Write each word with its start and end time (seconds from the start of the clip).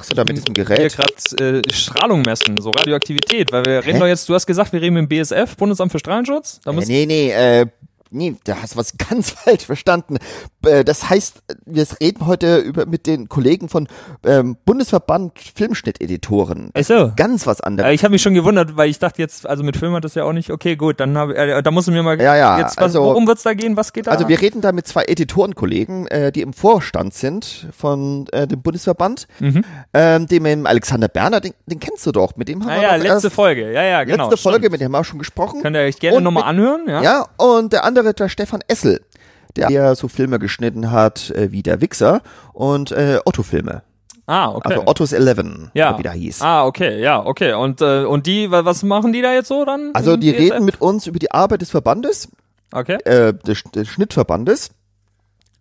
machst 0.00 0.10
du 0.10 0.14
da 0.14 0.24
mit 0.24 0.36
diesem 0.36 0.54
Hier 0.54 0.64
Gerät? 0.64 0.96
gerade 0.96 1.58
äh, 1.58 1.72
Strahlung 1.72 2.22
messen, 2.22 2.56
so 2.58 2.70
Radioaktivität, 2.70 3.52
weil 3.52 3.64
wir 3.66 3.84
reden 3.84 3.94
Hä? 3.94 3.98
doch 4.00 4.06
jetzt, 4.06 4.28
du 4.28 4.34
hast 4.34 4.46
gesagt, 4.46 4.72
wir 4.72 4.80
reden 4.80 4.94
mit 4.94 5.02
dem 5.02 5.08
BSF, 5.08 5.56
Bundesamt 5.56 5.92
für 5.92 5.98
Strahlenschutz. 5.98 6.60
Da 6.64 6.70
Äh, 6.70 6.84
nee, 6.86 7.06
nee, 7.06 7.30
äh, 7.30 7.66
nee, 8.10 8.36
da 8.44 8.56
hast 8.62 8.74
du 8.74 8.78
was 8.78 8.94
ganz 9.10 9.30
falsch 9.30 9.64
verstanden. 9.64 10.16
Äh, 10.64 10.84
das 10.84 11.08
heißt, 11.10 11.42
wir 11.66 11.86
reden 12.00 12.26
heute 12.26 12.58
über 12.58 12.86
mit 12.86 13.06
den 13.06 13.28
Kollegen 13.28 13.68
von 13.68 13.88
ähm, 14.24 14.56
Bundesverband 14.64 15.32
Filmschnitteditoren. 15.54 16.70
Ach 16.74 16.82
so. 16.84 17.12
Ganz 17.16 17.46
was 17.46 17.60
Äh, 17.60 17.64
anderes. 17.66 17.92
ich 17.94 18.04
habe 18.04 18.12
mich 18.12 18.22
schon 18.22 18.34
gewundert, 18.34 18.76
weil 18.76 18.88
ich 18.90 18.98
dachte 18.98 19.20
jetzt, 19.22 19.46
also 19.46 19.62
mit 19.62 19.76
Film 19.76 19.94
hat 19.94 20.04
das 20.04 20.14
ja 20.14 20.24
auch 20.24 20.32
nicht, 20.32 20.50
okay, 20.50 20.76
gut, 20.76 21.00
dann 21.00 21.16
habe 21.16 21.36
äh, 21.36 21.62
da 21.62 21.70
musst 21.70 21.88
du 21.88 21.92
mir 21.92 22.02
mal 22.02 22.20
Ja, 22.20 22.36
ja, 22.36 22.58
jetzt, 22.58 22.76
was, 22.76 22.84
also- 22.84 23.02
worum 23.02 23.26
wird's 23.26 23.42
da 23.42 23.54
gehen, 23.54 23.76
was 23.76 23.92
geht 23.92 24.06
da? 24.06 24.10
Also 24.12 24.28
wir 24.28 24.40
reden 24.40 24.60
da 24.60 24.72
mit 24.72 24.86
zwei 24.86 25.04
Editorenkollegen, 25.04 26.06
äh, 26.08 26.32
die 26.32 26.42
im 26.42 26.52
Vorstand 26.52 27.14
sind 27.14 27.68
von 27.76 28.26
äh, 28.32 28.46
dem 28.46 28.62
Bundesverband. 28.62 29.26
Mhm. 29.38 29.64
Ähm, 29.94 30.26
dem 30.26 30.66
Alexander 30.66 31.08
Berner, 31.08 31.40
den, 31.40 31.54
den 31.66 31.80
kennst 31.80 32.06
du 32.06 32.12
doch. 32.12 32.36
Mit 32.36 32.48
dem 32.48 32.62
haben 32.62 32.70
ah, 32.70 32.76
wir 32.76 32.82
ja, 32.82 32.96
letzte 32.96 33.26
erst, 33.28 33.32
Folge, 33.36 33.72
ja, 33.72 33.82
ja, 33.82 34.04
genau. 34.04 34.24
letzte 34.28 34.36
Folge, 34.42 34.58
stimmt. 34.60 34.72
mit 34.72 34.80
dem 34.80 34.84
haben 34.86 34.92
wir 34.92 35.00
auch 35.00 35.04
schon 35.04 35.18
gesprochen. 35.18 35.62
Könnt 35.62 35.76
ihr 35.76 35.82
euch 35.82 35.98
gerne 35.98 36.20
nochmal 36.20 36.44
anhören, 36.44 36.82
ja? 36.88 37.02
Ja, 37.02 37.26
und 37.36 37.72
der 37.72 37.84
andere, 37.84 37.99
der 38.02 38.28
Stefan 38.28 38.60
Essel, 38.68 39.00
der 39.56 39.70
ja 39.70 39.94
so 39.94 40.08
Filme 40.08 40.38
geschnitten 40.38 40.90
hat 40.90 41.30
äh, 41.30 41.52
wie 41.52 41.62
Der 41.62 41.80
Wichser 41.80 42.22
und 42.52 42.92
äh, 42.92 43.18
Otto-Filme. 43.24 43.82
Ah, 44.26 44.50
okay. 44.54 44.74
Also 44.74 44.86
Otto's 44.86 45.12
Eleven, 45.12 45.70
ja. 45.74 45.98
wie 45.98 46.04
der 46.04 46.12
hieß. 46.12 46.40
Ah, 46.42 46.64
okay, 46.64 47.00
ja, 47.02 47.24
okay. 47.24 47.54
Und, 47.54 47.80
äh, 47.80 48.04
und 48.04 48.26
die, 48.26 48.50
wa- 48.50 48.64
was 48.64 48.84
machen 48.84 49.12
die 49.12 49.22
da 49.22 49.32
jetzt 49.34 49.48
so 49.48 49.64
dann? 49.64 49.90
Also 49.94 50.16
die 50.16 50.30
reden 50.30 50.64
mit 50.64 50.80
uns 50.80 51.06
über 51.08 51.18
die 51.18 51.32
Arbeit 51.32 51.62
des 51.62 51.70
Verbandes, 51.70 52.28
Okay. 52.72 52.98
äh, 53.04 53.34
des, 53.34 53.64
des 53.74 53.88
Schnittverbandes. 53.88 54.70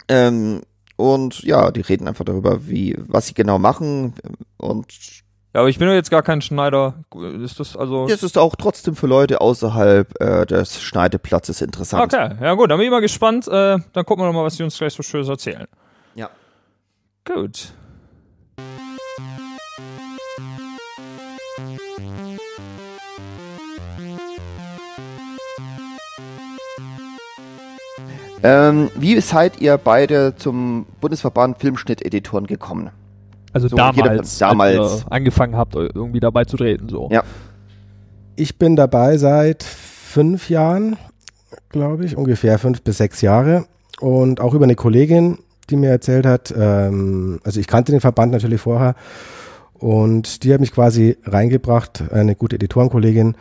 Ähm, 0.08 0.62
und 0.98 1.42
ja, 1.44 1.72
die 1.72 1.82
reden 1.82 2.08
einfach 2.08 2.26
darüber, 2.26 2.68
wie, 2.68 2.96
was 3.00 3.26
sie 3.28 3.34
genau 3.34 3.58
machen. 3.58 4.14
Und 4.58 4.86
Ja, 5.54 5.62
aber 5.62 5.70
ich 5.70 5.80
bin 5.80 5.88
doch 5.88 5.96
jetzt 5.96 6.12
gar 6.12 6.22
kein 6.22 6.42
Schneider. 6.42 6.94
Ist 7.44 7.60
das 7.60 7.76
also. 7.76 8.08
es 8.08 8.22
ist 8.22 8.38
auch 8.38 8.56
trotzdem 8.56 8.96
für 8.96 9.08
Leute 9.08 9.42
außerhalb 9.42 10.22
äh, 10.22 10.46
des 10.46 10.80
Schneideplatzes 10.80 11.62
interessant. 11.62 12.04
Okay, 12.14 12.36
ja 12.40 12.54
gut, 12.54 12.70
dann 12.70 12.78
bin 12.78 12.86
ich 12.86 12.92
mal 12.92 13.02
gespannt. 13.02 13.48
Äh, 13.48 13.78
dann 13.94 14.06
gucken 14.06 14.24
wir 14.24 14.28
doch 14.28 14.34
mal, 14.34 14.44
was 14.44 14.58
die 14.58 14.64
uns 14.64 14.78
gleich 14.78 14.94
so 14.94 15.02
Schönes 15.02 15.28
erzählen. 15.28 15.66
Ja. 16.14 16.30
Gut. 17.26 17.74
Ähm, 28.44 28.92
wie 28.96 29.20
seid 29.20 29.60
ihr 29.60 29.78
beide 29.78 30.36
zum 30.36 30.86
Bundesverband 31.02 31.58
Filmschnitteditoren 31.58 32.46
gekommen? 32.46 32.92
Also 33.54 33.68
So, 33.68 33.76
damals, 33.76 34.38
damals. 34.38 34.78
als 34.80 35.04
ihr 35.04 35.12
angefangen 35.12 35.56
habt, 35.58 35.76
irgendwie 35.76 36.20
dabei 36.20 36.46
zu 36.46 36.58
treten. 36.58 36.90
So. 36.90 37.10
Ja. 37.12 37.24
Ich 38.36 38.58
bin 38.58 38.76
dabei 38.76 39.18
seit 39.18 39.64
fünf 39.64 40.50
Jahren, 40.50 40.98
glaube 41.70 42.06
ich, 42.06 42.16
ungefähr 42.16 42.58
fünf 42.60 42.82
bis 42.82 42.98
sechs 42.98 43.22
Jahre. 43.22 43.66
Und 44.00 44.40
auch 44.40 44.54
über 44.54 44.64
eine 44.64 44.76
Kollegin, 44.76 45.40
die 45.70 45.76
mir 45.76 45.90
erzählt 45.90 46.26
hat, 46.26 46.54
ähm, 46.58 47.40
also 47.44 47.60
ich 47.60 47.68
kannte 47.68 47.92
den 47.92 48.02
Verband 48.02 48.32
natürlich 48.32 48.62
vorher. 48.62 48.96
Und 49.74 50.44
die 50.44 50.54
hat 50.54 50.60
mich 50.60 50.72
quasi 50.72 51.18
reingebracht, 51.26 52.04
eine 52.12 52.36
gute 52.36 52.56
Editorenkollegin. 52.58 53.36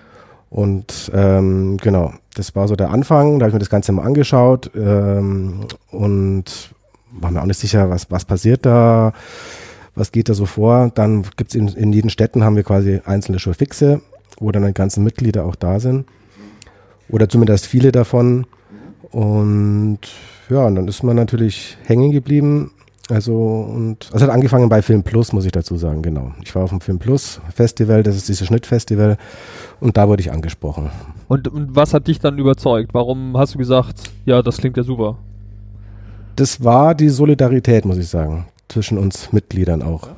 Und 0.51 1.11
ähm, 1.15 1.77
genau, 1.79 2.13
das 2.35 2.55
war 2.57 2.69
so 2.69 2.77
der 2.77 2.91
Anfang. 2.91 3.39
Da 3.39 3.45
habe 3.45 3.51
ich 3.51 3.55
mir 3.55 3.59
das 3.61 3.71
Ganze 3.71 3.93
mal 3.93 4.05
angeschaut 4.05 4.71
ähm, 4.75 5.67
und 5.91 6.45
war 7.13 7.31
mir 7.31 7.43
auch 7.43 7.47
nicht 7.47 7.59
sicher, 7.59 7.91
was, 7.91 8.11
was 8.11 8.25
passiert 8.25 8.65
da, 8.67 9.13
was 9.99 10.13
geht 10.13 10.29
da 10.29 10.35
so 10.35 10.47
vor. 10.47 10.91
Dann 10.95 11.25
gibt's 11.37 11.55
in, 11.55 11.69
in 11.69 11.93
jeden 11.93 12.11
Städten 12.11 12.45
haben 12.45 12.57
wir 12.57 12.63
quasi 12.63 13.01
einzelne 13.05 13.39
Showfixe, 13.39 14.01
wo 14.39 14.51
dann 14.53 14.67
die 14.67 14.73
ganzen 14.73 15.05
Mitglieder 15.05 15.45
auch 15.45 15.57
da 15.57 15.81
sind. 15.81 16.07
Oder 17.09 17.29
zumindest 17.29 17.67
viele 17.67 17.93
davon. 17.93 18.47
Und 19.11 20.01
ja, 20.49 20.67
und 20.67 20.75
dann 20.75 20.89
ist 20.89 21.03
man 21.03 21.17
natürlich 21.17 21.77
hängen 21.85 22.13
geblieben. 22.13 22.71
Also, 23.11 23.35
und 23.35 24.11
also 24.13 24.27
hat 24.27 24.33
angefangen 24.33 24.69
bei 24.69 24.83
Film 24.83 25.03
Plus, 25.03 25.33
muss 25.33 25.47
ich 25.47 25.53
dazu 25.53 25.77
sagen, 25.79 26.03
genau. 26.03 26.33
Ich 26.45 26.55
war 26.55 26.65
auf 26.65 26.71
dem 26.71 26.83
Film 26.83 26.99
Plus 26.99 27.41
Festival, 27.55 28.03
das 28.03 28.17
ist 28.17 28.29
dieses 28.29 28.47
Schnittfestival, 28.47 29.17
und 29.81 29.97
da 29.97 30.09
wurde 30.09 30.21
ich 30.21 30.31
angesprochen. 30.31 30.91
Und, 31.27 31.49
und 31.49 31.75
was 31.75 31.95
hat 31.95 32.07
dich 32.07 32.21
dann 32.21 32.39
überzeugt? 32.39 32.93
Warum 32.93 33.37
hast 33.39 33.55
du 33.55 33.59
gesagt, 33.59 34.11
ja, 34.27 34.43
das 34.43 34.59
klingt 34.59 34.77
ja 34.77 34.83
super? 34.83 35.17
Das 36.37 36.63
war 36.63 36.95
die 36.95 37.09
Solidarität, 37.09 37.87
muss 37.87 37.97
ich 37.97 38.09
sagen, 38.09 38.47
zwischen 38.69 38.99
uns 38.99 39.33
Mitgliedern 39.33 39.83
auch. 39.83 40.09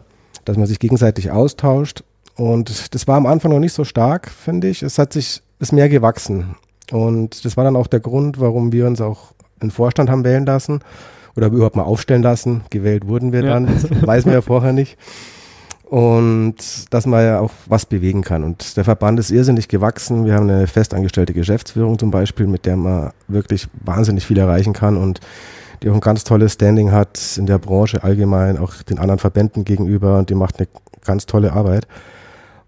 Dass 0.44 0.56
man 0.56 0.66
sich 0.66 0.78
gegenseitig 0.78 1.30
austauscht. 1.30 2.02
Und 2.36 2.94
das 2.94 3.06
war 3.06 3.16
am 3.16 3.26
Anfang 3.26 3.52
noch 3.52 3.58
nicht 3.58 3.72
so 3.72 3.84
stark, 3.84 4.30
finde 4.30 4.68
ich. 4.68 4.82
Es 4.82 4.98
hat 4.98 5.12
sich, 5.12 5.42
ist 5.58 5.72
mehr 5.72 5.88
gewachsen. 5.88 6.54
Und 6.90 7.44
das 7.44 7.56
war 7.56 7.64
dann 7.64 7.76
auch 7.76 7.86
der 7.86 8.00
Grund, 8.00 8.40
warum 8.40 8.72
wir 8.72 8.86
uns 8.86 9.00
auch 9.00 9.32
einen 9.60 9.70
Vorstand 9.70 10.10
haben 10.10 10.24
wählen 10.24 10.46
lassen 10.46 10.80
oder 11.36 11.48
überhaupt 11.48 11.76
mal 11.76 11.82
aufstellen 11.82 12.22
lassen. 12.22 12.62
Gewählt 12.70 13.06
wurden 13.06 13.32
wir 13.32 13.44
Ja. 13.44 13.50
dann, 13.54 13.66
das 13.66 14.06
weiß 14.06 14.24
man 14.24 14.34
ja 14.34 14.40
vorher 14.40 14.72
nicht. 14.72 14.96
Und 15.84 16.54
dass 16.90 17.04
man 17.04 17.24
ja 17.24 17.40
auch 17.40 17.50
was 17.66 17.84
bewegen 17.84 18.22
kann. 18.22 18.44
Und 18.44 18.76
der 18.76 18.84
Verband 18.84 19.18
ist 19.18 19.30
irrsinnig 19.32 19.66
gewachsen. 19.66 20.24
Wir 20.24 20.34
haben 20.34 20.48
eine 20.48 20.68
festangestellte 20.68 21.32
Geschäftsführung 21.34 21.98
zum 21.98 22.12
Beispiel, 22.12 22.46
mit 22.46 22.64
der 22.64 22.76
man 22.76 23.10
wirklich 23.26 23.66
wahnsinnig 23.84 24.24
viel 24.24 24.38
erreichen 24.38 24.72
kann 24.72 24.96
und 24.96 25.18
die 25.82 25.90
auch 25.90 25.94
ein 25.94 26.00
ganz 26.00 26.24
tolles 26.24 26.54
Standing 26.54 26.92
hat 26.92 27.36
in 27.36 27.46
der 27.46 27.58
Branche 27.58 28.02
allgemein, 28.02 28.58
auch 28.58 28.74
den 28.82 28.98
anderen 28.98 29.18
Verbänden 29.18 29.64
gegenüber 29.64 30.18
und 30.18 30.30
die 30.30 30.34
macht 30.34 30.58
eine 30.58 30.68
ganz 31.04 31.26
tolle 31.26 31.52
Arbeit. 31.52 31.86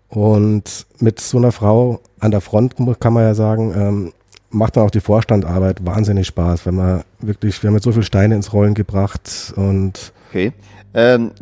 Und 0.09 0.87
mit 0.99 1.21
so 1.21 1.39
einer 1.39 1.53
Frau 1.53 2.01
an 2.21 2.31
der 2.31 2.41
Front 2.41 2.75
kann 3.01 3.13
man 3.13 3.23
ja 3.25 3.35
sagen, 3.35 3.73
ähm, 3.75 4.13
macht 4.51 4.77
dann 4.77 4.85
auch 4.85 4.91
die 4.91 5.01
Vorstandarbeit 5.01 5.85
wahnsinnig 5.87 6.27
Spaß, 6.27 6.67
wenn 6.67 6.75
man 6.75 7.05
wirklich, 7.21 7.63
wir 7.63 7.69
haben 7.69 7.75
jetzt 7.75 7.85
so 7.85 7.93
viele 7.93 8.05
Steine 8.05 8.35
ins 8.35 8.53
Rollen 8.53 8.75
gebracht 8.75 9.53
und 9.57 10.13
Okay. 10.29 10.53
Ähm, 10.95 11.33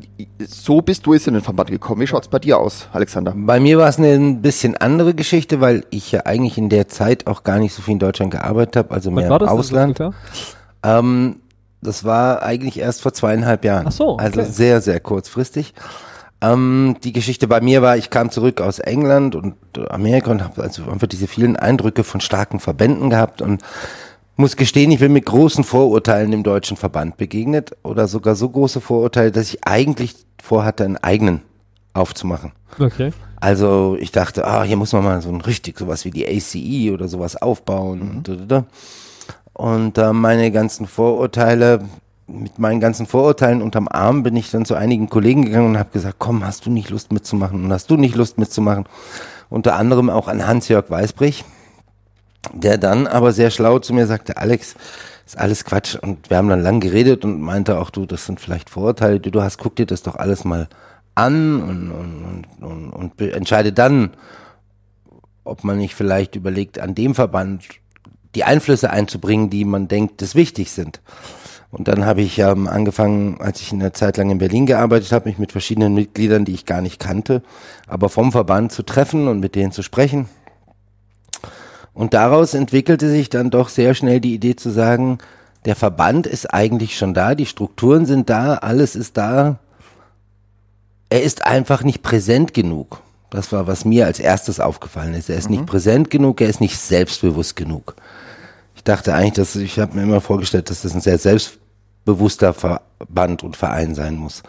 so 0.46 0.80
bist 0.80 1.06
du 1.06 1.14
jetzt 1.14 1.28
in 1.28 1.34
den 1.34 1.42
Verband 1.42 1.70
gekommen. 1.70 2.00
Wie 2.00 2.06
schaut's 2.06 2.26
bei 2.26 2.38
dir 2.40 2.58
aus, 2.58 2.88
Alexander? 2.92 3.34
Bei 3.36 3.60
mir 3.60 3.78
war 3.78 3.88
es 3.88 3.98
eine 3.98 4.08
ein 4.12 4.42
bisschen 4.42 4.76
andere 4.76 5.14
Geschichte, 5.14 5.60
weil 5.60 5.84
ich 5.90 6.10
ja 6.12 6.26
eigentlich 6.26 6.58
in 6.58 6.68
der 6.68 6.88
Zeit 6.88 7.26
auch 7.28 7.44
gar 7.44 7.58
nicht 7.58 7.72
so 7.72 7.82
viel 7.82 7.92
in 7.92 7.98
Deutschland 8.00 8.32
gearbeitet 8.32 8.76
habe, 8.76 8.90
also 8.92 9.10
mehr 9.10 9.28
war 9.28 9.40
im 9.40 9.46
das? 9.46 9.50
Ausland. 9.50 10.00
ungefähr? 10.00 10.20
Ähm, 10.82 11.36
das 11.82 12.04
war 12.04 12.42
eigentlich 12.42 12.78
erst 12.78 13.02
vor 13.02 13.12
zweieinhalb 13.12 13.64
Jahren. 13.64 13.86
Ach 13.88 13.92
so, 13.92 14.16
Also 14.16 14.40
okay. 14.40 14.50
sehr, 14.50 14.80
sehr 14.80 15.00
kurzfristig. 15.00 15.74
Ähm, 16.42 16.96
die 17.04 17.12
Geschichte 17.12 17.48
bei 17.48 17.60
mir 17.60 17.82
war, 17.82 17.96
ich 17.96 18.10
kam 18.10 18.30
zurück 18.30 18.60
aus 18.60 18.78
England 18.78 19.34
und 19.34 19.54
Amerika 19.90 20.30
und 20.30 20.42
habe 20.42 20.62
also 20.62 20.84
einfach 20.90 21.06
diese 21.06 21.26
vielen 21.26 21.56
Eindrücke 21.56 22.02
von 22.02 22.20
starken 22.20 22.60
Verbänden 22.60 23.10
gehabt 23.10 23.42
und 23.42 23.62
muss 24.36 24.56
gestehen, 24.56 24.90
ich 24.90 25.00
bin 25.00 25.12
mit 25.12 25.26
großen 25.26 25.64
Vorurteilen 25.64 26.30
dem 26.30 26.42
deutschen 26.42 26.78
Verband 26.78 27.18
begegnet 27.18 27.76
oder 27.82 28.08
sogar 28.08 28.34
so 28.36 28.48
große 28.48 28.80
Vorurteile, 28.80 29.32
dass 29.32 29.52
ich 29.52 29.66
eigentlich 29.66 30.14
vorhatte, 30.42 30.84
einen 30.84 30.96
eigenen 30.96 31.42
aufzumachen. 31.92 32.52
Okay. 32.78 33.12
Also 33.36 33.96
ich 34.00 34.12
dachte, 34.12 34.46
ah, 34.46 34.62
hier 34.62 34.76
muss 34.76 34.92
man 34.92 35.04
mal 35.04 35.20
so 35.20 35.28
ein 35.28 35.40
richtig 35.40 35.78
sowas 35.78 36.04
wie 36.04 36.10
die 36.10 36.26
ACE 36.26 36.92
oder 36.92 37.08
sowas 37.08 37.36
aufbauen. 37.36 38.00
Und, 38.00 38.28
da, 38.28 38.34
da, 38.34 38.44
da. 38.44 38.64
Und 39.52 39.98
äh, 39.98 40.12
meine 40.12 40.50
ganzen 40.50 40.86
Vorurteile, 40.86 41.80
mit 42.26 42.58
meinen 42.58 42.80
ganzen 42.80 43.06
Vorurteilen 43.06 43.62
unterm 43.62 43.88
Arm 43.88 44.22
bin 44.22 44.36
ich 44.36 44.50
dann 44.50 44.64
zu 44.64 44.74
einigen 44.74 45.08
Kollegen 45.08 45.44
gegangen 45.44 45.66
und 45.66 45.78
habe 45.78 45.90
gesagt, 45.90 46.16
komm, 46.18 46.44
hast 46.44 46.66
du 46.66 46.70
nicht 46.70 46.90
Lust 46.90 47.12
mitzumachen 47.12 47.64
und 47.64 47.72
hast 47.72 47.90
du 47.90 47.96
nicht 47.96 48.14
Lust 48.14 48.38
mitzumachen? 48.38 48.84
Unter 49.48 49.74
anderem 49.74 50.10
auch 50.10 50.28
an 50.28 50.46
Hans-Jörg 50.46 50.88
Weißbrich, 50.88 51.44
der 52.54 52.78
dann 52.78 53.06
aber 53.06 53.32
sehr 53.32 53.50
schlau 53.50 53.80
zu 53.80 53.92
mir 53.92 54.06
sagte, 54.06 54.36
Alex, 54.36 54.76
ist 55.26 55.38
alles 55.38 55.64
Quatsch. 55.64 55.96
Und 55.96 56.30
wir 56.30 56.36
haben 56.36 56.48
dann 56.48 56.62
lang 56.62 56.80
geredet 56.80 57.24
und 57.24 57.40
meinte 57.40 57.78
auch, 57.78 57.90
du, 57.90 58.06
das 58.06 58.26
sind 58.26 58.40
vielleicht 58.40 58.70
Vorurteile, 58.70 59.20
die 59.20 59.30
du 59.30 59.42
hast, 59.42 59.58
guck 59.58 59.76
dir 59.76 59.86
das 59.86 60.02
doch 60.02 60.16
alles 60.16 60.44
mal 60.44 60.68
an 61.14 61.62
und, 61.62 61.90
und, 61.90 62.46
und, 62.60 62.64
und, 62.64 62.90
und 62.90 63.20
entscheide 63.20 63.72
dann, 63.72 64.10
ob 65.44 65.64
man 65.64 65.78
nicht 65.78 65.94
vielleicht 65.94 66.36
überlegt, 66.36 66.78
an 66.78 66.94
dem 66.94 67.14
Verband 67.14 67.64
die 68.34 68.44
Einflüsse 68.44 68.90
einzubringen, 68.90 69.50
die 69.50 69.64
man 69.64 69.88
denkt, 69.88 70.22
das 70.22 70.34
wichtig 70.34 70.70
sind. 70.70 71.00
Und 71.72 71.86
dann 71.86 72.04
habe 72.04 72.22
ich 72.22 72.38
ähm, 72.38 72.66
angefangen, 72.66 73.40
als 73.40 73.60
ich 73.60 73.72
in 73.72 73.78
der 73.78 73.92
Zeit 73.92 74.16
lang 74.16 74.30
in 74.30 74.38
Berlin 74.38 74.66
gearbeitet 74.66 75.12
habe, 75.12 75.28
mich 75.28 75.38
mit 75.38 75.52
verschiedenen 75.52 75.94
Mitgliedern, 75.94 76.44
die 76.44 76.54
ich 76.54 76.66
gar 76.66 76.82
nicht 76.82 76.98
kannte, 76.98 77.42
aber 77.86 78.08
vom 78.08 78.32
Verband 78.32 78.72
zu 78.72 78.82
treffen 78.82 79.28
und 79.28 79.38
mit 79.38 79.54
denen 79.54 79.70
zu 79.70 79.82
sprechen. 79.82 80.28
Und 81.94 82.14
daraus 82.14 82.54
entwickelte 82.54 83.08
sich 83.08 83.30
dann 83.30 83.50
doch 83.50 83.68
sehr 83.68 83.94
schnell 83.94 84.20
die 84.20 84.34
Idee 84.34 84.56
zu 84.56 84.70
sagen, 84.70 85.18
der 85.64 85.76
Verband 85.76 86.26
ist 86.26 86.52
eigentlich 86.52 86.96
schon 86.96 87.14
da, 87.14 87.34
die 87.34 87.46
Strukturen 87.46 88.06
sind 88.06 88.30
da, 88.30 88.54
alles 88.54 88.96
ist 88.96 89.16
da. 89.16 89.58
Er 91.10 91.22
ist 91.22 91.44
einfach 91.44 91.82
nicht 91.82 92.02
präsent 92.02 92.54
genug. 92.54 93.02
Das 93.30 93.52
war, 93.52 93.66
was 93.66 93.84
mir 93.84 94.06
als 94.06 94.18
erstes 94.18 94.58
aufgefallen 94.60 95.14
ist. 95.14 95.30
Er 95.30 95.36
ist 95.36 95.50
nicht 95.50 95.66
präsent 95.66 96.10
genug, 96.10 96.40
er 96.40 96.48
ist 96.48 96.60
nicht 96.60 96.76
selbstbewusst 96.76 97.54
genug. 97.54 97.94
Ich 98.74 98.82
dachte 98.82 99.14
eigentlich, 99.14 99.34
dass 99.34 99.56
ich 99.56 99.78
habe 99.78 99.96
mir 99.96 100.02
immer 100.02 100.20
vorgestellt, 100.20 100.68
dass 100.68 100.82
das 100.82 100.94
ein 100.94 101.00
sehr 101.00 101.40
bewusster 102.04 102.52
Verband 102.52 103.44
und 103.44 103.56
Verein 103.56 103.94
sein 103.94 104.16
muss. 104.16 104.42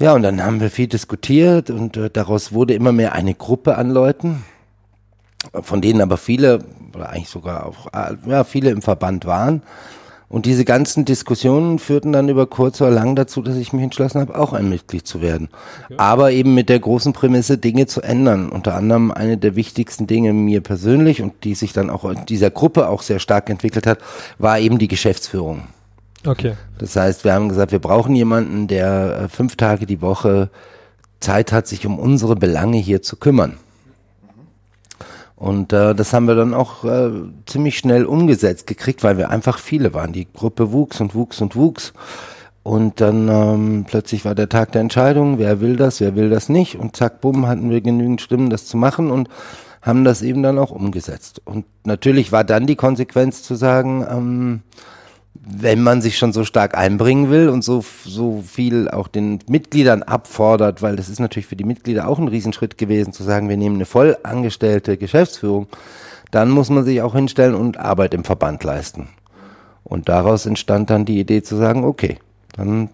Ja, 0.00 0.14
und 0.14 0.22
dann 0.22 0.42
haben 0.42 0.60
wir 0.60 0.70
viel 0.70 0.88
diskutiert 0.88 1.70
und 1.70 1.96
äh, 1.96 2.10
daraus 2.10 2.52
wurde 2.52 2.74
immer 2.74 2.90
mehr 2.90 3.12
eine 3.12 3.34
Gruppe 3.34 3.76
an 3.76 3.90
Leuten, 3.90 4.44
von 5.52 5.80
denen 5.80 6.00
aber 6.00 6.16
viele, 6.16 6.64
oder 6.94 7.10
eigentlich 7.10 7.28
sogar 7.28 7.66
auch, 7.66 7.86
äh, 7.92 8.16
ja, 8.26 8.42
viele 8.42 8.70
im 8.70 8.82
Verband 8.82 9.24
waren. 9.24 9.62
Und 10.34 10.46
diese 10.46 10.64
ganzen 10.64 11.04
Diskussionen 11.04 11.78
führten 11.78 12.12
dann 12.12 12.28
über 12.28 12.48
kurz 12.48 12.80
oder 12.80 12.90
lang 12.90 13.14
dazu, 13.14 13.40
dass 13.40 13.54
ich 13.54 13.72
mich 13.72 13.84
entschlossen 13.84 14.20
habe, 14.20 14.36
auch 14.36 14.52
ein 14.52 14.68
Mitglied 14.68 15.06
zu 15.06 15.22
werden. 15.22 15.48
Aber 15.96 16.32
eben 16.32 16.54
mit 16.54 16.68
der 16.68 16.80
großen 16.80 17.12
Prämisse, 17.12 17.56
Dinge 17.56 17.86
zu 17.86 18.02
ändern. 18.02 18.48
Unter 18.48 18.74
anderem 18.74 19.12
eine 19.12 19.38
der 19.38 19.54
wichtigsten 19.54 20.08
Dinge 20.08 20.32
mir 20.32 20.60
persönlich 20.60 21.22
und 21.22 21.44
die 21.44 21.54
sich 21.54 21.72
dann 21.72 21.88
auch 21.88 22.04
in 22.04 22.26
dieser 22.26 22.50
Gruppe 22.50 22.88
auch 22.88 23.02
sehr 23.02 23.20
stark 23.20 23.48
entwickelt 23.48 23.86
hat, 23.86 24.00
war 24.38 24.58
eben 24.58 24.78
die 24.78 24.88
Geschäftsführung. 24.88 25.68
Okay. 26.26 26.54
Das 26.78 26.96
heißt, 26.96 27.22
wir 27.22 27.32
haben 27.32 27.48
gesagt, 27.48 27.70
wir 27.70 27.78
brauchen 27.78 28.16
jemanden, 28.16 28.66
der 28.66 29.16
äh, 29.16 29.28
fünf 29.28 29.54
Tage 29.54 29.86
die 29.86 30.02
Woche 30.02 30.50
Zeit 31.20 31.52
hat, 31.52 31.68
sich 31.68 31.86
um 31.86 31.96
unsere 31.96 32.34
Belange 32.34 32.78
hier 32.78 33.02
zu 33.02 33.18
kümmern. 33.18 33.58
Und 35.36 35.72
äh, 35.72 35.94
das 35.94 36.12
haben 36.12 36.26
wir 36.26 36.36
dann 36.36 36.54
auch 36.54 36.84
äh, 36.84 37.10
ziemlich 37.46 37.78
schnell 37.78 38.06
umgesetzt 38.06 38.66
gekriegt, 38.66 39.02
weil 39.02 39.18
wir 39.18 39.30
einfach 39.30 39.58
viele 39.58 39.92
waren. 39.92 40.12
Die 40.12 40.28
Gruppe 40.32 40.72
wuchs 40.72 41.00
und 41.00 41.14
wuchs 41.14 41.40
und 41.40 41.56
wuchs. 41.56 41.92
Und 42.62 43.00
dann 43.00 43.28
ähm, 43.28 43.84
plötzlich 43.86 44.24
war 44.24 44.34
der 44.34 44.48
Tag 44.48 44.72
der 44.72 44.80
Entscheidung, 44.80 45.38
wer 45.38 45.60
will 45.60 45.76
das, 45.76 46.00
wer 46.00 46.16
will 46.16 46.30
das 46.30 46.48
nicht. 46.48 46.76
Und 46.76 46.96
zack, 46.96 47.20
bumm, 47.20 47.46
hatten 47.46 47.68
wir 47.68 47.80
genügend 47.80 48.22
Stimmen, 48.22 48.48
das 48.48 48.66
zu 48.66 48.76
machen 48.76 49.10
und 49.10 49.28
haben 49.82 50.04
das 50.04 50.22
eben 50.22 50.42
dann 50.42 50.58
auch 50.58 50.70
umgesetzt. 50.70 51.42
Und 51.44 51.66
natürlich 51.84 52.32
war 52.32 52.42
dann 52.42 52.66
die 52.66 52.76
Konsequenz 52.76 53.42
zu 53.42 53.54
sagen, 53.54 54.06
ähm, 54.08 54.62
wenn 55.34 55.82
man 55.82 56.00
sich 56.00 56.16
schon 56.16 56.32
so 56.32 56.44
stark 56.44 56.76
einbringen 56.76 57.30
will 57.30 57.48
und 57.48 57.62
so, 57.62 57.84
so 58.04 58.42
viel 58.46 58.88
auch 58.88 59.08
den 59.08 59.40
Mitgliedern 59.48 60.02
abfordert, 60.02 60.80
weil 60.80 60.96
das 60.96 61.08
ist 61.08 61.20
natürlich 61.20 61.46
für 61.46 61.56
die 61.56 61.64
Mitglieder 61.64 62.08
auch 62.08 62.18
ein 62.18 62.28
Riesenschritt 62.28 62.78
gewesen, 62.78 63.12
zu 63.12 63.24
sagen, 63.24 63.48
wir 63.48 63.56
nehmen 63.56 63.76
eine 63.76 63.86
voll 63.86 64.16
angestellte 64.22 64.96
Geschäftsführung, 64.96 65.66
dann 66.30 66.50
muss 66.50 66.70
man 66.70 66.84
sich 66.84 67.02
auch 67.02 67.14
hinstellen 67.14 67.54
und 67.54 67.78
Arbeit 67.78 68.14
im 68.14 68.24
Verband 68.24 68.64
leisten. 68.64 69.08
Und 69.82 70.08
daraus 70.08 70.46
entstand 70.46 70.88
dann 70.90 71.04
die 71.04 71.20
Idee 71.20 71.42
zu 71.42 71.56
sagen, 71.56 71.84
okay, 71.84 72.18
dann 72.54 72.88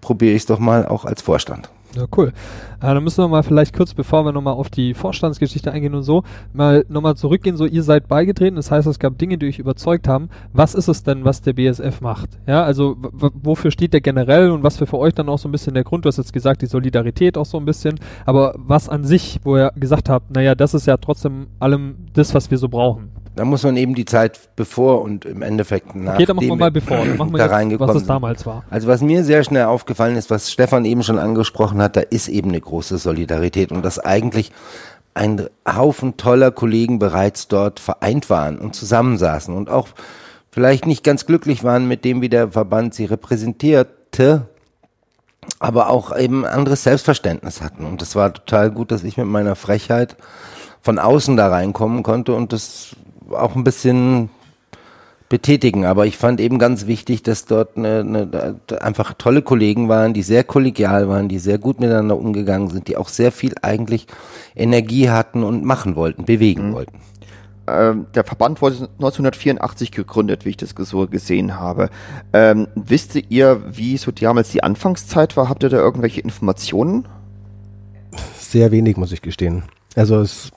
probiere 0.00 0.34
ich 0.34 0.42
es 0.42 0.46
doch 0.46 0.58
mal 0.58 0.86
auch 0.86 1.04
als 1.04 1.22
Vorstand. 1.22 1.70
Ja, 1.94 2.04
cool. 2.16 2.32
Äh, 2.80 2.94
dann 2.94 3.02
müssen 3.02 3.24
wir 3.24 3.28
mal 3.28 3.42
vielleicht 3.42 3.74
kurz, 3.74 3.94
bevor 3.94 4.24
wir 4.24 4.32
nochmal 4.32 4.54
auf 4.54 4.68
die 4.68 4.92
Vorstandsgeschichte 4.92 5.72
eingehen 5.72 5.94
und 5.94 6.02
so, 6.02 6.24
mal 6.52 6.84
nochmal 6.88 7.16
zurückgehen. 7.16 7.56
So, 7.56 7.64
ihr 7.64 7.82
seid 7.82 8.08
beigetreten, 8.08 8.56
das 8.56 8.70
heißt, 8.70 8.86
es 8.86 8.98
gab 8.98 9.16
Dinge, 9.18 9.38
die 9.38 9.46
euch 9.46 9.58
überzeugt 9.58 10.08
haben. 10.08 10.28
Was 10.52 10.74
ist 10.74 10.88
es 10.88 11.02
denn, 11.02 11.24
was 11.24 11.40
der 11.40 11.54
BSF 11.54 12.00
macht? 12.00 12.30
Ja, 12.46 12.64
also 12.64 12.96
wofür 13.12 13.70
steht 13.70 13.94
der 13.94 14.00
generell 14.00 14.50
und 14.50 14.62
was 14.62 14.76
für 14.76 14.86
für 14.86 14.98
euch 14.98 15.14
dann 15.14 15.28
auch 15.28 15.38
so 15.38 15.48
ein 15.48 15.52
bisschen 15.52 15.74
der 15.74 15.84
Grund? 15.84 16.04
Du 16.04 16.08
hast 16.08 16.18
jetzt 16.18 16.32
gesagt, 16.32 16.62
die 16.62 16.66
Solidarität 16.66 17.38
auch 17.38 17.46
so 17.46 17.58
ein 17.58 17.64
bisschen, 17.64 17.98
aber 18.24 18.54
was 18.56 18.88
an 18.88 19.04
sich, 19.04 19.40
wo 19.42 19.56
ihr 19.56 19.72
gesagt 19.76 20.08
habt, 20.08 20.30
naja, 20.34 20.54
das 20.54 20.74
ist 20.74 20.86
ja 20.86 20.96
trotzdem 20.96 21.46
allem 21.58 22.06
das, 22.12 22.34
was 22.34 22.50
wir 22.50 22.58
so 22.58 22.68
brauchen. 22.68 23.15
Da 23.36 23.44
muss 23.44 23.62
man 23.62 23.76
eben 23.76 23.94
die 23.94 24.06
Zeit 24.06 24.40
bevor 24.56 25.02
und 25.02 25.26
im 25.26 25.42
Endeffekt 25.42 25.94
nach 25.94 26.14
Okay, 26.14 26.24
dann 26.24 26.36
machen 26.36 26.48
wir 26.48 26.56
mal 26.56 26.70
bevor. 26.70 26.96
Dann 26.96 27.18
machen 27.18 27.32
wir 27.32 27.38
da 27.38 27.44
jetzt, 27.44 27.52
reingekommen 27.52 27.94
was 27.94 28.02
es 28.02 28.08
damals 28.08 28.46
war. 28.46 28.64
Also 28.70 28.88
was 28.88 29.02
mir 29.02 29.24
sehr 29.24 29.44
schnell 29.44 29.66
aufgefallen 29.66 30.16
ist, 30.16 30.30
was 30.30 30.50
Stefan 30.50 30.86
eben 30.86 31.02
schon 31.02 31.18
angesprochen 31.18 31.82
hat, 31.82 31.96
da 31.96 32.00
ist 32.00 32.28
eben 32.28 32.48
eine 32.48 32.60
große 32.60 32.96
Solidarität 32.96 33.72
und 33.72 33.84
dass 33.84 33.98
eigentlich 33.98 34.52
ein 35.12 35.48
Haufen 35.68 36.16
toller 36.16 36.50
Kollegen 36.50 36.98
bereits 36.98 37.46
dort 37.46 37.78
vereint 37.78 38.30
waren 38.30 38.58
und 38.58 38.74
zusammensaßen 38.74 39.54
und 39.54 39.68
auch 39.68 39.88
vielleicht 40.50 40.86
nicht 40.86 41.04
ganz 41.04 41.26
glücklich 41.26 41.62
waren 41.62 41.86
mit 41.86 42.06
dem, 42.06 42.22
wie 42.22 42.30
der 42.30 42.52
Verband 42.52 42.94
sie 42.94 43.04
repräsentierte, 43.04 44.48
aber 45.58 45.90
auch 45.90 46.16
eben 46.16 46.46
anderes 46.46 46.84
Selbstverständnis 46.84 47.60
hatten. 47.60 47.84
Und 47.84 48.00
das 48.00 48.16
war 48.16 48.32
total 48.32 48.70
gut, 48.70 48.90
dass 48.90 49.04
ich 49.04 49.18
mit 49.18 49.26
meiner 49.26 49.56
Frechheit 49.56 50.16
von 50.80 50.98
außen 50.98 51.36
da 51.36 51.48
reinkommen 51.48 52.02
konnte 52.02 52.32
und 52.32 52.54
das 52.54 52.96
auch 53.30 53.56
ein 53.56 53.64
bisschen 53.64 54.30
betätigen. 55.28 55.84
Aber 55.84 56.06
ich 56.06 56.16
fand 56.16 56.40
eben 56.40 56.58
ganz 56.58 56.86
wichtig, 56.86 57.22
dass 57.22 57.46
dort 57.46 57.76
eine, 57.76 58.00
eine, 58.00 58.60
einfach 58.80 59.14
tolle 59.14 59.42
Kollegen 59.42 59.88
waren, 59.88 60.14
die 60.14 60.22
sehr 60.22 60.44
kollegial 60.44 61.08
waren, 61.08 61.28
die 61.28 61.38
sehr 61.38 61.58
gut 61.58 61.80
miteinander 61.80 62.16
umgegangen 62.16 62.70
sind, 62.70 62.88
die 62.88 62.96
auch 62.96 63.08
sehr 63.08 63.32
viel 63.32 63.54
eigentlich 63.62 64.06
Energie 64.54 65.10
hatten 65.10 65.42
und 65.42 65.64
machen 65.64 65.96
wollten, 65.96 66.24
bewegen 66.24 66.72
wollten. 66.72 67.00
Ähm, 67.68 68.06
der 68.14 68.24
Verband 68.24 68.62
wurde 68.62 68.88
1984 68.98 69.90
gegründet, 69.90 70.44
wie 70.44 70.50
ich 70.50 70.56
das 70.56 70.74
so 70.76 71.06
gesehen 71.08 71.58
habe. 71.58 71.90
Ähm, 72.32 72.68
wisst 72.76 73.16
ihr, 73.28 73.62
wie 73.68 73.96
so 73.96 74.12
damals 74.12 74.50
die 74.50 74.62
Anfangszeit 74.62 75.36
war? 75.36 75.48
Habt 75.48 75.64
ihr 75.64 75.68
da 75.68 75.78
irgendwelche 75.78 76.20
Informationen? 76.20 77.08
Sehr 78.38 78.70
wenig, 78.70 78.96
muss 78.96 79.10
ich 79.10 79.20
gestehen. 79.20 79.64
Also 79.96 80.20
es 80.20 80.52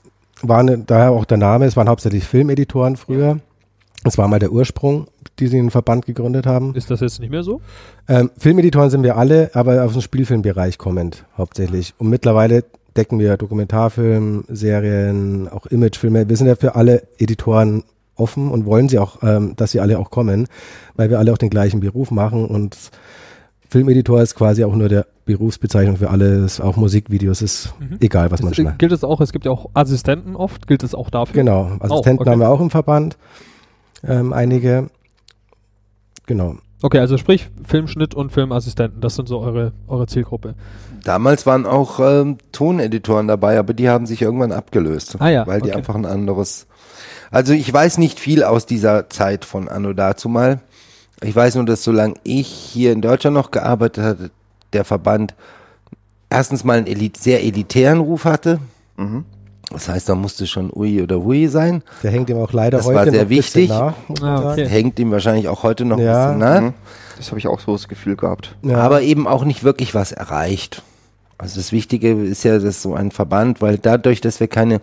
war 0.46 0.58
eine, 0.58 0.78
daher 0.78 1.12
auch 1.12 1.24
der 1.24 1.38
Name, 1.38 1.66
es 1.66 1.76
waren 1.76 1.88
hauptsächlich 1.88 2.24
Filmeditoren 2.24 2.96
früher. 2.96 3.40
Es 4.04 4.16
war 4.16 4.28
mal 4.28 4.38
der 4.38 4.50
Ursprung, 4.50 5.08
die 5.38 5.48
sie 5.48 5.58
den 5.58 5.70
Verband 5.70 6.06
gegründet 6.06 6.46
haben. 6.46 6.74
Ist 6.74 6.90
das 6.90 7.00
jetzt 7.00 7.20
nicht 7.20 7.30
mehr 7.30 7.42
so? 7.42 7.60
Ähm, 8.08 8.30
Filmeditoren 8.38 8.88
sind 8.88 9.02
wir 9.02 9.16
alle, 9.16 9.50
aber 9.52 9.84
aus 9.84 9.92
dem 9.92 10.00
Spielfilmbereich 10.00 10.78
kommend 10.78 11.24
hauptsächlich. 11.36 11.94
Und 11.98 12.08
mittlerweile 12.08 12.64
decken 12.96 13.18
wir 13.18 13.36
Dokumentarfilm, 13.36 14.44
Serien, 14.48 15.48
auch 15.48 15.66
Imagefilme. 15.66 16.28
Wir 16.28 16.36
sind 16.36 16.46
ja 16.46 16.56
für 16.56 16.76
alle 16.76 17.02
Editoren 17.18 17.84
offen 18.16 18.50
und 18.50 18.66
wollen 18.66 18.88
sie 18.88 18.98
auch, 18.98 19.22
ähm, 19.22 19.54
dass 19.56 19.72
sie 19.72 19.80
alle 19.80 19.98
auch 19.98 20.10
kommen, 20.10 20.46
weil 20.96 21.10
wir 21.10 21.18
alle 21.18 21.32
auch 21.32 21.38
den 21.38 21.50
gleichen 21.50 21.80
Beruf 21.80 22.10
machen 22.10 22.46
und 22.46 22.76
Filmeditor 23.70 24.20
ist 24.20 24.34
quasi 24.34 24.64
auch 24.64 24.74
nur 24.74 24.88
der 24.88 25.06
Berufsbezeichnung 25.26 25.96
für 25.96 26.10
alles, 26.10 26.60
auch 26.60 26.76
Musikvideos 26.76 27.40
ist 27.40 27.72
Mhm. 27.78 27.98
egal, 28.00 28.30
was 28.32 28.42
man 28.42 28.50
Ist, 28.50 28.56
schneidet. 28.56 28.80
gilt 28.80 28.90
es 28.90 29.04
auch, 29.04 29.20
es 29.20 29.32
gibt 29.32 29.44
ja 29.44 29.52
auch 29.52 29.70
Assistenten 29.74 30.34
oft, 30.34 30.66
gilt 30.66 30.82
es 30.82 30.92
auch 30.94 31.08
dafür? 31.08 31.34
Genau, 31.34 31.70
Assistenten 31.78 32.22
okay. 32.22 32.30
haben 32.30 32.40
wir 32.40 32.48
auch 32.48 32.60
im 32.60 32.70
Verband, 32.70 33.16
ähm, 34.02 34.32
einige. 34.32 34.90
Genau. 36.26 36.56
Okay, 36.82 36.98
also 36.98 37.16
sprich 37.18 37.48
Filmschnitt 37.64 38.14
und 38.14 38.32
Filmassistenten, 38.32 39.00
das 39.00 39.14
sind 39.14 39.28
so 39.28 39.38
eure, 39.38 39.72
eure 39.86 40.06
Zielgruppe. 40.06 40.54
Damals 41.04 41.46
waren 41.46 41.66
auch 41.66 42.00
ähm, 42.00 42.38
Toneditoren 42.52 43.28
dabei, 43.28 43.58
aber 43.58 43.72
die 43.74 43.88
haben 43.88 44.06
sich 44.06 44.22
irgendwann 44.22 44.50
abgelöst, 44.52 45.16
Ah 45.20 45.28
ja, 45.28 45.46
weil 45.46 45.60
die 45.60 45.68
okay. 45.68 45.78
einfach 45.78 45.94
ein 45.94 46.06
anderes. 46.06 46.66
Also 47.30 47.52
ich 47.52 47.72
weiß 47.72 47.98
nicht 47.98 48.18
viel 48.18 48.42
aus 48.42 48.66
dieser 48.66 49.08
Zeit 49.10 49.44
von 49.44 49.68
Anno 49.68 49.92
dazu 49.92 50.28
mal. 50.28 50.60
Ich 51.22 51.34
weiß 51.36 51.56
nur, 51.56 51.64
dass 51.66 51.82
solange 51.84 52.14
ich 52.24 52.46
hier 52.46 52.92
in 52.92 53.00
Deutschland 53.02 53.34
noch 53.34 53.50
gearbeitet 53.50 54.04
hatte, 54.04 54.30
der 54.72 54.84
Verband 54.84 55.34
erstens 56.30 56.64
mal 56.64 56.78
einen 56.78 56.86
elit 56.86 57.16
sehr 57.16 57.42
elitären 57.42 58.00
Ruf 58.00 58.24
hatte. 58.24 58.58
Mhm. 58.96 59.24
Das 59.72 59.88
heißt, 59.88 60.08
da 60.08 60.14
musste 60.16 60.46
schon 60.46 60.70
Ui 60.74 61.00
oder 61.02 61.22
Hui 61.22 61.46
sein. 61.46 61.82
Der 62.02 62.10
hängt 62.10 62.28
ihm 62.30 62.38
auch 62.38 62.52
leider 62.52 62.78
Das 62.78 62.86
heute 62.86 62.96
war 62.96 63.04
sehr 63.04 63.12
noch 63.12 63.20
ein 63.20 63.28
bisschen 63.28 63.62
wichtig. 63.62 63.68
nach. 63.68 63.94
Ah, 64.22 64.50
okay. 64.52 64.66
Hängt 64.66 64.98
ihm 64.98 65.10
wahrscheinlich 65.12 65.46
auch 65.48 65.62
heute 65.62 65.84
noch 65.84 65.98
Ja. 65.98 66.30
ein 66.32 66.38
bisschen 66.38 66.52
nach. 66.54 66.60
Mhm. 66.62 66.74
Das 67.18 67.28
habe 67.28 67.38
ich 67.38 67.46
auch 67.46 67.60
so 67.60 67.72
das 67.72 67.86
Gefühl 67.86 68.16
gehabt. 68.16 68.56
Ja. 68.62 68.78
aber 68.78 69.02
eben 69.02 69.26
auch 69.28 69.44
nicht 69.44 69.62
wirklich 69.62 69.94
was 69.94 70.10
erreicht. 70.12 70.82
Also 71.38 71.60
das 71.60 71.70
Wichtige 71.72 72.12
ist 72.12 72.42
ja, 72.42 72.58
dass 72.58 72.82
so 72.82 72.94
ein 72.94 73.10
Verband, 73.12 73.60
weil 73.62 73.78
dadurch, 73.78 74.20
dass 74.20 74.40
wir 74.40 74.48
keine 74.48 74.80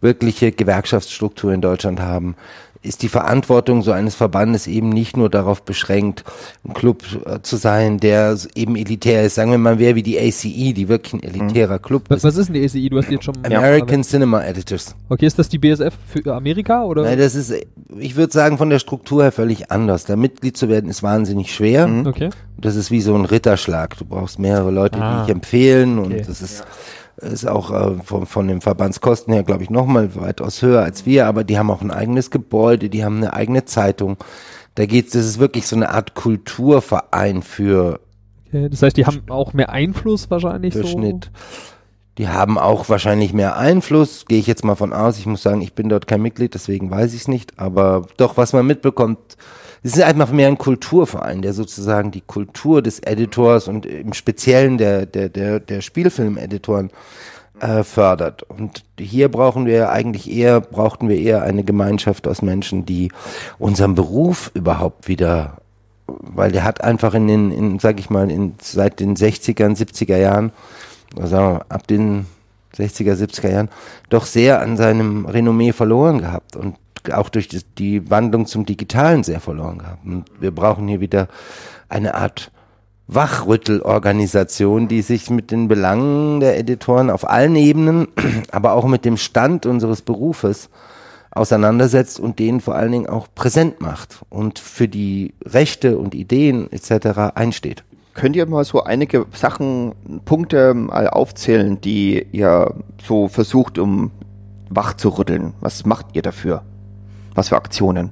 wirkliche 0.00 0.50
Gewerkschaftsstruktur 0.52 1.52
in 1.52 1.60
Deutschland 1.60 2.00
haben, 2.00 2.34
ist 2.82 3.02
die 3.02 3.08
Verantwortung 3.08 3.82
so 3.82 3.92
eines 3.92 4.14
Verbandes 4.14 4.66
eben 4.66 4.88
nicht 4.88 5.16
nur 5.16 5.28
darauf 5.28 5.62
beschränkt, 5.62 6.24
ein 6.66 6.72
Club 6.72 7.02
äh, 7.26 7.40
zu 7.42 7.56
sein, 7.56 7.98
der 7.98 8.36
eben 8.54 8.74
elitär 8.74 9.24
ist. 9.24 9.34
Sagen 9.34 9.50
wir 9.50 9.58
mal, 9.58 9.78
wer 9.78 9.94
wie 9.96 10.02
die 10.02 10.18
ACE, 10.18 10.72
die 10.72 10.88
wirklich 10.88 11.12
ein 11.12 11.22
elitärer 11.22 11.78
Club 11.78 12.04
Was, 12.08 12.18
ist. 12.18 12.24
was 12.24 12.36
ist 12.38 12.46
denn 12.46 12.54
die 12.54 12.64
ACI? 12.64 12.88
Du 12.88 12.96
hast 12.98 13.10
jetzt 13.10 13.24
schon. 13.24 13.34
American 13.44 14.02
Cinema 14.02 14.42
Editors. 14.44 14.94
Okay, 15.10 15.26
ist 15.26 15.38
das 15.38 15.48
die 15.50 15.58
BSF 15.58 15.92
für 16.06 16.34
Amerika 16.34 16.84
oder? 16.84 17.02
Nein, 17.02 17.18
das 17.18 17.34
ist, 17.34 17.52
ich 17.98 18.16
würde 18.16 18.32
sagen, 18.32 18.56
von 18.56 18.70
der 18.70 18.78
Struktur 18.78 19.22
her 19.24 19.32
völlig 19.32 19.70
anders. 19.70 20.06
Da 20.06 20.16
Mitglied 20.16 20.56
zu 20.56 20.68
werden 20.70 20.88
ist 20.88 21.02
wahnsinnig 21.02 21.54
schwer. 21.54 21.86
okay. 22.06 22.30
Das 22.56 22.76
ist 22.76 22.90
wie 22.90 23.00
so 23.00 23.14
ein 23.14 23.24
Ritterschlag. 23.24 23.96
Du 23.98 24.04
brauchst 24.04 24.38
mehrere 24.38 24.70
Leute, 24.70 24.98
Ah. 25.00 25.20
die 25.20 25.26
dich 25.26 25.34
empfehlen 25.34 25.98
und 25.98 26.12
Okay. 26.12 26.24
das 26.26 26.42
ist, 26.42 26.64
ist 27.22 27.46
auch 27.46 27.70
äh, 27.70 28.02
von, 28.02 28.26
von 28.26 28.48
den 28.48 28.60
Verbandskosten 28.60 29.32
her, 29.32 29.42
glaube 29.42 29.62
ich, 29.62 29.70
nochmal 29.70 30.14
weitaus 30.14 30.62
höher 30.62 30.82
als 30.82 31.06
wir, 31.06 31.26
aber 31.26 31.44
die 31.44 31.58
haben 31.58 31.70
auch 31.70 31.82
ein 31.82 31.90
eigenes 31.90 32.30
Gebäude, 32.30 32.88
die 32.88 33.04
haben 33.04 33.18
eine 33.18 33.32
eigene 33.32 33.64
Zeitung. 33.64 34.16
Da 34.74 34.86
geht's, 34.86 35.12
das 35.12 35.26
ist 35.26 35.38
wirklich 35.38 35.66
so 35.66 35.76
eine 35.76 35.90
Art 35.90 36.14
Kulturverein 36.14 37.42
für, 37.42 38.00
okay. 38.46 38.68
Das 38.70 38.82
heißt, 38.82 38.96
die 38.96 39.06
haben 39.06 39.22
auch 39.28 39.52
mehr 39.52 39.70
Einfluss 39.70 40.30
wahrscheinlich 40.30 40.74
für 40.74 40.82
so. 40.82 40.88
Schnitt. 40.88 41.30
Die 42.18 42.28
haben 42.28 42.58
auch 42.58 42.88
wahrscheinlich 42.88 43.32
mehr 43.32 43.56
Einfluss, 43.56 44.26
gehe 44.26 44.38
ich 44.38 44.46
jetzt 44.46 44.64
mal 44.64 44.74
von 44.74 44.92
aus. 44.92 45.18
Ich 45.18 45.26
muss 45.26 45.42
sagen, 45.42 45.62
ich 45.62 45.74
bin 45.74 45.88
dort 45.88 46.06
kein 46.06 46.20
Mitglied, 46.20 46.54
deswegen 46.54 46.90
weiß 46.90 47.14
ich 47.14 47.22
es 47.22 47.28
nicht. 47.28 47.58
Aber 47.58 48.06
doch, 48.16 48.36
was 48.36 48.52
man 48.52 48.66
mitbekommt, 48.66 49.36
es 49.82 49.96
ist 49.96 50.02
einfach 50.02 50.30
mehr 50.30 50.48
ein 50.48 50.58
Kulturverein, 50.58 51.42
der 51.42 51.52
sozusagen 51.52 52.10
die 52.10 52.20
Kultur 52.20 52.82
des 52.82 52.98
Editors 53.00 53.68
und 53.68 53.86
im 53.86 54.12
Speziellen 54.12 54.78
der, 54.78 55.06
der, 55.06 55.28
der, 55.28 55.60
der 55.60 55.80
Spielfilmeditoren 55.80 56.90
äh, 57.60 57.82
fördert. 57.82 58.42
Und 58.42 58.84
hier 58.98 59.28
brauchen 59.28 59.66
wir 59.66 59.90
eigentlich 59.90 60.30
eher, 60.30 60.60
brauchten 60.60 61.08
wir 61.08 61.18
eher 61.18 61.42
eine 61.42 61.64
Gemeinschaft 61.64 62.28
aus 62.28 62.42
Menschen, 62.42 62.84
die 62.84 63.10
unseren 63.58 63.94
Beruf 63.94 64.50
überhaupt 64.54 65.08
wieder 65.08 65.58
weil 66.18 66.52
der 66.52 66.64
hat 66.64 66.82
einfach 66.82 67.14
in 67.14 67.26
den, 67.26 67.50
in, 67.50 67.78
sag 67.78 68.00
ich 68.00 68.10
mal, 68.10 68.30
in, 68.30 68.54
seit 68.60 69.00
den 69.00 69.16
60ern, 69.16 69.76
70er 69.76 70.16
Jahren, 70.16 70.52
wir, 71.16 71.60
ab 71.68 71.86
den 71.86 72.26
60er, 72.76 73.14
70er 73.14 73.50
Jahren, 73.50 73.68
doch 74.08 74.26
sehr 74.26 74.60
an 74.60 74.76
seinem 74.76 75.26
Renommee 75.26 75.72
verloren 75.72 76.18
gehabt 76.18 76.56
und 76.56 76.76
auch 77.12 77.28
durch 77.28 77.48
die, 77.48 78.10
Wandlung 78.10 78.46
zum 78.46 78.66
Digitalen 78.66 79.24
sehr 79.24 79.40
verloren 79.40 79.78
gehabt. 79.78 80.04
Und 80.04 80.24
wir 80.40 80.50
brauchen 80.50 80.88
hier 80.88 81.00
wieder 81.00 81.28
eine 81.88 82.14
Art 82.14 82.50
Wachrüttelorganisation, 83.06 84.86
die 84.86 85.02
sich 85.02 85.30
mit 85.30 85.50
den 85.50 85.66
Belangen 85.66 86.40
der 86.40 86.58
Editoren 86.58 87.10
auf 87.10 87.28
allen 87.28 87.56
Ebenen, 87.56 88.08
aber 88.52 88.74
auch 88.74 88.86
mit 88.86 89.04
dem 89.04 89.16
Stand 89.16 89.66
unseres 89.66 90.02
Berufes 90.02 90.70
auseinandersetzt 91.32 92.20
und 92.20 92.38
den 92.38 92.60
vor 92.60 92.74
allen 92.74 92.92
Dingen 92.92 93.08
auch 93.08 93.28
präsent 93.34 93.80
macht 93.80 94.20
und 94.30 94.58
für 94.58 94.88
die 94.88 95.34
Rechte 95.44 95.98
und 95.98 96.14
Ideen 96.14 96.70
etc. 96.72 97.34
einsteht. 97.34 97.84
Könnt 98.14 98.36
ihr 98.36 98.46
mal 98.46 98.64
so 98.64 98.82
einige 98.82 99.26
Sachen, 99.32 99.94
Punkte 100.24 100.74
mal 100.74 101.08
aufzählen, 101.08 101.80
die 101.80 102.26
ihr 102.32 102.74
so 103.02 103.28
versucht, 103.28 103.78
um 103.78 104.10
wach 104.68 104.94
zu 104.94 105.10
rütteln? 105.10 105.54
Was 105.60 105.86
macht 105.86 106.06
ihr 106.14 106.22
dafür? 106.22 106.62
Was 107.40 107.48
für 107.48 107.56
Aktionen? 107.56 108.10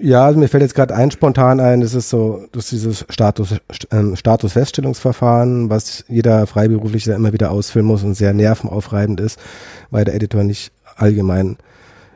Ja, 0.00 0.24
also 0.24 0.38
mir 0.38 0.48
fällt 0.48 0.62
jetzt 0.62 0.74
gerade 0.74 0.94
ein 0.94 1.10
spontan 1.10 1.60
ein, 1.60 1.82
das 1.82 1.92
ist 1.92 2.08
so, 2.08 2.46
das 2.52 2.64
ist 2.64 2.72
dieses 2.72 3.04
Status, 3.10 3.56
ähm, 3.90 4.16
Statusfeststellungsverfahren, 4.16 5.68
was 5.68 6.06
jeder 6.08 6.46
Freiberufliche 6.46 7.12
immer 7.12 7.34
wieder 7.34 7.50
ausfüllen 7.50 7.86
muss 7.86 8.02
und 8.02 8.14
sehr 8.14 8.32
nervenaufreibend 8.32 9.20
ist, 9.20 9.38
weil 9.90 10.06
der 10.06 10.14
Editor 10.14 10.42
nicht 10.42 10.72
allgemein 10.96 11.58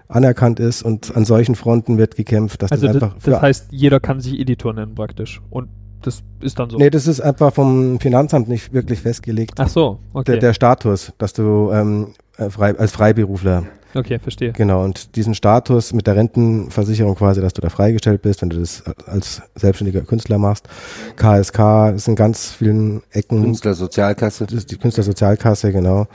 anerkannt 0.09 0.61
ist 0.61 0.83
und 0.83 1.14
an 1.14 1.26
solchen 1.26 1.57
Fronten 1.57 1.99
wird 1.99 2.16
gekämpft, 2.16 2.62
dass 2.62 2.73
Also 2.73 2.87
das 2.87 2.95
einfach 3.02 3.16
das 3.23 3.43
heißt, 3.43 3.66
jeder 3.71 4.00
kann 4.00 4.23
sich 4.23 4.40
Editor 4.40 4.73
nennen 4.73 4.95
praktisch. 4.95 5.43
Und 5.50 5.69
das 6.00 6.23
ist 6.40 6.59
dann 6.59 6.71
so. 6.71 6.78
Nee, 6.78 6.88
das 6.88 7.07
ist 7.07 7.21
einfach 7.21 7.52
vom 7.52 8.00
Finanzamt 8.00 8.49
nicht 8.49 8.73
wirklich 8.73 9.00
festgelegt. 9.00 9.61
Ach 9.61 9.69
so, 9.69 9.99
okay. 10.14 10.33
Der, 10.33 10.40
der 10.40 10.54
Status, 10.54 11.12
dass 11.19 11.35
du 11.35 11.71
ähm, 11.71 12.14
äh, 12.38 12.49
frei, 12.49 12.78
als 12.78 12.93
Freiberufler, 12.93 13.64
okay, 13.94 14.18
verstehe. 14.18 14.52
genau, 14.52 14.84
und 14.84 15.16
diesen 15.16 15.34
Status 15.34 15.92
mit 15.92 16.06
der 16.06 16.16
Rentenversicherung 16.16 17.14
quasi, 17.14 17.40
dass 17.40 17.52
du 17.52 17.60
da 17.60 17.68
freigestellt 17.68 18.22
bist, 18.22 18.42
wenn 18.42 18.50
du 18.50 18.58
das 18.60 18.82
als 19.06 19.42
selbstständiger 19.54 20.02
Künstler 20.02 20.38
machst. 20.38 20.68
KSK 21.16 21.94
ist 21.94 22.08
in 22.08 22.16
ganz 22.16 22.52
vielen 22.52 23.02
Ecken, 23.10 23.42
Künstlersozialkasse. 23.42 24.46
das 24.46 24.54
ist 24.54 24.70
die 24.70 24.76
Künstlersozialkasse, 24.76 25.72
genau, 25.72 26.06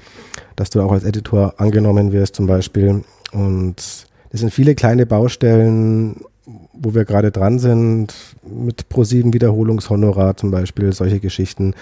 dass 0.56 0.70
du 0.70 0.82
auch 0.82 0.92
als 0.92 1.04
Editor 1.04 1.56
angenommen 1.58 2.12
wirst 2.12 2.36
zum 2.36 2.48
Beispiel. 2.48 3.04
Und 3.32 3.76
das 4.32 4.42
sind 4.42 4.54
viele 4.54 4.76
kleine 4.76 5.06
Baustellen, 5.06 6.22
wo 6.82 6.94
wir 6.96 7.04
gerade 7.06 7.32
dran 7.32 7.60
sind, 7.60 8.14
mit 8.44 8.86
Pro7 8.92 9.34
Wiederholungshonorar 9.34 10.38
zum 10.38 10.50
Beispiel, 10.52 10.94
solche 10.94 11.20
Geschichten, 11.20 11.74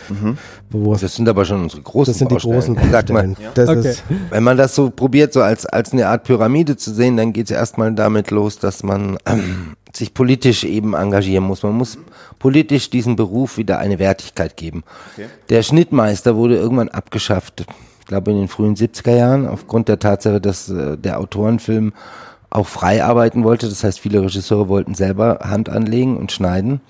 wo 0.69 0.93
es 0.93 1.01
Das 1.01 1.15
sind 1.15 1.29
aber 1.29 1.45
schon 1.45 1.61
unsere 1.63 1.81
großen 1.83 2.11
das 2.11 2.17
sind 2.19 2.31
die 2.31 2.35
Baustellen. 2.35 2.75
großen 2.75 2.91
Sag 2.91 3.09
mal, 3.09 3.27
Baustellen. 3.27 3.53
Das 3.53 3.69
Okay. 3.69 3.89
ist, 3.89 4.03
Wenn 4.31 4.43
man 4.43 4.57
das 4.57 4.73
so 4.75 4.89
probiert, 4.89 5.33
so 5.33 5.41
als, 5.41 5.65
als 5.65 5.93
eine 5.93 6.07
Art 6.07 6.23
Pyramide 6.23 6.75
zu 6.77 6.93
sehen, 6.93 7.15
dann 7.17 7.31
geht 7.33 7.45
es 7.45 7.51
erstmal 7.51 7.93
damit 7.93 8.31
los, 8.31 8.57
dass 8.59 8.81
man 8.83 9.17
ähm, 9.25 9.75
sich 9.95 10.13
politisch 10.13 10.63
eben 10.63 10.93
engagieren 10.95 11.43
muss. 11.43 11.63
Man 11.63 11.73
muss 11.73 11.97
politisch 12.39 12.89
diesem 12.89 13.15
Beruf 13.15 13.57
wieder 13.57 13.79
eine 13.79 13.99
Wertigkeit 13.99 14.57
geben. 14.57 14.83
Der 15.49 15.63
Schnittmeister 15.63 16.35
wurde 16.35 16.55
irgendwann 16.57 16.89
abgeschafft, 16.89 17.65
ich 17.99 18.05
glaube 18.07 18.31
in 18.31 18.37
den 18.37 18.47
frühen 18.47 18.75
70er 18.75 19.15
Jahren, 19.15 19.47
aufgrund 19.47 19.89
der 19.89 19.99
Tatsache, 19.99 20.39
dass 20.41 20.69
äh, 20.69 20.97
der 20.97 21.19
Autorenfilm 21.19 21.93
auch 22.49 22.67
frei 22.67 23.03
arbeiten 23.03 23.43
wollte. 23.43 23.67
Das 23.67 23.83
heißt, 23.83 23.99
viele 23.99 24.21
Regisseure 24.21 24.67
wollten 24.69 24.95
selber 24.95 25.39
Hand 25.43 25.69
anlegen 25.69 26.17
und 26.17 26.31
schneiden. 26.31 26.81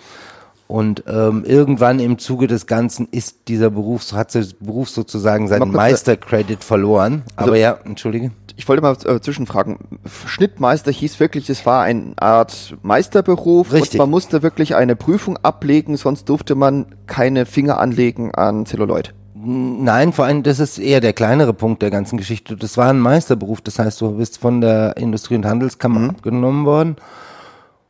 Und 0.67 1.05
ähm, 1.07 1.45
irgendwann 1.45 1.99
im 1.99 2.17
Zuge 2.19 2.47
des 2.47 2.67
Ganzen 2.67 3.07
ist 3.11 3.47
dieser 3.47 3.69
Beruf, 3.69 4.11
hat 4.11 4.33
der 4.35 4.45
Beruf 4.59 4.89
sozusagen 4.89 5.47
seinen 5.47 5.71
Meistercredit 5.71 6.63
verloren. 6.63 7.23
Also- 7.37 7.51
Aber 7.51 7.57
ja, 7.57 7.77
entschuldige. 7.85 8.31
Ich 8.59 8.67
wollte 8.67 8.81
mal 8.81 8.97
äh, 9.05 9.21
zwischenfragen. 9.21 9.77
Schnittmeister 10.25 10.91
hieß 10.91 11.19
wirklich, 11.19 11.47
es 11.49 11.65
war 11.67 11.83
eine 11.83 12.13
Art 12.17 12.75
Meisterberuf 12.81 13.71
Richtig. 13.71 13.93
und 13.93 13.97
man 13.99 14.09
musste 14.09 14.41
wirklich 14.41 14.75
eine 14.75 14.95
Prüfung 14.95 15.37
ablegen, 15.37 15.95
sonst 15.95 16.27
durfte 16.27 16.55
man 16.55 16.87
keine 17.05 17.45
Finger 17.45 17.79
anlegen 17.79 18.33
an 18.33 18.65
Celluloid. 18.65 19.13
Nein, 19.43 20.13
vor 20.13 20.25
allem, 20.25 20.41
das 20.43 20.59
ist 20.59 20.79
eher 20.79 20.99
der 20.99 21.13
kleinere 21.13 21.53
Punkt 21.53 21.81
der 21.81 21.91
ganzen 21.91 22.17
Geschichte. 22.17 22.55
Das 22.55 22.77
war 22.77 22.89
ein 22.89 22.99
Meisterberuf, 22.99 23.61
das 23.61 23.77
heißt, 23.77 24.01
du 24.01 24.17
bist 24.17 24.39
von 24.39 24.61
der 24.61 24.97
Industrie- 24.97 25.35
und 25.35 25.45
Handelskammer 25.45 26.09
abgenommen 26.09 26.65
worden. 26.65 26.95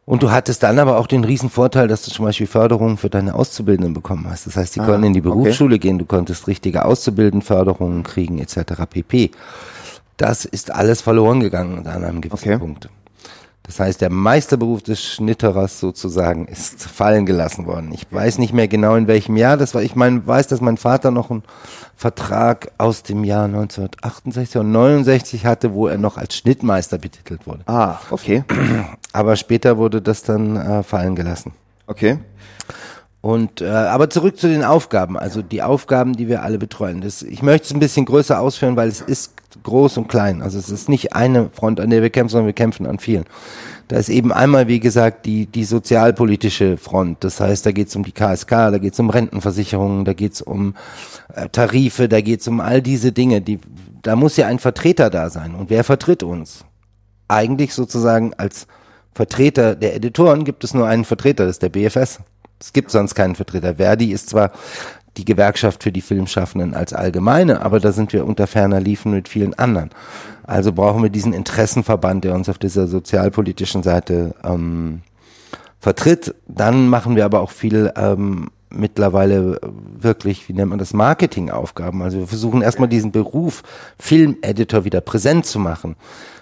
Und 0.06 0.24
du 0.24 0.32
hattest 0.32 0.64
dann 0.64 0.80
aber 0.80 0.98
auch 0.98 1.08
den 1.08 1.24
riesen 1.26 1.50
Vorteil, 1.50 1.88
dass 1.90 2.04
du 2.04 2.12
zum 2.12 2.24
Beispiel 2.26 2.48
Förderungen 2.48 2.98
für 2.98 3.10
deine 3.10 3.34
Auszubildenden 3.36 3.94
bekommen 3.94 4.26
hast. 4.30 4.48
Das 4.48 4.56
heißt, 4.56 4.76
die 4.76 4.80
Ah, 4.80 4.86
konnten 4.86 5.04
in 5.08 5.14
die 5.14 5.20
okay. 5.20 5.30
Berufsschule 5.30 5.80
gehen, 5.80 5.98
du 6.00 6.06
konntest 6.06 6.48
richtige 6.48 6.86
Auszubildendenförderungen 6.86 8.04
kriegen, 8.04 8.40
etc. 8.40 8.84
pp. 8.90 9.32
Das 10.16 10.46
ist 10.46 10.72
alles 10.74 11.02
verloren 11.02 11.42
gegangen 11.42 11.86
an 11.88 12.04
einem 12.04 12.22
gewissen 12.22 12.50
Okay. 12.50 12.58
Punkt. 12.58 12.90
Das 13.68 13.82
heißt, 13.82 14.00
der 14.00 14.10
Meisterberuf 14.10 14.82
des 14.82 15.04
Schnitterers 15.04 15.82
sozusagen 15.82 16.48
ist 16.48 16.84
fallen 16.84 17.26
gelassen 17.26 17.66
worden. 17.66 17.92
Ich 17.94 18.08
weiß 18.10 18.38
nicht 18.38 18.54
mehr 18.54 18.70
genau 18.70 18.96
in 18.96 19.08
welchem 19.08 19.36
Jahr 19.36 19.58
das 19.58 19.76
war. 19.76 19.84
Ich 19.84 19.94
meine, 19.94 20.26
weiß, 20.26 20.48
dass 20.48 20.62
mein 20.62 20.78
Vater 20.78 21.12
noch 21.12 21.30
einen 21.30 21.44
Vertrag 21.98 22.72
aus 22.78 23.04
dem 23.04 23.26
Jahr 23.26 23.44
1968 23.44 24.62
und 24.62 24.72
69 24.72 25.46
hatte, 25.46 25.74
wo 25.74 25.88
er 25.88 25.98
noch 25.98 26.18
als 26.18 26.36
Schnittmeister 26.38 26.98
betitelt 26.98 27.46
wurde. 27.46 27.64
Ah, 27.66 28.00
okay. 28.10 28.46
Aber 29.12 29.36
später 29.36 29.78
wurde 29.78 30.02
das 30.02 30.24
dann 30.24 30.56
äh, 30.56 30.84
fallen 30.84 31.16
gelassen. 31.16 31.52
Okay. 31.88 32.20
Und 33.20 33.62
äh, 33.62 33.68
aber 33.68 34.10
zurück 34.10 34.38
zu 34.38 34.48
den 34.48 34.64
Aufgaben, 34.64 35.18
also 35.18 35.42
die 35.42 35.62
Aufgaben, 35.62 36.14
die 36.14 36.30
wir 36.30 36.44
alle 36.44 36.58
betreuen. 36.58 37.02
Das, 37.02 37.24
ich 37.24 37.42
möchte 37.42 37.66
es 37.66 37.74
ein 37.74 37.80
bisschen 37.80 38.06
größer 38.06 38.40
ausführen, 38.40 38.78
weil 38.78 38.88
es 38.88 39.02
ist 39.02 39.37
groß 39.64 39.98
und 39.98 40.08
klein. 40.08 40.42
Also 40.42 40.60
es 40.60 40.70
ist 40.70 40.90
nicht 40.90 41.14
eine 41.14 41.50
Front, 41.50 41.80
an 41.80 41.90
der 41.90 42.02
wir 42.02 42.10
kämpfen, 42.10 42.32
sondern 42.32 42.48
wir 42.48 42.54
kämpfen 42.54 42.86
an 42.86 43.00
vielen. 43.00 43.26
Da 43.88 43.98
ist 43.98 44.10
eben 44.10 44.34
einmal, 44.34 44.68
wie 44.68 44.82
gesagt, 44.82 45.26
die, 45.26 45.46
die 45.46 45.64
sozialpolitische 45.64 46.78
Front. 46.78 47.24
Das 47.24 47.40
heißt, 47.40 47.66
da 47.66 47.72
geht 47.72 47.88
es 47.88 47.96
um 47.96 48.04
die 48.04 48.12
KSK, 48.12 48.50
da 48.50 48.78
geht 48.78 48.94
es 48.94 49.00
um 49.00 49.10
Rentenversicherungen, 49.10 50.04
da 50.04 50.14
geht 50.14 50.34
es 50.34 50.42
um 50.42 50.76
äh, 51.34 51.48
Tarife, 51.50 52.10
da 52.10 52.20
geht 52.20 52.42
es 52.42 52.48
um 52.48 52.60
all 52.60 52.82
diese 52.82 53.14
Dinge. 53.14 53.40
Die, 53.40 53.60
da 54.02 54.16
muss 54.18 54.36
ja 54.36 54.48
ein 54.48 54.60
Vertreter 54.60 55.10
da 55.10 55.30
sein. 55.30 55.56
Und 55.56 55.70
wer 55.70 55.86
vertritt 55.86 56.22
uns? 56.24 56.66
Eigentlich 57.30 57.74
sozusagen 57.74 58.34
als 58.34 58.68
Vertreter 59.14 59.76
der 59.76 59.96
Editoren 59.96 60.44
gibt 60.44 60.64
es 60.64 60.74
nur 60.74 60.88
einen 60.88 61.06
Vertreter, 61.06 61.46
das 61.46 61.56
ist 61.56 61.64
der 61.64 61.70
BFS. 61.70 62.20
Es 62.60 62.74
gibt 62.74 62.92
sonst 62.92 63.16
keinen 63.16 63.36
Vertreter. 63.36 63.76
Verdi 63.76 64.12
ist 64.12 64.30
zwar 64.30 64.52
die 65.18 65.26
Gewerkschaft 65.26 65.84
für 65.84 65.92
die 65.92 66.02
Filmschaffenden 66.02 66.74
als 66.74 66.94
allgemeine, 66.94 67.62
aber 67.62 67.80
da 67.80 67.92
sind 67.92 68.14
wir 68.14 68.26
unter 68.26 68.48
ferner 68.48 68.80
Liefen 68.80 69.12
mit 69.12 69.28
vielen 69.28 69.54
anderen. 69.56 69.90
Also 70.44 70.72
brauchen 70.72 71.04
wir 71.04 71.10
diesen 71.10 71.34
Interessenverband, 71.34 72.24
der 72.24 72.34
uns 72.34 72.48
auf 72.48 72.58
dieser 72.58 72.88
sozialpolitischen 72.88 73.84
Seite 73.84 74.34
ähm, 74.44 75.02
vertritt. 75.80 76.36
Dann 76.48 76.88
machen 76.88 77.16
wir 77.16 77.26
aber 77.26 77.42
auch 77.42 77.52
viel 77.52 77.92
ähm, 77.96 78.50
mittlerweile 78.70 79.60
wirklich, 80.00 80.48
wie 80.48 80.54
nennt 80.54 80.70
man 80.70 80.80
das, 80.80 80.94
Marketingaufgaben. 80.94 82.02
Also 82.02 82.20
wir 82.20 82.28
versuchen 82.28 82.62
erstmal 82.62 82.90
diesen 82.90 83.12
Beruf 83.12 83.64
Filmeditor 84.00 84.86
wieder 84.86 85.02
präsent 85.02 85.46
zu 85.46 85.60
machen. 85.60 85.96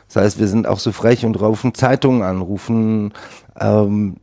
Das 0.07 0.23
heißt, 0.23 0.39
wir 0.39 0.47
sind 0.47 0.67
auch 0.67 0.79
so 0.79 0.91
frech 0.91 1.25
und 1.25 1.39
rufen 1.39 1.73
Zeitungen 1.73 2.21
an, 2.21 2.41
rufen 2.41 3.13
ähm, 3.59 4.17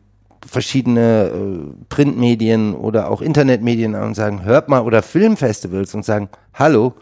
verschiedene 0.46 1.30
äh, 1.32 1.84
Printmedien 1.88 2.74
oder 2.74 3.10
auch 3.10 3.22
Internetmedien 3.22 3.94
an 3.94 4.08
und 4.08 4.14
sagen, 4.14 4.44
hört 4.44 4.68
mal, 4.68 4.80
oder 4.80 5.02
Filmfestivals 5.02 5.94
und 5.94 6.04
sagen, 6.04 6.28
hallo, 6.54 6.94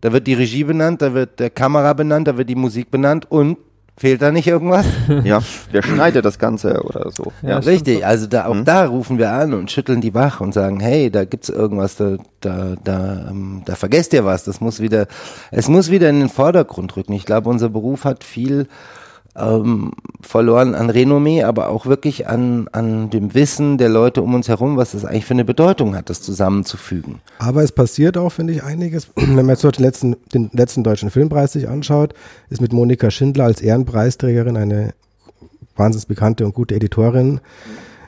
da 0.00 0.12
wird 0.12 0.26
die 0.26 0.34
Regie 0.34 0.64
benannt, 0.64 1.02
da 1.02 1.12
wird 1.14 1.40
der 1.40 1.50
Kamera 1.50 1.92
benannt, 1.92 2.28
da 2.28 2.36
wird 2.38 2.48
die 2.48 2.54
Musik 2.54 2.90
benannt 2.90 3.30
und 3.30 3.58
fehlt 3.96 4.22
da 4.22 4.30
nicht 4.30 4.46
irgendwas? 4.46 4.86
Ja, 5.24 5.40
wer 5.72 5.82
schneidet 5.82 6.24
das 6.24 6.38
Ganze 6.38 6.84
oder 6.84 7.10
so? 7.10 7.32
Ja, 7.42 7.48
Ja. 7.48 7.58
Richtig, 7.58 7.98
so. 7.98 8.04
also 8.04 8.26
da 8.28 8.46
auch 8.46 8.54
Mhm. 8.54 8.64
da 8.64 8.84
rufen 8.86 9.18
wir 9.18 9.32
an 9.32 9.54
und 9.54 9.72
schütteln 9.72 10.00
die 10.00 10.14
wach 10.14 10.40
und 10.40 10.54
sagen, 10.54 10.78
hey, 10.78 11.10
da 11.10 11.24
gibt's 11.24 11.48
irgendwas, 11.48 11.96
da 11.96 12.16
da 12.40 12.76
da, 12.84 13.26
ähm, 13.28 13.62
da 13.64 13.74
vergesst 13.74 14.12
ihr 14.12 14.24
was, 14.24 14.44
das 14.44 14.60
muss 14.60 14.78
wieder, 14.80 15.08
es 15.50 15.66
muss 15.68 15.90
wieder 15.90 16.08
in 16.10 16.20
den 16.20 16.28
Vordergrund 16.28 16.96
rücken. 16.96 17.12
Ich 17.14 17.24
glaube, 17.26 17.50
unser 17.50 17.70
Beruf 17.70 18.04
hat 18.04 18.22
viel 18.22 18.68
ähm, 19.38 19.92
verloren 20.20 20.74
an 20.74 20.90
Renommee, 20.90 21.42
aber 21.42 21.68
auch 21.68 21.86
wirklich 21.86 22.26
an 22.28 22.68
an 22.72 23.10
dem 23.10 23.34
Wissen 23.34 23.78
der 23.78 23.88
Leute 23.88 24.22
um 24.22 24.34
uns 24.34 24.48
herum, 24.48 24.76
was 24.76 24.92
das 24.92 25.04
eigentlich 25.04 25.24
für 25.24 25.34
eine 25.34 25.44
Bedeutung 25.44 25.96
hat, 25.96 26.10
das 26.10 26.20
zusammenzufügen. 26.22 27.20
Aber 27.38 27.62
es 27.62 27.72
passiert 27.72 28.16
auch, 28.16 28.30
finde 28.30 28.52
ich, 28.52 28.62
einiges. 28.62 29.08
Wenn 29.16 29.46
man 29.46 29.56
so 29.56 29.70
den 29.70 29.84
letzten, 29.84 30.16
den 30.34 30.50
letzten 30.52 30.84
deutschen 30.84 31.10
Filmpreis 31.10 31.52
sich 31.52 31.68
anschaut, 31.68 32.14
ist 32.50 32.60
mit 32.60 32.72
Monika 32.72 33.10
Schindler 33.10 33.44
als 33.44 33.60
Ehrenpreisträgerin 33.60 34.56
eine 34.56 34.94
wahnsinnig 35.76 36.08
bekannte 36.08 36.44
und 36.44 36.54
gute 36.54 36.74
Editorin 36.74 37.40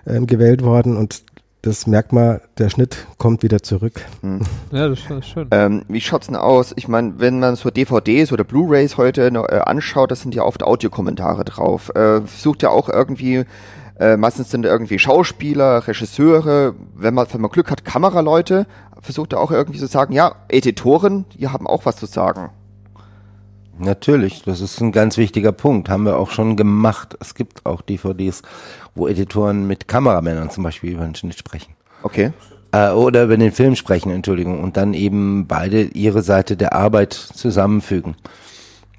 ähm, 0.07 0.27
gewählt 0.27 0.63
worden 0.63 0.97
und 0.97 1.23
das 1.63 1.87
merkt 1.87 2.13
man, 2.13 2.41
der 2.59 2.71
Schnitt 2.71 3.07
kommt 3.19 3.43
wieder 3.43 3.63
zurück. 3.63 4.05
Ja, 4.73 4.89
das 4.89 5.01
ist, 5.01 5.11
das 5.11 5.19
ist 5.19 5.29
schön. 5.29 5.49
Ähm, 5.51 5.83
wie 5.89 6.01
schaut's 6.01 6.29
denn 6.29 6.37
aus? 6.37 6.73
Ich 6.77 6.87
meine, 6.87 7.15
wenn 7.19 7.41
man 7.41 7.57
so 7.57 7.71
DVDs 7.71 8.33
oder 8.33 8.45
Blu-rays 8.45 8.97
heute 8.97 9.31
noch, 9.33 9.49
äh, 9.49 9.61
anschaut, 9.65 10.11
da 10.11 10.15
sind 10.15 10.35
ja 10.35 10.43
oft 10.45 10.63
Audiokommentare 10.63 11.45
drauf. 11.45 11.91
Äh, 11.91 12.21
versucht 12.23 12.63
ja 12.63 12.71
auch 12.71 12.89
irgendwie 12.89 13.45
Äh, 13.99 14.17
meistens 14.17 14.51
sind 14.51 14.63
da 14.63 14.71
irgendwie 14.71 14.99
Schauspieler, 14.99 15.87
Regisseure, 15.87 16.75
wenn 16.95 17.13
man, 17.13 17.27
wenn 17.31 17.43
man 17.43 17.51
Glück 17.51 17.71
hat, 17.71 17.85
Kameraleute. 17.85 18.67
Versucht 19.03 19.35
er 19.35 19.41
auch 19.41 19.51
irgendwie 19.51 19.79
zu 19.79 19.87
sagen, 19.87 20.15
ja, 20.15 20.37
Editoren, 20.49 21.27
die 21.39 21.49
haben 21.49 21.67
auch 21.67 21.85
was 21.85 21.97
zu 21.97 22.07
sagen. 22.07 22.49
Natürlich, 23.79 24.43
das 24.43 24.61
ist 24.61 24.81
ein 24.81 24.93
ganz 24.93 25.17
wichtiger 25.17 25.53
Punkt. 25.53 25.89
Haben 25.89 26.05
wir 26.05 26.19
auch 26.19 26.31
schon 26.31 26.57
gemacht. 26.57 27.17
Es 27.21 27.35
gibt 27.35 27.65
auch 27.65 27.81
DVDs, 27.81 28.43
wo 28.95 29.09
Editoren 29.09 29.67
mit 29.67 29.89
Kameramännern 29.89 30.51
zum 30.51 30.65
Beispiel 30.65 30.93
über 30.93 31.05
den 31.05 31.15
Schnitt 31.15 31.39
sprechen. 31.39 31.75
Okay. 32.03 32.33
Äh, 32.73 32.91
oder 32.91 33.25
über 33.25 33.37
den 33.37 33.53
Film 33.53 33.77
sprechen, 33.77 34.11
Entschuldigung. 34.11 34.63
Und 34.63 34.77
dann 34.77 34.95
eben 34.95 35.47
beide 35.47 35.83
ihre 35.83 36.23
Seite 36.23 36.57
der 36.57 36.75
Arbeit 36.75 37.15
zusammenfügen. 37.15 38.17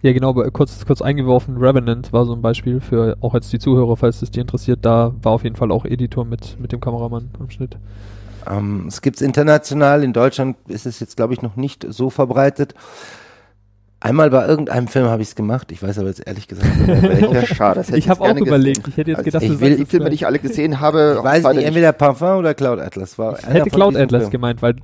Ja, 0.01 0.13
genau, 0.13 0.29
aber 0.29 0.49
kurz, 0.49 0.83
kurz 0.83 1.01
eingeworfen, 1.01 1.57
Revenant 1.57 2.11
war 2.11 2.25
so 2.25 2.33
ein 2.33 2.41
Beispiel 2.41 2.81
für 2.81 3.17
auch 3.21 3.35
jetzt 3.35 3.53
die 3.53 3.59
Zuhörer, 3.59 3.95
falls 3.97 4.23
es 4.23 4.31
die 4.31 4.39
interessiert. 4.39 4.79
Da 4.81 5.13
war 5.21 5.33
auf 5.33 5.43
jeden 5.43 5.55
Fall 5.55 5.71
auch 5.71 5.85
Editor 5.85 6.25
mit, 6.25 6.59
mit 6.59 6.71
dem 6.71 6.81
Kameramann 6.81 7.29
am 7.39 7.51
Schnitt. 7.51 7.77
Ähm, 8.49 8.85
es 8.87 9.03
gibt 9.03 9.17
es 9.17 9.21
international, 9.21 10.03
in 10.03 10.13
Deutschland 10.13 10.57
ist 10.67 10.87
es 10.87 10.99
jetzt, 10.99 11.17
glaube 11.17 11.33
ich, 11.33 11.43
noch 11.43 11.55
nicht 11.55 11.85
so 11.87 12.09
verbreitet. 12.09 12.73
Einmal 14.03 14.31
bei 14.31 14.47
irgendeinem 14.47 14.87
Film 14.87 15.05
habe 15.05 15.21
ich 15.21 15.29
es 15.29 15.35
gemacht, 15.35 15.71
ich 15.71 15.81
weiß 15.83 15.99
aber 15.99 16.07
jetzt 16.07 16.25
ehrlich 16.25 16.47
gesagt 16.47 16.67
nicht 16.75 16.87
mehr 16.87 17.03
welcher. 17.03 17.31
Ja, 17.33 17.45
schade. 17.45 17.75
Das 17.79 17.87
hätte 17.89 17.99
Ich 17.99 18.09
habe 18.09 18.21
auch 18.21 18.35
überlegt, 18.35 18.87
ich 18.87 18.97
hätte 18.97 19.11
jetzt 19.11 19.19
Also 19.19 19.25
gedacht, 19.25 19.43
ich 19.43 19.49
du 19.51 19.59
will 19.61 19.77
Die 19.77 19.85
Filme, 19.85 20.09
die 20.09 20.15
ich 20.15 20.25
alle 20.25 20.39
gesehen 20.39 20.79
habe, 20.79 21.15
Ich 21.19 21.23
weiß 21.23 21.53
nicht, 21.53 21.65
entweder 21.65 21.91
Parfum 21.93 22.37
oder 22.39 22.53
Cloud 22.55 22.79
Atlas 22.79 23.17
war. 23.19 23.37
Ich 23.37 23.45
hätte 23.47 23.69
Cloud 23.69 23.95
Atlas 23.95 24.21
Filmen. 24.23 24.31
gemeint, 24.31 24.61
weil, 24.63 24.75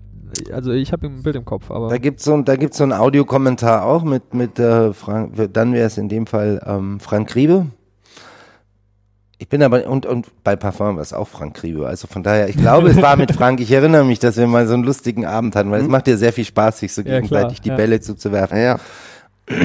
also 0.53 0.71
ich 0.71 0.91
habe 0.91 1.07
ein 1.07 1.23
Bild 1.23 1.35
im 1.35 1.45
Kopf, 1.45 1.71
aber. 1.71 1.89
Da 1.89 1.97
gibt's 1.97 2.25
so, 2.25 2.33
ein- 2.35 2.45
da 2.45 2.55
gibt's 2.57 2.77
so 2.77 2.83
einen 2.83 2.93
Audiokommentar 2.93 3.85
auch 3.85 4.03
mit, 4.03 4.35
mit 4.35 4.59
äh, 4.59 4.93
Frank, 4.93 5.33
dann 5.51 5.73
wäre 5.73 5.87
es 5.87 5.97
in 5.97 6.09
dem 6.09 6.27
Fall 6.27 6.61
ähm, 6.67 6.99
Frank 6.99 7.33
Riebe. 7.35 7.65
Ich 9.39 9.47
bin 9.47 9.61
aber, 9.61 9.85
und, 9.87 10.07
und 10.07 10.27
bei 10.43 10.55
Parfum 10.55 10.95
war 10.95 11.03
es 11.03 11.13
auch 11.13 11.27
Frank 11.27 11.61
Riebe. 11.61 11.87
Also 11.87 12.07
von 12.07 12.23
daher, 12.23 12.49
ich 12.49 12.57
glaube, 12.57 12.89
es 12.89 12.99
war 13.01 13.15
mit 13.17 13.31
Frank. 13.35 13.59
Ich 13.59 13.71
erinnere 13.71 14.03
mich, 14.03 14.17
dass 14.17 14.37
wir 14.37 14.47
mal 14.47 14.65
so 14.67 14.73
einen 14.73 14.83
lustigen 14.83 15.25
Abend 15.25 15.55
hatten, 15.55 15.69
weil 15.69 15.81
es 15.81 15.87
macht 15.87 16.07
ja 16.07 16.17
sehr 16.17 16.33
viel 16.33 16.45
Spaß, 16.45 16.79
sich 16.79 16.91
so 16.91 17.01
Ja, 17.01 17.19
gegenseitig 17.19 17.61
klar, 17.61 17.63
die 17.63 17.69
ja. 17.69 17.75
Bälle 17.75 18.01
zuzuwerfen. 18.01 18.57
Ja. 18.59 18.77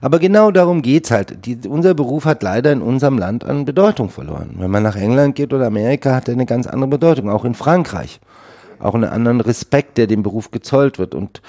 Aber 0.00 0.18
genau 0.18 0.50
darum 0.50 0.80
geht's 0.80 1.10
halt. 1.10 1.44
Die, 1.44 1.58
unser 1.68 1.92
Beruf 1.92 2.24
hat 2.24 2.42
leider 2.42 2.72
in 2.72 2.80
unserem 2.80 3.18
Land 3.18 3.44
an 3.44 3.66
Bedeutung 3.66 4.08
verloren. 4.08 4.54
Wenn 4.56 4.70
man 4.70 4.82
nach 4.82 4.96
England 4.96 5.34
geht 5.34 5.52
oder 5.52 5.66
Amerika, 5.66 6.14
hat 6.14 6.28
er 6.28 6.34
eine 6.34 6.46
ganz 6.46 6.66
andere 6.66 6.88
Bedeutung. 6.88 7.28
Auch 7.28 7.44
in 7.44 7.54
Frankreich. 7.54 8.18
Auch 8.78 8.94
einen 8.94 9.04
anderen 9.04 9.42
Respekt, 9.42 9.98
der 9.98 10.06
dem 10.06 10.22
Beruf 10.22 10.50
gezollt 10.50 10.98
wird. 10.98 11.14
Und 11.14 11.42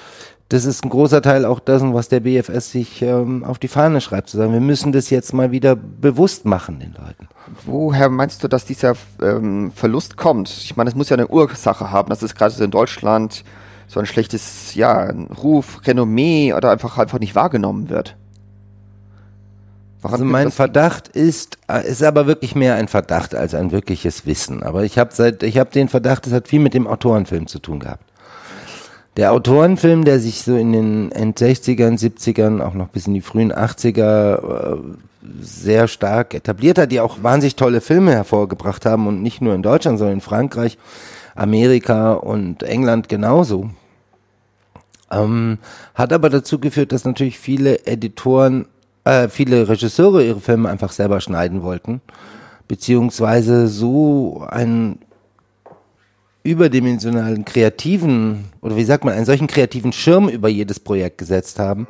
das 0.51 0.65
ist 0.65 0.83
ein 0.83 0.89
großer 0.89 1.21
Teil 1.21 1.45
auch 1.45 1.61
dessen, 1.61 1.93
was 1.93 2.09
der 2.09 2.19
BFS 2.19 2.71
sich 2.71 3.01
ähm, 3.01 3.45
auf 3.45 3.57
die 3.57 3.69
Fahne 3.69 4.01
schreibt, 4.01 4.29
zu 4.29 4.35
sagen, 4.35 4.51
wir 4.51 4.59
müssen 4.59 4.91
das 4.91 5.09
jetzt 5.09 5.33
mal 5.33 5.51
wieder 5.51 5.77
bewusst 5.77 6.43
machen 6.43 6.77
den 6.79 6.91
Leuten. 6.91 7.29
Woher 7.65 8.09
meinst 8.09 8.43
du, 8.43 8.49
dass 8.49 8.65
dieser 8.65 8.95
ähm, 9.21 9.71
Verlust 9.73 10.17
kommt? 10.17 10.49
Ich 10.49 10.75
meine, 10.75 10.89
es 10.89 10.95
muss 10.95 11.07
ja 11.07 11.15
eine 11.15 11.29
Ursache 11.29 11.91
haben, 11.91 12.09
dass 12.09 12.21
es 12.21 12.35
gerade 12.35 12.53
so 12.53 12.65
in 12.65 12.71
Deutschland 12.71 13.45
so 13.87 14.01
ein 14.01 14.05
schlechtes, 14.05 14.75
ja, 14.75 15.13
Ruf, 15.41 15.79
Renommee 15.87 16.53
oder 16.53 16.71
einfach 16.71 16.97
einfach 16.97 17.19
nicht 17.19 17.33
wahrgenommen 17.33 17.87
wird. 17.89 18.17
Also 20.03 20.25
mein 20.25 20.51
Verdacht 20.51 21.07
ist, 21.07 21.59
äh, 21.69 21.87
ist 21.87 22.03
aber 22.03 22.27
wirklich 22.27 22.55
mehr 22.55 22.75
ein 22.75 22.89
Verdacht 22.89 23.35
als 23.35 23.53
ein 23.53 23.71
wirkliches 23.71 24.25
Wissen. 24.25 24.63
Aber 24.63 24.83
ich 24.83 24.97
habe 24.97 25.11
seit, 25.13 25.43
ich 25.43 25.57
habe 25.57 25.69
den 25.69 25.87
Verdacht, 25.87 26.27
es 26.27 26.33
hat 26.33 26.49
viel 26.49 26.59
mit 26.59 26.73
dem 26.73 26.87
Autorenfilm 26.87 27.47
zu 27.47 27.59
tun 27.59 27.79
gehabt. 27.79 28.10
Der 29.17 29.33
Autorenfilm, 29.33 30.05
der 30.05 30.19
sich 30.19 30.43
so 30.43 30.55
in 30.55 30.71
den 30.71 31.11
End 31.11 31.37
60ern, 31.37 31.99
70ern, 31.99 32.61
auch 32.61 32.73
noch 32.73 32.87
bis 32.87 33.07
in 33.07 33.13
die 33.13 33.21
frühen 33.21 33.51
80er 33.51 34.75
äh, 34.75 34.77
sehr 35.41 35.87
stark 35.87 36.33
etabliert 36.33 36.77
hat, 36.77 36.91
die 36.91 37.01
auch 37.01 37.21
wahnsinnig 37.21 37.55
tolle 37.55 37.81
Filme 37.81 38.13
hervorgebracht 38.13 38.85
haben 38.85 39.07
und 39.07 39.21
nicht 39.21 39.41
nur 39.41 39.53
in 39.53 39.63
Deutschland, 39.63 39.99
sondern 39.99 40.15
in 40.15 40.21
Frankreich, 40.21 40.77
Amerika 41.35 42.13
und 42.13 42.63
England 42.63 43.09
genauso. 43.09 43.69
Ähm, 45.11 45.57
hat 45.93 46.13
aber 46.13 46.29
dazu 46.29 46.59
geführt, 46.59 46.93
dass 46.93 47.03
natürlich 47.03 47.37
viele 47.37 47.85
Editoren, 47.85 48.65
äh, 49.03 49.27
viele 49.27 49.67
Regisseure 49.67 50.23
ihre 50.23 50.39
Filme 50.39 50.69
einfach 50.69 50.91
selber 50.93 51.19
schneiden 51.19 51.63
wollten, 51.63 52.01
beziehungsweise 52.69 53.67
so 53.67 54.45
einen 54.49 54.99
überdimensionalen 56.43 57.45
kreativen, 57.45 58.45
oder 58.61 58.75
wie 58.75 58.83
sagt 58.83 59.05
man, 59.05 59.13
einen 59.13 59.25
solchen 59.25 59.47
kreativen 59.47 59.91
Schirm 59.91 60.27
über 60.29 60.49
jedes 60.49 60.79
Projekt 60.79 61.17
gesetzt 61.17 61.59
haben, 61.59 61.87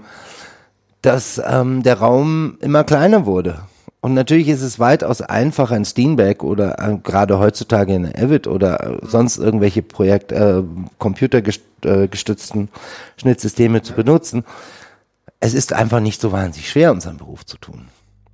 dass 1.01 1.41
ähm, 1.45 1.83
der 1.83 1.99
Raum 1.99 2.57
immer 2.61 2.83
kleiner 2.83 3.25
wurde. 3.25 3.63
Und 4.01 4.15
natürlich 4.15 4.49
ist 4.49 4.63
es 4.63 4.79
weitaus 4.79 5.21
einfacher, 5.21 5.75
ein 5.75 5.85
Steenbeck 5.85 6.43
oder 6.43 6.79
äh, 6.79 6.97
gerade 6.97 7.37
heutzutage 7.37 7.93
in 7.93 8.05
Avid 8.05 8.47
oder 8.47 8.83
äh, 8.83 8.97
sonst 9.03 9.37
irgendwelche 9.37 9.83
Projekt, 9.83 10.31
äh, 10.31 10.63
computergestützten 10.97 12.69
Schnittsysteme 13.17 13.83
zu 13.83 13.93
benutzen. 13.93 14.43
Es 15.39 15.53
ist 15.53 15.73
einfach 15.73 15.99
nicht 15.99 16.19
so 16.19 16.31
wahnsinnig 16.31 16.69
schwer, 16.69 16.91
unseren 16.91 17.17
Beruf 17.17 17.45
zu 17.45 17.57
tun. 17.57 17.89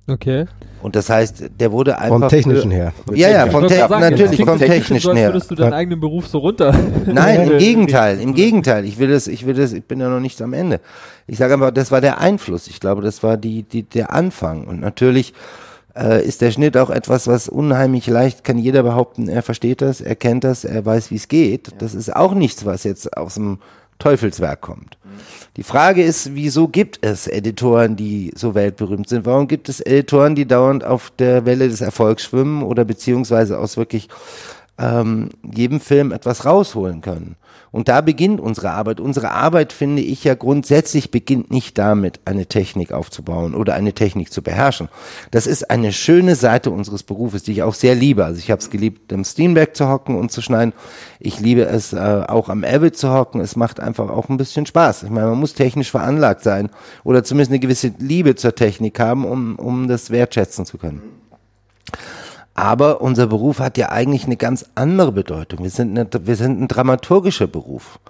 Okay. 0.08 0.46
Und 0.82 0.96
das 0.96 1.10
heißt, 1.10 1.50
der 1.58 1.72
wurde 1.72 1.98
einfach. 1.98 2.20
Vom 2.20 2.28
Technischen 2.28 2.70
her. 2.70 2.92
Ja, 3.12 3.28
ja, 3.28 3.46
vom 3.46 3.66
Te 3.66 3.74
sagen, 3.74 4.00
natürlich, 4.00 4.32
klingt 4.32 4.48
vom 4.48 4.58
Technischen 4.58 5.16
her. 5.16 5.28
würdest 5.28 5.50
du 5.50 5.54
deinen 5.54 5.72
eigenen 5.72 6.00
Beruf 6.00 6.28
so 6.28 6.38
runter. 6.38 6.74
Nein, 7.06 7.50
im 7.50 7.58
Gegenteil, 7.58 8.20
im 8.20 8.34
Gegenteil. 8.34 8.84
Ich 8.84 8.98
will 8.98 9.08
das, 9.08 9.26
ich 9.26 9.44
will 9.44 9.54
das, 9.54 9.72
ich 9.72 9.84
bin 9.84 10.00
ja 10.00 10.08
noch 10.08 10.20
nicht 10.20 10.40
am 10.40 10.52
Ende. 10.52 10.80
Ich 11.26 11.38
sage 11.38 11.54
einfach, 11.54 11.72
das 11.72 11.90
war 11.90 12.00
der 12.00 12.18
Einfluss. 12.18 12.68
Ich 12.68 12.80
glaube, 12.80 13.02
das 13.02 13.22
war 13.22 13.36
die, 13.36 13.64
die, 13.64 13.82
der 13.82 14.12
Anfang. 14.12 14.66
Und 14.66 14.80
natürlich 14.80 15.34
äh, 15.98 16.24
ist 16.24 16.40
der 16.40 16.52
Schnitt 16.52 16.76
auch 16.76 16.90
etwas, 16.90 17.26
was 17.26 17.48
unheimlich 17.48 18.06
leicht 18.06 18.44
kann 18.44 18.56
jeder 18.56 18.82
behaupten, 18.82 19.28
er 19.28 19.42
versteht 19.42 19.82
das, 19.82 20.00
er 20.00 20.16
kennt 20.16 20.44
das, 20.44 20.64
er 20.64 20.86
weiß, 20.86 21.10
wie 21.10 21.16
es 21.16 21.28
geht. 21.28 21.70
Das 21.78 21.94
ist 21.94 22.14
auch 22.14 22.34
nichts, 22.34 22.64
was 22.64 22.84
jetzt 22.84 23.16
aus 23.16 23.34
dem 23.34 23.58
Teufelswerk 23.98 24.60
kommt. 24.60 24.98
Die 25.56 25.62
Frage 25.62 26.02
ist, 26.02 26.34
wieso 26.34 26.68
gibt 26.68 26.98
es 27.04 27.26
Editoren, 27.26 27.96
die 27.96 28.32
so 28.36 28.54
weltberühmt 28.54 29.08
sind? 29.08 29.26
Warum 29.26 29.48
gibt 29.48 29.68
es 29.68 29.80
Editoren, 29.80 30.34
die 30.34 30.46
dauernd 30.46 30.84
auf 30.84 31.10
der 31.18 31.46
Welle 31.46 31.68
des 31.68 31.80
Erfolgs 31.80 32.22
schwimmen 32.24 32.62
oder 32.62 32.84
beziehungsweise 32.84 33.58
aus 33.58 33.76
wirklich 33.76 34.08
ähm, 34.78 35.30
jedem 35.42 35.80
Film 35.80 36.12
etwas 36.12 36.44
rausholen 36.44 37.00
können. 37.00 37.36
Und 37.70 37.88
da 37.88 38.00
beginnt 38.00 38.40
unsere 38.40 38.70
Arbeit. 38.70 39.00
Unsere 39.00 39.32
Arbeit, 39.32 39.72
finde 39.72 40.00
ich 40.00 40.24
ja 40.24 40.34
grundsätzlich, 40.34 41.10
beginnt 41.10 41.50
nicht 41.50 41.76
damit, 41.76 42.20
eine 42.24 42.46
Technik 42.46 42.92
aufzubauen 42.92 43.54
oder 43.54 43.74
eine 43.74 43.92
Technik 43.92 44.32
zu 44.32 44.42
beherrschen. 44.42 44.88
Das 45.30 45.46
ist 45.46 45.70
eine 45.70 45.92
schöne 45.92 46.34
Seite 46.34 46.70
unseres 46.70 47.02
Berufes, 47.02 47.42
die 47.42 47.52
ich 47.52 47.62
auch 47.62 47.74
sehr 47.74 47.94
liebe. 47.94 48.24
Also 48.24 48.38
ich 48.38 48.50
habe 48.50 48.60
es 48.60 48.70
geliebt, 48.70 49.12
im 49.12 49.24
Steenberg 49.24 49.76
zu 49.76 49.88
hocken 49.88 50.16
und 50.16 50.32
zu 50.32 50.40
schneiden. 50.40 50.72
Ich 51.20 51.40
liebe 51.40 51.62
es 51.62 51.92
äh, 51.92 52.24
auch 52.26 52.48
am 52.48 52.64
Avid 52.64 52.96
zu 52.96 53.12
hocken. 53.12 53.40
Es 53.40 53.56
macht 53.56 53.80
einfach 53.80 54.08
auch 54.08 54.28
ein 54.28 54.38
bisschen 54.38 54.64
Spaß. 54.64 55.02
Ich 55.02 55.10
meine, 55.10 55.26
man 55.26 55.38
muss 55.38 55.54
technisch 55.54 55.90
veranlagt 55.90 56.42
sein 56.42 56.70
oder 57.04 57.22
zumindest 57.22 57.50
eine 57.50 57.60
gewisse 57.60 57.92
Liebe 57.98 58.34
zur 58.34 58.54
Technik 58.54 58.98
haben, 58.98 59.24
um, 59.24 59.56
um 59.56 59.88
das 59.88 60.10
wertschätzen 60.10 60.64
zu 60.64 60.78
können. 60.78 61.02
Aber 62.58 63.00
unser 63.02 63.28
Beruf 63.28 63.60
hat 63.60 63.78
ja 63.78 63.90
eigentlich 63.90 64.24
eine 64.24 64.36
ganz 64.36 64.66
andere 64.74 65.12
Bedeutung. 65.12 65.62
Wir 65.62 65.70
sind, 65.70 65.96
eine, 65.96 66.08
wir 66.26 66.34
sind 66.34 66.60
ein 66.60 66.66
dramaturgischer 66.66 67.46
Beruf. 67.46 68.00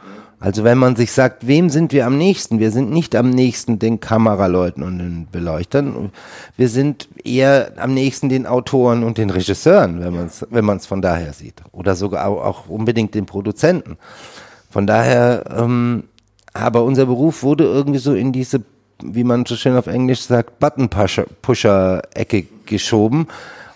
Also 0.40 0.64
wenn 0.64 0.78
man 0.78 0.96
sich 0.96 1.12
sagt, 1.12 1.46
wem 1.46 1.68
sind 1.68 1.92
wir 1.92 2.06
am 2.06 2.16
nächsten? 2.16 2.58
Wir 2.58 2.70
sind 2.70 2.90
nicht 2.90 3.14
am 3.14 3.28
nächsten 3.28 3.78
den 3.78 4.00
Kameraleuten 4.00 4.82
und 4.82 5.00
den 5.00 5.28
Beleuchtern. 5.30 6.12
Wir 6.56 6.70
sind 6.70 7.10
eher 7.24 7.72
am 7.76 7.92
nächsten 7.92 8.30
den 8.30 8.46
Autoren 8.46 9.04
und 9.04 9.18
den 9.18 9.28
Regisseuren, 9.28 10.00
wenn 10.00 10.14
man 10.14 10.28
es 10.28 10.46
wenn 10.48 10.64
man's 10.64 10.86
von 10.86 11.02
daher 11.02 11.34
sieht. 11.34 11.60
Oder 11.72 11.94
sogar 11.94 12.26
auch, 12.26 12.70
unbedingt 12.70 13.14
den 13.14 13.26
Produzenten. 13.26 13.98
Von 14.70 14.86
daher, 14.86 15.44
ähm, 15.58 16.04
aber 16.54 16.84
unser 16.84 17.04
Beruf 17.04 17.42
wurde 17.42 17.64
irgendwie 17.64 17.98
so 17.98 18.14
in 18.14 18.32
diese, 18.32 18.62
wie 19.02 19.24
man 19.24 19.44
so 19.44 19.56
schön 19.56 19.76
auf 19.76 19.88
Englisch 19.88 20.22
sagt, 20.22 20.58
Button-Pusher-Ecke 20.58 22.46
geschoben. 22.64 23.26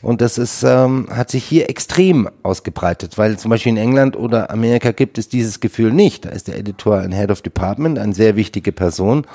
Und 0.02 0.20
das 0.20 0.36
ist, 0.36 0.64
ähm, 0.64 1.06
hat 1.10 1.30
sich 1.30 1.44
hier 1.44 1.70
extrem 1.70 2.28
ausgebreitet, 2.42 3.18
weil 3.18 3.38
zum 3.38 3.50
Beispiel 3.50 3.70
in 3.70 3.78
England 3.78 4.16
oder 4.16 4.50
Amerika 4.50 4.90
gibt 4.90 5.16
es 5.16 5.28
dieses 5.28 5.60
Gefühl 5.60 5.92
nicht. 5.92 6.24
Da 6.24 6.30
ist 6.30 6.48
der 6.48 6.58
Editor 6.58 6.98
ein 6.98 7.12
Head 7.12 7.30
of 7.30 7.42
Department, 7.42 7.98
eine 7.98 8.12
sehr 8.12 8.34
wichtige 8.34 8.72
Person, 8.72 9.26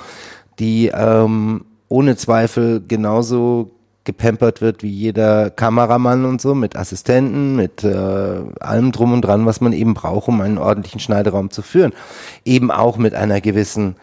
die 0.59 0.91
ähm, 0.93 1.65
ohne 1.87 2.17
Zweifel 2.17 2.83
genauso 2.85 3.71
gepampert 4.03 4.61
wird 4.61 4.83
wie 4.83 4.89
jeder 4.89 5.49
Kameramann 5.49 6.25
und 6.25 6.41
so, 6.41 6.55
mit 6.55 6.75
Assistenten, 6.75 7.55
mit 7.55 7.83
äh, 7.83 8.39
allem 8.59 8.91
drum 8.91 9.13
und 9.13 9.21
dran, 9.21 9.45
was 9.45 9.61
man 9.61 9.73
eben 9.73 9.93
braucht, 9.93 10.29
um 10.29 10.41
einen 10.41 10.57
ordentlichen 10.57 10.99
Schneideraum 10.99 11.51
zu 11.51 11.61
führen. 11.61 11.93
Eben 12.45 12.71
auch 12.71 12.97
mit 12.97 13.13
einer 13.13 13.41
gewissen 13.41 13.95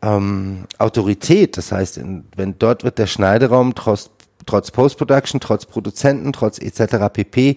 ähm, 0.00 0.64
Autorität. 0.78 1.56
Das 1.56 1.72
heißt, 1.72 1.98
in, 1.98 2.24
wenn 2.36 2.58
dort 2.58 2.84
wird 2.84 2.98
der 2.98 3.08
Schneideraum 3.08 3.74
trotz, 3.74 4.10
trotz 4.48 4.70
Post-Production, 4.70 5.40
trotz 5.40 5.66
Produzenten, 5.66 6.32
trotz 6.32 6.58
etc. 6.58 7.12
pp. 7.12 7.56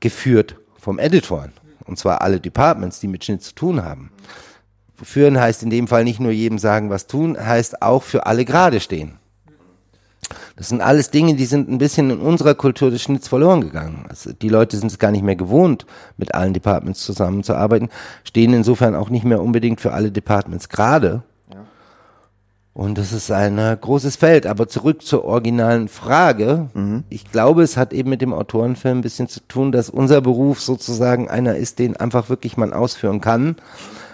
geführt 0.00 0.56
vom 0.78 0.98
Editoren. 0.98 1.52
Und 1.84 1.98
zwar 1.98 2.22
alle 2.22 2.40
Departments, 2.40 3.00
die 3.00 3.08
mit 3.08 3.24
Schnitt 3.24 3.42
zu 3.42 3.54
tun 3.54 3.84
haben. 3.84 4.10
Führen 5.02 5.38
heißt 5.38 5.62
in 5.62 5.70
dem 5.70 5.86
Fall 5.86 6.04
nicht 6.04 6.18
nur 6.18 6.32
jedem 6.32 6.58
sagen, 6.58 6.90
was 6.90 7.06
tun, 7.06 7.38
heißt 7.38 7.82
auch 7.82 8.02
für 8.02 8.26
alle 8.26 8.44
gerade 8.44 8.80
stehen. 8.80 9.18
Das 10.56 10.68
sind 10.68 10.80
alles 10.80 11.10
Dinge, 11.10 11.34
die 11.34 11.46
sind 11.46 11.70
ein 11.70 11.78
bisschen 11.78 12.10
in 12.10 12.18
unserer 12.18 12.54
Kultur 12.54 12.90
des 12.90 13.02
Schnitts 13.02 13.28
verloren 13.28 13.60
gegangen. 13.60 14.04
Also 14.08 14.32
die 14.32 14.48
Leute 14.48 14.76
sind 14.76 14.90
es 14.90 14.98
gar 14.98 15.12
nicht 15.12 15.22
mehr 15.22 15.36
gewohnt, 15.36 15.86
mit 16.16 16.34
allen 16.34 16.52
Departments 16.52 17.04
zusammenzuarbeiten, 17.04 17.88
stehen 18.24 18.52
insofern 18.52 18.94
auch 18.94 19.08
nicht 19.08 19.24
mehr 19.24 19.40
unbedingt 19.40 19.80
für 19.80 19.92
alle 19.92 20.10
Departments 20.10 20.68
gerade. 20.68 21.22
Und 22.78 22.96
das 22.96 23.12
ist 23.12 23.32
ein 23.32 23.58
äh, 23.58 23.76
großes 23.78 24.14
Feld. 24.14 24.46
Aber 24.46 24.68
zurück 24.68 25.02
zur 25.02 25.24
originalen 25.24 25.88
Frage. 25.88 26.68
Ich 27.10 27.28
glaube, 27.32 27.64
es 27.64 27.76
hat 27.76 27.92
eben 27.92 28.08
mit 28.08 28.22
dem 28.22 28.32
Autorenfilm 28.32 28.98
ein 28.98 29.00
bisschen 29.00 29.26
zu 29.26 29.40
tun, 29.40 29.72
dass 29.72 29.90
unser 29.90 30.20
Beruf 30.20 30.60
sozusagen 30.60 31.28
einer 31.28 31.56
ist, 31.56 31.80
den 31.80 31.96
einfach 31.96 32.28
wirklich 32.28 32.56
man 32.56 32.72
ausführen 32.72 33.20
kann. 33.20 33.56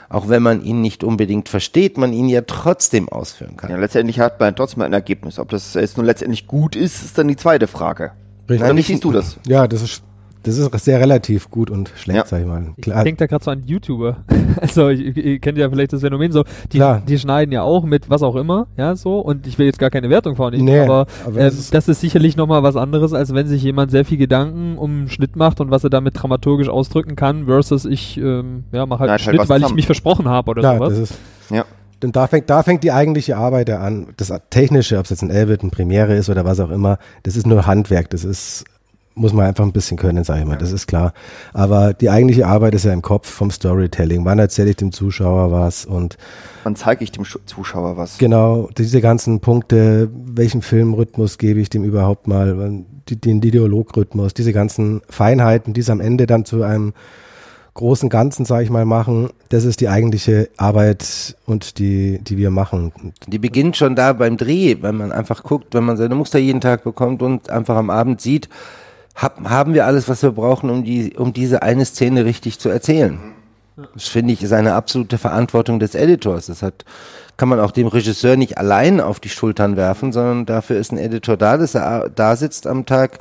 Auch 0.09 0.31
wenn 0.31 0.43
man 0.43 0.63
ihn 0.63 0.81
nicht 0.81 1.05
unbedingt 1.05 1.51
versteht, 1.51 1.99
man 1.99 2.15
ihn 2.15 2.31
ja 2.31 2.41
trotzdem 2.41 3.11
ausführen 3.11 3.59
kann. 3.59 3.71
Ja, 3.71 3.77
letztendlich 3.77 4.19
hat 4.19 4.41
man 4.41 4.57
trotzdem 4.57 4.83
ein 4.83 4.95
Ergebnis. 4.95 5.39
Ob 5.39 5.51
das 5.51 5.75
jetzt 5.75 5.99
nun 5.99 6.07
letztendlich 6.07 6.47
gut 6.47 6.75
ist, 6.75 7.05
ist 7.05 7.19
dann 7.19 7.29
die 7.29 7.37
zweite 7.37 7.67
Frage. 7.67 8.13
Richtig. 8.49 8.77
Wie 8.77 8.81
siehst 8.83 9.05
du 9.05 9.13
das? 9.13 9.37
Ja, 9.47 9.69
das 9.69 9.83
ist, 9.83 10.03
das 10.45 10.57
ist 10.57 10.85
sehr 10.85 11.01
relativ 11.01 11.51
gut 11.51 11.71
und 11.71 11.91
schlecht, 11.97 12.19
Ja. 12.19 12.25
sag 12.27 12.41
ich 12.41 12.47
mal. 12.47 12.73
Ich 12.77 12.83
Klar, 12.85 13.03
denke 13.03 13.19
da 13.19 13.27
gerade 13.27 13.45
so 13.45 13.51
an 13.51 13.63
YouTuber. 13.65 14.19
Also, 14.61 14.89
ich, 14.89 15.17
ihr 15.17 15.41
kennt 15.41 15.59
ja 15.59 15.69
vielleicht 15.69 15.93
das 15.93 16.03
Phänomen 16.03 16.31
so, 16.31 16.45
die, 16.73 16.77
Klar. 16.79 17.03
die 17.07 17.19
schneiden 17.19 17.51
ja 17.51 17.63
auch 17.63 17.83
mit 17.85 18.09
was 18.09 18.23
auch 18.23 18.37
immer, 18.37 18.69
ja, 18.77 18.95
so, 18.95 19.19
und 19.19 19.47
ich 19.49 19.59
will 19.59 19.67
jetzt 19.67 19.81
gar 19.81 19.91
keine 19.91 20.09
Wertung 20.11 20.37
vornehmen, 20.37 20.65
Nee, 20.65 20.79
aber, 20.81 21.07
aber 21.27 21.41
ähm, 21.41 21.47
es 21.47 21.59
ist- 21.59 21.75
das 21.75 21.89
ist 21.89 22.01
sicherlich 22.01 22.37
nochmal 22.37 22.63
was 22.63 22.77
anderes, 22.77 23.13
als 23.13 23.35
wenn 23.35 23.49
sich 23.49 23.63
jemand 23.65 23.91
sehr 23.91 24.05
viel 24.05 24.17
Gedanken 24.19 24.79
um 24.79 24.91
einen 24.99 25.09
Schnitt 25.09 25.35
macht 25.35 25.61
und 25.61 25.71
was 25.73 25.83
er 25.83 25.91
damit 25.91 26.15
dramaturgisch 26.23 26.69
ausdrücken 26.69 27.17
kann, 27.17 27.47
versus 27.47 27.85
ich, 27.85 28.17
ähm, 28.19 28.65
ja, 28.71 28.87
mach 28.87 29.01
halt 29.01 29.09
Nein, 29.09 29.11
einen 29.11 29.11
halt 29.11 29.21
Schnitt, 29.23 29.39
was 29.41 29.49
weil 29.49 29.63
ich 29.63 29.75
mich 29.75 29.87
versprochen 29.87 30.29
habe 30.29 30.51
oder 30.53 30.61
klar, 30.61 30.77
sowas. 30.77 30.91
das 30.91 30.99
ist, 31.11 31.19
Ja. 31.51 31.65
denn 32.03 32.13
da 32.13 32.27
fängt, 32.29 32.49
da 32.49 32.63
fängt 32.63 32.85
die 32.85 32.93
eigentliche 32.93 33.37
Arbeit 33.37 33.69
ja 33.69 33.81
an. 33.81 34.09
Das 34.17 34.33
Technische, 34.51 34.99
ob 34.99 35.05
es 35.05 35.11
jetzt 35.11 35.23
ein 35.23 35.31
Elbit, 35.31 35.63
ein 35.65 35.71
Premiere 35.71 36.15
ist 36.15 36.29
oder 36.31 36.45
was 36.45 36.61
auch 36.61 36.71
immer, 36.71 36.99
das 37.25 37.37
ist 37.37 37.47
nur 37.47 37.67
Handwerk. 37.67 38.11
Das 38.11 38.25
ist, 38.25 38.65
muss 39.15 39.33
man 39.33 39.47
einfach 39.47 39.65
ein 39.65 39.73
bisschen 39.73 39.97
können, 39.97 40.25
sag 40.25 40.39
ich 40.39 40.45
mal. 40.45 40.57
Das 40.57 40.73
ist 40.73 40.87
klar. 40.87 41.13
Aber 41.53 41.95
die 41.95 42.11
eigentliche 42.11 42.47
Arbeit 42.47 42.75
ist 42.75 42.85
ja 42.85 42.93
im 42.93 43.03
Kopf 43.03 43.29
vom 43.29 43.51
Storytelling. 43.51 44.25
Wann 44.25 44.39
erzähle 44.39 44.71
ich 44.71 44.77
dem 44.77 44.93
Zuschauer 44.93 45.53
was 45.53 45.85
und 45.85 46.17
Wann 46.65 46.77
zeige 46.77 47.05
ich 47.05 47.13
dem 47.13 47.25
Zuschauer 47.25 47.97
was? 47.97 48.19
Genau, 48.19 48.69
diese 48.77 49.01
ganzen 49.01 49.41
Punkte, 49.41 50.11
welchen 50.13 50.63
Filmrhythmus 50.63 51.39
gebe 51.39 51.61
ich 51.61 51.71
dem 51.71 51.85
überhaupt 51.85 52.27
mal, 52.27 52.85
den 53.09 53.41
Dialogrhythmus, 53.41 54.35
diese 54.35 54.53
ganzen 54.53 55.03
Feinheiten, 55.09 55.75
die 55.75 55.81
es 55.81 55.91
am 55.91 56.01
Ende 56.01 56.27
dann 56.27 56.45
zu 56.45 56.63
einem 56.63 56.95
großen 57.75 58.09
Ganzen, 58.09 58.45
sage 58.45 58.65
ich 58.65 58.71
mal, 58.71 58.85
machen, 58.85 59.31
das 59.49 59.65
ist 59.65 59.81
die 59.81 59.89
eigentliche 59.89 60.49
Arbeit 60.57 61.37
und 61.45 61.79
die, 61.79 62.21
die 62.23 62.39
wir 62.39 62.51
machen. 62.51 62.93
Die 63.27 63.39
beginnt 63.39 63.77
schon 63.77 63.97
da 63.97 64.13
beim 64.13 64.37
Dreh, 64.37 64.77
wenn 64.81 64.97
man 64.97 65.13
einfach 65.13 65.43
guckt, 65.43 65.75
wenn 65.75 65.85
man 65.85 65.97
seine 65.97 66.15
Muster 66.15 66.39
jeden 66.39 66.61
Tag 66.61 66.85
bekommt 66.85 67.21
und 67.21 67.51
einfach 67.51 67.77
am 67.77 67.91
Abend 67.91 68.21
sieht, 68.21 68.49
hab, 69.15 69.49
haben 69.49 69.75
wir 69.75 69.87
alles, 69.87 70.09
was 70.09 70.23
wir 70.23 70.33
brauchen, 70.33 70.71
um, 70.71 70.85
die, 70.85 71.15
um 71.17 71.33
diese 71.33 71.63
eine 71.63 71.85
Szene 71.85 72.25
richtig 72.25 72.59
zu 72.59 72.69
erzählen. 72.69 73.19
Das 73.95 74.07
finde 74.07 74.33
ich 74.33 74.43
ist 74.43 74.53
eine 74.53 74.75
absolute 74.75 75.19
Verantwortung 75.19 75.81
des 75.81 75.95
Editors. 75.95 76.47
Das 76.47 76.63
hat, 76.63 76.85
kann 77.37 77.49
man 77.49 77.59
auch 77.59 77.73
dem 77.73 77.89
Regisseur 77.89 78.37
nicht 78.37 78.59
allein 78.59 79.01
auf 79.01 79.19
die 79.19 79.29
Schultern 79.29 79.77
werfen, 79.77 80.13
sondern 80.13 80.47
dafür 80.47 80.79
ist 80.79 80.93
ein 80.93 80.99
Editor 80.99 81.37
da, 81.37 81.57
dass 81.57 81.75
er 81.75 82.09
da 82.09 82.37
sitzt 82.37 82.67
am 82.67 82.87
Tag 82.87 83.19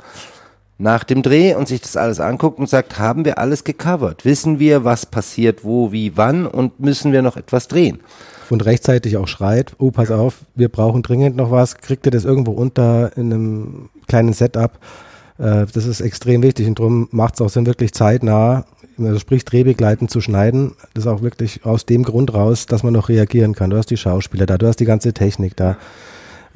nach 0.78 1.04
dem 1.04 1.22
Dreh 1.22 1.54
und 1.54 1.68
sich 1.68 1.80
das 1.80 1.96
alles 1.96 2.20
anguckt 2.20 2.58
und 2.58 2.68
sagt, 2.68 2.98
haben 2.98 3.24
wir 3.24 3.38
alles 3.38 3.64
gecovert? 3.64 4.24
Wissen 4.24 4.58
wir, 4.58 4.84
was 4.84 5.06
passiert, 5.06 5.64
wo, 5.64 5.92
wie, 5.92 6.16
wann 6.16 6.46
und 6.46 6.80
müssen 6.80 7.12
wir 7.12 7.22
noch 7.22 7.36
etwas 7.36 7.68
drehen? 7.68 8.00
Und 8.50 8.64
rechtzeitig 8.64 9.16
auch 9.16 9.28
schreit, 9.28 9.72
oh, 9.78 9.90
pass 9.90 10.10
auf, 10.10 10.38
wir 10.54 10.68
brauchen 10.68 11.02
dringend 11.02 11.36
noch 11.36 11.50
was, 11.50 11.78
kriegt 11.78 12.06
ihr 12.06 12.12
das 12.12 12.24
irgendwo 12.24 12.52
unter 12.52 13.16
in 13.16 13.32
einem 13.32 13.88
kleinen 14.06 14.32
Setup? 14.32 14.72
Äh, 15.38 15.66
das 15.72 15.86
ist 15.86 16.00
extrem 16.00 16.42
wichtig 16.42 16.66
und 16.66 16.78
darum 16.78 17.08
macht 17.10 17.34
es 17.34 17.40
auch 17.40 17.48
Sinn, 17.50 17.66
wirklich 17.66 17.92
zeitnah, 17.92 18.64
also 18.98 19.18
sprich 19.18 19.44
drehbegleitend 19.44 20.10
zu 20.10 20.20
schneiden. 20.20 20.72
Das 20.94 21.04
ist 21.04 21.10
auch 21.10 21.22
wirklich 21.22 21.64
aus 21.64 21.86
dem 21.86 22.02
Grund 22.04 22.32
raus, 22.34 22.66
dass 22.66 22.82
man 22.82 22.92
noch 22.92 23.08
reagieren 23.08 23.54
kann. 23.54 23.70
Du 23.70 23.76
hast 23.76 23.90
die 23.90 23.96
Schauspieler 23.96 24.46
da, 24.46 24.58
du 24.58 24.66
hast 24.66 24.78
die 24.80 24.84
ganze 24.84 25.12
Technik 25.12 25.56
da. 25.56 25.76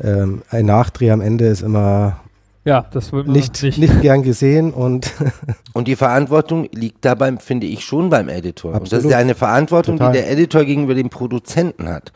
Ähm, 0.03 0.43
ein 0.51 0.67
Nachdreh 0.67 1.11
am 1.11 1.21
Ende 1.21 1.47
ist 1.47 1.63
immer 1.63 2.21
Ja, 2.65 2.87
das 2.93 3.11
man 3.11 3.27
nicht, 3.27 3.61
nicht. 3.63 4.01
gern 4.01 4.23
gesehen 4.23 4.73
und 4.73 5.13
Und 5.73 5.89
die 5.89 5.97
Verantwortung 5.97 6.69
liegt 6.73 7.05
dabei, 7.05 7.37
finde 7.39 7.67
ich, 7.67 7.85
schon 7.85 8.09
beim 8.11 8.29
Editor. 8.29 8.73
Und 8.75 8.83
das 8.83 8.93
Absolut. 8.93 9.05
ist 9.07 9.11
ja 9.11 9.19
eine 9.19 9.35
Verantwortung, 9.35 9.97
Total. 9.99 10.13
die 10.13 10.19
der 10.19 10.31
Editor 10.31 10.65
gegenüber 10.65 10.95
dem 10.95 11.11
Produzenten 11.11 11.89
hat. 11.89 12.13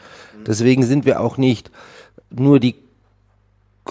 Deswegen 0.46 0.85
sind 0.85 1.07
wir 1.07 1.20
auch 1.20 1.38
nicht 1.38 1.70
nur 2.31 2.61
die, 2.61 2.77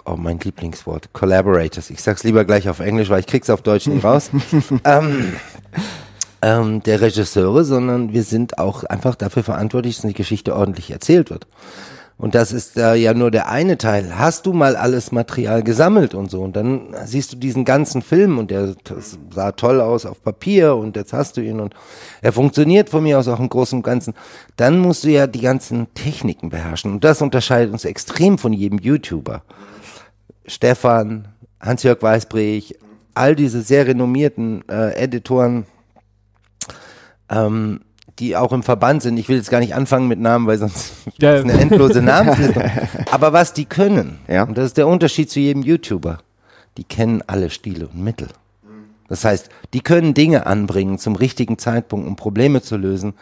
oh, 0.05 0.15
mein 0.17 0.39
Lieblingswort, 0.39 1.13
Collaborators. 1.13 1.89
Ich 1.89 2.01
sag's 2.01 2.23
lieber 2.23 2.45
gleich 2.45 2.69
auf 2.69 2.79
Englisch, 2.79 3.09
weil 3.09 3.19
ich 3.19 3.27
krieg's 3.27 3.49
auf 3.49 3.61
Deutsch 3.61 3.87
nicht 3.87 4.03
raus. 4.03 4.31
ähm, 4.83 5.33
ähm, 6.41 6.83
der 6.83 7.01
Regisseure, 7.01 7.63
sondern 7.63 8.13
wir 8.13 8.23
sind 8.23 8.57
auch 8.57 8.83
einfach 8.83 9.15
dafür 9.15 9.43
verantwortlich, 9.43 9.97
dass 9.97 10.07
die 10.07 10.13
Geschichte 10.13 10.55
ordentlich 10.55 10.91
erzählt 10.91 11.29
wird. 11.29 11.47
Und 12.21 12.35
das 12.35 12.51
ist 12.51 12.77
äh, 12.77 12.93
ja 12.93 13.15
nur 13.15 13.31
der 13.31 13.49
eine 13.49 13.79
Teil. 13.79 14.19
Hast 14.19 14.45
du 14.45 14.53
mal 14.53 14.75
alles 14.75 15.11
Material 15.11 15.63
gesammelt 15.63 16.13
und 16.13 16.29
so? 16.29 16.41
Und 16.41 16.55
dann 16.55 16.95
siehst 17.03 17.33
du 17.33 17.37
diesen 17.37 17.65
ganzen 17.65 18.03
Film 18.03 18.37
und 18.37 18.51
der 18.51 18.75
sah 19.31 19.53
toll 19.53 19.81
aus 19.81 20.05
auf 20.05 20.21
Papier 20.21 20.75
und 20.75 20.95
jetzt 20.95 21.13
hast 21.13 21.37
du 21.37 21.41
ihn 21.41 21.59
und 21.59 21.73
er 22.21 22.31
funktioniert 22.31 22.89
von 22.89 23.01
mir 23.01 23.17
aus 23.17 23.27
auch 23.27 23.39
im 23.39 23.49
Großen 23.49 23.79
und 23.79 23.83
Ganzen. 23.83 24.13
Dann 24.55 24.77
musst 24.77 25.03
du 25.03 25.09
ja 25.09 25.25
die 25.25 25.41
ganzen 25.41 25.91
Techniken 25.95 26.49
beherrschen. 26.49 26.91
Und 26.91 27.03
das 27.03 27.23
unterscheidet 27.23 27.73
uns 27.73 27.85
extrem 27.85 28.37
von 28.37 28.53
jedem 28.53 28.77
YouTuber. 28.77 29.41
Stefan, 30.45 31.27
Hans-Jörg 31.59 32.01
Weißbrich, 32.01 32.77
all 33.13 33.35
diese 33.35 33.61
sehr 33.61 33.87
renommierten 33.87 34.67
äh, 34.69 34.93
Editoren, 34.95 35.65
ähm, 37.29 37.81
die 38.19 38.35
auch 38.35 38.51
im 38.51 38.63
Verband 38.63 39.01
sind. 39.01 39.17
Ich 39.17 39.29
will 39.29 39.37
jetzt 39.37 39.49
gar 39.49 39.59
nicht 39.59 39.73
anfangen 39.75 40.07
mit 40.07 40.19
Namen, 40.19 40.47
weil 40.47 40.57
sonst 40.57 40.93
Ja. 41.19 41.35
ist 41.35 41.43
eine 41.43 41.53
endlose 41.59 42.01
Namensliste. 42.01 42.71
Aber 43.11 43.33
was 43.33 43.53
die 43.53 43.65
können, 43.65 44.19
Ja. 44.27 44.43
und 44.43 44.57
das 44.57 44.65
ist 44.65 44.77
der 44.77 44.87
Unterschied 44.87 45.29
zu 45.29 45.39
jedem 45.39 45.63
YouTuber, 45.63 46.19
die 46.77 46.83
kennen 46.83 47.23
alle 47.27 47.49
Stile 47.49 47.87
und 47.87 48.03
Mittel. 48.03 48.27
Das 49.07 49.25
heißt, 49.25 49.49
die 49.73 49.81
können 49.81 50.13
Dinge 50.13 50.45
anbringen 50.45 50.97
zum 50.97 51.15
richtigen 51.15 51.57
Zeitpunkt, 51.57 52.07
um 52.07 52.15
Probleme 52.15 52.61
zu 52.61 52.77
lösen. 52.77 53.13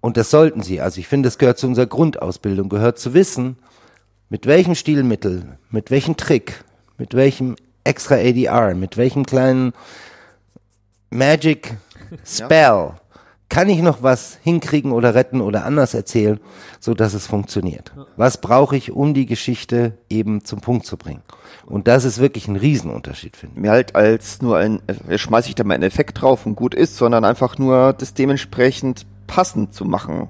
Und 0.00 0.16
das 0.16 0.30
sollten 0.30 0.62
sie. 0.62 0.80
Also 0.80 1.00
ich 1.00 1.06
finde, 1.08 1.26
das 1.26 1.36
gehört 1.36 1.58
zu 1.58 1.66
unserer 1.66 1.84
Grundausbildung, 1.86 2.70
gehört 2.70 2.98
zu 2.98 3.12
wissen, 3.12 3.58
mit 4.28 4.46
welchem 4.46 4.74
Stilmittel, 4.74 5.58
mit 5.70 5.90
welchem 5.90 6.16
Trick, 6.16 6.64
mit 6.98 7.14
welchem 7.14 7.56
extra 7.84 8.16
ADR, 8.16 8.74
mit 8.74 8.96
welchem 8.96 9.24
kleinen 9.24 9.72
Magic 11.10 11.76
Spell 12.24 12.94
kann 13.48 13.68
ich 13.68 13.80
noch 13.80 14.02
was 14.02 14.38
hinkriegen 14.42 14.92
oder 14.92 15.14
retten 15.14 15.40
oder 15.40 15.64
anders 15.64 15.94
erzählen, 15.94 16.40
so 16.80 16.94
dass 16.94 17.14
es 17.14 17.26
funktioniert. 17.26 17.92
Was 18.16 18.40
brauche 18.40 18.76
ich, 18.76 18.90
um 18.90 19.14
die 19.14 19.26
Geschichte 19.26 19.96
eben 20.10 20.44
zum 20.44 20.60
Punkt 20.60 20.84
zu 20.84 20.96
bringen? 20.96 21.22
Und 21.64 21.86
das 21.86 22.04
ist 22.04 22.18
wirklich 22.18 22.48
ein 22.48 22.56
Riesenunterschied, 22.56 23.36
finde 23.36 23.56
ich. 23.56 23.62
Mehr 23.62 23.72
halt 23.72 23.94
als 23.94 24.42
nur 24.42 24.56
ein, 24.56 24.80
äh, 24.88 25.16
schmeiße 25.16 25.48
ich 25.48 25.54
da 25.54 25.64
mal 25.64 25.74
einen 25.74 25.84
Effekt 25.84 26.20
drauf 26.20 26.44
und 26.44 26.56
gut 26.56 26.74
ist, 26.74 26.96
sondern 26.96 27.24
einfach 27.24 27.58
nur 27.58 27.92
das 27.92 28.14
dementsprechend 28.14 29.06
passend 29.26 29.74
zu 29.74 29.84
machen. 29.84 30.28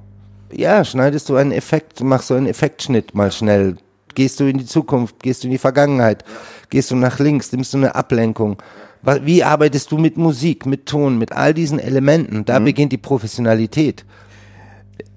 Ja, 0.52 0.84
schneidest 0.84 1.28
du 1.28 1.36
einen 1.36 1.52
Effekt, 1.52 2.02
machst 2.02 2.30
du 2.30 2.34
einen 2.34 2.46
Effektschnitt 2.46 3.14
mal 3.14 3.32
schnell. 3.32 3.76
Gehst 4.16 4.40
du 4.40 4.44
in 4.44 4.56
die 4.56 4.64
Zukunft, 4.64 5.22
gehst 5.22 5.42
du 5.42 5.46
in 5.46 5.52
die 5.52 5.58
Vergangenheit, 5.58 6.24
gehst 6.70 6.90
du 6.90 6.96
nach 6.96 7.18
links, 7.18 7.52
nimmst 7.52 7.74
du 7.74 7.76
eine 7.76 7.94
Ablenkung. 7.94 8.56
Wie 9.02 9.44
arbeitest 9.44 9.92
du 9.92 9.98
mit 9.98 10.16
Musik, 10.16 10.64
mit 10.64 10.86
Ton, 10.86 11.18
mit 11.18 11.32
all 11.32 11.52
diesen 11.52 11.78
Elementen? 11.78 12.46
Da 12.46 12.58
beginnt 12.58 12.92
die 12.92 12.96
Professionalität. 12.98 14.06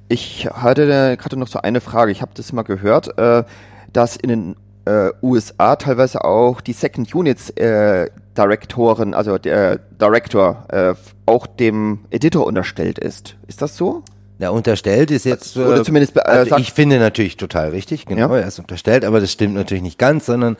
Ich 0.10 0.50
hatte 0.52 1.16
gerade 1.18 1.38
noch 1.38 1.48
so 1.48 1.62
eine 1.62 1.80
Frage. 1.80 2.12
Ich 2.12 2.22
habe 2.22 2.32
das 2.36 2.52
mal 2.52 2.64
gehört, 2.64 3.18
äh, 3.18 3.46
dass 3.94 4.18
in 4.18 4.30
den 4.30 4.56
äh, 4.84 5.12
USA 5.22 5.78
teilweise 5.78 6.26
auch 6.26 6.60
die 6.60 6.74
Second 6.74 7.16
Units 7.16 7.52
äh, 7.52 8.10
Direktoren, 8.38 9.14
also 9.14 9.38
der 9.38 9.78
Director, 9.78 10.66
äh, 10.68 10.94
auch 11.26 11.48
dem 11.48 12.00
Editor 12.10 12.46
unterstellt 12.46 13.00
ist. 13.00 13.38
Ist 13.48 13.62
das 13.62 13.78
so? 13.78 14.04
Ja, 14.40 14.52
unterstellt 14.52 15.12
ist 15.12 15.26
jetzt. 15.26 15.58
Oder 15.58 15.84
zumindest, 15.84 16.16
äh, 16.16 16.22
also 16.22 16.58
ich 16.58 16.72
finde 16.72 16.98
natürlich 16.98 17.36
total 17.38 17.70
richtig, 17.70 18.06
genau, 18.06 18.34
Ja. 18.34 18.38
er 18.40 18.48
ist 18.48 18.58
unterstellt, 18.58 19.04
aber 19.04 19.20
das 19.20 19.32
stimmt 19.34 19.54
natürlich 19.54 19.84
nicht 19.84 20.00
ganz, 20.00 20.26
sondern 20.26 20.56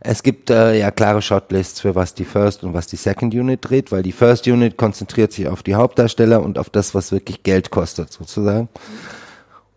es 0.00 0.22
gibt 0.22 0.48
äh, 0.50 0.78
ja 0.78 0.92
klare 0.92 1.20
Shotlists 1.22 1.80
für 1.80 1.96
was 1.96 2.14
die 2.14 2.24
First 2.24 2.62
und 2.62 2.72
was 2.72 2.86
die 2.86 2.96
Second 2.96 3.34
Unit 3.34 3.68
dreht, 3.68 3.90
weil 3.90 4.04
die 4.04 4.12
First 4.12 4.46
Unit 4.46 4.76
konzentriert 4.76 5.32
sich 5.32 5.48
auf 5.48 5.64
die 5.64 5.74
Hauptdarsteller 5.74 6.40
und 6.40 6.56
auf 6.56 6.70
das, 6.70 6.94
was 6.94 7.10
wirklich 7.10 7.42
Geld 7.42 7.70
kostet, 7.70 8.12
sozusagen. 8.12 8.68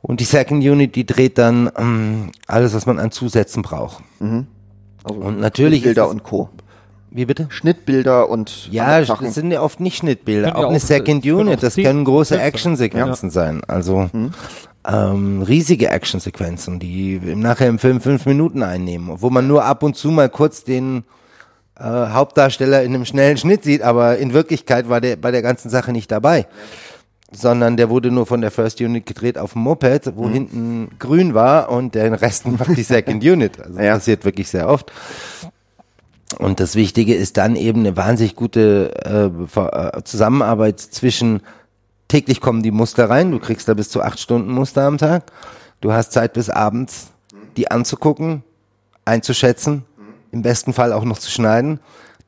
Und 0.02 0.20
die 0.20 0.26
Second 0.26 0.64
Unit, 0.64 0.96
die 0.96 1.06
dreht 1.06 1.40
dann 1.40 1.72
ähm, 1.76 2.32
alles, 2.48 2.74
was 2.76 2.86
man 2.86 3.00
an 3.00 3.12
Zusätzen 3.12 3.64
braucht. 3.64 4.04
Also 5.04 5.20
Und 5.20 5.40
natürlich 5.40 5.84
Bilder 5.84 6.08
und 6.08 6.24
Co. 6.24 6.50
Wie 7.12 7.26
bitte? 7.26 7.48
Schnittbilder 7.50 8.30
und 8.30 8.68
Ja, 8.72 9.02
das 9.02 9.34
sind 9.34 9.52
ja 9.52 9.62
oft 9.62 9.80
nicht 9.80 9.98
Schnittbilder, 9.98 10.56
auch 10.56 10.62
ja 10.62 10.68
eine 10.68 10.78
auch- 10.78 10.82
Second 10.82 11.26
auch 11.26 11.40
Unit, 11.40 11.64
das 11.64 11.74
Szenen- 11.74 11.86
können 11.88 12.06
große. 12.06 12.40
Actionsequenzen 12.40 13.30
sein. 13.32 13.62
Also 13.68 14.10
ähm, 14.88 15.42
riesige 15.42 15.90
Actionsequenzen, 15.90 16.80
die 16.80 17.16
im 17.16 17.40
nachher 17.40 17.68
im 17.68 17.80
Film 17.80 18.00
fünf 18.00 18.26
Minuten 18.26 18.64
einnehmen, 18.64 19.10
wo 19.22 19.30
man 19.30 19.48
nur 19.48 19.66
ab 19.66 19.84
und 19.84 19.96
zu 19.96 20.10
mal 20.12 20.30
kurz 20.30 20.64
den 20.64 21.04
äh, 21.80 21.84
Hauptdarsteller 21.84 22.84
in 22.84 22.94
einem 22.94 23.06
schnellen 23.06 23.38
Schnitt 23.38 23.64
sieht, 23.64 23.82
aber 23.82 24.18
in 24.18 24.34
Wirklichkeit 24.34 24.88
war 24.90 25.02
der 25.02 25.16
bei 25.16 25.32
der 25.32 25.42
ganzen 25.42 25.70
Sache 25.70 25.92
nicht 25.92 26.12
dabei. 26.12 26.46
Sondern 27.32 27.78
der 27.78 27.92
wurde 27.92 28.10
nur 28.10 28.26
von 28.26 28.42
der 28.42 28.50
First 28.50 28.82
Unit 28.82 29.06
gedreht 29.06 29.38
auf 29.38 29.54
dem 29.54 29.62
Moped, 29.62 30.14
wo 30.16 30.28
hinten 30.28 30.90
grün 30.98 31.36
war 31.36 31.70
und 31.70 31.94
den 31.94 32.16
Resten 32.16 32.54
macht 32.58 32.76
die 32.76 32.82
Second 32.82 33.24
Unit. 33.24 33.62
Also 33.62 33.80
Ja. 33.80 33.94
passiert 33.94 34.26
wirklich 34.26 34.50
sehr 34.50 34.68
oft. 34.68 34.92
Und 36.38 36.60
das 36.60 36.76
Wichtige 36.76 37.16
ist 37.16 37.38
dann 37.38 37.56
eben 37.56 37.80
eine 37.80 37.98
wahnsinnig 37.98 38.36
gute 38.36 38.94
äh, 39.04 39.60
äh, 39.60 40.04
Zusammenarbeit 40.04 40.80
zwischen 40.80 41.42
täglich 42.08 42.42
kommen 42.42 42.62
die 42.62 42.72
Muster 42.72 43.10
rein, 43.10 43.32
du 43.32 43.40
kriegst 43.40 43.68
da 43.68 43.74
bis 43.74 43.90
zu 43.90 44.02
acht 44.02 44.20
Stunden 44.20 44.52
Muster 44.52 44.84
am 44.84 44.98
Tag. 44.98 45.32
Du 45.82 45.94
hast 45.94 46.12
Zeit 46.12 46.34
bis 46.34 46.50
abends, 46.50 47.12
die 47.56 47.72
anzugucken, 47.72 48.44
einzuschätzen, 49.06 49.86
im 50.32 50.42
besten 50.42 50.74
Fall 50.74 50.92
auch 50.92 51.06
noch 51.06 51.20
zu 51.20 51.32
schneiden. 51.32 51.80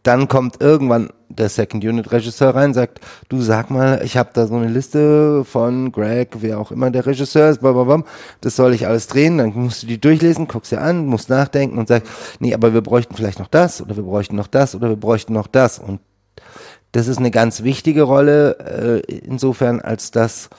Dann 0.04 0.28
kommt 0.28 0.62
irgendwann 0.62 1.10
der 1.30 1.50
Second 1.50 1.84
Unit 1.84 2.12
Regisseur 2.12 2.56
rein, 2.56 2.74
sagt, 2.74 3.00
du 3.30 3.42
sag 3.42 3.70
mal, 3.70 4.02
ich 4.04 4.18
habe 4.18 4.32
da 4.34 4.48
so 4.48 4.56
eine 4.56 4.68
Liste 4.68 5.46
von 5.46 5.92
Greg, 5.92 6.38
wer 6.42 6.60
auch 6.60 6.72
immer 6.72 6.92
der 6.92 7.06
Regisseur 7.06 7.50
ist, 7.50 7.62
blablabla, 7.62 8.04
das 8.42 8.56
soll 8.56 8.74
ich 8.74 8.88
alles 8.88 9.08
drehen, 9.08 9.38
dann 9.38 9.54
musst 9.56 9.84
du 9.84 9.88
die 9.88 10.02
durchlesen, 10.02 10.48
guckst 10.48 10.72
dir 10.72 10.82
an, 10.82 11.06
musst 11.06 11.30
nachdenken 11.30 11.78
und 11.78 11.88
sagst, 11.88 12.12
nee, 12.40 12.54
aber 12.54 12.74
wir 12.74 12.82
bräuchten 12.82 13.16
vielleicht 13.16 13.40
noch 13.40 13.48
das 13.48 13.82
oder 13.82 13.96
wir 13.96 14.04
bräuchten 14.04 14.36
noch 14.36 14.48
das 14.48 14.76
oder 14.76 14.90
wir 14.90 14.98
bräuchten 14.98 15.34
noch 15.34 15.48
das. 15.48 15.80
Und 15.80 16.00
das 16.92 17.08
ist 17.08 17.20
eine 17.20 17.32
ganz 17.32 17.64
wichtige 17.64 18.04
Rolle, 18.04 19.02
äh, 19.08 19.12
insofern, 19.16 19.80
als 19.80 20.12
dass 20.12 20.50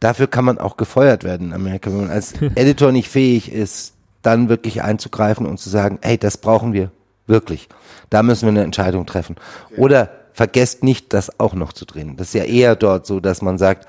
dafür 0.00 0.26
kann 0.26 0.44
man 0.44 0.58
auch 0.58 0.76
gefeuert 0.76 1.24
werden 1.24 1.48
in 1.48 1.54
Amerika. 1.54 1.90
Wenn 1.90 2.02
man 2.02 2.10
als 2.10 2.34
Editor 2.54 2.92
nicht 2.92 3.08
fähig 3.08 3.50
ist, 3.50 3.94
dann 4.22 4.48
wirklich 4.48 4.82
einzugreifen 4.82 5.46
und 5.46 5.58
zu 5.58 5.68
sagen, 5.68 5.98
hey, 6.02 6.18
das 6.18 6.36
brauchen 6.36 6.72
wir 6.72 6.90
wirklich. 7.26 7.68
Da 8.10 8.22
müssen 8.22 8.42
wir 8.42 8.50
eine 8.50 8.64
Entscheidung 8.64 9.06
treffen. 9.06 9.36
Oder 9.76 10.10
vergesst 10.32 10.82
nicht, 10.82 11.12
das 11.12 11.38
auch 11.40 11.54
noch 11.54 11.72
zu 11.72 11.84
drehen. 11.84 12.16
Das 12.16 12.28
ist 12.28 12.34
ja 12.34 12.44
eher 12.44 12.76
dort 12.76 13.06
so, 13.06 13.20
dass 13.20 13.42
man 13.42 13.58
sagt, 13.58 13.86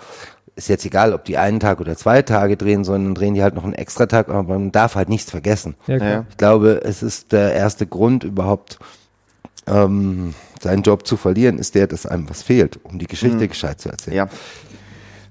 ist 0.55 0.69
jetzt 0.69 0.85
egal, 0.85 1.13
ob 1.13 1.25
die 1.25 1.37
einen 1.37 1.59
Tag 1.59 1.79
oder 1.79 1.95
zwei 1.97 2.21
Tage 2.21 2.57
drehen, 2.57 2.83
sondern 2.83 3.15
drehen 3.15 3.33
die 3.33 3.41
halt 3.41 3.55
noch 3.55 3.63
einen 3.63 3.73
extra 3.73 4.05
Tag, 4.05 4.29
aber 4.29 4.43
man 4.43 4.71
darf 4.71 4.95
halt 4.95 5.09
nichts 5.09 5.31
vergessen. 5.31 5.75
Ja. 5.87 5.97
Ja. 5.97 6.25
Ich 6.29 6.37
glaube, 6.37 6.81
es 6.83 7.01
ist 7.01 7.31
der 7.31 7.53
erste 7.53 7.87
Grund 7.87 8.23
überhaupt, 8.23 8.77
ähm, 9.65 10.35
seinen 10.61 10.83
Job 10.83 11.07
zu 11.07 11.17
verlieren, 11.17 11.57
ist 11.57 11.75
der, 11.75 11.87
dass 11.87 12.05
einem 12.05 12.29
was 12.29 12.43
fehlt, 12.43 12.79
um 12.83 12.99
die 12.99 13.07
Geschichte 13.07 13.47
gescheit 13.47 13.81
zu 13.81 13.89
erzählen. 13.89 14.17
Ja. 14.17 14.29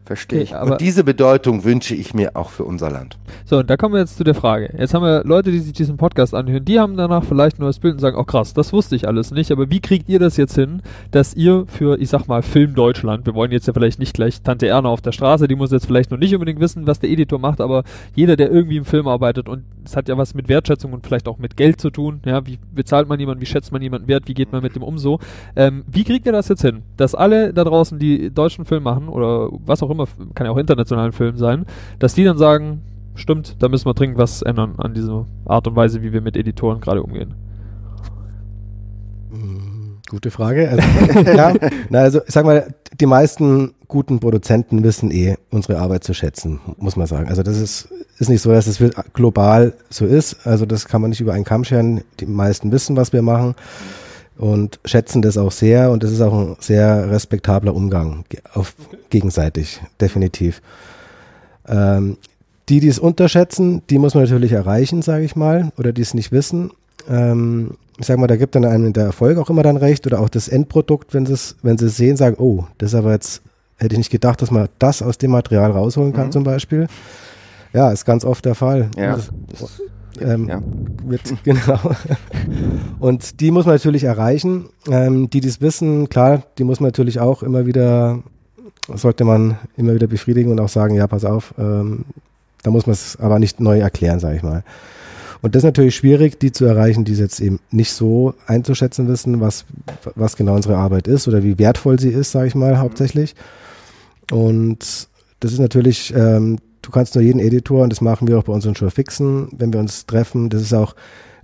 Verstehe 0.04 0.42
ich. 0.42 0.56
aber 0.56 0.72
Und 0.72 0.80
diese 0.80 1.04
Bedeutung 1.04 1.62
wünsche 1.62 1.94
ich 1.94 2.12
mir 2.12 2.34
auch 2.34 2.50
für 2.50 2.64
unser 2.64 2.90
Land. 2.90 3.18
So, 3.44 3.58
und 3.58 3.70
da 3.70 3.76
kommen 3.76 3.94
wir 3.94 4.00
jetzt 4.00 4.16
zu 4.16 4.24
der 4.24 4.34
Frage. 4.34 4.74
Jetzt 4.76 4.94
haben 4.94 5.04
wir 5.04 5.22
Leute, 5.24 5.52
die 5.52 5.60
sich 5.60 5.72
diesen 5.72 5.96
Podcast 5.96 6.34
anhören, 6.34 6.64
die 6.64 6.80
haben 6.80 6.96
danach 6.96 7.22
vielleicht 7.22 7.60
nur 7.60 7.68
das 7.68 7.78
Bild 7.78 7.94
und 7.94 8.00
sagen, 8.00 8.16
oh 8.16 8.24
krass, 8.24 8.52
das 8.52 8.72
wusste 8.72 8.96
ich 8.96 9.06
alles 9.06 9.30
nicht, 9.30 9.52
aber 9.52 9.70
wie 9.70 9.80
kriegt 9.80 10.08
ihr 10.08 10.18
das 10.18 10.36
jetzt 10.36 10.56
hin, 10.56 10.82
dass 11.12 11.34
ihr 11.34 11.66
für, 11.68 12.00
ich 12.00 12.08
sag 12.08 12.26
mal, 12.26 12.42
Film 12.42 12.74
Deutschland, 12.74 13.26
wir 13.26 13.34
wollen 13.34 13.52
jetzt 13.52 13.68
ja 13.68 13.72
vielleicht 13.72 14.00
nicht 14.00 14.14
gleich 14.14 14.42
Tante 14.42 14.66
Erna 14.66 14.88
auf 14.88 15.00
der 15.00 15.12
Straße, 15.12 15.46
die 15.46 15.54
muss 15.54 15.70
jetzt 15.70 15.86
vielleicht 15.86 16.10
noch 16.10 16.18
nicht 16.18 16.34
unbedingt 16.34 16.58
wissen, 16.58 16.86
was 16.86 16.98
der 16.98 17.10
Editor 17.10 17.38
macht, 17.38 17.60
aber 17.60 17.84
jeder, 18.14 18.34
der 18.36 18.50
irgendwie 18.50 18.78
im 18.78 18.84
Film 18.84 19.06
arbeitet 19.06 19.48
und 19.48 19.62
es 19.84 19.96
hat 19.96 20.08
ja 20.08 20.18
was 20.18 20.34
mit 20.34 20.48
Wertschätzung 20.48 20.92
und 20.92 21.06
vielleicht 21.06 21.28
auch 21.28 21.38
mit 21.38 21.56
Geld 21.56 21.80
zu 21.80 21.90
tun, 21.90 22.20
ja, 22.24 22.44
wie 22.46 22.58
bezahlt 22.74 23.08
man 23.08 23.20
jemanden, 23.20 23.40
wie 23.40 23.46
schätzt 23.46 23.72
man 23.72 23.82
jemanden 23.82 24.08
wert, 24.08 24.24
wie 24.26 24.34
geht 24.34 24.52
man 24.52 24.62
mit 24.62 24.74
dem 24.74 24.82
um 24.82 24.98
so, 24.98 25.20
ähm, 25.54 25.84
wie 25.86 26.04
kriegt 26.04 26.26
ihr 26.26 26.32
das 26.32 26.48
jetzt 26.48 26.62
hin, 26.62 26.82
dass 26.96 27.14
alle 27.14 27.52
da 27.52 27.64
draußen, 27.64 27.98
die 27.98 28.30
deutschen 28.30 28.64
Film 28.64 28.82
machen 28.82 29.08
oder 29.08 29.48
was 29.64 29.82
auch 29.82 29.90
immer, 29.90 30.01
kann 30.34 30.46
ja 30.46 30.52
auch 30.52 30.56
internationalen 30.56 31.12
Film 31.12 31.36
sein, 31.36 31.66
dass 31.98 32.14
die 32.14 32.24
dann 32.24 32.38
sagen, 32.38 32.82
stimmt, 33.14 33.56
da 33.62 33.68
müssen 33.68 33.86
wir 33.86 33.94
dringend 33.94 34.18
was 34.18 34.42
ändern 34.42 34.74
an 34.78 34.94
dieser 34.94 35.26
Art 35.44 35.66
und 35.66 35.76
Weise, 35.76 36.02
wie 36.02 36.12
wir 36.12 36.20
mit 36.20 36.36
Editoren 36.36 36.80
gerade 36.80 37.02
umgehen. 37.02 37.34
Hm, 39.30 39.98
Gute 40.12 40.30
Frage. 40.30 40.68
Also, 40.68 41.20
ja, 41.30 41.54
na, 41.88 42.00
also 42.00 42.20
ich 42.26 42.32
sag 42.32 42.44
mal, 42.44 42.74
die 43.00 43.06
meisten 43.06 43.72
guten 43.88 44.20
Produzenten 44.20 44.82
wissen 44.84 45.10
eh 45.10 45.36
unsere 45.50 45.78
Arbeit 45.78 46.04
zu 46.04 46.14
schätzen, 46.14 46.60
muss 46.76 46.96
man 46.96 47.06
sagen. 47.06 47.28
Also 47.28 47.42
das 47.42 47.58
ist, 47.58 47.88
ist 48.18 48.28
nicht 48.28 48.42
so, 48.42 48.50
dass 48.50 48.66
es 48.66 48.82
global 49.14 49.74
so 49.88 50.04
ist. 50.04 50.46
Also 50.46 50.66
das 50.66 50.86
kann 50.86 51.00
man 51.00 51.10
nicht 51.10 51.20
über 51.20 51.32
einen 51.32 51.44
Kamm 51.44 51.64
scheren. 51.64 52.02
Die 52.20 52.26
meisten 52.26 52.72
wissen, 52.72 52.96
was 52.96 53.12
wir 53.12 53.22
machen 53.22 53.54
und 54.42 54.80
schätzen 54.84 55.22
das 55.22 55.38
auch 55.38 55.52
sehr 55.52 55.92
und 55.92 56.02
das 56.02 56.10
ist 56.10 56.20
auch 56.20 56.32
ein 56.32 56.56
sehr 56.58 57.08
respektabler 57.08 57.76
Umgang 57.76 58.24
auf 58.54 58.74
gegenseitig, 59.08 59.80
definitiv. 60.00 60.60
Ähm, 61.68 62.16
die, 62.68 62.80
die 62.80 62.88
es 62.88 62.98
unterschätzen, 62.98 63.82
die 63.88 64.00
muss 64.00 64.14
man 64.14 64.24
natürlich 64.24 64.50
erreichen, 64.50 65.00
sage 65.00 65.24
ich 65.24 65.36
mal, 65.36 65.70
oder 65.78 65.92
die 65.92 66.02
es 66.02 66.12
nicht 66.12 66.32
wissen. 66.32 66.72
Ähm, 67.08 67.76
ich 68.00 68.06
sag 68.06 68.18
mal, 68.18 68.26
da 68.26 68.34
gibt 68.34 68.56
dann 68.56 68.64
einem 68.64 68.92
der 68.92 69.04
Erfolg 69.04 69.38
auch 69.38 69.48
immer 69.48 69.62
dann 69.62 69.76
recht 69.76 70.08
oder 70.08 70.18
auch 70.18 70.28
das 70.28 70.48
Endprodukt, 70.48 71.14
wenn 71.14 71.24
sie 71.24 71.34
es, 71.34 71.54
wenn 71.62 71.78
sie 71.78 71.86
es 71.86 71.96
sehen, 71.96 72.16
sagen, 72.16 72.34
oh, 72.40 72.64
das 72.78 72.94
ist 72.94 72.98
aber 72.98 73.12
jetzt, 73.12 73.42
hätte 73.76 73.94
ich 73.94 73.98
nicht 73.98 74.10
gedacht, 74.10 74.42
dass 74.42 74.50
man 74.50 74.68
das 74.80 75.02
aus 75.02 75.18
dem 75.18 75.30
Material 75.30 75.70
rausholen 75.70 76.12
kann, 76.12 76.32
zum 76.32 76.42
Beispiel. 76.42 76.88
Ja, 77.72 77.92
ist 77.92 78.04
ganz 78.04 78.24
oft 78.24 78.44
der 78.44 78.56
Fall. 78.56 78.90
Ja. 78.96 79.12
Das, 79.12 79.30
ähm, 80.20 80.48
Ja. 80.48 80.62
wird, 81.04 81.22
genau. 81.44 81.78
Und 82.98 83.40
die 83.40 83.50
muss 83.50 83.66
man 83.66 83.74
natürlich 83.74 84.04
erreichen. 84.04 84.66
Ähm, 84.88 85.30
die, 85.30 85.40
die 85.40 85.48
es 85.48 85.60
wissen, 85.60 86.08
klar, 86.08 86.42
die 86.58 86.64
muss 86.64 86.80
man 86.80 86.88
natürlich 86.88 87.20
auch 87.20 87.42
immer 87.42 87.66
wieder, 87.66 88.22
sollte 88.94 89.24
man 89.24 89.58
immer 89.76 89.94
wieder 89.94 90.06
befriedigen 90.06 90.50
und 90.50 90.60
auch 90.60 90.68
sagen, 90.68 90.94
ja, 90.94 91.06
pass 91.06 91.24
auf, 91.24 91.54
ähm, 91.58 92.04
da 92.62 92.70
muss 92.70 92.86
man 92.86 92.94
es 92.94 93.16
aber 93.18 93.38
nicht 93.38 93.60
neu 93.60 93.78
erklären, 93.78 94.20
sage 94.20 94.36
ich 94.36 94.42
mal. 94.42 94.62
Und 95.42 95.56
das 95.56 95.60
ist 95.60 95.66
natürlich 95.66 95.96
schwierig, 95.96 96.38
die 96.38 96.52
zu 96.52 96.64
erreichen, 96.64 97.04
die 97.04 97.12
es 97.12 97.18
jetzt 97.18 97.40
eben 97.40 97.58
nicht 97.72 97.92
so 97.92 98.34
einzuschätzen 98.46 99.08
wissen, 99.08 99.40
was, 99.40 99.64
was 100.14 100.36
genau 100.36 100.54
unsere 100.54 100.76
Arbeit 100.76 101.08
ist 101.08 101.26
oder 101.26 101.42
wie 101.42 101.58
wertvoll 101.58 101.98
sie 101.98 102.10
ist, 102.10 102.30
sage 102.30 102.46
ich 102.46 102.54
mal, 102.54 102.78
hauptsächlich. 102.78 103.34
Und 104.30 105.08
das 105.40 105.52
ist 105.52 105.58
natürlich, 105.58 106.14
ähm, 106.16 106.58
du 106.82 106.90
kannst 106.90 107.14
nur 107.14 107.24
jeden 107.24 107.40
Editor, 107.40 107.82
und 107.82 107.90
das 107.90 108.00
machen 108.00 108.28
wir 108.28 108.38
auch 108.38 108.44
bei 108.44 108.52
unseren 108.52 108.74
Showfixen, 108.74 109.48
wenn 109.56 109.72
wir 109.72 109.80
uns 109.80 110.06
treffen, 110.06 110.50
das 110.50 110.62
ist 110.62 110.74
auch 110.74 110.94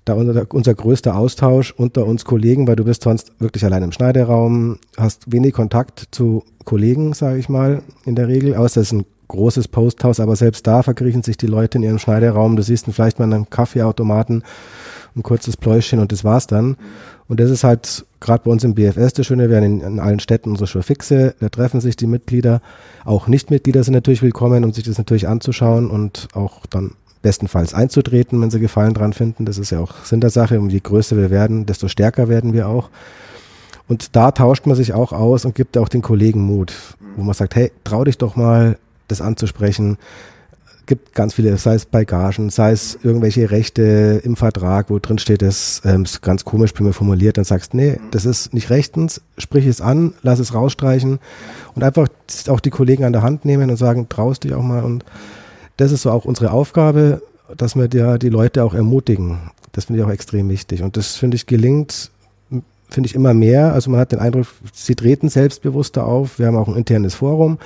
da 0.05 0.15
unser, 0.15 0.47
unser 0.53 0.75
größter 0.75 1.17
Austausch 1.17 1.73
unter 1.77 2.07
uns 2.07 2.25
Kollegen, 2.25 2.67
weil 2.67 2.77
du 2.77 2.85
bist 2.85 3.03
sonst 3.03 3.33
wirklich 3.41 3.65
allein 3.65 3.83
im 3.83 3.93
Schneideraum, 3.93 4.79
hast 4.97 5.31
wenig 5.31 5.53
Kontakt 5.53 6.09
zu 6.11 6.45
Kollegen, 6.65 7.13
sage 7.13 7.39
ich 7.39 7.49
mal, 7.49 7.83
in 8.05 8.15
der 8.15 8.29
Regel, 8.29 8.55
außer 8.55 8.81
es 8.81 8.89
ist 8.89 8.93
ein 8.93 9.07
großes 9.29 9.69
Posthaus, 9.69 10.21
aber 10.21 10.37
selbst 10.37 10.67
da 10.67 10.83
verkriechen 10.83 11.23
sich 11.23 11.37
die 11.37 11.47
Leute 11.47 11.79
in 11.79 11.85
ihrem 11.85 11.99
Schneideraum, 11.99 12.57
du 12.57 12.63
siehst 12.63 12.87
vielleicht 12.87 13.19
mal 13.19 13.27
in 13.27 13.35
einem 13.35 13.51
Kaffeeautomaten, 13.51 14.43
ein 15.15 15.23
kurzes 15.23 15.57
Pläuschen 15.57 15.99
und 15.99 16.13
das 16.13 16.25
war's 16.25 16.47
dann. 16.47 16.77
Und 17.29 17.41
das 17.41 17.51
ist 17.51 17.63
halt 17.63 18.07
gerade 18.21 18.45
bei 18.45 18.51
uns 18.51 18.65
im 18.65 18.75
BFS 18.75 19.13
das 19.13 19.27
Schöne, 19.27 19.51
wir 19.51 19.59
haben 19.59 19.65
in, 19.65 19.81
in 19.83 20.01
allen 20.01 20.19
Städten 20.19 20.51
unsere 20.51 20.67
Showfixe, 20.67 21.35
da 21.39 21.49
treffen 21.51 21.81
sich 21.81 21.95
die 21.95 22.07
Mitglieder, 22.07 22.63
auch 23.05 23.29
Nichtmitglieder 23.29 23.85
sind 23.85 23.95
natürlich 23.95 24.23
willkommen, 24.23 24.65
um 24.65 24.73
sich 24.73 24.85
das 24.85 24.99
natürlich 24.99 25.29
anzuschauen 25.29 25.91
und 25.91 26.29
auch 26.33 26.67
dann 26.67 26.93
bestenfalls 27.23 27.75
einzutreten, 27.75 28.41
wenn 28.41 28.51
sie 28.51 28.61
Gefallen 28.61 28.95
dran 28.95 29.13
finden. 29.13 29.45
Das 29.45 29.59
ist 29.59 29.71
ja 29.71 29.81
auch 29.81 30.05
Sinn 30.05 30.21
der 30.21 30.31
Sache. 30.31 30.61
Und 30.61 30.71
je 30.71 30.81
größer 30.81 31.17
wir 31.17 31.31
werden, 31.31 31.67
desto 31.67 31.89
stärker 31.89 32.29
werden 32.29 32.53
wir 32.53 32.69
auch. 32.69 32.91
Und 33.89 34.15
da 34.17 34.31
tauscht 34.31 34.67
man 34.67 34.77
sich 34.77 34.93
auch 34.93 35.13
aus 35.13 35.45
und 35.45 35.55
gibt 35.55 35.79
auch 35.79 35.89
den 35.89 36.03
Kollegen 36.03 36.43
Mut, 36.43 36.73
wo 37.17 37.23
man 37.23 37.35
sagt, 37.35 37.57
hey, 37.57 37.73
trau 37.85 38.05
dich 38.05 38.19
doch 38.19 38.37
mal, 38.37 38.79
das 39.09 39.21
anzusprechen. 39.21 39.97
Gibt 40.89 41.15
ganz 41.15 41.35
viele, 41.35 41.55
sei 41.59 41.75
es 41.75 41.85
bei 41.85 42.07
Gagen, 42.07 42.49
sei 42.49 42.73
es 42.73 42.99
irgendwelche 43.03 43.51
Rechte 43.51 44.23
im 44.25 44.37
Vertrag, 44.37 44.89
wo 44.89 44.99
drin 44.99 45.19
steht, 45.19 45.43
das 45.43 45.83
ähm, 45.85 46.05
ist 46.05 46.23
ganz 46.23 46.47
komisch 46.47 46.73
primär 46.73 46.95
formuliert, 46.95 47.37
dann 47.37 47.45
sagst, 47.45 47.75
nee, 47.75 48.01
das 48.11 48.25
ist 48.25 48.55
nicht 48.55 48.71
rechtens, 48.71 49.21
sprich 49.37 49.67
es 49.67 49.83
an, 49.83 50.15
lass 50.23 50.39
es 50.39 50.55
rausstreichen 50.55 51.19
und 51.75 51.85
einfach 51.85 52.09
auch 52.49 52.61
die 52.61 52.71
Kollegen 52.71 53.05
an 53.05 53.13
der 53.13 53.21
Hand 53.21 53.45
nehmen 53.45 53.69
und 53.69 53.77
sagen, 53.77 54.09
traust 54.09 54.45
dich 54.45 54.55
auch 54.55 54.63
mal 54.63 54.83
und 54.83 55.05
das 55.77 55.93
ist 55.93 56.03
so 56.03 56.11
auch 56.11 56.25
unsere 56.25 56.53
Aufgabe, 56.53 57.21
dass 57.55 57.77
wir 57.77 57.91
ja 57.93 58.17
die 58.17 58.31
Leute 58.31 58.65
auch 58.65 58.73
ermutigen. 58.73 59.51
Das 59.73 59.85
finde 59.85 60.01
ich 60.01 60.07
auch 60.07 60.11
extrem 60.11 60.49
wichtig. 60.49 60.83
Und 60.83 60.97
das 60.97 61.17
finde 61.17 61.35
ich 61.37 61.47
gelingt, 61.47 62.11
finde 62.89 63.09
ich 63.09 63.15
immer 63.15 63.35
mehr. 63.35 63.73
Also 63.73 63.91
man 63.91 64.01
hat 64.01 64.13
den 64.13 64.19
Eindruck, 64.19 64.47
sie 64.73 64.95
treten 64.95 65.29
selbstbewusster 65.29 66.07
auf. 66.07 66.39
Wir 66.39 66.47
haben 66.47 66.57
auch 66.57 66.69
ein 66.69 66.77
internes 66.77 67.15
Forum, 67.15 67.59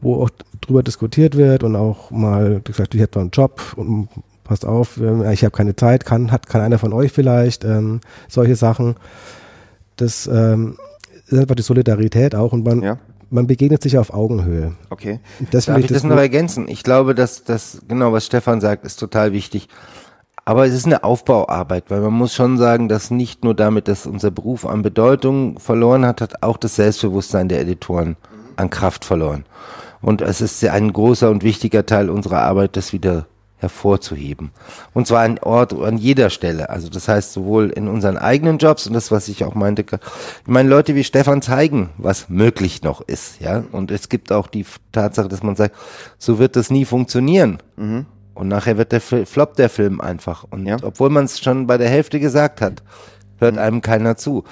wo 0.00 0.22
auch 0.22 0.30
drüber 0.60 0.82
diskutiert 0.82 1.36
wird 1.36 1.62
und 1.62 1.76
auch 1.76 2.10
mal 2.10 2.60
gesagt, 2.62 2.94
ich 2.94 3.00
hätte 3.00 3.20
einen 3.20 3.30
Job 3.30 3.60
und 3.76 4.08
passt 4.44 4.64
auf, 4.64 4.96
ähm, 4.98 5.24
ich 5.30 5.44
habe 5.44 5.56
keine 5.56 5.76
Zeit, 5.76 6.04
kann, 6.04 6.32
hat, 6.32 6.46
kann 6.48 6.60
einer 6.60 6.78
von 6.78 6.92
euch 6.92 7.12
vielleicht, 7.12 7.64
ähm, 7.64 8.00
solche 8.28 8.56
Sachen. 8.56 8.96
Das 9.96 10.26
ähm, 10.26 10.76
ist 11.28 11.38
einfach 11.38 11.54
die 11.54 11.62
Solidarität 11.62 12.34
auch 12.34 12.52
und 12.52 12.64
man, 12.64 12.82
Ja. 12.82 12.98
man 13.30 13.46
begegnet 13.46 13.82
sich 13.82 13.98
auf 13.98 14.12
Augenhöhe. 14.12 14.74
Okay. 14.90 15.20
Das 15.50 15.66
Darf 15.66 15.78
ich 15.78 15.86
das 15.86 16.02
noch 16.04 16.16
ergänzen? 16.16 16.66
Ich 16.68 16.82
glaube, 16.82 17.14
dass 17.14 17.44
das, 17.44 17.82
genau 17.88 18.12
was 18.12 18.26
Stefan 18.26 18.60
sagt, 18.60 18.84
ist 18.84 18.96
total 18.96 19.32
wichtig. 19.32 19.68
Aber 20.44 20.66
es 20.66 20.74
ist 20.74 20.86
eine 20.86 21.04
Aufbauarbeit, 21.04 21.84
weil 21.88 22.00
man 22.00 22.12
muss 22.12 22.34
schon 22.34 22.58
sagen, 22.58 22.88
dass 22.88 23.10
nicht 23.10 23.44
nur 23.44 23.54
damit, 23.54 23.86
dass 23.86 24.06
unser 24.06 24.30
Beruf 24.30 24.66
an 24.66 24.82
Bedeutung 24.82 25.58
verloren 25.58 26.04
hat, 26.04 26.20
hat 26.20 26.42
auch 26.42 26.56
das 26.56 26.76
Selbstbewusstsein 26.76 27.48
der 27.48 27.60
Editoren 27.60 28.16
an 28.56 28.70
Kraft 28.70 29.04
verloren. 29.04 29.44
Und 30.00 30.20
es 30.20 30.40
ist 30.40 30.64
ein 30.64 30.92
großer 30.92 31.30
und 31.30 31.44
wichtiger 31.44 31.86
Teil 31.86 32.10
unserer 32.10 32.42
Arbeit, 32.42 32.76
das 32.76 32.92
wieder 32.92 33.26
hervorzuheben. 33.58 34.50
Und 34.92 35.06
zwar 35.06 35.22
an 35.22 35.38
Ort, 35.38 35.72
an 35.72 35.96
jeder 35.96 36.30
Stelle. 36.30 36.68
Also 36.68 36.88
das 36.88 37.06
heißt 37.06 37.32
sowohl 37.32 37.70
in 37.70 37.86
unseren 37.86 38.18
eigenen 38.18 38.58
Jobs 38.58 38.88
und 38.88 38.92
das, 38.94 39.12
was 39.12 39.28
ich 39.28 39.44
auch 39.44 39.54
meinte, 39.54 39.82
ich 39.82 39.98
meine, 40.46 40.68
Leute 40.68 40.96
wie 40.96 41.04
Stefan 41.04 41.42
zeigen, 41.42 41.90
was 41.96 42.28
möglich 42.28 42.82
noch 42.82 43.00
ist, 43.00 43.40
ja. 43.40 43.62
Und 43.70 43.92
es 43.92 44.08
gibt 44.08 44.32
auch 44.32 44.48
die 44.48 44.66
Tatsache, 44.90 45.28
dass 45.28 45.44
man 45.44 45.54
sagt, 45.54 45.76
so 46.18 46.40
wird 46.40 46.56
das 46.56 46.70
nie 46.70 46.84
funktionieren. 46.84 47.58
Mhm. 47.76 48.06
Und 48.34 48.48
nachher 48.48 48.78
wird 48.78 48.92
der 48.92 49.00
floppt 49.00 49.58
der 49.58 49.68
Film 49.68 50.00
einfach. 50.00 50.44
Und 50.50 50.66
Ja. 50.66 50.76
obwohl 50.82 51.10
man 51.10 51.24
es 51.26 51.38
schon 51.40 51.66
bei 51.66 51.76
der 51.78 51.88
Hälfte 51.88 52.18
gesagt 52.20 52.60
hat, 52.60 52.82
hört 53.38 53.58
einem 53.58 53.82
keiner 53.82 54.16
zu. 54.16 54.44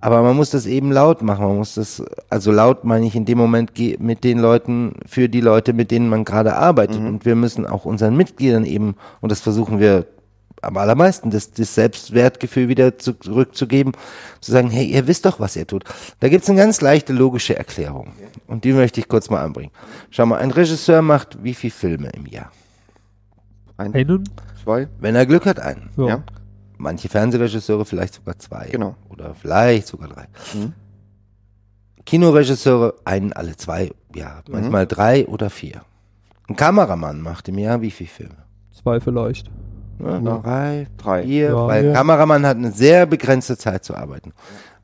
Aber 0.00 0.22
man 0.22 0.36
muss 0.36 0.50
das 0.50 0.66
eben 0.66 0.92
laut 0.92 1.22
machen. 1.22 1.44
Man 1.44 1.56
muss 1.56 1.74
das, 1.74 2.02
also 2.30 2.52
laut 2.52 2.84
meine 2.84 3.06
ich 3.06 3.16
in 3.16 3.24
dem 3.24 3.36
Moment 3.38 3.72
mit 3.98 4.22
den 4.22 4.38
Leuten, 4.38 4.94
für 5.06 5.28
die 5.28 5.40
Leute, 5.40 5.72
mit 5.72 5.90
denen 5.90 6.08
man 6.08 6.24
gerade 6.24 6.54
arbeitet. 6.54 6.98
Und 6.98 7.24
wir 7.24 7.34
müssen 7.34 7.66
auch 7.66 7.84
unseren 7.84 8.16
Mitgliedern 8.16 8.64
eben, 8.64 8.94
und 9.20 9.32
das 9.32 9.40
versuchen 9.40 9.80
wir 9.80 10.06
am 10.62 10.76
allermeisten, 10.76 11.30
das, 11.30 11.52
das 11.52 11.74
Selbstwertgefühl 11.74 12.68
wieder 12.68 12.98
zu, 12.98 13.14
zurückzugeben, 13.14 13.92
zu 14.40 14.52
sagen, 14.52 14.70
hey, 14.70 14.86
ihr 14.86 15.06
wisst 15.06 15.24
doch, 15.24 15.40
was 15.40 15.56
ihr 15.56 15.66
tut. 15.66 15.84
Da 16.20 16.28
gibt's 16.28 16.48
eine 16.48 16.58
ganz 16.58 16.80
leichte 16.80 17.12
logische 17.12 17.56
Erklärung. 17.56 18.08
Und 18.46 18.64
die 18.64 18.72
möchte 18.72 19.00
ich 19.00 19.08
kurz 19.08 19.30
mal 19.30 19.42
anbringen. 19.42 19.70
Schau 20.10 20.26
mal, 20.26 20.38
ein 20.38 20.50
Regisseur 20.50 21.02
macht 21.02 21.42
wie 21.42 21.54
viele 21.54 21.72
Filme 21.72 22.10
im 22.10 22.26
Jahr? 22.26 22.50
Ein, 23.78 23.94
Einen? 23.94 24.24
zwei, 24.62 24.88
Wenn 25.00 25.14
er 25.14 25.24
Glück 25.24 25.46
hat, 25.46 25.58
einen. 25.60 25.88
Ja. 25.96 26.06
ja, 26.08 26.22
Manche 26.76 27.08
Fernsehregisseure 27.08 27.84
vielleicht 27.84 28.14
sogar 28.14 28.38
zwei. 28.38 28.68
Genau. 28.70 28.94
Oder 29.08 29.34
vielleicht 29.34 29.86
sogar 29.86 30.08
drei. 30.08 30.26
Mhm. 30.54 30.72
Kinoregisseure 32.04 32.94
einen 33.04 33.32
alle 33.32 33.56
zwei, 33.56 33.90
ja, 34.14 34.42
Mhm. 34.46 34.52
manchmal 34.52 34.86
drei 34.86 35.26
oder 35.26 35.50
vier. 35.50 35.82
Ein 36.48 36.56
Kameramann 36.56 37.20
macht 37.20 37.48
im 37.48 37.58
Jahr 37.58 37.80
wie 37.82 37.90
viele 37.90 38.08
Filme? 38.10 38.36
Zwei 38.72 39.00
vielleicht. 39.00 39.50
Ja, 39.98 40.18
Ja. 40.18 40.38
Drei, 40.38 40.86
drei. 40.96 41.22
vier, 41.24 41.48
Ja. 41.50 41.66
weil 41.66 41.80
ein 41.80 41.86
Ja. 41.86 41.92
Kameramann 41.94 42.46
hat 42.46 42.56
eine 42.56 42.72
sehr 42.72 43.04
begrenzte 43.06 43.56
Zeit 43.58 43.84
zu 43.84 43.94
arbeiten. 43.94 44.32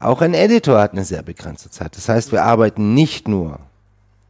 Auch 0.00 0.20
ein 0.20 0.34
Editor 0.34 0.80
hat 0.80 0.92
eine 0.92 1.04
sehr 1.04 1.22
begrenzte 1.22 1.70
Zeit. 1.70 1.96
Das 1.96 2.08
heißt, 2.08 2.32
wir 2.32 2.44
arbeiten 2.44 2.92
nicht 2.94 3.26
nur 3.28 3.60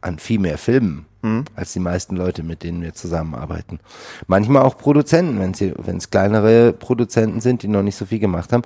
an 0.01 0.19
viel 0.19 0.39
mehr 0.39 0.57
Filmen 0.57 1.05
Mhm. 1.25 1.45
als 1.55 1.73
die 1.73 1.79
meisten 1.79 2.15
Leute, 2.15 2.43
mit 2.43 2.61
denen 2.61 2.83
wir 2.83 2.93
zusammenarbeiten. 2.93 3.79
Manchmal 4.27 4.61
auch 4.61 4.77
Produzenten, 4.77 5.39
wenn 5.39 5.55
sie, 5.55 5.73
wenn 5.75 5.97
es 5.97 6.11
kleinere 6.11 6.71
Produzenten 6.71 7.41
sind, 7.41 7.63
die 7.63 7.67
noch 7.67 7.81
nicht 7.81 7.95
so 7.95 8.05
viel 8.05 8.19
gemacht 8.19 8.53
haben, 8.53 8.61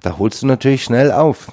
da 0.00 0.18
holst 0.18 0.40
du 0.42 0.46
natürlich 0.46 0.82
schnell 0.82 1.12
auf. 1.12 1.52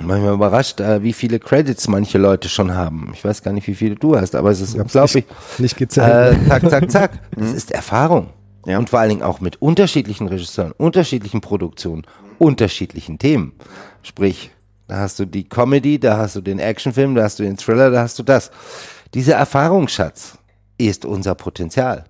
Manchmal 0.00 0.32
überrascht, 0.32 0.80
äh, 0.80 1.02
wie 1.02 1.12
viele 1.12 1.38
Credits 1.38 1.88
manche 1.88 2.16
Leute 2.16 2.48
schon 2.48 2.74
haben. 2.74 3.10
Ich 3.12 3.22
weiß 3.22 3.42
gar 3.42 3.52
nicht, 3.52 3.66
wie 3.66 3.74
viele 3.74 3.96
du 3.96 4.16
hast, 4.16 4.34
aber 4.34 4.50
es 4.50 4.62
ist 4.62 4.74
unglaublich. 4.74 5.26
Nicht 5.58 5.76
gezählt. 5.76 6.38
Äh, 6.42 6.48
zack, 6.48 6.70
zack, 6.70 6.90
zack. 6.90 7.18
Das 7.36 7.52
ist 7.52 7.70
Erfahrung. 7.70 8.30
Ja. 8.64 8.78
Und 8.78 8.88
vor 8.88 9.00
allen 9.00 9.10
Dingen 9.10 9.22
auch 9.22 9.40
mit 9.40 9.60
unterschiedlichen 9.60 10.28
Regisseuren, 10.28 10.72
unterschiedlichen 10.72 11.42
Produktionen, 11.42 12.06
unterschiedlichen 12.38 13.18
Themen. 13.18 13.52
Sprich, 14.02 14.52
da 14.88 15.00
hast 15.00 15.18
du 15.18 15.26
die 15.26 15.46
Comedy, 15.46 16.00
da 16.00 16.16
hast 16.16 16.36
du 16.36 16.40
den 16.40 16.60
Actionfilm, 16.60 17.14
da 17.14 17.24
hast 17.24 17.38
du 17.38 17.42
den 17.42 17.58
Thriller, 17.58 17.90
da 17.90 18.00
hast 18.00 18.18
du 18.18 18.22
das. 18.22 18.50
Dieser 19.14 19.34
Erfahrungsschatz 19.34 20.38
ist 20.78 21.04
unser 21.04 21.34
Potenzial. 21.34 22.04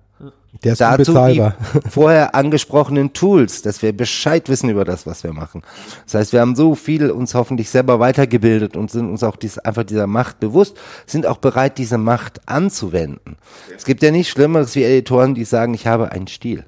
Der 0.63 0.73
ist 0.73 0.81
Dazu 0.81 1.13
die 1.13 1.17
unbezahlbar. 1.17 1.55
vorher 1.89 2.35
angesprochenen 2.35 3.13
Tools, 3.13 3.61
dass 3.61 3.81
wir 3.81 3.95
Bescheid 3.95 4.49
wissen 4.49 4.69
über 4.69 4.83
das, 4.83 5.07
was 5.07 5.23
wir 5.23 5.31
machen. 5.31 5.63
Das 6.05 6.15
heißt, 6.15 6.33
wir 6.33 6.41
haben 6.41 6.55
so 6.55 6.75
viel 6.75 7.09
uns 7.09 7.33
hoffentlich 7.33 7.69
selber 7.69 7.99
weitergebildet 7.99 8.75
und 8.75 8.91
sind 8.91 9.09
uns 9.09 9.23
auch 9.23 9.37
dies, 9.37 9.57
einfach 9.57 9.83
dieser 9.83 10.07
Macht 10.07 10.39
bewusst, 10.39 10.77
sind 11.05 11.25
auch 11.25 11.37
bereit, 11.37 11.77
diese 11.77 11.97
Macht 11.97 12.41
anzuwenden. 12.47 13.37
Es 13.75 13.85
gibt 13.85 14.03
ja 14.03 14.11
nichts 14.11 14.31
Schlimmeres 14.31 14.75
wie 14.75 14.83
Editoren, 14.83 15.35
die 15.35 15.45
sagen, 15.45 15.73
ich 15.73 15.87
habe 15.87 16.11
einen 16.11 16.27
Stil. 16.27 16.65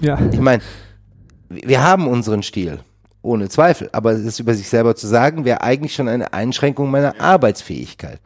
Ja. 0.00 0.18
Ich 0.32 0.40
meine, 0.40 0.62
wir 1.48 1.82
haben 1.82 2.08
unseren 2.08 2.42
Stil, 2.42 2.80
ohne 3.26 3.48
Zweifel, 3.48 3.88
aber 3.92 4.12
es 4.12 4.20
ist 4.20 4.38
über 4.38 4.54
sich 4.54 4.68
selber 4.68 4.94
zu 4.94 5.06
sagen, 5.06 5.44
wäre 5.44 5.62
eigentlich 5.62 5.94
schon 5.94 6.08
eine 6.08 6.32
Einschränkung 6.32 6.90
meiner 6.90 7.20
Arbeitsfähigkeit. 7.20 8.20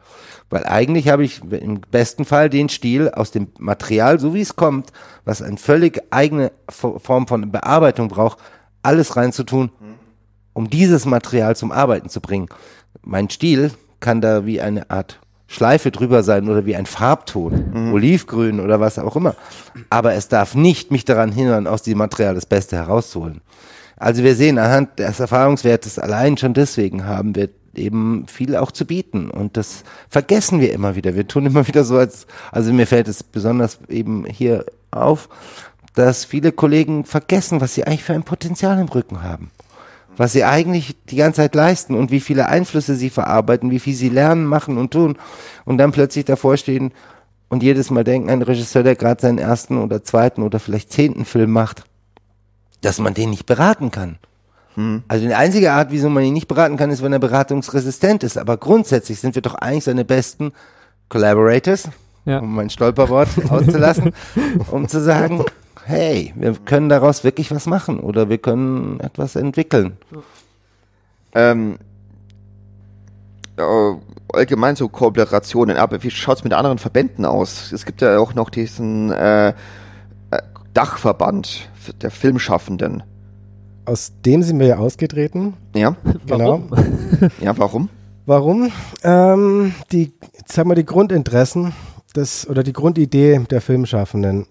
Weil 0.49 0.65
eigentlich 0.65 1.09
habe 1.09 1.23
ich 1.23 1.41
im 1.49 1.81
besten 1.91 2.25
Fall 2.25 2.49
den 2.49 2.69
Stil 2.69 3.09
aus 3.09 3.31
dem 3.31 3.47
Material, 3.57 4.19
so 4.19 4.33
wie 4.33 4.41
es 4.41 4.55
kommt, 4.55 4.91
was 5.25 5.41
eine 5.41 5.57
völlig 5.57 6.01
eigene 6.11 6.51
Fo- 6.69 6.99
Form 6.99 7.27
von 7.27 7.51
Bearbeitung 7.51 8.09
braucht, 8.09 8.37
alles 8.83 9.15
reinzutun, 9.15 9.71
um 10.53 10.69
dieses 10.69 11.05
Material 11.05 11.55
zum 11.55 11.71
Arbeiten 11.71 12.09
zu 12.09 12.19
bringen. 12.21 12.47
Mein 13.01 13.29
Stil 13.29 13.71
kann 13.99 14.21
da 14.21 14.45
wie 14.45 14.61
eine 14.61 14.89
Art 14.89 15.19
Schleife 15.47 15.91
drüber 15.91 16.23
sein 16.23 16.47
oder 16.49 16.65
wie 16.65 16.75
ein 16.75 16.85
Farbton, 16.85 17.91
Olivgrün 17.93 18.59
oder 18.59 18.79
was 18.79 18.99
auch 18.99 19.15
immer. 19.15 19.35
Aber 19.89 20.13
es 20.13 20.27
darf 20.27 20.55
nicht 20.55 20.91
mich 20.91 21.05
daran 21.05 21.31
hindern, 21.31 21.67
aus 21.67 21.83
dem 21.83 21.97
Material 21.97 22.35
das 22.35 22.45
Beste 22.45 22.75
herauszuholen. 22.77 23.41
Also 24.01 24.23
wir 24.23 24.35
sehen 24.35 24.57
anhand 24.57 24.97
des 24.97 25.19
Erfahrungswertes 25.19 25.99
allein 25.99 26.35
schon 26.35 26.55
deswegen 26.55 27.05
haben 27.05 27.35
wir 27.35 27.49
eben 27.75 28.25
viel 28.27 28.55
auch 28.55 28.71
zu 28.71 28.85
bieten 28.85 29.29
und 29.29 29.57
das 29.57 29.83
vergessen 30.09 30.59
wir 30.59 30.73
immer 30.73 30.95
wieder. 30.95 31.13
Wir 31.13 31.27
tun 31.27 31.45
immer 31.45 31.67
wieder 31.67 31.83
so 31.83 31.97
als, 31.97 32.25
also 32.51 32.73
mir 32.73 32.87
fällt 32.87 33.07
es 33.07 33.21
besonders 33.21 33.77
eben 33.89 34.25
hier 34.25 34.65
auf, 34.89 35.29
dass 35.93 36.25
viele 36.25 36.51
Kollegen 36.51 37.05
vergessen, 37.05 37.61
was 37.61 37.75
sie 37.75 37.83
eigentlich 37.83 38.03
für 38.03 38.13
ein 38.13 38.23
Potenzial 38.23 38.79
im 38.79 38.87
Rücken 38.87 39.21
haben. 39.21 39.51
Was 40.17 40.33
sie 40.33 40.45
eigentlich 40.45 40.95
die 41.11 41.17
ganze 41.17 41.37
Zeit 41.37 41.53
leisten 41.53 41.93
und 41.93 42.09
wie 42.09 42.21
viele 42.21 42.47
Einflüsse 42.47 42.95
sie 42.95 43.11
verarbeiten, 43.11 43.69
wie 43.69 43.79
viel 43.79 43.93
sie 43.93 44.09
lernen, 44.09 44.47
machen 44.47 44.79
und 44.79 44.89
tun 44.89 45.15
und 45.63 45.77
dann 45.77 45.91
plötzlich 45.91 46.25
davor 46.25 46.57
stehen 46.57 46.91
und 47.49 47.61
jedes 47.61 47.91
Mal 47.91 48.03
denken, 48.03 48.31
ein 48.31 48.41
Regisseur, 48.41 48.81
der 48.81 48.95
gerade 48.95 49.21
seinen 49.21 49.37
ersten 49.37 49.77
oder 49.77 50.03
zweiten 50.03 50.41
oder 50.41 50.59
vielleicht 50.59 50.91
zehnten 50.91 51.23
Film 51.23 51.51
macht, 51.51 51.83
dass 52.81 52.99
man 52.99 53.13
den 53.13 53.29
nicht 53.29 53.45
beraten 53.45 53.91
kann. 53.91 54.17
Also 55.09 55.27
die 55.27 55.33
einzige 55.33 55.73
Art, 55.73 55.91
wieso 55.91 56.09
man 56.09 56.23
ihn 56.23 56.33
nicht 56.33 56.47
beraten 56.47 56.77
kann, 56.77 56.91
ist, 56.91 57.03
wenn 57.03 57.11
er 57.11 57.19
beratungsresistent 57.19 58.23
ist. 58.23 58.37
Aber 58.37 58.55
grundsätzlich 58.55 59.19
sind 59.19 59.35
wir 59.35 59.41
doch 59.41 59.55
eigentlich 59.55 59.83
seine 59.83 60.05
besten 60.05 60.53
Collaborators, 61.09 61.89
Ja. 62.23 62.39
um 62.39 62.55
mein 62.55 62.69
Stolperwort 62.69 63.27
auszulassen, 63.49 64.13
um 64.71 64.87
zu 64.87 65.01
sagen, 65.01 65.43
hey, 65.83 66.31
wir 66.37 66.53
können 66.53 66.87
daraus 66.87 67.25
wirklich 67.25 67.51
was 67.51 67.65
machen 67.65 67.99
oder 67.99 68.29
wir 68.29 68.37
können 68.37 69.01
etwas 69.01 69.35
entwickeln. 69.35 69.97
Ähm, 71.33 71.77
äh, 73.57 73.93
allgemein 74.33 74.77
so 74.77 74.87
Kooperationen, 74.87 75.75
aber 75.75 76.01
wie 76.03 76.11
schaut's 76.11 76.45
mit 76.45 76.53
anderen 76.53 76.77
Verbänden 76.77 77.25
aus? 77.25 77.73
Es 77.73 77.85
gibt 77.85 78.01
ja 78.01 78.17
auch 78.19 78.33
noch 78.35 78.49
diesen 78.49 79.11
äh, 79.11 79.49
äh, 79.49 79.53
Dachverband 80.73 81.69
der 82.01 82.11
Filmschaffenden. 82.11 83.03
Aus 83.85 84.13
dem 84.25 84.43
sind 84.43 84.59
wir 84.59 84.67
ja 84.67 84.77
ausgetreten. 84.77 85.53
Ja, 85.75 85.95
Genau. 86.27 86.61
ja, 87.41 87.57
warum? 87.57 87.89
Warum? 88.25 88.71
Ähm, 89.03 89.73
die, 89.91 90.13
sagen 90.45 90.69
wir, 90.69 90.75
die 90.75 90.85
Grundinteressen 90.85 91.73
des, 92.15 92.47
oder 92.47 92.61
die 92.63 92.73
Grundidee 92.73 93.39
der 93.49 93.61
Filmschaffenden, 93.61 94.45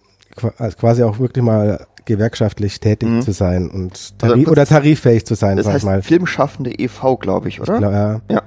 also 0.59 0.77
quasi 0.77 1.03
auch 1.05 1.19
wirklich 1.19 1.45
mal 1.45 1.87
gewerkschaftlich 2.05 2.81
tätig 2.81 3.09
Mhm. 3.09 3.23
zu 3.23 3.31
sein 3.33 3.70
und 3.70 3.93
Also 3.93 4.14
tarif 4.18 4.45
kurz- 4.45 4.53
oder 4.53 4.66
tariffähig 4.66 5.24
zu 5.26 5.35
sein, 5.35 5.57
Das 5.57 5.66
sag 5.66 5.70
ich 5.72 5.74
heißt 5.76 5.85
mal. 5.85 6.03
Filmschaffende 6.03 6.72
e.V., 6.72 7.16
glaube 7.18 7.49
ich, 7.49 7.61
oder? 7.61 7.74
Genau, 7.74 7.91
ja. 7.93 8.20
Ja. 8.28 8.43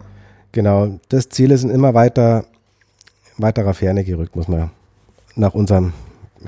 Genau. 0.52 1.00
Das 1.10 1.30
Ziele 1.30 1.58
sind 1.58 1.70
immer 1.70 1.94
weiter, 1.94 2.46
weiterer 3.38 3.74
Ferne 3.74 4.04
gerückt, 4.04 4.36
muss 4.36 4.48
man 4.48 4.72
nach 5.36 5.54
unserem, 5.54 5.94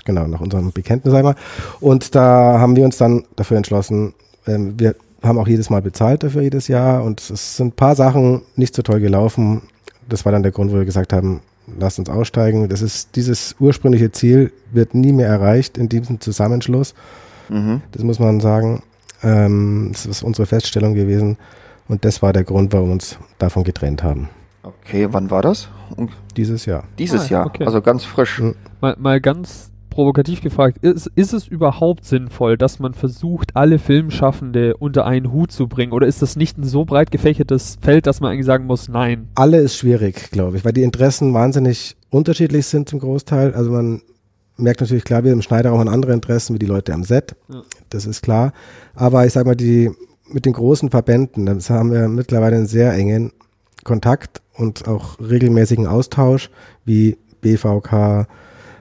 genau, 0.03 0.27
nach 0.27 0.41
unserem 0.41 0.71
Bekenntnis 0.71 1.13
einmal. 1.13 1.35
Und 1.79 2.15
da 2.15 2.59
haben 2.59 2.75
wir 2.75 2.83
uns 2.85 2.97
dann 2.97 3.23
dafür 3.35 3.57
entschlossen, 3.57 4.13
ähm, 4.47 4.73
wir 4.77 4.95
haben 5.23 5.39
auch 5.39 5.47
jedes 5.47 5.69
Mal 5.69 5.81
bezahlt 5.81 6.23
dafür 6.23 6.41
jedes 6.43 6.67
Jahr 6.67 7.03
und 7.03 7.19
es 7.19 7.57
sind 7.57 7.67
ein 7.67 7.71
paar 7.71 7.95
Sachen 7.95 8.41
nicht 8.55 8.75
so 8.75 8.81
toll 8.81 8.99
gelaufen. 8.99 9.63
Das 10.07 10.25
war 10.25 10.31
dann 10.31 10.43
der 10.43 10.51
Grund, 10.51 10.71
wo 10.71 10.75
wir 10.75 10.85
gesagt 10.85 11.13
haben, 11.13 11.41
lasst 11.79 11.97
uns 11.97 12.09
aussteigen. 12.09 12.69
Das 12.69 12.81
ist 12.81 13.15
dieses 13.15 13.55
ursprüngliche 13.59 14.11
Ziel 14.11 14.51
wird 14.71 14.93
nie 14.93 15.13
mehr 15.13 15.27
erreicht 15.27 15.77
in 15.77 15.89
diesem 15.89 16.19
Zusammenschluss. 16.19 16.93
Mhm. 17.49 17.81
Das 17.91 18.03
muss 18.03 18.19
man 18.19 18.39
sagen. 18.39 18.83
Ähm, 19.23 19.89
das 19.93 20.05
ist 20.05 20.23
unsere 20.23 20.45
Feststellung 20.45 20.93
gewesen. 20.93 21.37
Und 21.87 22.05
das 22.05 22.21
war 22.21 22.33
der 22.33 22.43
Grund, 22.43 22.73
warum 22.73 22.89
wir 22.89 22.93
uns 22.93 23.17
davon 23.39 23.63
getrennt 23.63 24.03
haben. 24.03 24.29
Okay, 24.63 25.07
wann 25.11 25.29
war 25.29 25.41
das? 25.41 25.69
Dieses 26.35 26.65
Jahr. 26.65 26.83
dieses 26.97 27.25
Ah, 27.25 27.29
Jahr, 27.29 27.45
okay. 27.45 27.65
also 27.65 27.81
ganz 27.81 28.03
frisch. 28.03 28.39
Mhm. 28.39 28.55
Mal, 28.81 28.95
mal 28.97 29.21
ganz 29.21 29.69
provokativ 29.95 30.41
gefragt, 30.41 30.79
ist, 30.83 31.09
ist 31.15 31.33
es 31.33 31.47
überhaupt 31.47 32.03
sinnvoll, 32.03 32.57
dass 32.57 32.79
man 32.79 32.93
versucht, 32.93 33.55
alle 33.55 33.79
Filmschaffende 33.79 34.75
unter 34.75 35.05
einen 35.05 35.31
Hut 35.31 35.53
zu 35.53 35.67
bringen? 35.67 35.93
Oder 35.93 36.05
ist 36.05 36.21
das 36.21 36.35
nicht 36.35 36.57
ein 36.57 36.65
so 36.65 36.83
breit 36.83 37.11
gefächertes 37.11 37.77
Feld, 37.79 38.05
dass 38.05 38.19
man 38.19 38.33
eigentlich 38.33 38.45
sagen 38.45 38.65
muss, 38.65 38.89
nein? 38.89 39.29
Alle 39.35 39.59
ist 39.59 39.77
schwierig, 39.77 40.31
glaube 40.31 40.57
ich, 40.57 40.65
weil 40.65 40.73
die 40.73 40.83
Interessen 40.83 41.33
wahnsinnig 41.33 41.95
unterschiedlich 42.09 42.65
sind 42.65 42.89
zum 42.89 42.99
Großteil. 42.99 43.53
Also 43.53 43.71
man 43.71 44.01
merkt 44.57 44.81
natürlich 44.81 45.05
klar, 45.05 45.23
wir 45.23 45.31
im 45.31 45.41
Schneiderraum 45.41 45.79
haben 45.79 45.87
andere 45.87 46.11
Interessen 46.11 46.53
wie 46.55 46.59
die 46.59 46.65
Leute 46.65 46.93
am 46.93 47.05
Set. 47.05 47.37
Ja. 47.47 47.61
Das 47.89 48.05
ist 48.05 48.21
klar. 48.21 48.51
Aber 48.95 49.25
ich 49.25 49.31
sage 49.31 49.47
mal, 49.47 49.55
die 49.55 49.91
mit 50.27 50.45
den 50.45 50.53
großen 50.53 50.89
Verbänden, 50.89 51.45
das 51.45 51.69
haben 51.69 51.93
wir 51.93 52.09
mittlerweile 52.09 52.57
einen 52.57 52.67
sehr 52.67 52.91
engen 52.93 53.31
Kontakt 53.85 54.41
und 54.57 54.89
auch 54.89 55.19
regelmäßigen 55.21 55.87
Austausch 55.87 56.49
wie 56.83 57.17
BVK, 57.39 58.27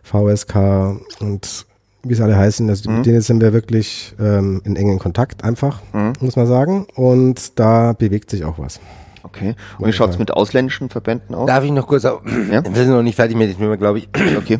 VSK 0.04 1.00
und 1.20 1.66
wie 2.04 2.12
es 2.12 2.20
alle 2.20 2.36
heißen. 2.36 2.68
Also 2.68 2.88
Mhm. 2.90 2.96
mit 2.98 3.06
denen 3.06 3.20
sind 3.22 3.40
wir 3.40 3.52
wirklich 3.52 4.14
ähm, 4.20 4.60
in 4.64 4.76
engen 4.76 4.98
Kontakt 4.98 5.42
einfach, 5.42 5.80
Mhm. 5.92 6.12
muss 6.20 6.36
man 6.36 6.46
sagen. 6.46 6.86
Und 6.94 7.58
da 7.58 7.92
bewegt 7.94 8.30
sich 8.30 8.44
auch 8.44 8.58
was. 8.58 8.78
Okay. 9.22 9.54
Und 9.78 9.88
wie 9.88 9.92
schaut's 9.92 10.18
mit 10.18 10.30
ausländischen 10.30 10.90
Verbänden 10.90 11.34
aus? 11.34 11.46
Darf 11.46 11.64
ich 11.64 11.70
noch 11.72 11.86
kurz, 11.88 12.04
auf, 12.04 12.20
Ja. 12.50 12.62
wir 12.64 12.74
sind 12.84 12.90
noch 12.90 13.02
nicht 13.02 13.16
fertig 13.16 13.36
mit 13.36 13.50
dem 13.50 13.58
Thema, 13.58 13.76
glaube 13.76 13.98
ich. 13.98 14.08
Okay. 14.38 14.58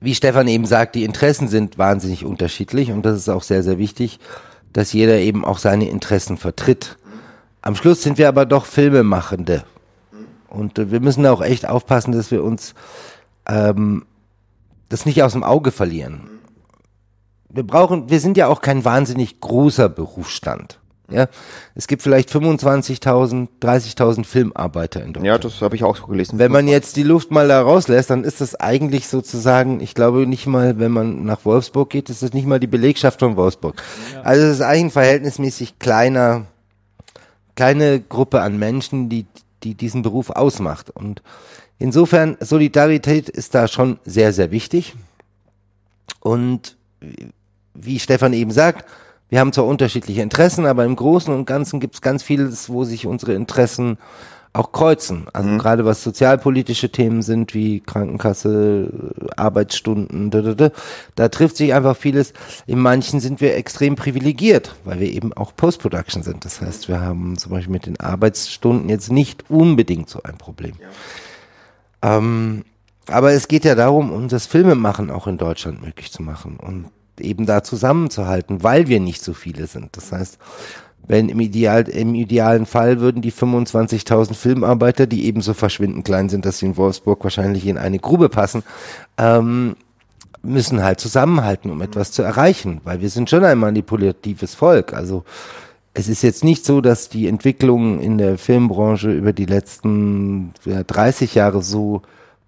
Wie 0.00 0.14
Stefan 0.14 0.48
eben 0.48 0.66
sagt, 0.66 0.94
die 0.96 1.04
Interessen 1.04 1.48
sind 1.48 1.78
wahnsinnig 1.78 2.24
unterschiedlich 2.26 2.92
und 2.92 3.04
das 3.06 3.16
ist 3.16 3.28
auch 3.30 3.42
sehr, 3.42 3.62
sehr 3.62 3.78
wichtig, 3.78 4.20
dass 4.72 4.92
jeder 4.92 5.16
eben 5.18 5.44
auch 5.44 5.56
seine 5.58 5.88
Interessen 5.88 6.36
vertritt. 6.36 6.98
Am 7.62 7.74
Schluss 7.74 8.02
sind 8.02 8.18
wir 8.18 8.28
aber 8.28 8.44
doch 8.44 8.66
Filmemachende. 8.66 9.64
Und 10.48 10.78
äh, 10.78 10.90
wir 10.90 11.00
müssen 11.00 11.22
da 11.24 11.32
auch 11.32 11.40
echt 11.42 11.66
aufpassen, 11.68 12.12
dass 12.12 12.30
wir 12.30 12.44
uns 12.44 12.74
ähm, 13.48 14.04
das 14.88 15.06
nicht 15.06 15.22
aus 15.22 15.32
dem 15.32 15.44
Auge 15.44 15.70
verlieren. 15.70 16.28
Wir 17.48 17.66
brauchen, 17.66 18.10
wir 18.10 18.20
sind 18.20 18.36
ja 18.36 18.48
auch 18.48 18.60
kein 18.60 18.84
wahnsinnig 18.84 19.40
großer 19.40 19.88
Berufsstand. 19.88 20.78
Ja, 21.10 21.26
es 21.74 21.86
gibt 21.86 22.00
vielleicht 22.00 22.30
25.000, 22.30 23.48
30.000 23.60 24.24
Filmarbeiter 24.24 25.00
in 25.02 25.12
Deutschland. 25.12 25.26
Ja, 25.26 25.38
das 25.38 25.60
habe 25.60 25.76
ich 25.76 25.84
auch 25.84 25.96
so 25.96 26.06
gelesen. 26.06 26.38
Wenn 26.38 26.50
man 26.50 26.66
jetzt 26.66 26.96
die 26.96 27.02
Luft 27.02 27.30
mal 27.30 27.46
da 27.46 27.60
rauslässt, 27.60 28.08
dann 28.08 28.24
ist 28.24 28.40
das 28.40 28.54
eigentlich 28.54 29.06
sozusagen, 29.08 29.80
ich 29.80 29.94
glaube 29.94 30.26
nicht 30.26 30.46
mal, 30.46 30.78
wenn 30.78 30.92
man 30.92 31.24
nach 31.26 31.44
Wolfsburg 31.44 31.90
geht, 31.90 32.08
ist 32.08 32.22
das 32.22 32.32
nicht 32.32 32.46
mal 32.46 32.58
die 32.58 32.66
Belegschaft 32.66 33.20
von 33.20 33.36
Wolfsburg. 33.36 33.82
Also 34.22 34.44
es 34.46 34.54
ist 34.54 34.60
eigentlich 34.62 34.84
ein 34.84 34.90
verhältnismäßig 34.92 35.78
kleiner, 35.78 36.46
kleine 37.54 38.00
Gruppe 38.00 38.40
an 38.40 38.58
Menschen, 38.58 39.10
die, 39.10 39.26
die 39.62 39.74
diesen 39.74 40.00
Beruf 40.00 40.30
ausmacht. 40.30 40.88
Und 40.88 41.22
insofern, 41.78 42.36
Solidarität 42.40 43.28
ist 43.28 43.54
da 43.54 43.68
schon 43.68 43.98
sehr, 44.04 44.32
sehr 44.32 44.50
wichtig. 44.50 44.94
Und 46.20 46.76
wie 47.74 47.98
Stefan 47.98 48.32
eben 48.32 48.50
sagt, 48.50 48.86
wir 49.28 49.40
haben 49.40 49.52
zwar 49.52 49.66
unterschiedliche 49.66 50.22
Interessen, 50.22 50.66
aber 50.66 50.84
im 50.84 50.96
Großen 50.96 51.34
und 51.34 51.46
Ganzen 51.46 51.80
gibt 51.80 51.94
es 51.94 52.00
ganz 52.00 52.22
vieles, 52.22 52.68
wo 52.68 52.84
sich 52.84 53.06
unsere 53.06 53.34
Interessen 53.34 53.98
auch 54.54 54.70
kreuzen. 54.70 55.26
Also 55.32 55.58
gerade 55.58 55.84
was 55.84 56.04
sozialpolitische 56.04 56.90
Themen 56.90 57.22
sind, 57.22 57.54
wie 57.54 57.80
Krankenkasse, 57.80 58.88
Arbeitsstunden, 59.36 60.30
da, 60.30 60.42
da, 60.42 60.54
da, 60.54 60.70
da 61.16 61.28
trifft 61.28 61.56
sich 61.56 61.74
einfach 61.74 61.96
vieles. 61.96 62.32
In 62.66 62.78
manchen 62.78 63.18
sind 63.18 63.40
wir 63.40 63.56
extrem 63.56 63.96
privilegiert, 63.96 64.76
weil 64.84 65.00
wir 65.00 65.10
eben 65.10 65.32
auch 65.32 65.56
Post-Production 65.56 66.22
sind. 66.22 66.44
Das 66.44 66.60
heißt, 66.60 66.88
wir 66.88 67.00
haben 67.00 67.36
zum 67.36 67.50
Beispiel 67.50 67.72
mit 67.72 67.86
den 67.86 67.98
Arbeitsstunden 67.98 68.88
jetzt 68.88 69.10
nicht 69.10 69.50
unbedingt 69.50 70.08
so 70.08 70.22
ein 70.22 70.38
Problem. 70.38 70.74
Ähm, 72.04 72.64
aber 73.08 73.32
es 73.32 73.48
geht 73.48 73.64
ja 73.64 73.74
darum, 73.74 74.12
um 74.12 74.28
das 74.28 74.46
Filmemachen 74.46 75.10
auch 75.10 75.26
in 75.26 75.38
Deutschland 75.38 75.82
möglich 75.82 76.12
zu 76.12 76.22
machen 76.22 76.58
und 76.58 76.86
eben 77.18 77.46
da 77.46 77.62
zusammenzuhalten, 77.62 78.62
weil 78.62 78.88
wir 78.88 79.00
nicht 79.00 79.22
so 79.22 79.32
viele 79.32 79.66
sind. 79.66 79.96
Das 79.96 80.12
heißt, 80.12 80.38
wenn 81.06 81.28
im, 81.28 81.40
Ideal, 81.40 81.88
im 81.88 82.14
idealen 82.14 82.66
Fall 82.66 83.00
würden 83.00 83.22
die 83.22 83.32
25.000 83.32 84.34
Filmarbeiter, 84.34 85.06
die 85.06 85.26
ebenso 85.26 85.54
verschwindend 85.54 86.04
klein 86.04 86.28
sind, 86.28 86.46
dass 86.46 86.58
sie 86.58 86.66
in 86.66 86.76
Wolfsburg 86.76 87.22
wahrscheinlich 87.24 87.66
in 87.66 87.78
eine 87.78 87.98
Grube 87.98 88.28
passen, 88.28 88.62
ähm, 89.18 89.76
müssen 90.42 90.82
halt 90.82 91.00
zusammenhalten, 91.00 91.70
um 91.70 91.80
etwas 91.82 92.12
zu 92.12 92.22
erreichen, 92.22 92.80
weil 92.84 93.00
wir 93.00 93.10
sind 93.10 93.30
schon 93.30 93.44
ein 93.44 93.58
manipulatives 93.58 94.54
Volk. 94.54 94.92
Also 94.92 95.24
es 95.94 96.08
ist 96.08 96.22
jetzt 96.22 96.42
nicht 96.44 96.64
so, 96.64 96.80
dass 96.80 97.08
die 97.08 97.28
Entwicklungen 97.28 98.00
in 98.00 98.18
der 98.18 98.36
Filmbranche 98.36 99.10
über 99.12 99.32
die 99.32 99.46
letzten 99.46 100.52
ja, 100.64 100.82
30 100.82 101.34
Jahre 101.36 101.62
so 101.62 102.02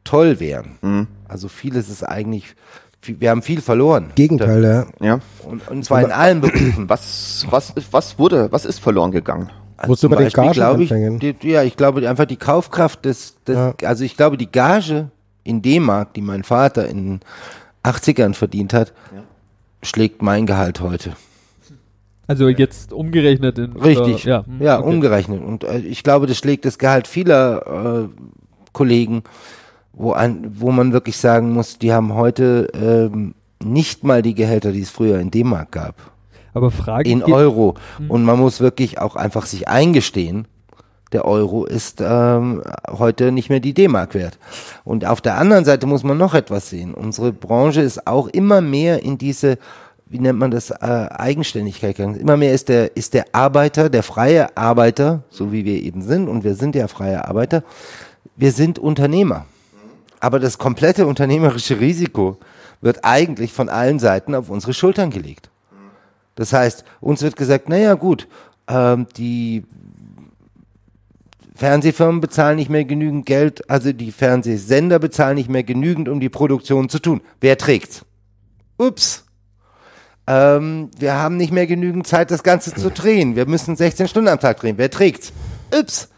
toll 0.04 0.40
wären. 0.40 1.06
Also 1.28 1.48
vieles 1.48 1.88
ist 1.88 2.02
eigentlich, 2.02 2.54
wir 3.02 3.30
haben 3.30 3.42
viel 3.42 3.60
verloren. 3.60 4.10
Gegenteil, 4.16 4.64
ja. 4.64 4.86
Ja. 5.00 5.20
Und, 5.44 5.68
und 5.68 5.84
zwar 5.84 6.02
in 6.02 6.10
allen 6.12 6.40
Berufen. 6.40 6.88
Was, 6.88 7.46
was, 7.50 7.70
ist- 7.70 7.92
was 7.92 8.18
wurde, 8.18 8.50
was 8.50 8.64
ist 8.64 8.80
verloren 8.80 9.12
gegangen? 9.12 9.50
Wo's 9.86 10.00
Zum 10.00 10.08
über 10.12 10.16
den 10.16 10.26
Beispiel 10.26 10.42
Gagen 10.44 10.52
glaube 10.54 10.82
ich, 11.20 11.38
die, 11.38 11.48
ja, 11.50 11.62
ich 11.62 11.76
glaube 11.76 12.08
einfach 12.08 12.24
die 12.24 12.36
Kaufkraft 12.38 13.04
des, 13.04 13.36
des 13.46 13.56
Ja. 13.56 13.74
also 13.84 14.04
ich 14.04 14.16
glaube 14.16 14.38
die 14.38 14.50
Gage 14.50 15.10
in 15.44 15.60
D-Mark, 15.62 16.14
die 16.14 16.22
mein 16.22 16.42
Vater 16.44 16.88
in 16.88 17.04
den 17.04 17.20
80ern 17.84 18.34
verdient 18.34 18.72
hat, 18.72 18.92
schlägt 19.82 20.22
mein 20.22 20.46
Gehalt 20.46 20.80
heute. 20.80 21.12
Also 22.26 22.48
jetzt 22.48 22.92
umgerechnet 22.92 23.58
in 23.58 23.72
Richtig. 23.72 24.26
Äh, 24.26 24.30
ja, 24.30 24.44
hm, 24.46 24.62
ja, 24.62 24.78
okay. 24.78 24.88
umgerechnet. 24.88 25.42
Und 25.42 25.64
äh, 25.64 25.78
ich 25.78 26.02
glaube, 26.02 26.26
das 26.26 26.38
schlägt 26.38 26.64
das 26.64 26.78
Gehalt 26.78 27.06
vieler 27.06 28.08
äh, 28.08 28.22
Kollegen, 28.72 29.22
wo, 29.92 30.12
ein, 30.12 30.52
wo 30.58 30.72
man 30.72 30.92
wirklich 30.92 31.16
sagen 31.16 31.52
muss, 31.52 31.78
die 31.78 31.92
haben 31.92 32.14
heute 32.14 32.68
ähm, 32.74 33.34
nicht 33.62 34.04
mal 34.04 34.22
die 34.22 34.34
Gehälter, 34.34 34.72
die 34.72 34.82
es 34.82 34.90
früher 34.90 35.18
in 35.18 35.30
D-Mark 35.30 35.72
gab. 35.72 35.94
Aber 36.52 36.70
Frage 36.70 37.08
in 37.08 37.22
Euro. 37.22 37.74
Und 38.08 38.24
man 38.24 38.38
muss 38.38 38.60
wirklich 38.60 38.98
auch 38.98 39.14
einfach 39.14 39.46
sich 39.46 39.68
eingestehen, 39.68 40.48
der 41.12 41.24
Euro 41.24 41.64
ist 41.64 42.02
ähm, 42.04 42.62
heute 42.88 43.30
nicht 43.30 43.48
mehr 43.48 43.60
die 43.60 43.74
D-Mark 43.74 44.14
wert. 44.14 44.38
Und 44.84 45.04
auf 45.04 45.20
der 45.20 45.38
anderen 45.38 45.64
Seite 45.64 45.86
muss 45.86 46.02
man 46.02 46.18
noch 46.18 46.34
etwas 46.34 46.68
sehen. 46.68 46.94
Unsere 46.94 47.32
Branche 47.32 47.80
ist 47.80 48.06
auch 48.06 48.26
immer 48.28 48.60
mehr 48.60 49.02
in 49.02 49.16
diese, 49.16 49.58
wie 50.08 50.20
nennt 50.20 50.38
man 50.38 50.50
das, 50.50 50.70
äh, 50.70 50.76
Eigenständigkeit 50.76 51.96
gegangen. 51.96 52.16
Immer 52.16 52.36
mehr 52.36 52.52
ist 52.52 52.68
der, 52.68 52.96
ist 52.96 53.14
der 53.14 53.26
Arbeiter, 53.32 53.90
der 53.90 54.02
freie 54.02 54.56
Arbeiter, 54.56 55.24
so 55.30 55.52
wie 55.52 55.64
wir 55.64 55.82
eben 55.82 56.02
sind, 56.02 56.28
und 56.28 56.44
wir 56.44 56.54
sind 56.54 56.74
ja 56.74 56.86
freie 56.88 57.26
Arbeiter, 57.26 57.64
wir 58.36 58.52
sind 58.52 58.78
Unternehmer. 58.78 59.46
Aber 60.20 60.38
das 60.38 60.58
komplette 60.58 61.06
unternehmerische 61.06 61.80
Risiko 61.80 62.38
wird 62.80 63.04
eigentlich 63.04 63.52
von 63.52 63.68
allen 63.68 63.98
Seiten 63.98 64.34
auf 64.34 64.48
unsere 64.48 64.74
Schultern 64.74 65.10
gelegt. 65.10 65.50
Das 66.36 66.52
heißt, 66.52 66.84
uns 67.00 67.22
wird 67.22 67.36
gesagt, 67.36 67.68
naja 67.68 67.94
gut, 67.94 68.28
ähm, 68.68 69.06
die 69.16 69.64
Fernsehfirmen 71.54 72.20
bezahlen 72.20 72.56
nicht 72.56 72.70
mehr 72.70 72.84
genügend 72.84 73.24
Geld, 73.26 73.68
also 73.70 73.92
die 73.92 74.12
Fernsehsender 74.12 74.98
bezahlen 74.98 75.36
nicht 75.36 75.48
mehr 75.48 75.64
genügend, 75.64 76.08
um 76.08 76.20
die 76.20 76.28
Produktion 76.28 76.88
zu 76.88 76.98
tun. 76.98 77.22
Wer 77.40 77.56
trägt's? 77.56 78.04
Ups. 78.76 79.25
Ähm, 80.26 80.90
wir 80.98 81.14
haben 81.14 81.36
nicht 81.36 81.52
mehr 81.52 81.66
genügend 81.66 82.06
Zeit, 82.06 82.30
das 82.30 82.42
Ganze 82.42 82.74
zu 82.74 82.90
drehen. 82.90 83.36
Wir 83.36 83.46
müssen 83.46 83.76
16 83.76 84.08
Stunden 84.08 84.28
am 84.28 84.40
Tag 84.40 84.58
drehen. 84.60 84.76
Wer 84.78 84.90
trägt's? 84.90 85.32
Ups. 85.78 86.08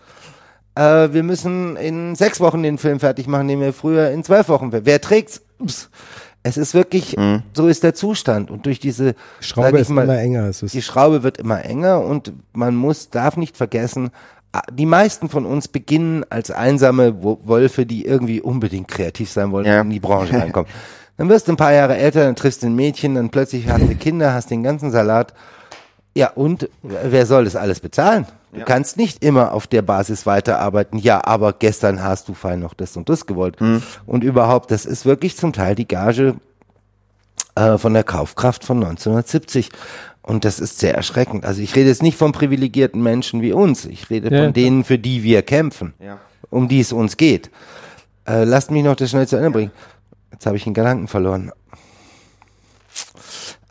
Äh, 0.75 1.13
wir 1.13 1.23
müssen 1.23 1.77
in 1.77 2.15
sechs 2.15 2.41
Wochen 2.41 2.63
den 2.63 2.79
Film 2.79 3.01
fertig 3.01 3.27
machen, 3.27 3.49
den 3.49 3.61
wir 3.61 3.73
früher 3.73 4.11
in 4.11 4.25
zwölf 4.25 4.49
Wochen. 4.49 4.71
Wer 4.73 5.01
trägt's? 5.01 5.43
Ups. 5.59 5.91
Es 6.45 6.57
ist 6.57 6.73
wirklich, 6.73 7.17
so 7.53 7.67
ist 7.67 7.83
der 7.83 7.95
Zustand. 7.95 8.51
Und 8.51 8.65
durch 8.65 8.79
diese, 8.79 9.15
Die 9.41 9.45
Schraube 9.45 9.79
ist 9.81 9.91
mal, 9.91 10.05
immer 10.05 10.19
enger. 10.19 10.51
Die 10.51 10.83
Schraube 10.83 11.23
wird 11.25 11.37
immer 11.37 11.63
enger 11.65 12.01
und 12.01 12.33
man 12.55 12.75
muss, 12.77 13.11
darf 13.11 13.37
nicht 13.37 13.57
vergessen, 13.57 14.11
die 14.73 14.87
meisten 14.87 15.29
von 15.29 15.45
uns 15.45 15.69
beginnen 15.69 16.25
als 16.31 16.51
einsame 16.51 17.23
Wo- 17.23 17.41
Wölfe, 17.45 17.85
die 17.85 18.07
irgendwie 18.07 18.41
unbedingt 18.41 18.89
kreativ 18.89 19.31
sein 19.31 19.51
wollen 19.51 19.67
Ja. 19.67 19.81
und 19.81 19.89
in 19.89 19.93
die 19.93 20.01
Branche 20.01 20.33
reinkommen. 20.41 20.71
Dann 21.19 21.29
wirst 21.29 21.49
du 21.49 21.53
ein 21.53 21.57
paar 21.57 21.73
Jahre 21.75 21.97
älter, 21.97 22.25
dann 22.25 22.37
triffst 22.37 22.63
du 22.63 22.67
ein 22.69 22.75
Mädchen, 22.75 23.17
dann 23.17 23.29
plötzlich 23.31 23.69
hast 23.69 23.83
du 23.83 23.95
Kinder, 23.97 24.33
hast 24.33 24.51
den 24.51 24.63
ganzen 24.63 24.91
Salat. 24.91 25.35
Ja, 26.15 26.31
und 26.31 26.69
wer 26.83 27.27
soll 27.27 27.45
das 27.45 27.55
alles 27.57 27.81
bezahlen? 27.81 28.27
Du 28.53 28.65
kannst 28.65 28.97
nicht 28.97 29.23
immer 29.23 29.53
auf 29.53 29.67
der 29.67 29.83
Basis 29.83 30.25
weiterarbeiten. 30.25 30.99
Ja, 30.99 31.23
aber 31.25 31.53
gestern 31.53 32.03
hast 32.03 32.29
du 32.29 32.35
fein 32.35 32.61
noch 32.61 32.73
das 32.73 32.97
und 32.97 33.09
das 33.11 33.27
gewollt. 33.27 33.57
Und 34.07 34.25
überhaupt, 34.25 34.71
das 34.71 34.87
ist 34.87 35.05
wirklich 35.05 35.37
zum 35.37 35.53
Teil 35.53 35.75
die 35.75 35.87
Gage 35.87 36.37
äh, 37.57 37.77
von 37.79 37.93
der 37.93 38.05
Kaufkraft 38.05 38.65
von 38.65 38.79
1970. 38.79 39.69
Und 40.23 40.45
das 40.45 40.61
ist 40.61 40.79
sehr 40.79 40.95
erschreckend. 40.95 41.45
Also 41.45 41.61
ich 41.63 41.75
rede 41.77 41.89
jetzt 41.89 42.03
nicht 42.03 42.17
von 42.17 42.33
privilegierten 42.33 43.03
Menschen 43.03 43.43
wie 43.43 43.53
uns. 43.53 43.85
Ich 43.85 44.09
rede 44.11 44.35
Ja, 44.35 44.45
von 44.45 44.53
denen, 44.53 44.85
für 44.85 44.99
die 44.99 45.23
wir 45.23 45.43
kämpfen, 45.43 45.95
Ja. 46.01 46.19
um 46.51 46.69
die 46.69 46.81
es 46.81 46.93
uns 46.93 47.17
geht. 47.17 47.51
Äh, 48.27 48.45
lasst 48.45 48.71
mich 48.71 48.83
noch 48.85 48.97
das 48.97 49.11
schnell 49.11 49.27
zu 49.29 49.37
Ende 49.37 49.51
bringen. 49.51 49.71
Jetzt 50.39 50.47
habe 50.47 50.57
ich 50.57 50.67
einen 50.67 50.75
Gedanken 50.75 51.09
verloren. 51.09 51.51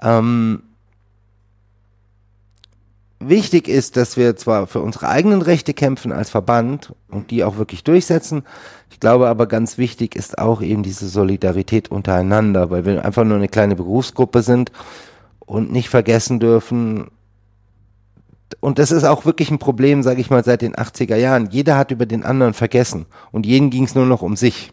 Ähm, 0.01 0.63
wichtig 3.19 3.69
ist, 3.69 3.95
dass 3.95 4.17
wir 4.17 4.35
zwar 4.35 4.67
für 4.67 4.81
unsere 4.81 5.07
eigenen 5.07 5.41
Rechte 5.41 5.73
kämpfen 5.73 6.11
als 6.11 6.29
Verband 6.29 6.93
und 7.07 7.31
die 7.31 7.45
auch 7.45 7.55
wirklich 7.55 7.85
durchsetzen. 7.85 8.43
Ich 8.91 8.99
glaube 8.99 9.29
aber 9.29 9.47
ganz 9.47 9.77
wichtig 9.77 10.13
ist 10.13 10.39
auch 10.39 10.61
eben 10.61 10.83
diese 10.83 11.07
Solidarität 11.07 11.89
untereinander, 11.89 12.69
weil 12.69 12.83
wir 12.83 13.05
einfach 13.05 13.23
nur 13.23 13.37
eine 13.37 13.47
kleine 13.47 13.77
Berufsgruppe 13.77 14.41
sind 14.41 14.73
und 15.39 15.71
nicht 15.71 15.87
vergessen 15.87 16.41
dürfen, 16.41 17.11
und 18.59 18.79
das 18.79 18.91
ist 18.91 19.03
auch 19.03 19.25
wirklich 19.25 19.51
ein 19.51 19.59
Problem, 19.59 20.03
sage 20.03 20.21
ich 20.21 20.29
mal, 20.29 20.43
seit 20.43 20.61
den 20.61 20.75
80er 20.75 21.15
Jahren. 21.15 21.49
Jeder 21.51 21.77
hat 21.77 21.91
über 21.91 22.05
den 22.05 22.23
anderen 22.23 22.53
vergessen 22.53 23.05
und 23.31 23.45
jeden 23.45 23.69
ging 23.69 23.83
es 23.83 23.95
nur 23.95 24.05
noch 24.05 24.21
um 24.21 24.35
sich. 24.35 24.71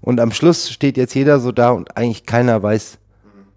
Und 0.00 0.20
am 0.20 0.32
Schluss 0.32 0.70
steht 0.70 0.96
jetzt 0.96 1.14
jeder 1.14 1.40
so 1.40 1.52
da 1.52 1.70
und 1.70 1.96
eigentlich 1.96 2.26
keiner 2.26 2.62
weiß 2.62 2.98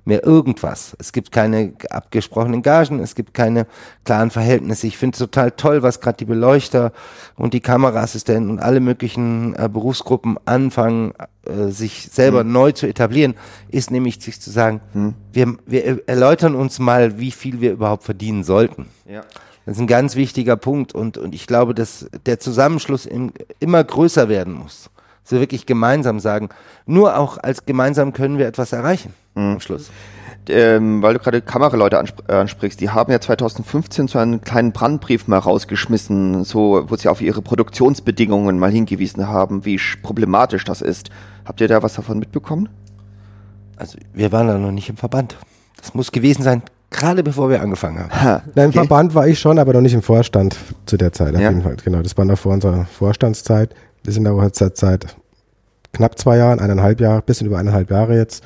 mehr 0.10 0.26
irgendwas. 0.26 0.96
Es 1.00 1.14
gibt 1.14 1.32
keine 1.32 1.74
abgesprochenen 1.90 2.62
Gagen, 2.62 3.00
es 3.00 3.16
gibt 3.16 3.34
keine 3.34 3.68
klaren 4.04 4.32
Verhältnisse. 4.32 4.88
Ich 4.88 4.98
finde 4.98 5.14
es 5.16 5.20
total 5.20 5.52
toll, 5.52 5.84
was 5.84 6.02
gerade 6.02 6.18
die 6.18 6.26
Beleuchter 6.26 6.92
und 7.36 7.54
die 7.54 7.60
Kameraassistenten 7.62 8.50
und 8.50 8.60
alle 8.60 8.82
möglichen 8.82 9.56
äh, 9.56 9.70
Berufsgruppen 9.72 10.38
anfangen, 10.46 11.14
äh, 11.46 11.68
sich 11.68 12.10
selber 12.12 12.42
Hm. 12.42 12.52
neu 12.52 12.72
zu 12.74 12.88
etablieren, 12.88 13.36
ist 13.70 13.92
nämlich 13.92 14.22
sich 14.22 14.42
zu 14.42 14.50
sagen, 14.50 14.82
wir, 15.32 15.56
wir 15.66 16.08
erläutern 16.08 16.56
uns 16.56 16.80
mal, 16.80 17.20
wie 17.20 17.32
viel 17.32 17.62
wir 17.62 17.72
überhaupt 17.72 18.04
verdienen 18.04 18.44
sollten. 18.44 18.88
Ja. 19.06 19.22
Das 19.66 19.76
ist 19.76 19.82
ein 19.82 19.88
ganz 19.88 20.16
wichtiger 20.16 20.58
Punkt 20.58 20.96
und, 20.96 21.20
und 21.20 21.36
ich 21.36 21.46
glaube, 21.46 21.76
dass 21.76 22.10
der 22.26 22.40
Zusammenschluss 22.40 23.06
im, 23.06 23.32
immer 23.60 23.84
größer 23.84 24.28
werden 24.28 24.54
muss. 24.54 24.90
Wir 25.32 25.40
wirklich 25.40 25.66
gemeinsam 25.66 26.20
sagen, 26.20 26.50
nur 26.86 27.18
auch 27.18 27.38
als 27.38 27.66
gemeinsam 27.66 28.14
können 28.14 28.38
wir 28.38 28.48
etwas 28.48 28.72
erreichen 28.74 29.14
am 29.36 29.60
Schluss. 29.60 29.90
ähm, 30.50 31.02
weil 31.04 31.14
du 31.14 31.20
gerade 31.20 31.42
Kameraleute 31.42 32.00
ansp 32.00 32.24
äh, 32.28 32.34
ansprichst, 32.34 32.82
die 32.82 32.90
haben 32.90 33.12
ja 33.12 33.20
2015 33.22 34.08
so 34.08 34.18
einen 34.20 34.42
kleinen 34.42 34.72
Brandbrief 34.72 35.28
mal 35.28 35.38
rausgeschmissen, 35.38 36.44
so 36.44 36.86
wo 36.88 36.96
sie 36.96 37.08
auf 37.10 37.22
ihre 37.22 37.42
Produktionsbedingungen 37.42 38.58
mal 38.58 38.72
hingewiesen 38.72 39.28
haben, 39.28 39.66
wie 39.66 39.78
sch- 39.78 40.02
problematisch 40.02 40.64
das 40.66 40.82
ist. 40.82 41.10
Habt 41.46 41.62
ihr 41.62 41.68
da 41.68 41.84
was 41.84 41.94
davon 41.94 42.18
mitbekommen? 42.20 42.70
Also 43.78 43.98
wir 44.14 44.32
waren 44.32 44.48
da 44.48 44.58
noch 44.58 44.72
nicht 44.72 44.90
im 44.90 44.98
Verband. 44.98 45.38
Das 45.78 45.94
muss 45.94 46.12
gewesen 46.12 46.42
sein, 46.44 46.64
gerade 46.90 47.24
bevor 47.24 47.50
wir 47.50 47.62
angefangen 47.62 48.00
haben. 48.00 48.12
Ha, 48.22 48.42
Na, 48.56 48.64
Im 48.64 48.70
okay. 48.70 48.80
Verband 48.80 49.16
war 49.16 49.28
ich 49.28 49.40
schon, 49.40 49.60
aber 49.60 49.74
noch 49.74 49.82
nicht 49.82 49.94
im 49.94 50.02
Vorstand 50.02 50.58
zu 50.86 50.98
der 50.98 51.14
Zeit 51.14 51.36
auf 51.36 51.42
Ja. 51.42 51.50
jeden 51.50 51.62
Fall. 51.62 51.78
Genau, 51.84 52.02
das 52.02 52.18
war 52.18 52.26
noch 52.26 52.38
vor 52.38 52.54
unserer 52.54 52.86
Vorstandszeit. 52.86 53.74
Wir 54.04 54.14
sind 54.14 54.28
aber 54.28 54.44
jetzt 54.46 54.60
seit, 54.60 54.78
seit 54.78 55.16
knapp 55.94 56.18
zwei 56.18 56.38
Jahren, 56.38 56.60
eineinhalb 56.60 57.00
Jahre, 57.02 57.22
bisschen 57.22 57.48
über 57.48 57.58
eineinhalb 57.58 57.90
Jahre 57.92 58.16
jetzt 58.16 58.44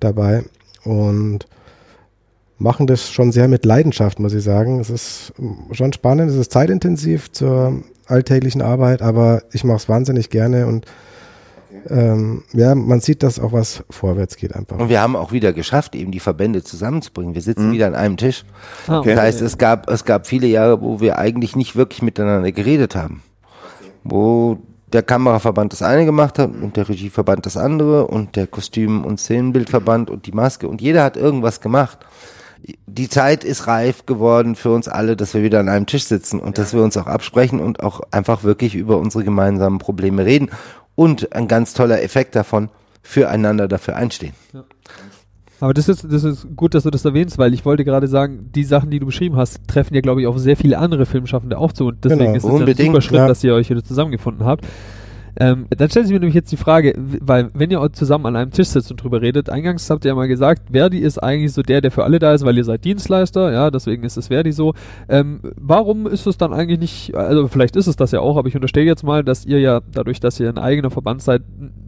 dabei 0.00 0.44
und 0.84 1.46
machen 2.58 2.86
das 2.86 3.10
schon 3.10 3.30
sehr 3.32 3.48
mit 3.48 3.64
Leidenschaft, 3.64 4.18
muss 4.18 4.32
ich 4.32 4.42
sagen. 4.44 4.80
Es 4.80 4.90
ist 4.90 5.32
schon 5.72 5.92
spannend, 5.92 6.30
es 6.30 6.36
ist 6.36 6.52
zeitintensiv 6.52 7.30
zur 7.32 7.82
alltäglichen 8.06 8.62
Arbeit, 8.62 9.02
aber 9.02 9.42
ich 9.52 9.64
mache 9.64 9.76
es 9.76 9.88
wahnsinnig 9.88 10.30
gerne 10.30 10.66
und 10.66 10.86
ähm, 11.90 12.42
ja, 12.54 12.74
man 12.74 13.00
sieht, 13.00 13.22
dass 13.22 13.38
auch 13.38 13.52
was 13.52 13.84
vorwärts 13.90 14.36
geht 14.36 14.54
einfach. 14.54 14.78
Und 14.78 14.88
wir 14.88 15.00
haben 15.00 15.14
auch 15.16 15.32
wieder 15.32 15.52
geschafft, 15.52 15.94
eben 15.94 16.10
die 16.10 16.18
Verbände 16.20 16.62
zusammenzubringen. 16.64 17.34
Wir 17.34 17.42
sitzen 17.42 17.72
wieder 17.72 17.86
an 17.86 17.94
einem 17.94 18.16
Tisch. 18.16 18.44
Ah, 18.86 18.98
Okay. 19.00 19.14
Das 19.14 19.20
heißt, 19.22 19.42
es 19.42 19.58
gab, 19.58 19.88
es 19.90 20.04
gab 20.04 20.26
viele 20.26 20.46
Jahre, 20.46 20.80
wo 20.80 21.00
wir 21.00 21.18
eigentlich 21.18 21.54
nicht 21.56 21.76
wirklich 21.76 22.02
miteinander 22.02 22.50
geredet 22.52 22.96
haben. 22.96 23.22
Wo 24.02 24.58
der 24.92 25.02
Kameraverband 25.02 25.72
das 25.72 25.82
eine 25.82 26.04
gemacht 26.04 26.38
hat 26.38 26.50
und 26.50 26.76
der 26.76 26.88
Regieverband 26.88 27.46
das 27.46 27.56
andere 27.56 28.06
und 28.06 28.36
der 28.36 28.46
Kostüm- 28.46 29.04
und 29.04 29.20
Szenenbildverband 29.20 30.10
und 30.10 30.26
die 30.26 30.32
Maske 30.32 30.68
und 30.68 30.80
jeder 30.80 31.02
hat 31.02 31.16
irgendwas 31.16 31.60
gemacht. 31.60 31.98
Die 32.86 33.08
Zeit 33.08 33.44
ist 33.44 33.66
reif 33.66 34.06
geworden 34.06 34.56
für 34.56 34.70
uns 34.70 34.88
alle, 34.88 35.16
dass 35.16 35.34
wir 35.34 35.42
wieder 35.42 35.60
an 35.60 35.68
einem 35.68 35.86
Tisch 35.86 36.04
sitzen 36.04 36.40
und 36.40 36.58
dass 36.58 36.74
wir 36.74 36.82
uns 36.82 36.96
auch 36.96 37.06
absprechen 37.06 37.60
und 37.60 37.82
auch 37.82 38.00
einfach 38.10 38.42
wirklich 38.42 38.74
über 38.74 38.98
unsere 38.98 39.24
gemeinsamen 39.24 39.78
Probleme 39.78 40.24
reden. 40.24 40.50
Und 40.96 41.32
ein 41.32 41.46
ganz 41.46 41.74
toller 41.74 42.02
Effekt 42.02 42.34
davon, 42.34 42.70
füreinander 43.02 43.68
dafür 43.68 43.94
einstehen. 43.94 44.34
Aber 45.60 45.74
das 45.74 45.88
ist, 45.88 46.06
das 46.10 46.22
ist 46.24 46.46
gut, 46.56 46.74
dass 46.74 46.84
du 46.84 46.90
das 46.90 47.04
erwähnst, 47.04 47.38
weil 47.38 47.52
ich 47.52 47.64
wollte 47.64 47.84
gerade 47.84 48.06
sagen, 48.06 48.50
die 48.54 48.64
Sachen, 48.64 48.90
die 48.90 49.00
du 49.00 49.06
beschrieben 49.06 49.36
hast, 49.36 49.66
treffen 49.66 49.94
ja, 49.94 50.00
glaube 50.00 50.20
ich, 50.20 50.26
auf 50.26 50.38
sehr 50.38 50.56
viele 50.56 50.78
andere 50.78 51.04
Filmschaffende 51.04 51.58
auch 51.58 51.72
zu. 51.72 51.86
Und 51.86 52.04
deswegen 52.04 52.32
Genau, 52.32 52.36
ist 52.36 52.44
es 52.44 52.50
ja 52.50 52.66
ein 52.66 52.86
super 52.86 53.00
Schritt, 53.00 53.18
ja. 53.18 53.28
dass 53.28 53.42
ihr 53.42 53.54
euch 53.54 53.68
wieder 53.68 53.82
zusammengefunden 53.82 54.46
habt. 54.46 54.64
Ähm, 55.38 55.66
dann 55.70 55.88
stellt 55.88 56.06
sich 56.06 56.12
mir 56.12 56.20
nämlich 56.20 56.34
jetzt 56.34 56.50
die 56.50 56.56
Frage, 56.56 56.94
weil 56.96 57.50
wenn 57.54 57.70
ihr 57.70 57.92
zusammen 57.92 58.26
an 58.26 58.36
einem 58.36 58.50
Tisch 58.50 58.68
sitzt 58.68 58.90
und 58.90 59.02
drüber 59.02 59.22
redet, 59.22 59.48
eingangs 59.48 59.88
habt 59.88 60.04
ihr 60.04 60.10
ja 60.10 60.14
mal 60.16 60.26
gesagt, 60.26 60.70
Verdi 60.72 60.98
ist 60.98 61.18
eigentlich 61.18 61.52
so 61.52 61.62
der, 61.62 61.80
der 61.80 61.92
für 61.92 62.04
alle 62.04 62.18
da 62.18 62.34
ist, 62.34 62.44
weil 62.44 62.56
ihr 62.56 62.64
seid 62.64 62.84
Dienstleister, 62.84 63.52
ja, 63.52 63.70
deswegen 63.70 64.02
ist 64.02 64.16
es 64.16 64.28
Verdi 64.28 64.50
so. 64.50 64.74
Ähm, 65.08 65.40
warum 65.56 66.08
ist 66.08 66.26
es 66.26 66.38
dann 66.38 66.52
eigentlich 66.52 66.80
nicht, 66.80 67.14
also 67.14 67.46
vielleicht 67.46 67.76
ist 67.76 67.86
es 67.86 67.94
das 67.94 68.10
ja 68.10 68.20
auch, 68.20 68.36
aber 68.36 68.48
ich 68.48 68.56
unterstelle 68.56 68.86
jetzt 68.86 69.04
mal, 69.04 69.22
dass 69.22 69.46
ihr 69.46 69.60
ja, 69.60 69.80
dadurch, 69.92 70.18
dass 70.18 70.40
ihr 70.40 70.48
ein 70.48 70.58
eigener 70.58 70.90
Verband 70.90 71.22
seid, 71.22 71.42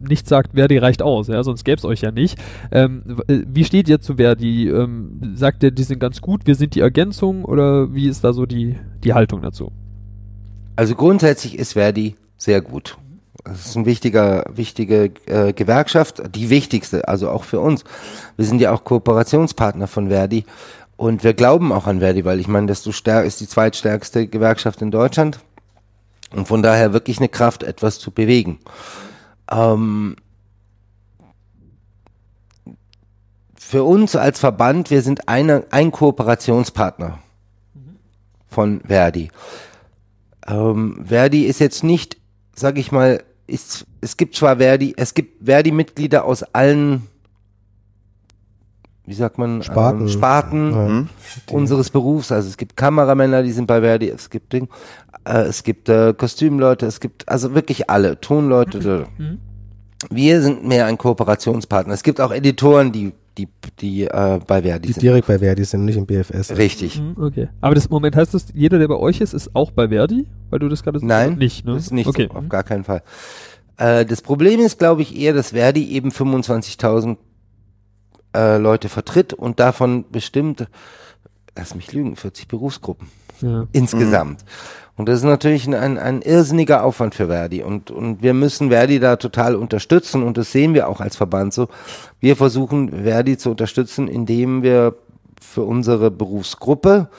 nicht 0.07 0.27
sagt, 0.27 0.53
Verdi 0.53 0.77
reicht 0.77 1.01
aus, 1.01 1.27
ja, 1.27 1.43
sonst 1.43 1.65
gäbe 1.65 1.77
es 1.77 1.85
euch 1.85 2.01
ja 2.01 2.11
nicht. 2.11 2.39
Ähm, 2.71 3.17
äh, 3.27 3.39
wie 3.47 3.65
steht 3.65 3.89
ihr 3.89 3.99
zu 3.99 4.15
Verdi? 4.15 4.69
Ähm, 4.69 5.19
sagt 5.35 5.63
ihr, 5.63 5.71
die 5.71 5.83
sind 5.83 5.99
ganz 5.99 6.21
gut, 6.21 6.47
wir 6.47 6.55
sind 6.55 6.75
die 6.75 6.79
Ergänzung 6.79 7.43
oder 7.43 7.93
wie 7.93 8.07
ist 8.07 8.23
da 8.23 8.31
so 8.31 8.45
die, 8.45 8.77
die 9.03 9.13
Haltung 9.13 9.41
dazu? 9.41 9.71
Also 10.77 10.95
grundsätzlich 10.95 11.59
ist 11.59 11.73
Verdi 11.73 12.15
sehr 12.37 12.61
gut. 12.61 12.97
Das 13.43 13.65
ist 13.65 13.75
ein 13.75 13.85
wichtiger, 13.85 14.45
wichtige 14.53 15.11
äh, 15.25 15.53
Gewerkschaft, 15.53 16.21
die 16.35 16.49
wichtigste, 16.49 17.07
also 17.07 17.29
auch 17.29 17.43
für 17.43 17.59
uns. 17.59 17.83
Wir 18.37 18.45
sind 18.45 18.61
ja 18.61 18.71
auch 18.71 18.83
Kooperationspartner 18.83 19.87
von 19.87 20.09
Verdi 20.09 20.45
und 20.95 21.23
wir 21.23 21.33
glauben 21.33 21.71
auch 21.71 21.87
an 21.87 21.99
Verdi, 21.99 22.23
weil 22.23 22.39
ich 22.39 22.47
meine, 22.47 22.67
desto 22.67 22.91
stärker 22.91 23.25
ist 23.25 23.41
die 23.41 23.47
zweitstärkste 23.47 24.27
Gewerkschaft 24.27 24.81
in 24.81 24.91
Deutschland 24.91 25.39
und 26.31 26.47
von 26.47 26.61
daher 26.61 26.93
wirklich 26.93 27.17
eine 27.17 27.29
Kraft, 27.29 27.63
etwas 27.63 27.97
zu 27.97 28.11
bewegen. 28.11 28.59
Ähm, 29.49 30.15
für 33.55 33.83
uns 33.83 34.15
als 34.15 34.39
Verband, 34.39 34.91
wir 34.91 35.01
sind 35.01 35.27
eine, 35.27 35.65
ein 35.71 35.91
Kooperationspartner 35.91 37.19
von 38.47 38.81
Verdi. 38.81 39.31
Ähm, 40.45 41.05
Verdi 41.07 41.45
ist 41.45 41.59
jetzt 41.59 41.83
nicht, 41.83 42.17
sag 42.53 42.77
ich 42.77 42.91
mal, 42.91 43.23
ist, 43.51 43.85
es 44.01 44.17
gibt 44.17 44.35
zwar 44.35 44.57
Verdi, 44.57 44.93
es 44.97 45.13
gibt 45.13 45.45
Verdi-Mitglieder 45.45 46.23
aus 46.25 46.43
allen, 46.43 47.03
wie 49.05 49.13
sagt 49.13 49.37
man, 49.37 49.61
Sparten. 49.63 50.01
ähm, 50.01 50.09
Sparten 50.09 50.71
Ja. 50.71 50.87
Hm? 50.87 51.09
unseres 51.51 51.89
Berufs. 51.89 52.31
Also 52.31 52.47
es 52.49 52.57
gibt 52.57 52.77
Kameramänner, 52.77 53.43
die 53.43 53.51
sind 53.51 53.67
bei 53.67 53.81
Verdi, 53.81 54.09
es 54.09 54.29
gibt 54.29 54.53
Ding, 54.53 54.69
äh, 55.25 55.41
es 55.41 55.63
gibt 55.63 55.89
äh, 55.89 56.13
Kostümleute, 56.17 56.85
es 56.85 56.99
gibt 56.99 57.27
also 57.27 57.53
wirklich 57.53 57.89
alle, 57.89 58.19
Tonleute. 58.19 59.07
Wir 60.09 60.41
sind 60.41 60.65
mehr 60.67 60.87
ein 60.87 60.97
Kooperationspartner. 60.97 61.93
Es 61.93 62.01
gibt 62.01 62.19
auch 62.21 62.31
Editoren, 62.31 62.91
die 62.91 63.13
die 63.37 63.47
die 63.79 64.03
äh, 64.03 64.39
bei 64.45 64.61
Verdi 64.61 64.87
Die 64.87 64.93
sind. 64.93 65.03
direkt 65.03 65.27
bei 65.27 65.39
Verdi 65.39 65.63
sind, 65.63 65.85
nicht 65.85 65.97
im 65.97 66.05
BFS. 66.05 66.55
Richtig. 66.57 66.95
Hm, 66.95 67.15
Okay. 67.17 67.49
Aber 67.61 67.75
das 67.75 67.89
Moment 67.89 68.15
heißt 68.15 68.33
das, 68.33 68.47
jeder, 68.53 68.77
der 68.79 68.87
bei 68.87 68.97
euch 68.97 69.21
ist, 69.21 69.33
ist 69.33 69.55
auch 69.55 69.71
bei 69.71 69.87
Verdi? 69.89 70.27
Weil 70.49 70.59
du 70.59 70.67
das 70.69 70.83
gerade 70.83 70.99
so 70.99 71.05
Nein, 71.05 71.37
nicht, 71.37 71.65
ne? 71.65 71.73
Das 71.73 71.83
ist 71.83 71.91
nicht 71.91 72.07
okay. 72.07 72.27
so, 72.31 72.37
auf 72.37 72.49
gar 72.49 72.63
keinen 72.63 72.83
Fall. 72.83 73.03
Äh, 73.77 74.05
das 74.05 74.21
Problem 74.21 74.59
ist, 74.59 74.79
glaube 74.79 75.01
ich, 75.01 75.15
eher, 75.17 75.33
dass 75.33 75.51
Verdi 75.51 75.89
eben 75.91 76.09
25.000 76.09 77.17
äh, 78.35 78.57
Leute 78.57 78.89
vertritt 78.89 79.33
und 79.33 79.59
davon 79.59 80.05
bestimmt, 80.11 80.67
lass 81.55 81.75
mich 81.75 81.91
lügen, 81.93 82.15
40 82.15 82.47
Berufsgruppen 82.47 83.07
Ja. 83.41 83.67
insgesamt. 83.71 84.43
Und 84.97 85.07
das 85.07 85.19
ist 85.19 85.25
natürlich 85.25 85.65
ein, 85.67 85.73
ein, 85.73 85.97
ein 85.97 86.21
irrsinniger 86.21 86.83
Aufwand 86.83 87.15
für 87.15 87.27
Verdi. 87.27 87.63
Und, 87.63 87.89
und 87.89 88.21
wir 88.21 88.33
müssen 88.33 88.69
Verdi 88.69 88.99
da 88.99 89.15
total 89.15 89.55
unterstützen. 89.55 90.21
Und 90.21 90.37
das 90.37 90.51
sehen 90.51 90.73
wir 90.73 90.87
auch 90.87 90.99
als 90.99 91.15
Verband 91.15 91.53
so. 91.53 91.69
Wir 92.19 92.35
versuchen 92.35 93.03
Verdi 93.03 93.37
zu 93.37 93.49
unterstützen, 93.49 94.07
indem 94.07 94.63
wir 94.63 94.95
für 95.41 95.63
unsere 95.63 96.11
Berufsgruppe, 96.11 97.09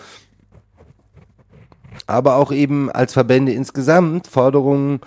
aber 2.07 2.37
auch 2.37 2.53
eben 2.53 2.91
als 2.91 3.13
Verbände 3.13 3.53
insgesamt 3.53 4.27
Forderungen 4.27 5.01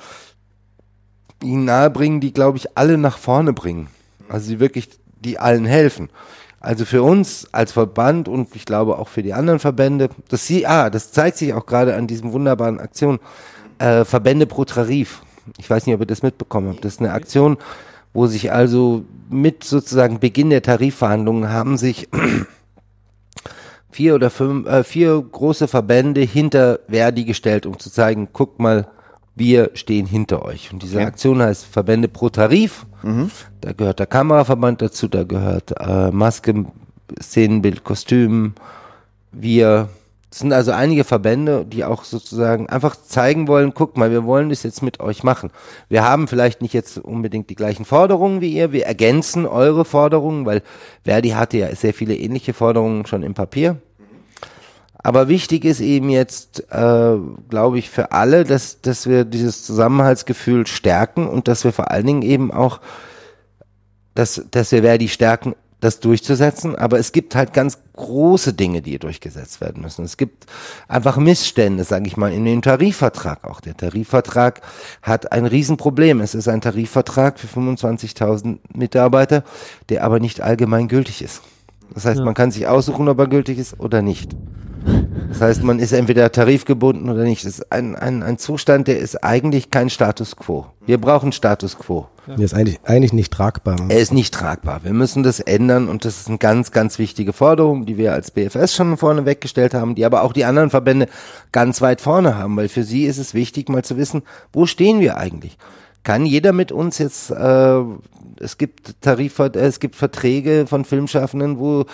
ihnen 1.41 1.66
nahebringen, 1.66 2.20
die, 2.20 2.34
glaube 2.34 2.57
ich, 2.57 2.78
alle 2.78 2.97
nach 2.97 3.18
vorne 3.18 3.53
bringen. 3.53 3.88
Also 4.28 4.49
die 4.49 4.59
wirklich, 4.59 4.89
die 5.20 5.39
allen 5.39 5.66
helfen. 5.66 6.09
Also 6.66 6.84
für 6.84 7.03
uns 7.03 7.47
als 7.51 7.72
Verband 7.72 8.28
und 8.28 8.55
ich 8.55 8.66
glaube 8.66 8.97
auch 8.97 9.07
für 9.07 9.22
die 9.22 9.34
anderen 9.34 9.59
Verbände, 9.59 10.09
das 10.30 10.47
sie, 10.47 10.66
ah, 10.66 10.89
das 10.89 11.11
zeigt 11.11 11.38
sich 11.38 11.53
auch 11.53 11.68
gerade 11.68 11.95
an 11.95 12.07
diesem 12.07 12.32
wunderbaren 12.32 12.80
Aktion, 12.80 13.20
äh, 13.78 14.03
Verbände 14.03 14.47
pro 14.47 14.66
Tarif. 14.66 15.22
Ich 15.59 15.70
weiß 15.70 15.86
nicht, 15.86 15.93
ob 15.93 16.01
ihr 16.01 16.07
das 16.07 16.24
mitbekommen 16.24 16.70
habt. 16.70 16.84
Das 16.84 16.93
ist 16.93 17.01
eine 17.01 17.13
Aktion, 17.13 17.57
wo 18.13 18.26
sich 18.26 18.51
also 18.51 19.05
mit 19.30 19.63
sozusagen 19.63 20.20
Beginn 20.20 20.49
der 20.49 20.63
Tarifverhandlungen 20.63 21.49
haben 21.49 21.78
sich 21.78 22.09
vier 23.91 24.16
oder 24.16 24.32
fünf, 24.32 24.68
äh, 24.68 24.84
vier 24.84 25.22
große 25.22 25.68
Verbände 25.68 26.22
hinter 26.22 26.80
Verdi 26.89 27.26
gestellt, 27.26 27.68
um 27.68 27.78
zu 27.78 27.91
zeigen, 27.91 28.30
guckt 28.34 28.59
mal, 28.59 28.88
wir 29.36 29.70
stehen 29.76 30.07
hinter 30.07 30.43
euch. 30.43 30.74
Und 30.74 30.82
diese 30.82 30.97
Okay. 30.97 31.05
Aktion 31.05 31.41
heißt 31.43 31.66
Verbände 31.66 32.07
pro 32.07 32.30
Tarif. 32.30 32.88
Mhm. 33.06 33.30
Da 33.62 33.72
gehört 33.74 33.99
der 33.99 34.08
Kameraverband 34.08 34.82
dazu, 34.82 35.08
da 35.08 35.24
gehört 35.24 35.74
äh, 35.80 36.10
Maske, 36.10 36.66
Szenenbild, 37.22 37.84
Kostüm, 37.84 38.53
wir. 39.32 39.89
Sind 40.32 40.51
also 40.51 40.74
einige 40.74 41.06
Verbände, 41.06 41.64
die 41.66 41.86
auch 41.86 42.03
sozusagen 42.03 42.68
einfach 42.68 42.97
zeigen 42.97 43.47
wollen, 43.47 43.74
guck 43.74 43.95
mal, 43.95 44.12
wir 44.12 44.26
wollen 44.26 44.49
das 44.49 44.64
jetzt 44.64 44.84
mit 44.84 44.99
euch 44.99 45.24
machen. 45.24 45.49
Wir 45.88 46.03
haben 46.03 46.28
vielleicht 46.28 46.62
nicht 46.62 46.74
jetzt 46.74 46.97
unbedingt 46.97 47.49
die 47.49 47.56
gleichen 47.56 47.86
Forderungen 47.86 48.41
wie 48.41 48.51
ihr, 48.51 48.74
wir 48.74 48.86
ergänzen 48.86 49.45
eure 49.45 49.86
Forderungen, 49.86 50.45
weil 50.45 50.62
Verdi 51.06 51.30
hatte 51.30 51.60
ja 51.60 51.74
sehr 51.74 51.93
viele 51.93 52.18
ähnliche 52.18 52.51
Forderungen 52.51 53.06
schon 53.06 53.24
im 53.24 53.34
Papier. 53.34 53.78
Aber 55.06 55.28
wichtig 55.28 55.66
ist 55.66 55.82
eben 55.82 56.10
jetzt, 56.10 56.64
äh, 56.72 57.16
glaube 57.47 57.78
ich, 57.78 57.91
für 57.91 58.12
alle, 58.12 58.43
dass, 58.43 58.82
dass 58.82 59.08
wir 59.08 59.24
dieses 59.24 59.64
Zusammenhaltsgefühl 59.64 60.66
stärken 60.66 61.28
und 61.28 61.47
dass 61.47 61.64
wir 61.64 61.74
vor 61.74 61.91
allen 61.91 62.08
Dingen 62.08 62.22
eben 62.24 62.51
auch, 62.51 62.82
dass, 64.16 64.41
dass 64.49 64.72
wir 64.72 64.82
Verdi 64.82 65.08
stärken, 65.08 65.53
das 65.80 65.99
durchzusetzen, 65.99 66.76
aber 66.76 66.97
es 66.97 67.12
gibt 67.12 67.36
halt 67.36 67.53
ganz 67.53 67.78
große 67.93 68.53
Dinge, 68.53 68.82
die 68.82 68.97
durchgesetzt 68.97 69.62
werden 69.62 69.84
müssen. 69.84 70.03
Es 70.06 70.18
gibt 70.18 70.47
einfach 70.88 71.18
Missstände, 71.18 71.84
sage 71.84 72.08
ich 72.08 72.18
mal, 72.18 72.34
in 72.34 72.43
dem 72.43 72.64
Tarifvertrag 72.64 73.43
auch. 73.43 73.62
Der 73.62 73.78
Tarifvertrag 73.78 74.62
hat 75.03 75.32
ein 75.32 75.45
Riesenproblem. 75.45 76.20
Es 76.20 76.34
ist 76.34 76.47
ein 76.47 76.62
Tarifvertrag 76.62 77.38
für 77.38 77.45
25.000 77.45 78.58
Mitarbeiter, 78.74 79.43
der 79.89 80.03
aber 80.03 80.20
nicht 80.20 80.41
allgemein 80.41 80.88
gültig 80.88 81.22
ist. 81.22 81.43
Das 81.93 82.06
heißt, 82.06 82.18
Ja. 82.18 82.26
man 82.26 82.34
kann 82.34 82.49
sich 82.49 82.66
aussuchen, 82.66 83.08
ob 83.08 83.20
er 83.20 83.28
gültig 83.28 83.60
ist 83.60 83.80
oder 83.80 84.01
nicht. 84.01 84.36
Das 85.36 85.42
heißt, 85.42 85.64
man 85.64 85.80
ist 85.80 85.92
entweder 85.92 86.32
tarifgebunden 86.32 87.10
oder 87.10 87.24
nicht. 87.24 87.46
Das 87.46 87.60
ist 87.60 87.70
ein, 87.70 87.98
ein, 87.98 88.24
ein 88.24 88.38
Zustand, 88.38 88.88
der 88.88 89.00
ist 89.00 89.22
eigentlich 89.22 89.70
kein 89.70 89.90
Status 89.90 90.38
quo. 90.38 90.68
Wir 90.86 90.98
brauchen 90.98 91.34
Status 91.34 91.78
quo. 91.78 92.08
Der 92.26 92.40
ist 92.40 92.54
eigentlich, 92.54 92.80
eigentlich 92.86 93.12
nicht 93.12 93.34
tragbar. 93.34 93.76
Er 93.90 94.00
ist 94.00 94.14
nicht 94.14 94.34
tragbar. 94.34 94.86
Wir 94.86 94.94
müssen 94.94 95.24
das 95.24 95.42
ändern 95.42 95.90
und 95.90 96.06
das 96.06 96.22
ist 96.22 96.30
eine 96.30 96.38
ganz, 96.38 96.72
ganz 96.72 97.00
wichtige 97.00 97.34
Forderung, 97.34 97.86
die 97.86 97.98
wir 97.98 98.14
als 98.14 98.32
BFS 98.32 98.76
schon 98.76 98.96
vorne 98.96 99.26
weggestellt 99.26 99.74
haben, 99.74 99.94
die 99.94 100.06
aber 100.06 100.24
auch 100.24 100.32
die 100.32 100.46
anderen 100.46 100.70
Verbände 100.70 101.08
ganz 101.52 101.82
weit 101.82 102.00
vorne 102.00 102.38
haben, 102.38 102.56
weil 102.56 102.70
für 102.70 102.84
sie 102.84 103.04
ist 103.04 103.18
es 103.18 103.34
wichtig, 103.34 103.68
mal 103.68 103.84
zu 103.84 103.98
wissen, 103.98 104.24
wo 104.54 104.66
stehen 104.66 105.02
wir 105.02 105.18
eigentlich? 105.18 105.58
Kann 106.04 106.26
jeder 106.26 106.54
mit 106.54 106.72
uns 106.72 106.98
jetzt, 106.98 107.30
äh, 107.32 107.82
es 108.40 108.58
gibt 108.58 109.02
Tarif, 109.02 109.38
äh, 109.40 109.50
es 109.56 109.82
gibt 109.82 109.98
Verträge 109.98 110.66
von 110.66 110.86
Filmschaffenden, 110.86 111.60
wo 111.60 111.86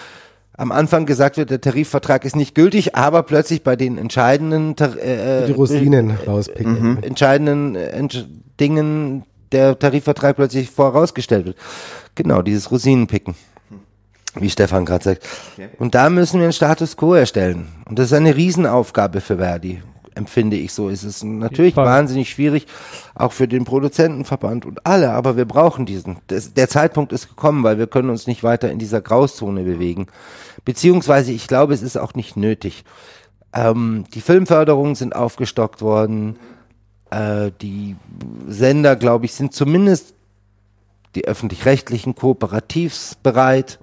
am 0.62 0.72
Anfang 0.72 1.08
gesagt 1.08 1.38
wird, 1.38 1.50
der 1.50 1.60
Tarifvertrag 1.60 2.24
ist 2.24 2.36
nicht 2.36 2.54
gültig, 2.54 2.96
aber 2.96 3.24
plötzlich 3.24 3.64
bei 3.64 3.76
den 3.76 3.98
entscheidenden 3.98 4.76
Tar 4.76 4.96
äh, 4.96 5.48
Die 5.48 5.54
Rosinen 5.54 6.12
rauspicken. 6.12 7.02
entscheidenden 7.02 7.76
äh, 7.76 7.88
Entsch 7.88 8.26
Dingen 8.60 9.24
der 9.52 9.80
Tarifvertrag 9.80 10.36
plötzlich 10.36 10.70
vorausgestellt 10.70 11.48
wird. 11.48 11.58
Genau, 12.14 12.44
dieses 12.44 12.70
Rosinenpicken. 12.70 13.34
Wie 14.36 14.52
Stefan 14.52 14.86
gerade 14.86 15.04
sagt. 15.04 15.28
Und 15.80 15.96
da 15.96 16.12
müssen 16.12 16.38
wir 16.40 16.44
einen 16.44 16.54
Status 16.54 16.96
quo 16.96 17.16
erstellen. 17.16 17.68
Und 17.90 17.98
das 17.98 18.08
ist 18.08 18.14
eine 18.14 18.36
Riesenaufgabe 18.36 19.20
für 19.20 19.38
Verdi, 19.38 19.82
empfinde 20.16 20.58
ich 20.58 20.74
so. 20.74 20.90
Es 20.90 21.04
ist 21.04 21.24
natürlich 21.24 21.76
Fall. 21.76 21.86
wahnsinnig 21.86 22.30
schwierig, 22.30 22.68
auch 23.16 23.32
für 23.32 23.48
den 23.48 23.66
Produzentenverband 23.66 24.66
und 24.66 24.86
alle, 24.86 25.12
aber 25.12 25.38
wir 25.38 25.46
brauchen 25.46 25.86
diesen. 25.86 26.18
Das, 26.28 26.54
der 26.54 26.70
Zeitpunkt 26.70 27.14
ist 27.14 27.30
gekommen, 27.30 27.64
weil 27.64 27.78
wir 27.78 27.88
können 27.88 28.10
uns 28.10 28.28
nicht 28.28 28.44
weiter 28.44 28.72
in 28.72 28.80
dieser 28.80 29.02
Grauzone 29.02 29.64
bewegen. 29.64 30.08
Beziehungsweise, 30.66 31.32
ich 31.32 31.48
glaube, 31.48 31.74
es 31.74 31.82
ist 31.82 31.98
auch 31.98 32.14
nicht 32.14 32.38
nötig. 32.38 32.84
Ähm, 33.54 34.06
die 34.14 34.22
Filmförderungen 34.22 34.96
sind 34.96 35.16
aufgestockt 35.16 35.82
worden. 35.82 36.38
Äh, 37.10 37.52
die 37.62 37.96
Sender, 38.48 38.96
glaube 38.96 39.26
ich, 39.26 39.34
sind 39.34 39.54
zumindest 39.54 40.14
die 41.16 41.26
öffentlich-rechtlichen 41.26 42.16
kooperativsbereit. 42.16 43.80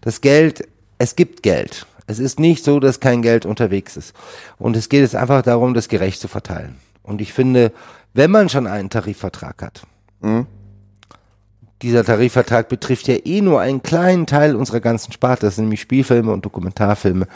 Das 0.00 0.20
Geld, 0.20 0.68
es 0.98 1.16
gibt 1.16 1.42
Geld. 1.42 1.86
Es 2.06 2.18
ist 2.18 2.38
nicht 2.38 2.64
so, 2.64 2.80
dass 2.80 3.00
kein 3.00 3.22
Geld 3.22 3.46
unterwegs 3.46 3.96
ist. 3.96 4.14
Und 4.58 4.76
es 4.76 4.88
geht 4.88 5.00
jetzt 5.00 5.16
einfach 5.16 5.42
darum, 5.42 5.74
das 5.74 5.88
gerecht 5.88 6.20
zu 6.20 6.28
verteilen. 6.28 6.76
Und 7.02 7.20
ich 7.20 7.32
finde, 7.32 7.72
wenn 8.14 8.30
man 8.30 8.48
schon 8.48 8.66
einen 8.66 8.90
Tarifvertrag 8.90 9.62
hat, 9.62 9.82
dieser 11.82 12.04
Tarifvertrag 12.04 12.68
betrifft 12.68 13.08
ja 13.08 13.16
eh 13.24 13.40
nur 13.40 13.60
einen 13.60 13.82
kleinen 13.82 14.26
Teil 14.26 14.56
unserer 14.56 14.80
ganzen 14.80 15.12
Sparte, 15.12 15.46
das 15.46 15.56
sind 15.56 15.64
nämlich 15.64 15.80
Spielfilme 15.80 16.32
und 16.32 16.44
Dokumentarfilme, 16.44 17.26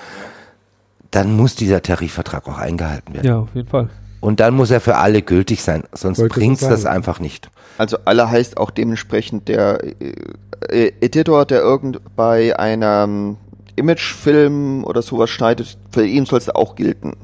dann 1.10 1.36
muss 1.36 1.56
dieser 1.56 1.82
Tarifvertrag 1.82 2.48
auch 2.48 2.58
eingehalten 2.58 3.14
werden. 3.14 3.26
Ja, 3.26 3.38
auf 3.38 3.54
jeden 3.54 3.68
Fall. 3.68 3.90
Und 4.20 4.40
dann 4.40 4.54
muss 4.54 4.70
er 4.70 4.80
für 4.80 4.96
alle 4.96 5.22
gültig 5.22 5.62
sein, 5.62 5.84
sonst 5.92 6.18
so 6.18 6.28
bringt's 6.28 6.60
das 6.60 6.84
einfach 6.84 7.20
nicht. 7.20 7.50
Also 7.78 7.98
alle 8.04 8.30
heißt 8.30 8.58
auch 8.58 8.70
dementsprechend 8.70 9.48
der 9.48 9.82
äh, 9.82 10.12
äh, 10.68 10.92
Editor, 11.00 11.46
der 11.46 11.60
irgend 11.60 12.00
bei 12.16 12.58
einem 12.58 13.38
Imagefilm 13.80 14.84
oder 14.84 15.02
sowas 15.02 15.30
schneidet, 15.30 15.78
für 15.90 16.06
ihn 16.06 16.26
soll 16.26 16.38
es 16.38 16.48
auch 16.48 16.74
gelten. 16.76 17.16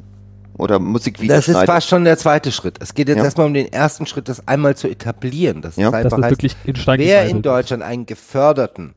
Oder 0.59 0.79
Musikvideo 0.79 1.37
Das 1.37 1.49
ist 1.49 1.65
fast 1.65 1.89
schon 1.89 2.05
der 2.05 2.17
zweite 2.17 2.51
Schritt. 2.51 2.79
Es 2.81 2.95
geht 2.95 3.09
jetzt 3.09 3.19
Ja. 3.19 3.25
erstmal 3.25 3.47
um 3.47 3.53
den 3.55 3.71
ersten 3.71 4.07
Schritt, 4.07 4.29
das 4.29 4.49
einmal 4.49 4.75
zu 4.75 4.89
etablieren. 4.89 5.61
Das 5.61 5.77
Ja. 5.77 5.89
ist 5.89 5.93
Dass 5.93 6.05
einfach 6.05 6.17
das 6.17 6.25
heißt, 6.25 6.31
wirklich 6.33 6.57
in 6.65 6.77
Stein 6.77 6.99
wer 6.99 7.27
in 7.27 7.43
Deutschland 7.43 7.83
einen 7.83 8.07
geförderten, 8.07 8.95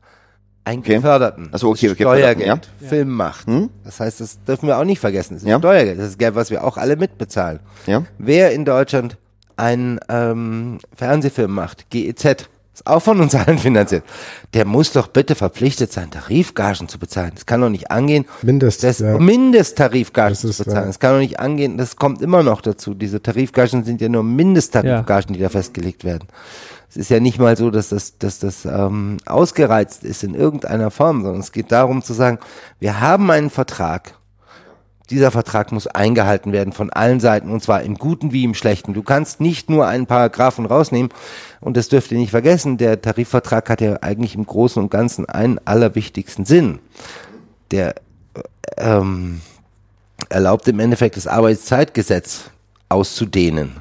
einen 0.64 0.80
Okay. 0.80 0.94
geförderten 0.96 1.50
Ach 1.52 1.58
so, 1.58 1.68
okay, 1.68 1.88
geförderten, 1.88 2.40
Steuergeld 2.42 2.70
ja. 2.80 2.88
Film 2.88 3.10
macht. 3.10 3.46
Hm? 3.46 3.68
Das 3.84 4.00
heißt, 4.00 4.20
das 4.22 4.42
dürfen 4.44 4.68
wir 4.68 4.78
auch 4.78 4.84
nicht 4.84 5.00
vergessen. 5.00 5.34
Das 5.34 5.42
ist 5.42 5.48
Ja. 5.48 5.58
Steuergeld. 5.58 5.98
Das 5.98 6.06
ist 6.08 6.18
Geld, 6.18 6.34
was 6.34 6.50
wir 6.50 6.64
auch 6.64 6.78
alle 6.78 6.96
mitbezahlen. 6.96 7.60
Ja? 7.86 8.04
Wer 8.18 8.52
in 8.52 8.64
Deutschland 8.64 9.18
einen 9.56 10.00
ähm, 10.08 10.78
Fernsehfilm 10.96 11.52
macht, 11.52 11.90
GEZ, 11.90 12.48
auch 12.86 13.00
von 13.00 13.20
uns 13.20 13.34
allen 13.34 13.58
finanziert, 13.58 14.04
der 14.54 14.64
muss 14.64 14.92
doch 14.92 15.06
bitte 15.08 15.34
verpflichtet 15.34 15.92
sein, 15.92 16.10
Tarifgagen 16.10 16.88
zu 16.88 16.98
bezahlen. 16.98 17.32
Das 17.34 17.46
kann 17.46 17.60
doch 17.60 17.68
nicht 17.68 17.90
angehen, 17.90 18.26
Mindest, 18.42 18.82
das 18.84 18.98
ja. 19.00 19.18
Mindesttarifgagen 19.18 20.32
Das 20.32 20.40
zu 20.40 20.48
ist, 20.48 20.58
bezahlen. 20.58 20.82
ja. 20.82 20.86
Das 20.86 20.98
kann 20.98 21.12
doch 21.14 21.20
nicht 21.20 21.40
angehen, 21.40 21.76
das 21.78 21.96
kommt 21.96 22.22
immer 22.22 22.42
noch 22.42 22.60
dazu. 22.60 22.94
Diese 22.94 23.22
Tarifgagen 23.22 23.84
sind 23.84 24.00
ja 24.00 24.08
nur 24.08 24.22
Mindesttarifgagen, 24.22 25.34
die 25.34 25.40
da 25.40 25.48
festgelegt 25.48 26.04
werden. 26.04 26.28
Es 26.88 26.96
ist 26.96 27.10
ja 27.10 27.20
nicht 27.20 27.38
mal 27.38 27.56
so, 27.56 27.70
dass 27.70 27.90
das, 27.90 28.18
dass 28.18 28.40
das 28.40 28.64
ähm, 28.64 29.18
ausgereizt 29.24 30.02
ist 30.02 30.24
in 30.24 30.34
irgendeiner 30.34 30.90
Form, 30.90 31.22
sondern 31.22 31.40
es 31.40 31.52
geht 31.52 31.70
darum 31.70 32.02
zu 32.02 32.12
sagen, 32.14 32.38
wir 32.80 33.00
haben 33.00 33.30
einen 33.30 33.48
Vertrag, 33.50 34.14
dieser 35.10 35.30
Vertrag 35.30 35.72
muss 35.72 35.86
eingehalten 35.86 36.52
werden 36.52 36.72
von 36.72 36.90
allen 36.90 37.20
Seiten 37.20 37.50
und 37.50 37.62
zwar 37.62 37.82
im 37.82 37.96
Guten 37.96 38.32
wie 38.32 38.44
im 38.44 38.54
Schlechten. 38.54 38.94
Du 38.94 39.02
kannst 39.02 39.40
nicht 39.40 39.68
nur 39.68 39.86
einen 39.86 40.06
Paragraphen 40.06 40.66
rausnehmen 40.66 41.10
und 41.60 41.76
das 41.76 41.88
dürft 41.88 42.12
ihr 42.12 42.18
nicht 42.18 42.30
vergessen, 42.30 42.78
der 42.78 43.00
Tarifvertrag 43.02 43.68
hat 43.68 43.80
ja 43.80 43.96
eigentlich 44.02 44.34
im 44.34 44.46
Großen 44.46 44.82
und 44.82 44.90
Ganzen 44.90 45.26
einen 45.26 45.58
allerwichtigsten 45.64 46.44
Sinn. 46.44 46.78
Der 47.70 47.94
äh, 48.34 48.40
ähm, 48.78 49.40
erlaubt 50.28 50.66
im 50.68 50.80
Endeffekt 50.80 51.16
das 51.16 51.26
Arbeitszeitgesetz 51.26 52.50
auszudehnen, 52.88 53.76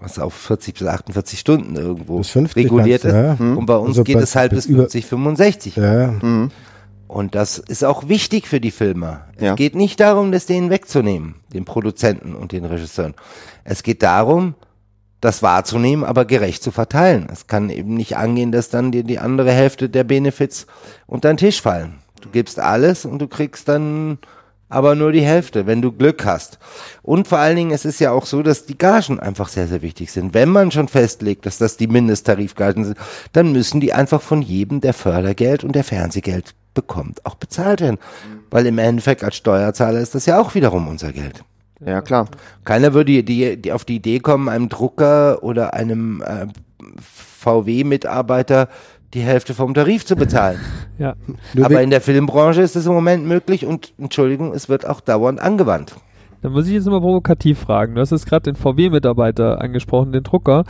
was 0.00 0.18
auf 0.18 0.34
40 0.34 0.74
bis 0.78 0.86
48 0.86 1.38
Stunden 1.38 1.76
irgendwo 1.76 2.18
Bis 2.18 2.28
50 2.30 2.56
reguliert 2.64 3.04
ist. 3.04 3.12
ja. 3.12 3.32
Und 3.38 3.66
bei 3.66 3.76
uns 3.76 3.90
Also 3.90 4.04
geht 4.04 4.16
bei- 4.16 4.22
es 4.22 4.34
halt 4.36 4.50
bis 4.50 4.66
bis 4.66 4.66
über- 4.66 4.82
50, 4.82 5.06
65. 5.06 5.76
Ja, 5.76 6.14
Und 7.08 7.34
das 7.34 7.58
ist 7.58 7.84
auch 7.84 8.08
wichtig 8.08 8.46
für 8.46 8.60
die 8.60 8.70
Filmer. 8.70 9.26
Ja. 9.40 9.52
Es 9.52 9.56
geht 9.56 9.74
nicht 9.74 9.98
darum, 9.98 10.30
das 10.30 10.44
denen 10.44 10.70
wegzunehmen, 10.70 11.36
den 11.52 11.64
Produzenten 11.64 12.34
und 12.34 12.52
den 12.52 12.66
Regisseuren. 12.66 13.14
Es 13.64 13.82
geht 13.82 14.02
darum, 14.02 14.54
das 15.20 15.42
wahrzunehmen, 15.42 16.04
aber 16.04 16.26
gerecht 16.26 16.62
zu 16.62 16.70
verteilen. 16.70 17.28
Es 17.32 17.46
kann 17.46 17.70
eben 17.70 17.94
nicht 17.94 18.16
angehen, 18.16 18.52
dass 18.52 18.68
dann 18.68 18.92
dir 18.92 19.02
die 19.02 19.18
andere 19.18 19.50
Hälfte 19.50 19.88
der 19.88 20.04
Benefits 20.04 20.66
unter 21.06 21.32
den 21.32 21.38
Tisch 21.38 21.62
fallen. 21.62 21.94
Du 22.20 22.28
gibst 22.28 22.60
alles 22.60 23.04
und 23.04 23.18
du 23.20 23.26
kriegst 23.26 23.68
dann 23.68 24.18
aber 24.68 24.94
nur 24.94 25.12
die 25.12 25.22
Hälfte, 25.22 25.66
wenn 25.66 25.80
du 25.80 25.92
Glück 25.92 26.26
hast. 26.26 26.58
Und 27.02 27.26
vor 27.26 27.38
allen 27.38 27.56
Dingen, 27.56 27.70
es 27.70 27.86
ist 27.86 28.00
ja 28.00 28.12
auch 28.12 28.26
so, 28.26 28.42
dass 28.42 28.66
die 28.66 28.76
Gagen 28.76 29.18
einfach 29.18 29.48
sehr, 29.48 29.66
sehr 29.66 29.80
wichtig 29.80 30.12
sind. 30.12 30.34
Wenn 30.34 30.50
man 30.50 30.70
schon 30.70 30.88
festlegt, 30.88 31.46
dass 31.46 31.56
das 31.56 31.78
die 31.78 31.86
Mindesttarifgagen 31.86 32.84
sind, 32.84 32.98
dann 33.32 33.52
müssen 33.52 33.80
die 33.80 33.94
einfach 33.94 34.20
von 34.20 34.42
jedem, 34.42 34.82
der 34.82 34.92
Fördergeld 34.92 35.64
und 35.64 35.74
der 35.74 35.84
Fernsehgeld 35.84 36.54
bekommt, 36.74 37.24
auch 37.26 37.34
bezahlt 37.34 37.80
werden. 37.80 37.98
Weil 38.50 38.66
im 38.66 38.78
Endeffekt 38.78 39.24
als 39.24 39.36
Steuerzahler 39.36 40.00
ist 40.00 40.14
das 40.14 40.26
ja 40.26 40.40
auch 40.40 40.54
wiederum 40.54 40.88
unser 40.88 41.12
Geld. 41.12 41.44
Ja, 41.84 42.00
klar. 42.00 42.28
Keiner 42.64 42.92
würde 42.94 43.22
die, 43.22 43.60
die, 43.60 43.72
auf 43.72 43.84
die 43.84 43.96
Idee 43.96 44.18
kommen, 44.18 44.48
einem 44.48 44.68
Drucker 44.68 45.42
oder 45.42 45.74
einem 45.74 46.22
äh, 46.22 46.46
VW-Mitarbeiter 47.00 48.68
die 49.14 49.20
Hälfte 49.20 49.54
vom 49.54 49.74
Tarif 49.74 50.04
zu 50.04 50.16
bezahlen. 50.16 50.60
Ja. 50.98 51.14
Aber 51.62 51.80
in 51.80 51.90
der 51.90 52.00
Filmbranche 52.00 52.60
ist 52.60 52.74
es 52.74 52.86
im 52.86 52.92
Moment 52.92 53.24
möglich 53.24 53.64
und 53.64 53.92
Entschuldigung, 53.98 54.52
es 54.52 54.68
wird 54.68 54.84
auch 54.84 55.00
dauernd 55.00 55.38
angewandt. 55.38 55.94
Da 56.42 56.48
muss 56.48 56.66
ich 56.66 56.72
jetzt 56.72 56.86
mal 56.86 56.98
provokativ 56.98 57.60
fragen. 57.60 57.94
Du 57.94 58.00
hast 58.00 58.10
jetzt 58.10 58.26
gerade 58.26 58.50
den 58.50 58.56
VW-Mitarbeiter 58.56 59.60
angesprochen, 59.60 60.10
den 60.10 60.24
Drucker. 60.24 60.64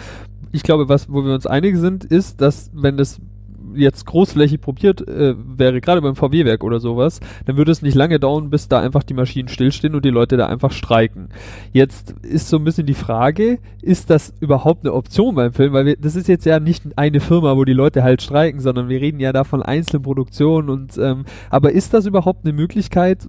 Ich 0.52 0.64
glaube, 0.64 0.86
was, 0.90 1.08
wo 1.08 1.24
wir 1.24 1.32
uns 1.32 1.46
einig 1.46 1.78
sind, 1.78 2.04
ist, 2.04 2.42
dass 2.42 2.70
wenn 2.74 2.98
das 2.98 3.22
jetzt 3.78 4.06
großflächig 4.06 4.60
probiert 4.60 5.06
äh, 5.06 5.34
wäre, 5.36 5.80
gerade 5.80 6.02
beim 6.02 6.16
VW-Werk 6.16 6.64
oder 6.64 6.80
sowas, 6.80 7.20
dann 7.46 7.56
würde 7.56 7.72
es 7.72 7.82
nicht 7.82 7.94
lange 7.94 8.20
dauern, 8.20 8.50
bis 8.50 8.68
da 8.68 8.80
einfach 8.80 9.02
die 9.02 9.14
Maschinen 9.14 9.48
stillstehen 9.48 9.94
und 9.94 10.04
die 10.04 10.10
Leute 10.10 10.36
da 10.36 10.46
einfach 10.46 10.72
streiken. 10.72 11.28
Jetzt 11.72 12.14
ist 12.22 12.48
so 12.48 12.56
ein 12.56 12.64
bisschen 12.64 12.86
die 12.86 12.94
Frage, 12.94 13.58
ist 13.82 14.10
das 14.10 14.34
überhaupt 14.40 14.84
eine 14.84 14.94
Option 14.94 15.34
beim 15.34 15.52
Film? 15.52 15.72
Weil 15.72 15.86
wir, 15.86 15.96
das 15.96 16.16
ist 16.16 16.28
jetzt 16.28 16.46
ja 16.46 16.60
nicht 16.60 16.84
eine 16.96 17.20
Firma, 17.20 17.56
wo 17.56 17.64
die 17.64 17.72
Leute 17.72 18.02
halt 18.02 18.22
streiken, 18.22 18.60
sondern 18.60 18.88
wir 18.88 19.00
reden 19.00 19.20
ja 19.20 19.32
da 19.32 19.44
von 19.44 19.62
einzelnen 19.62 20.02
Produktionen 20.02 20.68
und 20.68 20.98
ähm, 20.98 21.24
aber 21.50 21.72
ist 21.72 21.94
das 21.94 22.06
überhaupt 22.06 22.44
eine 22.44 22.52
Möglichkeit? 22.52 23.26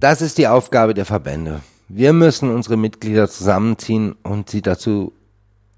Das 0.00 0.22
ist 0.22 0.38
die 0.38 0.48
Aufgabe 0.48 0.94
der 0.94 1.04
Verbände. 1.04 1.60
Wir 1.88 2.12
müssen 2.12 2.50
unsere 2.50 2.76
Mitglieder 2.76 3.28
zusammenziehen 3.28 4.14
und 4.22 4.48
sie 4.48 4.62
dazu 4.62 5.12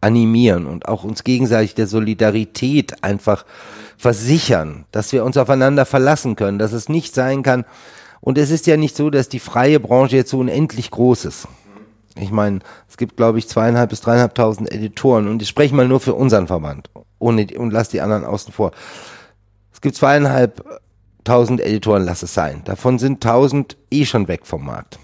animieren 0.02 0.66
und 0.66 0.88
auch 0.88 1.04
uns 1.04 1.24
gegenseitig 1.24 1.74
der 1.74 1.86
Solidarität 1.86 3.02
einfach 3.02 3.46
versichern, 4.02 4.84
dass 4.90 5.12
wir 5.12 5.24
uns 5.24 5.36
aufeinander 5.36 5.86
verlassen 5.86 6.34
können, 6.34 6.58
dass 6.58 6.72
es 6.72 6.88
nicht 6.88 7.14
sein 7.14 7.44
kann. 7.44 7.64
Und 8.20 8.36
es 8.36 8.50
ist 8.50 8.66
ja 8.66 8.76
nicht 8.76 8.96
so, 8.96 9.10
dass 9.10 9.28
die 9.28 9.38
freie 9.38 9.78
Branche 9.78 10.16
jetzt 10.16 10.30
so 10.30 10.40
unendlich 10.40 10.90
groß 10.90 11.24
ist. 11.24 11.46
Ich 12.16 12.32
meine, 12.32 12.58
es 12.88 12.96
gibt, 12.96 13.16
glaube 13.16 13.38
ich, 13.38 13.48
zweieinhalb 13.48 13.90
bis 13.90 14.00
dreieinhalbtausend 14.00 14.70
Editoren 14.72 15.28
und 15.28 15.40
ich 15.40 15.48
spreche 15.48 15.74
mal 15.74 15.86
nur 15.86 16.00
für 16.00 16.14
unseren 16.14 16.48
Verband 16.48 16.90
ohne, 17.20 17.46
und 17.56 17.70
lass 17.70 17.90
die 17.90 18.00
anderen 18.00 18.24
außen 18.24 18.52
vor. 18.52 18.72
Es 19.72 19.80
gibt 19.80 19.94
zweieinhalb 19.94 20.64
1000 21.20 21.60
Editoren 21.60 22.04
lass 22.04 22.24
es 22.24 22.34
sein. 22.34 22.62
Davon 22.64 22.98
sind 22.98 23.24
1000 23.24 23.76
eh 23.92 24.04
schon 24.04 24.26
weg 24.26 24.46
vom 24.46 24.66
Markt. 24.66 24.98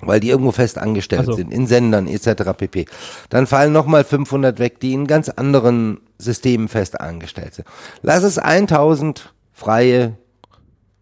Weil 0.00 0.20
die 0.20 0.28
irgendwo 0.28 0.52
fest 0.52 0.78
angestellt 0.78 1.20
Also- 1.22 1.32
sind, 1.32 1.52
in 1.52 1.66
Sendern 1.66 2.06
etc. 2.06 2.52
pp. 2.56 2.84
Dann 3.30 3.48
fallen 3.48 3.72
nochmal 3.72 4.04
500 4.04 4.60
weg, 4.60 4.78
die 4.78 4.92
in 4.92 5.06
ganz 5.08 5.30
anderen 5.30 5.98
Systemen 6.18 6.68
fest 6.68 7.00
angestellt 7.00 7.54
sind. 7.54 7.68
Lass 8.02 8.22
es 8.22 8.38
1000 8.38 9.32
freie 9.52 10.16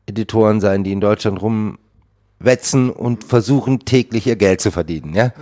Editoren 0.07 0.61
sein, 0.61 0.85
die 0.85 0.93
in 0.93 1.01
Deutschland 1.01 1.41
rumwetzen 1.41 2.91
und 2.91 3.25
versuchen 3.25 3.81
täglich 3.81 4.27
ihr 4.27 4.37
Geld 4.37 4.61
zu 4.61 4.71
verdienen. 4.71 5.15
Ja? 5.15 5.33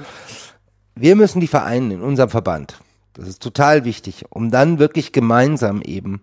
Wir 0.95 1.17
müssen 1.17 1.41
die 1.41 1.47
vereinen 1.47 1.91
in 1.91 2.03
unserem 2.03 2.31
Verband. 2.31 2.79
Das 3.15 3.29
ist 3.29 3.43
total 3.43 3.85
wichtig, 3.85 4.25
um 4.31 4.51
dann 4.51 4.79
wirklich 4.79 5.13
gemeinsam 5.13 5.83
eben 5.83 6.21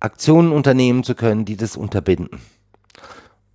Aktionen 0.00 0.52
unternehmen 0.52 1.04
zu 1.04 1.14
können, 1.14 1.44
die 1.44 1.56
das 1.56 1.76
unterbinden. 1.76 2.40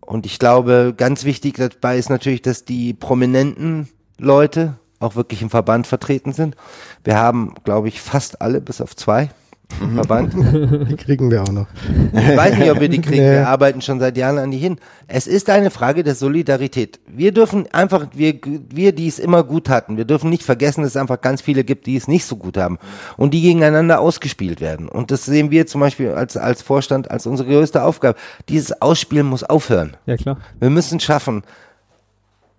Und 0.02 0.26
ich 0.26 0.40
glaube, 0.40 0.94
ganz 0.98 1.24
wichtig 1.24 1.58
dabei 1.58 1.98
ist 1.98 2.10
natürlich, 2.10 2.42
dass 2.42 2.66
die 2.66 2.94
prominenten 2.94 3.90
Leute 4.18 4.79
auch 5.00 5.16
wirklich 5.16 5.42
im 5.42 5.50
Verband 5.50 5.88
vertreten 5.88 6.34
sind. 6.34 6.56
Wir 7.04 7.18
haben, 7.18 7.54
glaube 7.64 7.88
ich, 7.88 8.02
fast 8.02 8.42
alle, 8.42 8.62
bis 8.62 8.82
auf 8.82 8.96
zwei 8.96 9.30
im 9.82 9.96
Verband. 9.96 10.34
Die 10.90 10.96
kriegen 10.96 11.32
wir 11.32 11.44
auch 11.44 11.52
noch. 11.52 11.68
Ich 12.14 12.36
weiß 12.38 12.58
nicht, 12.58 12.72
ob 12.72 12.80
wir 12.80 12.90
die 12.90 13.02
kriegen. 13.02 13.24
Nee. 13.24 13.32
Wir 13.32 13.48
arbeiten 13.48 13.82
schon 13.82 14.00
seit 14.00 14.18
Jahren 14.18 14.38
an 14.38 14.52
die 14.52 14.58
hin. 14.58 14.78
Es 15.08 15.28
ist 15.28 15.50
eine 15.50 15.70
Frage 15.70 16.04
der 16.04 16.16
Solidarität. 16.16 17.00
Wir 17.08 17.32
dürfen 17.32 17.68
einfach, 17.72 18.08
wir, 18.14 18.40
wir, 18.44 18.94
die 18.94 19.08
es 19.08 19.20
immer 19.20 19.44
gut 19.44 19.70
hatten, 19.70 19.98
wir 19.98 20.06
dürfen 20.06 20.30
nicht 20.30 20.44
vergessen, 20.44 20.82
dass 20.82 20.92
es 20.92 20.98
einfach 20.98 21.22
ganz 21.22 21.42
viele 21.42 21.64
gibt, 21.64 21.86
die 21.86 21.96
es 21.96 22.08
nicht 22.08 22.26
so 22.26 22.36
gut 22.36 22.58
haben 22.58 22.78
und 23.16 23.34
die 23.34 23.42
gegeneinander 23.42 24.00
ausgespielt 24.00 24.60
werden. 24.60 24.90
Und 24.90 25.12
das 25.12 25.26
sehen 25.26 25.52
wir 25.52 25.68
zum 25.68 25.82
Beispiel 25.82 26.12
als, 26.12 26.36
als 26.36 26.62
Vorstand 26.62 27.12
als 27.12 27.26
unsere 27.26 27.50
größte 27.50 27.84
Aufgabe. 27.84 28.18
Dieses 28.50 28.82
Ausspielen 28.82 29.28
muss 29.28 29.44
aufhören. 29.44 29.96
Ja, 30.06 30.18
klar. 30.18 30.38
Wir 30.60 30.70
müssen 30.70 31.00
schaffen, 31.00 31.44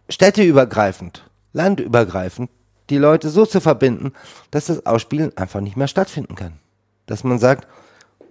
städteübergreifend, 0.08 1.24
landübergreifend, 1.52 2.50
die 2.90 2.98
Leute 2.98 3.28
so 3.28 3.46
zu 3.46 3.60
verbinden, 3.60 4.12
dass 4.50 4.66
das 4.66 4.86
Ausspielen 4.86 5.36
einfach 5.36 5.60
nicht 5.60 5.76
mehr 5.76 5.88
stattfinden 5.88 6.34
kann. 6.34 6.54
Dass 7.06 7.24
man 7.24 7.38
sagt, 7.38 7.66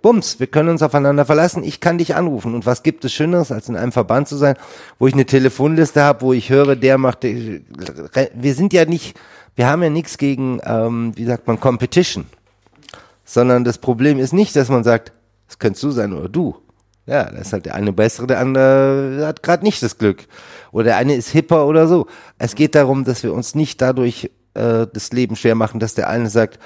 Bums, 0.01 0.39
wir 0.39 0.47
können 0.47 0.70
uns 0.70 0.82
aufeinander 0.82 1.26
verlassen, 1.26 1.63
ich 1.63 1.80
kann 1.80 1.97
dich 1.97 2.15
anrufen. 2.15 2.53
Und 2.55 2.65
was 2.65 2.84
gibt 2.84 3.03
es 3.03 3.13
Schöneres, 3.13 3.51
als 3.51 3.70
in 3.70 3.76
einem 3.76 3.91
Verband 3.91 4.28
zu 4.28 4.38
sein, 4.38 4.55
wo 4.97 5.07
ich 5.07 5.13
eine 5.13 5.26
Telefonliste 5.26 6.01
habe, 6.01 6.22
wo 6.22 6.34
ich 6.34 6.49
höre, 6.49 6.76
der 6.76 6.97
macht, 6.97 7.24
wir 7.24 8.53
sind 8.53 8.74
ja 8.74 8.86
nicht, 8.86 9.20
wir 9.55 9.67
haben 9.67 9.84
ja 9.84 9.89
nichts 9.89 10.17
gegen, 10.17 10.61
ähm, 10.63 11.11
wie 11.15 11.26
sagt 11.26 11.47
man, 11.47 11.59
Competition. 11.59 12.26
Sondern 13.26 13.63
das 13.63 13.78
Problem 13.78 14.20
ist 14.20 14.34
nicht, 14.34 14.55
dass 14.55 14.70
man 14.70 14.84
sagt, 14.84 15.11
es 15.47 15.59
könntest 15.59 15.84
du 15.84 15.91
sein 15.91 16.13
oder 16.13 16.30
du. 16.30 16.55
Ja, 17.05 17.24
da 17.24 17.39
ist 17.39 17.53
halt 17.53 17.65
der 17.65 17.76
eine 17.76 17.91
bessere, 17.91 18.28
der 18.28 18.39
andere 18.39 19.26
hat 19.26 19.41
gerade 19.41 19.63
nicht 19.63 19.82
das 19.82 19.97
Glück. 19.97 20.28
Oder 20.72 20.86
der 20.86 20.97
eine 20.97 21.15
ist 21.15 21.30
hipper 21.30 21.65
oder 21.67 21.88
so. 21.88 22.07
Es 22.38 22.55
geht 22.55 22.76
darum, 22.76 23.03
dass 23.05 23.24
wir 23.24 23.34
uns 23.34 23.55
nicht 23.55 23.82
dadurch 23.82 24.30
äh, 24.53 24.88
das 24.93 25.11
Leben 25.11 25.36
schwer 25.36 25.55
machen, 25.55 25.80
dass 25.80 25.93
der 25.95 26.09
eine 26.09 26.30
sagt, 26.30 26.59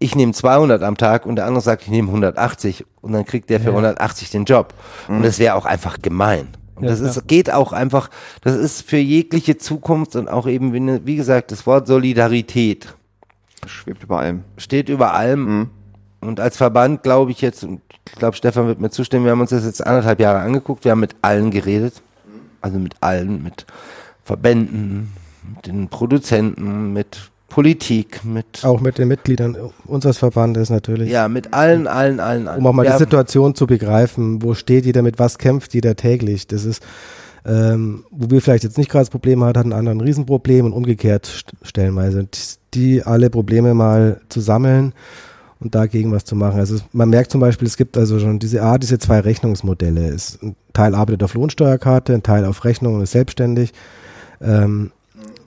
ich 0.00 0.14
nehme 0.14 0.32
200 0.32 0.82
am 0.82 0.96
Tag 0.96 1.26
und 1.26 1.36
der 1.36 1.46
andere 1.46 1.62
sagt, 1.62 1.82
ich 1.82 1.88
nehme 1.88 2.08
180 2.08 2.84
und 3.00 3.12
dann 3.12 3.24
kriegt 3.24 3.50
der 3.50 3.60
für 3.60 3.70
180 3.70 4.30
den 4.30 4.44
Job. 4.44 4.72
Und 5.08 5.22
das 5.24 5.38
wäre 5.40 5.54
auch 5.56 5.64
einfach 5.66 6.00
gemein. 6.00 6.48
Und 6.76 6.84
Ja, 6.84 6.90
das 6.90 7.00
ist, 7.00 7.26
geht 7.26 7.52
auch 7.52 7.72
einfach, 7.72 8.08
das 8.42 8.54
ist 8.54 8.88
für 8.88 8.98
jegliche 8.98 9.58
Zukunft 9.58 10.14
und 10.14 10.28
auch 10.28 10.46
eben, 10.46 10.72
wie, 10.72 10.78
ne- 10.78 11.00
wie 11.04 11.16
gesagt, 11.16 11.50
das 11.50 11.66
Wort 11.66 11.88
Solidarität 11.88 12.94
Schwebt 13.66 14.04
über 14.04 14.18
allem. 14.20 14.44
steht 14.56 14.88
über 14.88 15.14
allem. 15.14 15.70
Und 16.20 16.38
als 16.38 16.56
Verband 16.56 17.02
glaube 17.02 17.32
ich 17.32 17.40
jetzt, 17.40 17.64
und 17.64 17.80
ich 18.06 18.12
glaube, 18.18 18.36
Stefan 18.36 18.68
wird 18.68 18.80
mir 18.80 18.90
zustimmen, 18.90 19.24
wir 19.24 19.32
haben 19.32 19.40
uns 19.40 19.50
das 19.50 19.64
jetzt 19.64 19.84
anderthalb 19.84 20.20
Jahre 20.20 20.38
angeguckt, 20.38 20.84
wir 20.84 20.92
haben 20.92 21.00
mit 21.00 21.16
allen 21.22 21.50
geredet. 21.50 21.94
Also 22.60 22.78
mit 22.78 22.94
allen, 23.00 23.42
mit 23.42 23.66
Verbänden, 24.24 25.12
mit 25.54 25.66
den 25.66 25.88
Produzenten, 25.88 26.92
mit 26.92 27.30
Politik, 27.48 28.24
mit, 28.24 28.62
Auch 28.62 28.80
mit 28.80 28.98
den 28.98 29.08
Mitgliedern 29.08 29.56
unseres 29.86 30.18
Verbandes 30.18 30.68
natürlich. 30.68 31.10
ja, 31.10 31.28
mit 31.28 31.54
allen, 31.54 31.86
allen, 31.86 32.20
allen, 32.20 32.46
allen. 32.46 32.60
um 32.60 32.66
auch 32.66 32.72
mal 32.74 32.84
wir 32.84 32.92
die 32.92 32.98
Situation 32.98 33.54
zu 33.54 33.66
begreifen, 33.66 34.42
wo 34.42 34.54
steht 34.54 34.84
jeder, 34.84 35.00
mit 35.02 35.18
was 35.18 35.38
kämpft 35.38 35.72
jeder 35.72 35.96
täglich. 35.96 36.46
Das 36.46 36.66
ist, 36.66 36.82
ähm, 37.46 38.04
wo 38.10 38.30
wir 38.30 38.42
vielleicht 38.42 38.64
jetzt 38.64 38.76
nicht 38.76 38.90
gerade 38.90 39.04
das 39.04 39.10
Problem 39.10 39.42
hatten, 39.42 39.58
hatten 39.58 39.72
andere 39.72 39.94
ein 39.94 40.00
Riesenproblem 40.00 40.66
und 40.66 40.72
umgekehrt 40.74 41.24
st 41.24 41.52
stellenweise. 41.62 42.20
Und 42.20 42.58
die 42.74 43.02
alle 43.02 43.30
Probleme 43.30 43.72
mal 43.72 44.20
zu 44.28 44.40
sammeln 44.40 44.92
und 45.60 45.74
dagegen 45.74 46.12
was 46.12 46.24
zu 46.24 46.36
machen. 46.36 46.60
Also 46.60 46.78
man 46.92 47.10
merkt 47.10 47.30
zum 47.30 47.40
Beispiel, 47.40 47.66
es 47.66 47.76
gibt 47.76 47.96
also 47.96 48.18
schon 48.18 48.38
diese 48.38 48.62
Art, 48.62 48.82
diese 48.82 48.98
zwei 48.98 49.20
Rechnungsmodelle. 49.20 50.08
Es, 50.08 50.38
ein 50.42 50.56
Teil 50.72 50.94
arbeitet 50.94 51.22
auf 51.22 51.34
Lohnsteuerkarte, 51.34 52.14
ein 52.14 52.22
Teil 52.22 52.44
auf 52.44 52.64
Rechnung 52.64 52.94
und 52.96 53.02
ist 53.02 53.12
selbstständig. 53.12 53.72
Ähm, 54.40 54.92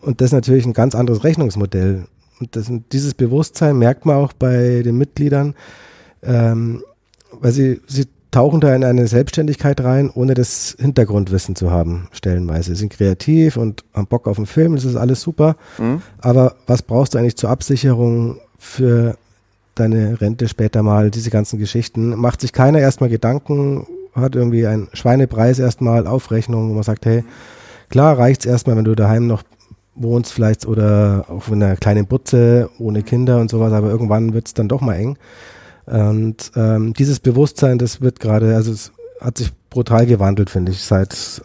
und 0.02 0.20
das 0.20 0.28
ist 0.28 0.34
natürlich 0.34 0.66
ein 0.66 0.74
ganz 0.74 0.96
anderes 0.96 1.24
Rechnungsmodell. 1.24 2.06
Und 2.40 2.56
das, 2.56 2.72
dieses 2.92 3.14
Bewusstsein 3.14 3.78
merkt 3.78 4.06
man 4.06 4.18
auch 4.18 4.34
bei 4.34 4.82
den 4.84 4.98
Mitgliedern, 4.98 5.56
ähm, 6.24 6.84
weil 7.40 7.52
sie, 7.52 7.80
sie 7.88 8.08
tauchen 8.32 8.62
da 8.62 8.74
in 8.74 8.84
eine 8.84 9.08
Selbstständigkeit 9.08 9.82
rein, 9.82 10.10
ohne 10.10 10.34
das 10.34 10.76
Hintergrundwissen 10.80 11.56
zu 11.56 11.70
haben, 11.72 12.08
stellenweise. 12.12 12.74
Sie 12.74 12.80
sind 12.80 12.94
kreativ 12.94 13.58
und 13.58 13.84
haben 13.94 14.08
Bock 14.08 14.28
auf 14.28 14.38
den 14.38 14.46
Film, 14.46 14.76
das 14.76 14.86
ist 14.86 14.96
alles 14.96 15.22
super. 15.22 15.56
Aber 16.20 16.56
was 16.66 16.82
brauchst 16.82 17.14
du 17.14 17.18
eigentlich 17.18 17.36
zur 17.36 17.50
Absicherung 17.50 18.40
für 18.58 19.18
deine 19.76 20.20
Rente 20.20 20.48
später 20.48 20.84
mal, 20.84 21.12
diese 21.12 21.30
ganzen 21.30 21.60
Geschichten? 21.60 22.16
Macht 22.16 22.42
sich 22.42 22.54
keiner 22.54 22.80
erstmal 22.80 23.10
Gedanken, 23.10 23.88
hat 24.14 24.36
irgendwie 24.36 24.68
einen 24.68 24.90
Schweinepreis 24.94 25.60
erstmal 25.60 26.08
Aufrechnung, 26.08 26.70
wo 26.70 26.74
man 26.74 26.84
sagt, 26.84 27.06
hey, 27.06 27.24
klar 27.90 28.18
reicht's 28.18 28.46
erstmal, 28.46 28.76
wenn 28.78 28.86
du 28.86 28.96
daheim 28.96 29.28
noch 29.28 29.44
wohnst 29.96 30.34
vielleicht 30.34 30.66
oder 30.66 31.26
auch 31.28 31.48
in 31.50 31.62
einer 31.62 31.76
kleinen 31.76 32.08
Butze 32.08 32.70
ohne 32.80 33.04
Kinder 33.04 33.40
und 33.40 33.50
sowas, 33.50 33.74
aber 33.74 33.90
irgendwann 33.90 34.34
wird's 34.34 34.54
dann 34.54 34.68
doch 34.68 34.82
mal 34.82 34.96
eng. 34.96 35.18
Und 35.86 36.52
ähm, 36.56 36.94
dieses 36.94 37.20
Bewusstsein, 37.20 37.78
das 37.78 38.02
wird 38.02 38.20
gerade, 38.20 38.56
also 38.56 38.72
es 38.72 38.92
hat 39.20 39.38
sich 39.38 39.52
brutal 39.70 40.06
gewandelt, 40.06 40.50
finde 40.50 40.72
ich, 40.72 40.84
seit 40.84 41.42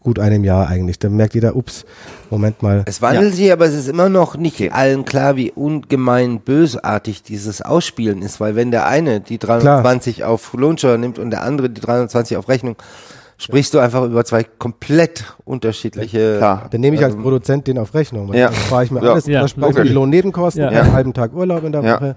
gut 0.00 0.18
einem 0.18 0.44
Jahr 0.44 0.68
eigentlich. 0.68 0.98
Da 0.98 1.08
merkt 1.10 1.34
jeder, 1.34 1.54
ups, 1.56 1.84
Moment 2.30 2.62
mal. 2.62 2.82
Es 2.86 3.02
wandelt 3.02 3.34
sich, 3.34 3.52
aber 3.52 3.66
es 3.66 3.74
ist 3.74 3.88
immer 3.88 4.08
noch 4.08 4.36
nicht 4.36 4.72
allen 4.72 5.04
klar, 5.04 5.36
wie 5.36 5.50
ungemein 5.52 6.40
bösartig 6.40 7.22
dieses 7.22 7.60
Ausspielen 7.62 8.22
ist, 8.22 8.40
weil 8.40 8.56
wenn 8.56 8.70
der 8.70 8.86
eine 8.86 9.20
die 9.20 9.38
320 9.38 10.24
auf 10.24 10.52
Lohnsteuer 10.54 10.96
nimmt 10.96 11.18
und 11.18 11.30
der 11.30 11.42
andere 11.42 11.68
die 11.70 11.80
320 11.80 12.36
auf 12.38 12.48
Rechnung, 12.48 12.76
sprichst 13.36 13.72
du 13.74 13.78
einfach 13.78 14.04
über 14.04 14.24
zwei 14.24 14.44
komplett 14.44 15.24
unterschiedliche. 15.44 16.36
Klar. 16.38 16.66
Dann 16.70 16.80
nehme 16.80 16.96
ich 16.96 17.04
als 17.04 17.14
ähm, 17.14 17.22
Produzent 17.22 17.66
den 17.66 17.78
auf 17.78 17.94
Rechnung. 17.94 18.32
Ja. 18.34 18.46
Dann 18.48 18.54
spare 18.54 18.84
ich 18.84 18.90
mir 18.90 19.02
Ja. 19.02 19.12
alles, 19.12 19.26
Ja, 19.26 19.40
dann 19.40 19.48
spare 19.48 19.70
ich 19.70 19.76
mir 19.78 19.84
die. 19.84 19.90
Lohnnebenkosten, 19.92 20.62
Ja. 20.62 20.68
einen 20.68 20.92
halben 20.92 21.12
Tag 21.14 21.34
Urlaub 21.34 21.64
in 21.64 21.72
der 21.72 21.82
Ja. 21.82 21.96
Woche. 21.96 22.16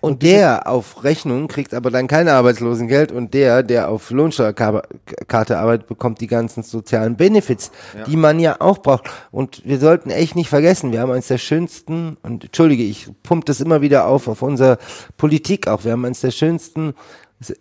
Und 0.00 0.22
der 0.22 0.68
auf 0.68 1.04
Rechnung 1.04 1.48
kriegt 1.48 1.74
aber 1.74 1.90
dann 1.90 2.06
kein 2.06 2.28
Arbeitslosengeld 2.28 3.12
und 3.12 3.34
der, 3.34 3.62
der 3.62 3.88
auf 3.88 4.10
Lohnsteuerkarte 4.10 5.58
arbeitet, 5.58 5.86
bekommt 5.86 6.20
die 6.20 6.26
ganzen 6.26 6.62
sozialen 6.62 7.16
Benefits, 7.16 7.70
die 8.06 8.16
man 8.16 8.38
ja 8.38 8.60
auch 8.60 8.78
braucht. 8.78 9.10
Und 9.30 9.62
wir 9.64 9.78
sollten 9.78 10.10
echt 10.10 10.36
nicht 10.36 10.48
vergessen, 10.48 10.92
wir 10.92 11.00
haben 11.00 11.10
eines 11.10 11.28
der 11.28 11.38
schönsten, 11.38 12.16
und 12.22 12.44
entschuldige, 12.44 12.82
ich 12.82 13.08
pump 13.22 13.44
das 13.46 13.60
immer 13.60 13.80
wieder 13.80 14.06
auf, 14.06 14.28
auf 14.28 14.42
unsere 14.42 14.78
Politik 15.16 15.68
auch, 15.68 15.84
wir 15.84 15.92
haben 15.92 16.04
eines 16.04 16.20
der 16.20 16.30
schönsten 16.30 16.94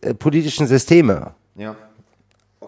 äh, 0.02 0.14
politischen 0.14 0.68
Systeme. 0.68 1.32
Ja. 1.56 1.76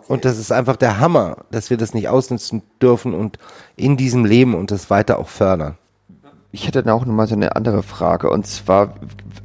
Und 0.08 0.26
das 0.26 0.40
ist 0.40 0.52
einfach 0.52 0.76
der 0.76 1.00
Hammer, 1.00 1.38
dass 1.52 1.70
wir 1.70 1.78
das 1.78 1.94
nicht 1.94 2.10
ausnutzen 2.10 2.64
dürfen 2.82 3.14
und 3.14 3.38
in 3.76 3.96
diesem 3.96 4.26
Leben 4.26 4.56
und 4.56 4.72
das 4.72 4.90
weiter 4.90 5.20
auch 5.20 5.30
fördern. 5.30 5.78
Ich 6.52 6.66
hätte 6.66 6.82
dann 6.82 6.94
auch 6.94 7.06
nochmal 7.06 7.28
so 7.28 7.36
eine 7.36 7.56
andere 7.56 7.84
Frage. 7.84 8.30
Und 8.32 8.48
zwar 8.48 8.96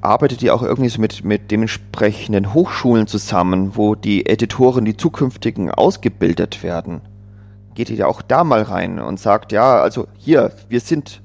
arbeitet 0.05 0.43
ihr 0.43 0.55
auch 0.55 0.63
irgendwie 0.63 0.91
so 0.91 1.01
mit, 1.01 1.25
mit 1.25 1.51
dementsprechenden 1.51 2.55
Hochschulen 2.55 3.07
zusammen, 3.07 3.73
wo 3.75 3.95
die 3.95 4.27
Editoren, 4.27 4.85
die 4.85 4.97
zukünftigen, 4.97 5.71
ausgebildet 5.71 6.63
werden? 6.63 7.01
Geht 7.75 7.91
ihr 7.91 7.97
ja 7.97 8.07
auch 8.07 8.23
da 8.23 8.45
mal 8.45 8.63
rein 8.63 8.99
und 8.99 9.19
sagt, 9.19 9.53
ja, 9.53 9.81
also 9.81 10.07
hier, 10.17 10.53
wir 10.69 10.81
sind 10.81 11.23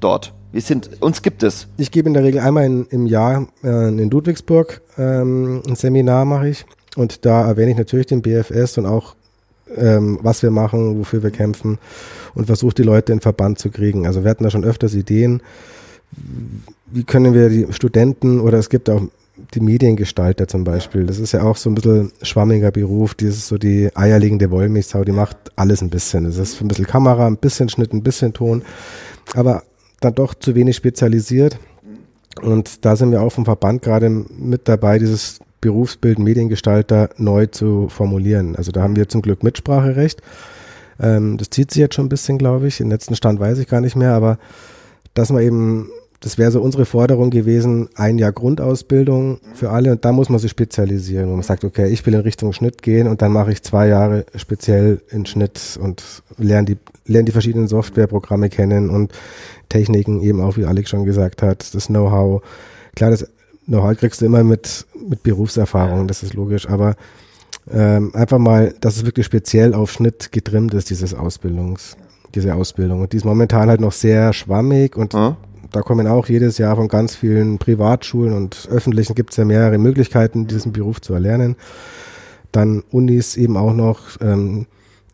dort. 0.00 0.32
Wir 0.52 0.60
sind, 0.60 1.02
uns 1.02 1.22
gibt 1.22 1.42
es. 1.42 1.68
Ich 1.76 1.90
gebe 1.90 2.08
in 2.08 2.14
der 2.14 2.22
Regel 2.22 2.40
einmal 2.40 2.64
in, 2.64 2.86
im 2.86 3.06
Jahr 3.06 3.48
äh, 3.62 3.88
in 3.88 4.10
Ludwigsburg 4.10 4.82
ähm, 4.96 5.62
ein 5.66 5.74
Seminar 5.74 6.24
mache 6.24 6.48
ich 6.48 6.64
und 6.96 7.24
da 7.24 7.46
erwähne 7.46 7.72
ich 7.72 7.76
natürlich 7.76 8.06
den 8.06 8.22
BFS 8.22 8.78
und 8.78 8.86
auch 8.86 9.16
ähm, 9.76 10.18
was 10.22 10.42
wir 10.42 10.50
machen, 10.50 10.98
wofür 10.98 11.22
wir 11.22 11.30
kämpfen 11.30 11.78
und 12.34 12.46
versuche 12.46 12.74
die 12.74 12.82
Leute 12.82 13.12
in 13.12 13.20
Verband 13.20 13.58
zu 13.58 13.70
kriegen. 13.70 14.06
Also 14.06 14.22
wir 14.24 14.30
hatten 14.30 14.44
da 14.44 14.50
schon 14.50 14.64
öfters 14.64 14.94
Ideen, 14.94 15.42
wie 16.86 17.04
können 17.04 17.34
wir 17.34 17.48
die 17.48 17.72
Studenten 17.72 18.40
oder 18.40 18.58
es 18.58 18.68
gibt 18.68 18.88
auch 18.90 19.02
die 19.54 19.60
Mediengestalter 19.60 20.46
zum 20.46 20.62
Beispiel. 20.62 21.06
Das 21.06 21.18
ist 21.18 21.32
ja 21.32 21.42
auch 21.42 21.56
so 21.56 21.68
ein 21.68 21.74
bisschen 21.74 22.12
schwammiger 22.22 22.70
Beruf. 22.70 23.14
Dieses 23.14 23.48
so 23.48 23.58
die 23.58 23.90
eierlegende 23.94 24.50
Wollmilchsau, 24.50 25.04
die 25.04 25.12
macht 25.12 25.36
alles 25.56 25.82
ein 25.82 25.90
bisschen. 25.90 26.24
Das 26.24 26.38
ist 26.38 26.60
ein 26.60 26.68
bisschen 26.68 26.86
Kamera, 26.86 27.26
ein 27.26 27.36
bisschen 27.36 27.68
Schnitt, 27.68 27.92
ein 27.92 28.02
bisschen 28.02 28.32
Ton, 28.32 28.62
aber 29.34 29.64
dann 30.00 30.14
doch 30.14 30.34
zu 30.34 30.54
wenig 30.54 30.76
spezialisiert. 30.76 31.58
Und 32.42 32.84
da 32.84 32.96
sind 32.96 33.10
wir 33.10 33.22
auch 33.22 33.30
vom 33.30 33.44
Verband 33.44 33.82
gerade 33.82 34.08
mit 34.10 34.68
dabei, 34.68 34.98
dieses 34.98 35.40
Berufsbild 35.60 36.18
Mediengestalter 36.18 37.10
neu 37.16 37.46
zu 37.46 37.88
formulieren. 37.88 38.54
Also 38.56 38.70
da 38.70 38.82
haben 38.82 38.96
wir 38.96 39.08
zum 39.08 39.22
Glück 39.22 39.42
Mitspracherecht. 39.42 40.20
Ähm, 41.00 41.38
das 41.38 41.50
zieht 41.50 41.70
sich 41.70 41.80
jetzt 41.80 41.94
schon 41.94 42.06
ein 42.06 42.10
bisschen, 42.10 42.38
glaube 42.38 42.66
ich. 42.66 42.78
Den 42.78 42.90
letzten 42.90 43.16
Stand 43.16 43.40
weiß 43.40 43.58
ich 43.58 43.68
gar 43.68 43.80
nicht 43.80 43.96
mehr, 43.96 44.12
aber 44.12 44.38
dass 45.14 45.30
man 45.30 45.42
eben, 45.42 45.90
das 46.24 46.38
wäre 46.38 46.50
so 46.50 46.62
unsere 46.62 46.86
Forderung 46.86 47.28
gewesen, 47.28 47.90
ein 47.96 48.16
Jahr 48.16 48.32
Grundausbildung 48.32 49.40
für 49.52 49.68
alle 49.68 49.92
und 49.92 50.06
da 50.06 50.12
muss 50.12 50.30
man 50.30 50.38
sich 50.38 50.50
spezialisieren, 50.50 51.28
wo 51.28 51.32
man 51.34 51.42
sagt, 51.42 51.64
okay, 51.64 51.88
ich 51.88 52.04
will 52.06 52.14
in 52.14 52.20
Richtung 52.20 52.54
Schnitt 52.54 52.80
gehen 52.80 53.08
und 53.08 53.20
dann 53.20 53.30
mache 53.30 53.52
ich 53.52 53.62
zwei 53.62 53.88
Jahre 53.88 54.24
speziell 54.34 55.02
in 55.10 55.26
Schnitt 55.26 55.78
und 55.78 56.02
lerne 56.38 56.64
die, 56.64 56.78
lerne 57.04 57.26
die 57.26 57.32
verschiedenen 57.32 57.68
Softwareprogramme 57.68 58.48
kennen 58.48 58.88
und 58.88 59.12
Techniken 59.68 60.22
eben 60.22 60.40
auch, 60.40 60.56
wie 60.56 60.64
Alex 60.64 60.88
schon 60.88 61.04
gesagt 61.04 61.42
hat, 61.42 61.74
das 61.74 61.88
Know-how. 61.88 62.42
Klar, 62.96 63.10
das 63.10 63.28
Know-how 63.66 63.94
kriegst 63.94 64.22
du 64.22 64.24
immer 64.24 64.44
mit, 64.44 64.86
mit 65.06 65.22
Berufserfahrung, 65.24 66.08
das 66.08 66.22
ist 66.22 66.32
logisch, 66.32 66.66
aber 66.70 66.96
ähm, 67.70 68.14
einfach 68.14 68.38
mal, 68.38 68.74
dass 68.80 68.96
es 68.96 69.04
wirklich 69.04 69.26
speziell 69.26 69.74
auf 69.74 69.92
Schnitt 69.92 70.32
getrimmt 70.32 70.72
ist, 70.72 70.88
dieses 70.88 71.12
Ausbildungs, 71.12 71.98
diese 72.34 72.54
Ausbildung. 72.54 73.02
Und 73.02 73.12
die 73.12 73.18
ist 73.18 73.24
momentan 73.26 73.68
halt 73.68 73.82
noch 73.82 73.92
sehr 73.92 74.32
schwammig 74.32 74.96
und 74.96 75.12
Ja. 75.12 75.36
Da 75.74 75.82
kommen 75.82 76.06
auch 76.06 76.28
jedes 76.28 76.58
Jahr 76.58 76.76
von 76.76 76.86
ganz 76.86 77.16
vielen 77.16 77.58
Privatschulen 77.58 78.32
und 78.32 78.68
öffentlichen 78.70 79.16
gibt 79.16 79.30
es 79.32 79.38
ja 79.38 79.44
mehrere 79.44 79.76
Möglichkeiten, 79.76 80.46
diesen 80.46 80.72
Beruf 80.72 81.00
zu 81.00 81.14
erlernen. 81.14 81.56
Dann 82.52 82.84
Unis 82.92 83.36
eben 83.36 83.56
auch 83.56 83.72
noch, 83.72 84.20
ähm, 84.20 84.66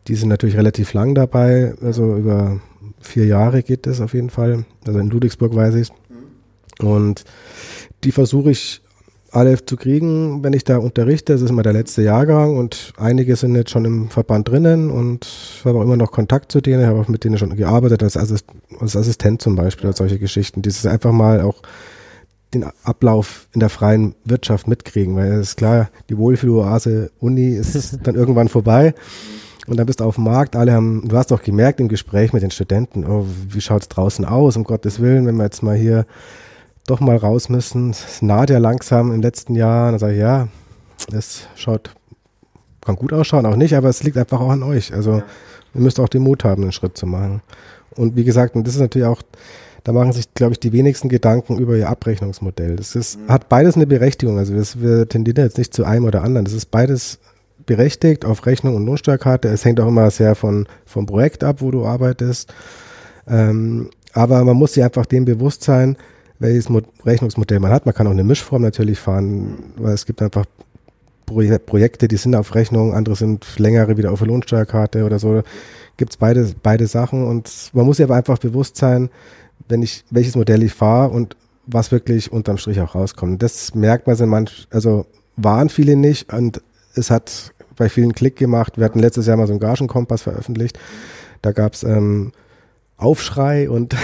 die 0.07 0.13
sind 0.13 0.29
natürlich 0.29 0.57
relativ 0.57 0.93
lang 0.93 1.15
dabei, 1.15 1.73
also 1.81 2.15
über 2.15 2.61
vier 2.99 3.25
Jahre 3.25 3.63
geht 3.63 3.87
das 3.87 4.01
auf 4.01 4.13
jeden 4.13 4.29
Fall. 4.29 4.65
Also 4.85 4.99
in 4.99 5.09
Ludwigsburg 5.09 5.55
weiß 5.55 5.73
ich 5.73 5.89
Und 6.79 7.23
die 8.03 8.11
versuche 8.11 8.51
ich 8.51 8.80
alle 9.31 9.63
zu 9.65 9.77
kriegen, 9.77 10.43
wenn 10.43 10.53
ich 10.53 10.63
da 10.63 10.77
unterrichte. 10.77 11.33
Das 11.33 11.41
ist 11.41 11.49
immer 11.49 11.63
der 11.63 11.73
letzte 11.73 12.01
Jahrgang 12.03 12.57
und 12.57 12.93
einige 12.97 13.35
sind 13.35 13.55
jetzt 13.55 13.71
schon 13.71 13.85
im 13.85 14.09
Verband 14.09 14.49
drinnen 14.49 14.91
und 14.91 15.25
ich 15.25 15.65
habe 15.65 15.79
auch 15.79 15.83
immer 15.83 15.97
noch 15.97 16.11
Kontakt 16.11 16.51
zu 16.51 16.61
denen. 16.61 16.81
Ich 16.81 16.87
habe 16.87 16.99
auch 16.99 17.07
mit 17.07 17.23
denen 17.23 17.37
schon 17.37 17.55
gearbeitet, 17.55 18.03
als, 18.03 18.17
Assist 18.17 18.45
als 18.79 18.95
Assistent 18.95 19.41
zum 19.41 19.55
Beispiel 19.55 19.87
oder 19.87 19.97
solche 19.97 20.19
Geschichten. 20.19 20.61
Dieses 20.61 20.85
einfach 20.85 21.13
mal 21.13 21.41
auch 21.41 21.61
den 22.53 22.65
Ablauf 22.83 23.47
in 23.53 23.61
der 23.61 23.69
freien 23.69 24.15
Wirtschaft 24.25 24.67
mitkriegen, 24.67 25.15
weil 25.15 25.31
es 25.33 25.49
ist 25.49 25.57
klar, 25.57 25.89
die 26.09 26.17
Wohlfühloase 26.17 27.11
Uni 27.19 27.55
ist 27.55 27.99
dann 28.03 28.15
irgendwann 28.15 28.49
vorbei. 28.49 28.93
Und 29.67 29.77
dann 29.77 29.85
bist 29.85 29.99
du 30.01 30.03
auf 30.03 30.15
dem 30.15 30.25
Markt, 30.25 30.55
alle 30.55 30.73
haben, 30.73 31.07
du 31.07 31.15
hast 31.15 31.31
auch 31.31 31.43
gemerkt 31.43 31.79
im 31.79 31.87
Gespräch 31.87 32.33
mit 32.33 32.43
den 32.43 32.51
Studenten, 32.51 33.05
oh, 33.05 33.25
wie 33.47 33.61
schaut's 33.61 33.87
draußen 33.87 34.25
aus, 34.25 34.57
um 34.57 34.63
Gottes 34.63 34.99
Willen, 34.99 35.25
wenn 35.27 35.35
wir 35.35 35.43
jetzt 35.43 35.63
mal 35.63 35.77
hier 35.77 36.05
doch 36.91 36.99
mal 36.99 37.17
raus 37.17 37.49
müssen. 37.49 37.91
Es 37.91 38.21
naht 38.21 38.49
ja 38.49 38.57
langsam 38.57 39.13
im 39.13 39.21
letzten 39.21 39.55
Jahr. 39.55 39.91
Dann 39.91 39.99
sage 39.99 40.13
ich, 40.13 40.19
ja, 40.19 40.47
es 41.11 41.47
schaut, 41.55 41.91
kann 42.81 42.95
gut 42.95 43.13
ausschauen, 43.13 43.45
auch 43.45 43.55
nicht, 43.55 43.75
aber 43.75 43.89
es 43.89 44.03
liegt 44.03 44.17
einfach 44.17 44.39
auch 44.39 44.49
an 44.49 44.63
euch. 44.63 44.93
Also 44.93 45.23
ihr 45.73 45.81
müsst 45.81 45.99
auch 45.99 46.09
den 46.09 46.23
Mut 46.23 46.43
haben, 46.43 46.63
einen 46.63 46.71
Schritt 46.71 46.97
zu 46.97 47.05
machen. 47.05 47.41
Und 47.95 48.15
wie 48.15 48.23
gesagt, 48.23 48.55
und 48.55 48.67
das 48.67 48.75
ist 48.75 48.81
natürlich 48.81 49.07
auch, 49.07 49.21
da 49.83 49.91
machen 49.93 50.11
sich, 50.11 50.33
glaube 50.33 50.53
ich, 50.53 50.59
die 50.59 50.73
wenigsten 50.73 51.09
Gedanken 51.09 51.57
über 51.57 51.75
ihr 51.75 51.89
Abrechnungsmodell. 51.89 52.75
Das 52.75 52.95
ist, 52.95 53.17
hat 53.27 53.49
beides 53.49 53.75
eine 53.75 53.87
Berechtigung. 53.87 54.37
Also 54.37 54.53
das, 54.53 54.81
wir 54.81 55.07
tendieren 55.07 55.43
jetzt 55.43 55.57
nicht 55.57 55.73
zu 55.73 55.83
einem 55.83 56.05
oder 56.05 56.23
anderen. 56.23 56.45
Das 56.45 56.53
ist 56.53 56.71
beides 56.71 57.19
berechtigt 57.65 58.25
auf 58.25 58.45
Rechnung 58.45 58.75
und 58.75 58.85
Lohnsteuerkarte. 58.85 59.47
Es 59.47 59.65
hängt 59.65 59.79
auch 59.79 59.87
immer 59.87 60.09
sehr 60.11 60.35
von, 60.35 60.67
vom 60.85 61.05
Projekt 61.05 61.43
ab, 61.43 61.57
wo 61.59 61.71
du 61.71 61.85
arbeitest. 61.85 62.53
Ähm, 63.27 63.89
aber 64.13 64.43
man 64.43 64.57
muss 64.57 64.73
sich 64.73 64.83
einfach 64.83 65.05
dem 65.05 65.25
bewusst 65.25 65.63
sein, 65.63 65.97
welches 66.41 66.69
Mo 66.69 66.81
Rechnungsmodell 67.05 67.59
man 67.59 67.71
hat. 67.71 67.85
Man 67.85 67.95
kann 67.95 68.07
auch 68.07 68.11
eine 68.11 68.23
Mischform 68.23 68.63
natürlich 68.63 68.99
fahren, 68.99 69.73
weil 69.77 69.93
es 69.93 70.05
gibt 70.05 70.21
einfach 70.21 70.45
Pro 71.25 71.41
Projekte, 71.65 72.07
die 72.07 72.17
sind 72.17 72.35
auf 72.35 72.55
Rechnung, 72.55 72.93
andere 72.93 73.15
sind 73.15 73.57
längere 73.57 73.95
wieder 73.95 74.11
auf 74.11 74.19
der 74.19 74.27
Lohnsteuerkarte 74.27 75.05
oder 75.05 75.19
so. 75.19 75.43
Gibt 75.95 76.11
es 76.11 76.17
beide, 76.17 76.51
beide 76.61 76.87
Sachen 76.87 77.25
und 77.25 77.69
man 77.73 77.85
muss 77.85 77.97
sich 77.97 78.03
aber 78.03 78.15
einfach 78.15 78.39
bewusst 78.39 78.75
sein, 78.75 79.09
wenn 79.69 79.81
ich, 79.81 80.03
welches 80.09 80.35
Modell 80.35 80.63
ich 80.63 80.73
fahre 80.73 81.09
und 81.09 81.37
was 81.67 81.91
wirklich 81.91 82.31
unterm 82.31 82.57
Strich 82.57 82.81
auch 82.81 82.95
rauskommt. 82.95 83.41
Das 83.41 83.75
merkt 83.75 84.07
man, 84.07 84.15
sind 84.15 84.29
manch, 84.29 84.67
also 84.71 85.05
waren 85.37 85.69
viele 85.69 85.95
nicht 85.95 86.33
und 86.33 86.61
es 86.95 87.11
hat 87.11 87.53
bei 87.77 87.87
vielen 87.87 88.13
Klick 88.13 88.35
gemacht. 88.35 88.77
Wir 88.77 88.85
hatten 88.85 88.99
letztes 88.99 89.27
Jahr 89.27 89.37
mal 89.37 89.47
so 89.47 89.53
einen 89.53 89.59
Gagenkompass 89.59 90.23
veröffentlicht. 90.23 90.77
Da 91.41 91.51
gab 91.51 91.73
es 91.73 91.83
ähm, 91.83 92.31
Aufschrei 93.01 93.69
und 93.69 93.95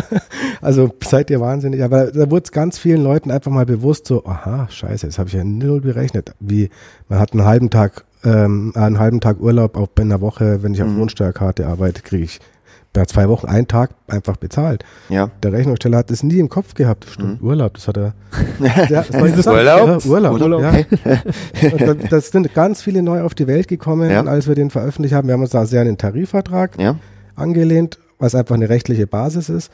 also 0.60 0.90
seid 1.04 1.30
ihr 1.30 1.40
wahnsinnig. 1.40 1.82
Aber 1.82 2.06
da 2.06 2.30
wurde 2.30 2.44
es 2.44 2.52
ganz 2.52 2.78
vielen 2.78 3.02
Leuten 3.02 3.30
einfach 3.30 3.50
mal 3.50 3.66
bewusst 3.66 4.06
so, 4.06 4.24
aha, 4.24 4.68
scheiße, 4.70 5.06
jetzt 5.06 5.18
habe 5.18 5.28
ich 5.28 5.34
ja 5.34 5.44
null 5.44 5.80
berechnet. 5.80 6.32
Wie, 6.40 6.70
man 7.08 7.18
hat 7.18 7.32
einen 7.32 7.44
halben 7.44 7.70
Tag, 7.70 8.04
ähm, 8.24 8.72
einen 8.74 8.98
halben 8.98 9.20
Tag 9.20 9.40
Urlaub 9.40 9.78
bei 9.94 10.02
einer 10.02 10.20
Woche, 10.20 10.62
wenn 10.62 10.74
ich 10.74 10.82
auf 10.82 10.88
Mhm. 10.88 10.98
Lohnsteuerkarte 10.98 11.66
arbeite, 11.66 12.02
kriege 12.02 12.24
ich 12.24 12.40
bei 12.92 13.04
zwei 13.04 13.28
Wochen 13.28 13.46
einen 13.46 13.68
Tag 13.68 13.90
einfach 14.08 14.38
bezahlt. 14.38 14.82
Ja. 15.10 15.30
Der 15.42 15.52
Rechnungssteller 15.52 15.98
hat 15.98 16.10
das 16.10 16.22
nie 16.22 16.38
im 16.38 16.48
Kopf 16.48 16.72
gehabt. 16.72 17.06
Stimmt, 17.10 17.42
Urlaub, 17.42 17.74
das 17.74 17.88
hat 17.88 17.98
er. 17.98 18.14
Ja, 18.58 18.86
das 18.86 19.12
war 19.12 19.26
interessant. 19.26 19.56
Urlaub? 19.58 20.02
Ja, 20.04 20.10
Urlaub, 20.10 20.40
Urlaub, 20.40 20.62
ja. 20.62 20.70
okay. 20.70 20.86
Und 21.72 21.80
da, 21.82 21.94
das 21.94 22.28
sind 22.30 22.54
ganz 22.54 22.80
viele 22.80 23.02
neu 23.02 23.20
auf 23.22 23.34
die 23.34 23.46
Welt 23.46 23.68
gekommen, 23.68 24.10
Ja. 24.10 24.22
als 24.24 24.48
wir 24.48 24.54
den 24.54 24.70
veröffentlicht 24.70 25.14
haben. 25.14 25.28
Wir 25.28 25.34
haben 25.34 25.42
uns 25.42 25.50
da 25.50 25.66
sehr 25.66 25.82
an 25.82 25.86
den 25.88 25.98
Tarifvertrag 25.98 26.80
Ja. 26.80 26.96
angelehnt, 27.34 27.98
was 28.18 28.34
einfach 28.34 28.54
eine 28.54 28.68
rechtliche 28.68 29.06
Basis 29.06 29.48
ist. 29.48 29.70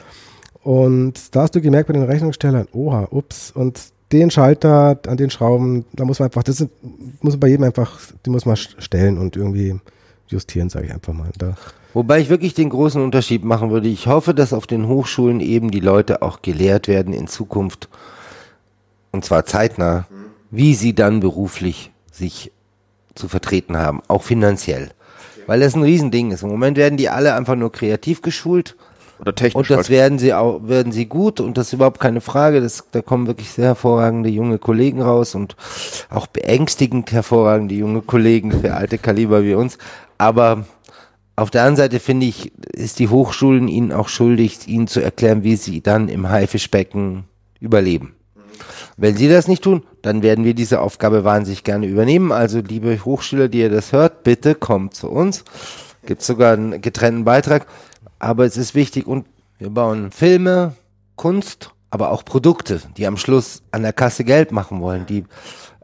Und 0.62 1.34
da 1.34 1.42
hast 1.42 1.54
du 1.54 1.60
gemerkt 1.60 1.88
bei 1.88 1.94
den 1.94 2.04
Rechnungsstellern, 2.04 2.68
oha, 2.72 3.08
ups, 3.10 3.50
und 3.50 3.80
den 4.12 4.30
Schalter 4.30 4.98
an 5.06 5.16
den 5.16 5.30
Schrauben, 5.30 5.84
da 5.92 6.04
muss 6.04 6.18
man 6.18 6.26
einfach, 6.26 6.42
das 6.42 6.58
sind, 6.58 6.70
muss 7.22 7.34
man 7.34 7.40
bei 7.40 7.48
jedem 7.48 7.64
einfach, 7.64 7.98
die 8.24 8.30
muss 8.30 8.46
man 8.46 8.56
stellen 8.56 9.18
und 9.18 9.36
irgendwie 9.36 9.76
justieren, 10.28 10.68
sage 10.68 10.86
ich 10.86 10.92
einfach 10.92 11.14
mal. 11.14 11.30
Da, 11.38 11.56
Wobei 11.94 12.20
ich 12.20 12.28
wirklich 12.28 12.54
den 12.54 12.70
großen 12.70 13.02
Unterschied 13.02 13.44
machen 13.44 13.70
würde. 13.70 13.88
Ich 13.88 14.06
hoffe, 14.06 14.34
dass 14.34 14.52
auf 14.52 14.66
den 14.66 14.86
Hochschulen 14.86 15.40
eben 15.40 15.70
die 15.70 15.80
Leute 15.80 16.22
auch 16.22 16.42
gelehrt 16.42 16.88
werden 16.88 17.12
in 17.12 17.26
Zukunft, 17.26 17.88
und 19.10 19.24
zwar 19.24 19.44
zeitnah, 19.44 20.06
wie 20.50 20.74
sie 20.74 20.94
dann 20.94 21.20
beruflich 21.20 21.90
sich 22.10 22.50
zu 23.14 23.28
vertreten 23.28 23.76
haben, 23.76 24.00
auch 24.08 24.22
finanziell. 24.22 24.90
Weil 25.46 25.60
das 25.60 25.74
ein 25.74 25.82
Riesending 25.82 26.30
ist. 26.30 26.42
Im 26.42 26.50
Moment 26.50 26.76
werden 26.76 26.96
die 26.96 27.08
alle 27.08 27.34
einfach 27.34 27.56
nur 27.56 27.72
kreativ 27.72 28.22
geschult 28.22 28.76
Oder 29.20 29.34
technisch. 29.34 29.54
und 29.56 29.70
das 29.70 29.88
halt. 29.88 29.90
werden 29.90 30.18
sie 30.18 30.34
auch, 30.34 30.60
werden 30.66 30.92
sie 30.92 31.06
gut 31.06 31.40
und 31.40 31.56
das 31.58 31.68
ist 31.68 31.72
überhaupt 31.74 32.00
keine 32.00 32.20
Frage. 32.20 32.60
Das, 32.60 32.84
da 32.92 33.02
kommen 33.02 33.26
wirklich 33.26 33.50
sehr 33.50 33.66
hervorragende 33.66 34.28
junge 34.28 34.58
Kollegen 34.58 35.02
raus 35.02 35.34
und 35.34 35.56
auch 36.10 36.26
beängstigend 36.26 37.12
hervorragende 37.12 37.74
junge 37.74 38.02
Kollegen 38.02 38.52
für 38.52 38.74
alte 38.74 38.98
Kaliber 38.98 39.44
wie 39.44 39.54
uns. 39.54 39.78
Aber 40.18 40.64
auf 41.34 41.50
der 41.50 41.62
anderen 41.62 41.76
Seite 41.76 41.98
finde 41.98 42.26
ich, 42.26 42.52
ist 42.72 42.98
die 42.98 43.08
Hochschulen 43.08 43.68
ihnen 43.68 43.92
auch 43.92 44.08
schuldig, 44.08 44.68
ihnen 44.68 44.86
zu 44.86 45.00
erklären, 45.00 45.42
wie 45.44 45.56
sie 45.56 45.80
dann 45.80 46.08
im 46.08 46.28
Haifischbecken 46.28 47.24
überleben. 47.58 48.14
Wenn 48.96 49.16
sie 49.16 49.28
das 49.28 49.48
nicht 49.48 49.62
tun, 49.62 49.82
dann 50.02 50.22
werden 50.22 50.44
wir 50.44 50.54
diese 50.54 50.80
Aufgabe 50.80 51.24
wahnsinnig 51.24 51.64
gerne 51.64 51.86
übernehmen. 51.86 52.32
Also 52.32 52.60
liebe 52.60 53.04
Hochschüler, 53.04 53.48
die 53.48 53.60
ihr 53.60 53.70
das 53.70 53.92
hört, 53.92 54.22
bitte 54.24 54.54
kommt 54.54 54.94
zu 54.94 55.10
uns. 55.10 55.44
Gibt 56.06 56.22
sogar 56.22 56.54
einen 56.54 56.80
getrennten 56.80 57.24
Beitrag. 57.24 57.66
Aber 58.18 58.44
es 58.44 58.56
ist 58.56 58.74
wichtig 58.74 59.06
und 59.06 59.26
wir 59.58 59.70
bauen 59.70 60.10
Filme, 60.10 60.74
Kunst, 61.16 61.70
aber 61.90 62.10
auch 62.10 62.24
Produkte, 62.24 62.80
die 62.96 63.06
am 63.06 63.16
Schluss 63.16 63.62
an 63.70 63.82
der 63.82 63.92
Kasse 63.92 64.24
Geld 64.24 64.50
machen 64.50 64.80
wollen, 64.80 65.06
die 65.06 65.24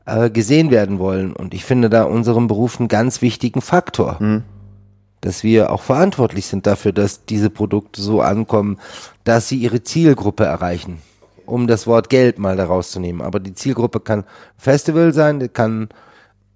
äh, 0.06 0.30
gesehen 0.30 0.70
werden 0.70 0.98
wollen. 0.98 1.32
Und 1.32 1.54
ich 1.54 1.64
finde 1.64 1.90
da 1.90 2.04
unseren 2.04 2.46
Beruf 2.48 2.80
einen 2.80 2.88
ganz 2.88 3.22
wichtigen 3.22 3.60
Faktor. 3.60 4.16
Dass 5.20 5.42
wir 5.42 5.72
auch 5.72 5.82
verantwortlich 5.82 6.46
sind 6.46 6.66
dafür, 6.66 6.92
dass 6.92 7.24
diese 7.24 7.50
Produkte 7.50 8.00
so 8.00 8.20
ankommen, 8.22 8.78
dass 9.24 9.48
sie 9.48 9.58
ihre 9.58 9.82
Zielgruppe 9.82 10.44
erreichen. 10.44 10.98
Um 11.48 11.66
das 11.66 11.86
Wort 11.86 12.10
Geld 12.10 12.38
mal 12.38 12.56
daraus 12.56 12.90
zu 12.90 13.00
nehmen. 13.00 13.22
Aber 13.22 13.40
die 13.40 13.54
Zielgruppe 13.54 14.00
kann 14.00 14.24
Festival 14.56 15.12
sein, 15.12 15.40
die 15.40 15.48
kann 15.48 15.88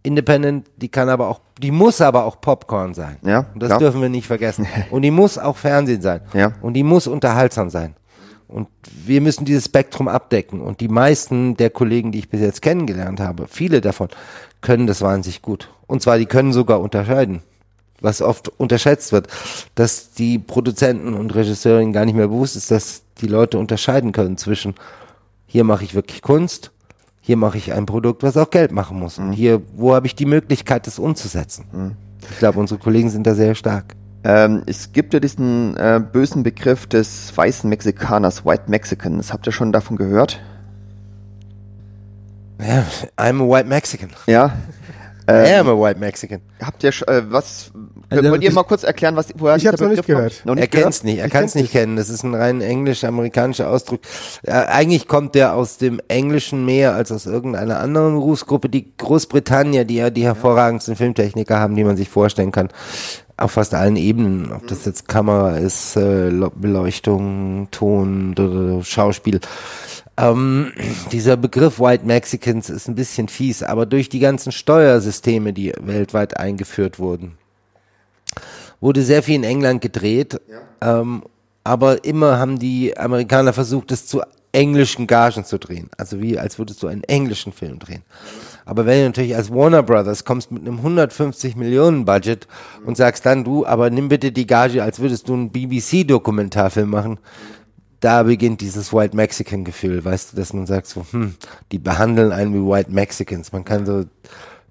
Independent, 0.03 0.69
die 0.77 0.89
kann 0.89 1.09
aber 1.09 1.29
auch, 1.29 1.41
die 1.59 1.71
muss 1.71 2.01
aber 2.01 2.25
auch 2.25 2.41
Popcorn 2.41 2.93
sein. 2.93 3.17
Ja, 3.23 3.47
Und 3.55 3.63
das 3.63 3.69
klar. 3.69 3.79
dürfen 3.79 4.03
wir 4.03 4.09
nicht 4.09 4.27
vergessen. 4.27 4.67
Und 4.91 5.03
die 5.03 5.11
muss 5.11 5.39
auch 5.39 5.57
Fernsehen 5.57 6.03
sein. 6.03 6.21
Ja. 6.35 6.53
Und 6.61 6.75
die 6.75 6.83
muss 6.83 7.07
unterhaltsam 7.07 7.71
sein. 7.71 7.95
Und 8.49 8.69
wir 8.85 9.21
müssen 9.21 9.45
dieses 9.45 9.67
Spektrum 9.67 10.09
abdecken. 10.09 10.61
Und 10.61 10.81
die 10.81 10.89
meisten 10.89 11.57
der 11.57 11.71
Kollegen, 11.71 12.13
die 12.13 12.19
ich 12.19 12.29
bis 12.29 12.41
jetzt 12.41 12.61
kennengelernt 12.61 13.21
habe, 13.21 13.47
viele 13.49 13.81
davon, 13.81 14.09
können 14.61 14.87
das 14.87 15.01
wahnsinnig 15.01 15.41
gut. 15.41 15.71
Und 15.87 16.03
zwar, 16.03 16.19
die 16.19 16.27
können 16.27 16.53
sogar 16.53 16.81
unterscheiden. 16.81 17.43
Was 18.01 18.21
oft 18.21 18.49
unterschätzt 18.59 19.13
wird, 19.13 19.29
dass 19.75 20.11
die 20.13 20.39
Produzenten 20.39 21.15
und 21.15 21.35
Regisseurinnen 21.35 21.93
gar 21.93 22.05
nicht 22.05 22.17
mehr 22.17 22.29
bewusst 22.29 22.57
ist, 22.57 22.71
dass 22.71 23.02
die 23.21 23.27
Leute 23.27 23.59
unterscheiden 23.59 24.13
können 24.13 24.37
zwischen 24.37 24.75
hier 25.47 25.65
mache 25.65 25.85
ich 25.85 25.95
wirklich 25.95 26.23
Kunst, 26.23 26.73
hier 27.21 27.37
mache 27.37 27.59
ich 27.59 27.73
ein 27.73 27.85
Produkt, 27.87 28.23
was 28.23 28.37
auch 28.37 28.51
Geld 28.51 28.73
machen 28.73 28.99
muss. 28.99 29.19
Und 29.19 29.33
hier, 29.33 29.61
wo 29.77 29.95
habe 29.95 30.07
ich 30.07 30.15
die 30.15 30.25
Möglichkeit, 30.25 30.87
das 30.87 30.99
umzusetzen? 30.99 31.97
Ich 32.31 32.39
glaube, 32.39 32.59
unsere 32.59 32.81
Kollegen 32.81 33.11
sind 33.11 33.27
da 33.27 33.35
sehr 33.35 33.55
stark. 33.55 33.95
Ähm, 34.25 34.63
es 34.67 34.93
gibt 34.93 35.15
ja 35.15 35.21
diesen 35.21 35.77
äh, 35.77 36.01
bösen 36.01 36.43
Begriff 36.43 36.87
des 36.87 37.37
weißen 37.37 37.69
Mexikaners, 37.69 38.45
White 38.45 38.65
Mexicans. 38.69 39.33
Habt 39.33 39.47
ihr 39.47 39.53
schon 39.53 39.73
davon 39.73 39.97
gehört? 39.97 40.41
Ja, 42.61 42.87
I'm 43.17 43.43
a 43.43 43.49
white 43.49 43.69
Mexican. 43.69 44.11
Ja. 44.27 44.57
I 45.47 45.55
am 45.55 45.69
a 45.69 45.73
white 45.81 45.99
Mexican. 46.01 46.41
habt 46.65 46.83
ihr, 46.85 46.91
äh, 47.09 47.23
was, 47.29 47.71
Also, 48.11 48.31
wollt 48.31 48.43
ihr 48.43 48.49
ich- 48.51 48.55
mal 48.55 48.63
kurz 48.65 48.83
erklären, 48.83 49.17
was, 49.17 49.29
woher 49.37 49.57
Ich 49.57 49.67
hab's 49.67 49.81
noch 49.81 49.89
nicht 49.89 50.07
gehört. 50.07 50.43
Noch 50.45 50.55
Er 50.55 50.61
nicht 50.61 50.71
kennt's 50.73 51.01
gehört? 51.01 51.05
nicht, 51.05 51.19
er 51.21 51.27
Ich 51.27 51.33
kann 51.33 51.45
es 51.45 51.53
kenn's 51.53 51.63
nicht 51.63 51.73
kennen. 51.73 51.97
Das 51.97 52.09
ist 52.09 52.23
ein 52.23 52.35
rein 52.35 52.61
englisch-amerikanischer 52.61 53.69
Ausdruck. 53.71 54.01
Äh, 54.45 54.53
eigentlich 54.53 55.09
kommt 55.09 55.35
der 55.35 55.55
aus 55.55 55.79
dem 55.79 56.01
Englischen 56.09 56.65
mehr 56.65 56.95
als 56.95 57.11
aus 57.13 57.27
irgendeiner 57.27 57.81
anderen 57.81 58.15
Berufsgruppe. 58.15 58.69
Die 58.69 58.93
Großbritannier, 58.97 59.85
die 59.85 59.97
ja 59.97 60.11
die 60.11 60.25
hervorragendsten 60.25 60.97
Filmtechniker 60.97 61.59
haben, 61.59 61.75
die 61.77 61.85
man 61.85 61.97
sich 61.97 62.09
vorstellen 62.09 62.53
kann. 62.53 62.69
Auf 63.37 63.53
fast 63.53 63.75
allen 63.75 63.97
Ebenen. 63.97 64.53
Ob 64.53 64.67
das 64.69 64.85
jetzt 64.85 65.09
Kamera 65.09 65.57
ist, 65.57 65.97
äh, 65.97 66.31
Beleuchtung, 66.55 67.69
Ton, 67.71 68.83
Schauspiel. 68.85 69.41
Ähm, 70.23 70.73
dieser 71.11 71.37
Begriff 71.37 71.81
White 71.81 72.07
Mexicans 72.07 72.71
ist 72.71 72.87
ein 72.89 72.95
bisschen 72.95 73.27
fies, 73.27 73.65
aber 73.65 73.87
durch 73.87 74.09
die 74.09 74.21
ganzen 74.21 74.53
Steuersysteme, 74.53 75.53
die 75.53 75.73
weltweit 75.81 76.37
eingeführt 76.37 77.01
wurden, 77.01 77.37
wurde 78.81 79.03
sehr 79.03 79.25
viel 79.25 79.35
in 79.35 79.45
England 79.45 79.81
gedreht, 79.81 80.41
ähm, 80.81 81.25
aber 81.65 82.05
immer 82.05 82.39
haben 82.39 82.61
die 82.61 82.97
Amerikaner 82.97 83.53
versucht, 83.53 83.91
es 83.91 84.07
zu 84.07 84.23
englischen 84.53 85.07
Gagen 85.07 85.45
zu 85.45 85.59
drehen. 85.59 85.91
Also 85.97 86.21
wie, 86.21 86.39
als 86.39 86.59
würdest 86.59 86.83
du 86.83 86.87
einen 86.87 87.05
englischen 87.05 87.53
Film 87.53 87.79
drehen. 87.79 88.03
Aber 88.65 88.87
wenn 88.87 88.99
du 88.99 89.05
natürlich 89.07 89.35
als 89.35 89.51
Warner 89.51 89.83
Brothers 89.83 90.25
kommst 90.25 90.53
mit 90.53 90.63
einem 90.63 90.77
150 90.77 91.57
Millionen 91.57 92.05
Budget 92.05 92.47
und 92.85 92.97
sagst 92.97 93.27
dann 93.27 93.45
du, 93.45 93.67
aber 93.67 93.91
nimm 93.91 94.09
bitte 94.09 94.31
die 94.31 94.47
Gage, 94.47 94.83
als 94.83 95.01
würdest 95.01 95.29
du 95.29 95.35
einen 95.35 95.51
BBC-Dokumentarfilm 95.51 96.91
machen, 96.91 97.19
da 98.03 98.25
beginnt 98.25 98.61
dieses 98.61 98.93
White 98.93 99.15
Mexican 99.15 99.65
Gefühl, 99.65 100.05
weißt 100.05 100.33
du, 100.33 100.37
dass 100.37 100.53
man 100.53 100.67
sagt 100.67 100.89
so, 100.89 101.07
hm, 101.13 101.37
die 101.71 101.79
behandeln 101.79 102.33
einen 102.33 102.53
wie 102.53 102.69
White 102.69 102.91
Mexicans. 102.91 103.53
Man 103.53 103.65
kann 103.65 103.87
so 103.87 104.05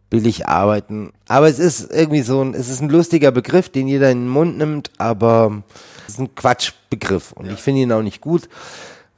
billig 0.10 0.48
arbeiten. 0.48 1.14
Aber 1.30 1.48
es 1.48 1.58
ist 1.58 1.92
irgendwie 1.94 2.24
so 2.24 2.44
ein, 2.44 2.54
es 2.54 2.68
ist 2.68 2.82
ein 2.82 2.90
lustiger 2.90 3.32
Begriff, 3.32 3.70
den 3.70 3.88
jeder 3.88 4.12
in 4.12 4.26
den 4.26 4.30
Mund 4.30 4.58
nimmt, 4.58 4.92
aber 4.98 5.64
es 6.08 6.16
ist 6.16 6.20
ein 6.20 6.36
Quatschbegriff 6.36 7.32
und 7.32 7.50
ich 7.50 7.60
finde 7.60 7.82
ihn 7.82 7.92
auch 7.94 8.02
nicht 8.02 8.20
gut. 8.20 8.50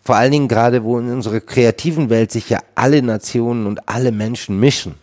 Vor 0.03 0.15
allen 0.15 0.31
Dingen 0.31 0.47
gerade, 0.47 0.83
wo 0.83 0.99
in 0.99 1.11
unserer 1.11 1.39
kreativen 1.39 2.11
Welt 2.11 2.31
sich 2.31 2.49
ja 2.49 2.59
alle 2.75 3.01
Nationen 3.01 3.65
und 3.65 3.89
alle 3.89 4.11
Menschen 4.11 4.59
mischen. 4.59 4.93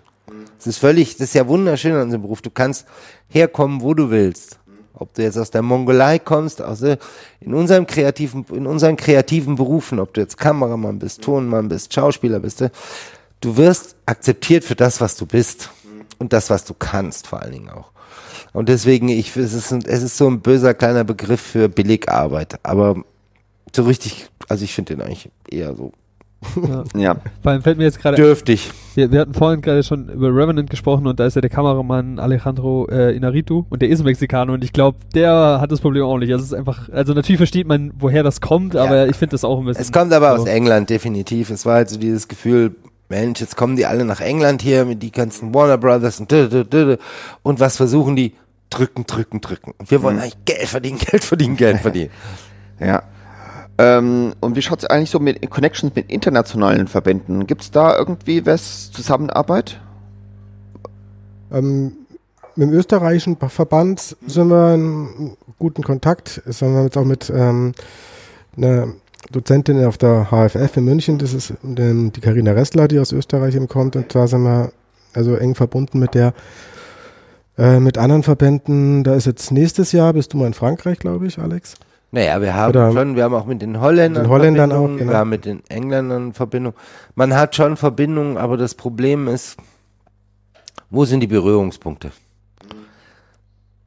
Es 0.57 0.69
ist 0.69 0.79
völlig, 0.79 1.17
das 1.17 1.29
ist 1.29 1.35
ja 1.35 1.49
wunderschön 1.49 1.95
an 1.95 2.03
unserem 2.03 2.23
Beruf. 2.23 2.43
Du 2.43 2.51
kannst 2.51 2.87
herkommen, 3.29 3.81
wo 3.81 3.93
du 3.93 4.11
willst. 4.11 4.60
Ob 5.01 5.13
du 5.15 5.23
jetzt 5.23 5.39
aus 5.39 5.51
der 5.51 5.63
Mongolei 5.63 6.19
kommst, 6.19 6.63
aus 6.63 6.81
der, 6.81 6.99
in 7.41 7.55
unserem 7.55 7.87
kreativen, 7.87 8.45
in 8.53 8.67
unseren 8.67 8.97
kreativen 8.97 9.57
Berufen, 9.57 9.99
ob 9.99 10.15
du 10.15 10.21
jetzt 10.21 10.39
Kameramann 10.39 10.99
bist, 10.99 11.23
Tonmann 11.23 11.69
bist, 11.69 11.93
Schauspieler 11.93 12.39
bist, 12.39 12.61
äh, 12.61 12.71
du 13.41 13.57
wirst 13.57 13.97
akzeptiert 14.07 14.63
für 14.63 14.77
das, 14.77 15.01
was 15.01 15.17
du 15.17 15.27
bist. 15.27 15.71
Und 16.19 16.35
das, 16.35 16.51
was 16.51 16.65
du 16.65 16.75
kannst, 16.75 17.27
vor 17.27 17.41
allen 17.41 17.53
Dingen 17.53 17.71
auch. 17.71 17.93
Und 18.53 18.69
deswegen, 18.69 19.09
ich, 19.09 19.35
es 19.37 19.55
ist, 19.55 19.73
es 19.73 20.03
ist 20.03 20.19
so 20.19 20.29
ein 20.29 20.41
böser 20.41 20.75
kleiner 20.75 21.03
Begriff 21.03 21.41
für 21.41 21.71
Billigarbeit, 21.71 22.59
aber 22.63 23.03
so 23.75 23.85
richtig, 23.85 24.29
also 24.49 24.65
ich 24.65 24.75
finde 24.75 24.97
den 24.97 25.03
eigentlich 25.03 25.31
eher 25.49 25.75
so 25.75 25.93
Ja. 26.57 26.85
Ja. 26.97 27.17
Vor 27.43 27.53
allem 27.53 27.63
fällt 27.63 27.79
mir 27.79 27.85
jetzt 27.85 28.01
gerade 28.01 28.17
dürftig. 28.17 28.71
Wir, 28.95 29.13
wir 29.13 29.21
hatten 29.21 29.35
vorhin 29.35 29.61
gerade 29.61 29.83
schon 29.83 30.09
über 30.09 30.29
Revenant 30.29 30.71
gesprochen 30.71 31.07
und 31.07 31.21
da 31.21 31.27
ist 31.27 31.35
ja 31.35 31.41
der 31.41 31.51
Kameramann 31.51 32.19
Alejandro 32.19 32.89
äh, 32.91 33.15
Inarritu 33.15 33.65
und 33.69 33.83
der 33.83 33.89
ist 33.89 34.03
Mexikaner 34.03 34.53
und 34.55 34.65
ich 34.65 34.73
glaube, 34.73 34.99
der 35.15 35.59
hat 35.61 35.71
das 35.71 35.81
Problem 35.81 36.05
auch 36.05 36.19
nicht. 36.19 36.33
Also 36.33 36.45
es 36.45 36.53
ist 36.53 36.59
einfach, 36.59 36.89
also 36.91 37.13
natürlich 37.13 37.39
versteht 37.39 37.67
man, 37.67 37.93
woher 37.99 38.23
das 38.23 38.41
kommt, 38.41 38.75
aber 38.75 39.09
ich 39.09 39.17
finde 39.17 39.33
das 39.33 39.45
auch 39.45 39.59
ein 39.59 39.67
bisschen. 39.67 39.83
Es 39.83 39.93
kommt 39.93 40.13
aber 40.13 40.37
so. 40.37 40.43
aus 40.43 40.49
England, 40.49 40.91
definitiv. 40.91 41.51
Es 41.51 41.67
war 41.67 41.75
halt 41.75 41.91
so 41.91 41.99
dieses 41.99 42.27
Gefühl, 42.27 42.75
Mensch, 43.11 43.41
jetzt 43.41 43.57
kommen 43.57 43.77
die 43.77 43.87
alle 43.87 44.05
nach 44.05 44.21
England 44.21 44.63
hier 44.63 44.85
mit 44.85 45.03
die 45.03 45.11
ganzen 45.11 45.53
Warner 45.53 45.79
Brothers 45.79 46.21
und 46.21 46.33
und 47.43 47.61
was 47.61 47.77
versuchen 47.77 48.17
die? 48.17 48.35
Drücken, 48.71 49.05
drücken, 49.05 49.41
drücken. 49.41 49.75
Und 49.79 49.91
wir 49.91 50.01
wollen 50.03 50.21
eigentlich 50.21 50.45
Geld 50.45 50.69
verdienen, 50.69 50.99
Geld 50.99 51.25
verdienen, 51.25 51.57
Geld 51.57 51.81
verdienen. 51.81 52.11
Ja. 52.83 53.03
Ähm, 53.79 54.35
und 54.41 54.57
wie 54.57 54.63
schaut 54.63 54.81
es 54.81 54.85
eigentlich 54.87 55.11
so 55.11 55.19
mit 55.19 55.49
Connections 55.51 55.95
mit 55.95 56.11
internationalen 56.11 56.89
Verbänden? 56.89 57.47
Gibt 57.47 57.63
es 57.63 57.71
da 57.71 57.97
irgendwie 57.97 58.45
was 58.47 58.91
Zusammenarbeit? 58.91 59.81
Ähm, 61.53 61.93
mit 62.57 62.69
dem 62.69 62.75
österreichischen 62.75 63.37
Verband 63.37 64.17
sind 64.27 64.49
wir 64.49 64.75
in 64.75 65.37
guten 65.59 65.83
Kontakt. 65.83 66.43
Das 66.45 66.61
wir 66.61 66.83
jetzt 66.83 66.99
auch 66.99 67.05
mit 67.05 67.31
ähm, 67.31 67.73
einer 68.57 68.89
Dozentin 69.31 69.85
auf 69.85 69.99
der 69.99 70.29
HFF 70.31 70.77
in 70.77 70.85
München. 70.85 71.19
Das 71.19 71.33
ist 71.33 71.55
ähm, 71.65 72.13
die 72.13 72.21
Karina 72.21 72.53
Ressler, 72.53 72.89
die 72.89 72.99
aus 72.99 73.13
Österreich 73.13 73.55
eben 73.55 73.69
kommt. 73.69 73.97
Und 73.97 74.15
da 74.15 74.27
sind 74.27 74.43
wir 74.43 74.73
also 75.15 75.37
eng 75.37 75.55
verbunden 75.55 75.99
mit 75.99 76.15
der 76.15 76.35
äh, 77.59 77.81
mit 77.81 77.99
anderen 77.99 78.23
Verbänden. 78.23 79.05
Da 79.05 79.15
ist 79.15 79.27
jetzt 79.27 79.53
nächstes 79.53 79.93
Jahr, 79.93 80.13
bist 80.13 80.33
du 80.33 80.39
mal 80.39 80.47
in 80.47 80.55
Frankreich, 80.55 80.99
glaube 80.99 81.27
ich, 81.27 81.39
Alex? 81.39 81.77
Naja, 82.13 82.41
wir 82.41 82.55
haben 82.55 82.71
Oder- 82.71 82.93
schon, 82.93 83.15
wir 83.17 83.25
haben 83.25 83.35
auch 83.35 83.47
mit 83.47 83.63
den 83.63 83.81
Holländern, 83.81 84.25
Den 84.25 84.31
Holländern 84.31 84.73
auch, 84.73 84.87
genau. 84.89 85.11
wir 85.13 85.19
haben 85.19 85.31
mit 85.31 85.45
den 85.45 85.63
Engländern 85.69 86.33
Verbindung. 86.33 86.75
Man 87.15 87.35
hat 87.35 87.55
schon 87.55 87.77
Verbindungen, 87.77 88.37
aber 88.37 88.57
das 88.57 88.75
Problem 88.75 89.29
ist, 89.29 89.57
wo 90.91 91.05
sind 91.05 91.21
die 91.21 91.29
Berührungspunkte? 91.29 92.11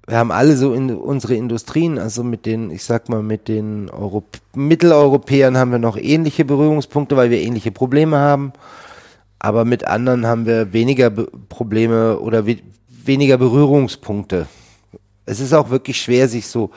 Wir 0.07 0.17
haben 0.17 0.31
alle 0.31 0.55
so 0.55 0.73
in 0.73 0.93
unsere 0.93 1.35
Industrien, 1.35 1.97
also 1.97 2.23
mit 2.23 2.45
den, 2.45 2.71
ich 2.71 2.83
sag 2.83 3.07
mal, 3.09 3.23
mit 3.23 3.47
den 3.47 3.89
Europ 3.89 4.25
Mitteleuropäern 4.53 5.57
haben 5.57 5.71
wir 5.71 5.79
noch 5.79 5.97
ähnliche 5.97 6.43
Berührungspunkte, 6.45 7.15
weil 7.15 7.29
wir 7.29 7.41
ähnliche 7.41 7.71
Probleme 7.71 8.17
haben. 8.17 8.53
Aber 9.39 9.65
mit 9.65 9.87
anderen 9.87 10.25
haben 10.25 10.45
wir 10.45 10.71
weniger 10.71 11.09
Be 11.09 11.27
Probleme 11.49 12.19
oder 12.19 12.45
we 12.45 12.57
weniger 12.87 13.37
Berührungspunkte. 13.37 14.47
Es 15.25 15.39
ist 15.41 15.53
auch 15.53 15.69
wirklich 15.69 16.01
schwer, 16.01 16.27
sich 16.29 16.47
so 16.47 16.69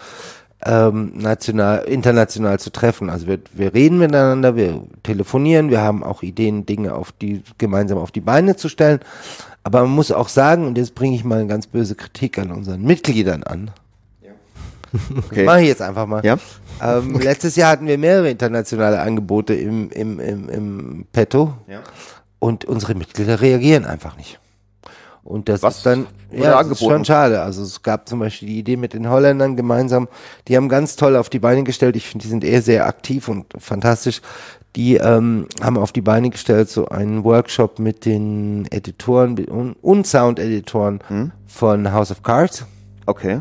ähm, 0.67 1.13
national, 1.15 1.85
international 1.85 2.59
zu 2.59 2.71
treffen. 2.71 3.09
Also 3.09 3.27
wir, 3.27 3.39
wir 3.53 3.73
reden 3.73 3.99
miteinander, 3.99 4.57
wir 4.57 4.83
telefonieren, 5.05 5.71
wir 5.71 5.81
haben 5.81 6.03
auch 6.03 6.23
Ideen, 6.23 6.67
Dinge 6.67 6.95
auf 6.95 7.13
die 7.13 7.43
gemeinsam 7.59 7.99
auf 7.99 8.11
die 8.11 8.21
Beine 8.21 8.57
zu 8.57 8.69
stellen. 8.69 9.01
Aber 9.63 9.83
man 9.83 9.91
muss 9.91 10.13
auch 10.13 10.29
sagen, 10.29 10.67
und 10.67 10.77
jetzt 10.79 10.95
bringe 10.95 11.15
ich 11.17 11.25
mal 11.25 11.39
eine 11.39 11.49
ganz 11.49 11.67
böse 11.67 11.95
Kritik 11.95 12.39
an 12.39 12.51
unseren 12.51 12.83
Mitgliedern 12.83 13.43
an. 13.43 13.71
Okay. 15.27 15.45
Mache 15.45 15.63
ich 15.63 15.69
jetzt 15.69 15.83
einfach 15.83 16.07
mal. 16.07 16.25
Ja. 16.25 16.39
Ähm, 16.83 17.19
letztes 17.19 17.57
Jahr 17.57 17.73
hatten 17.73 17.87
wir 17.87 17.99
mehrere 17.99 18.31
internationale 18.31 19.01
Angebote 19.01 19.53
im, 19.55 19.91
im, 19.91 20.21
im, 20.21 20.49
im 20.49 21.07
Petto 21.13 21.53
Ja. 21.69 21.81
und 22.39 22.65
unsere 22.65 22.95
Mitglieder 22.95 23.41
reagieren 23.41 23.85
einfach 23.85 24.17
nicht. 24.17 24.39
Und 25.27 25.49
das 25.49 25.63
Was 25.63 25.79
ist 25.79 25.87
dann 25.87 26.07
ja, 26.31 26.63
das 26.63 26.73
ist 26.73 26.81
schon 26.81 27.05
schade. 27.05 27.43
Also 27.43 27.63
es 27.63 27.83
gab 27.83 28.09
zum 28.09 28.21
Beispiel 28.21 28.49
die 28.49 28.59
Idee 28.59 28.77
mit 28.77 28.95
den 28.95 29.09
Holländern 29.09 29.57
gemeinsam, 29.57 30.09
die 30.49 30.57
haben 30.57 30.69
ganz 30.69 30.97
toll 30.97 31.17
auf 31.17 31.29
die 31.29 31.39
Beine 31.39 31.65
gestellt. 31.65 31.97
Ich 31.97 32.07
finde, 32.09 32.23
die 32.25 32.29
sind 32.29 32.45
eher 32.45 32.63
sehr 32.63 32.87
aktiv 32.87 33.29
und 33.29 33.47
fantastisch. 33.59 34.23
Die 34.77 34.97
ähm, 34.97 35.47
haben 35.63 35.79
auf 35.79 35.93
die 35.93 36.03
Beine 36.03 36.31
gestellt 36.31 36.69
so 36.69 36.89
einen 36.89 37.25
Workshop 37.25 37.79
mit 37.79 38.05
den 38.05 38.67
Editoren 38.71 39.39
und, 39.47 39.73
und 39.81 40.07
Sound-Editoren 40.07 41.01
Hm? 41.09 41.33
von 41.47 41.93
House 41.93 42.11
of 42.11 42.23
Cards. 42.23 42.67
Okay. 43.07 43.41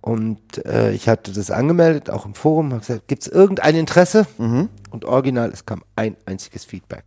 Und 0.00 0.64
äh, 0.64 0.92
ich 0.92 1.08
hatte 1.08 1.30
das 1.32 1.50
angemeldet, 1.50 2.10
auch 2.10 2.26
im 2.26 2.34
Forum, 2.34 2.70
habe 2.70 2.80
gesagt, 2.80 3.06
gibt 3.06 3.22
es 3.22 3.28
irgendein 3.28 3.76
Interesse? 3.76 4.26
Mhm. 4.38 4.68
Und 4.90 5.04
original, 5.04 5.50
es 5.50 5.64
kam 5.64 5.82
ein 5.94 6.16
einziges 6.26 6.64
Feedback. 6.64 7.04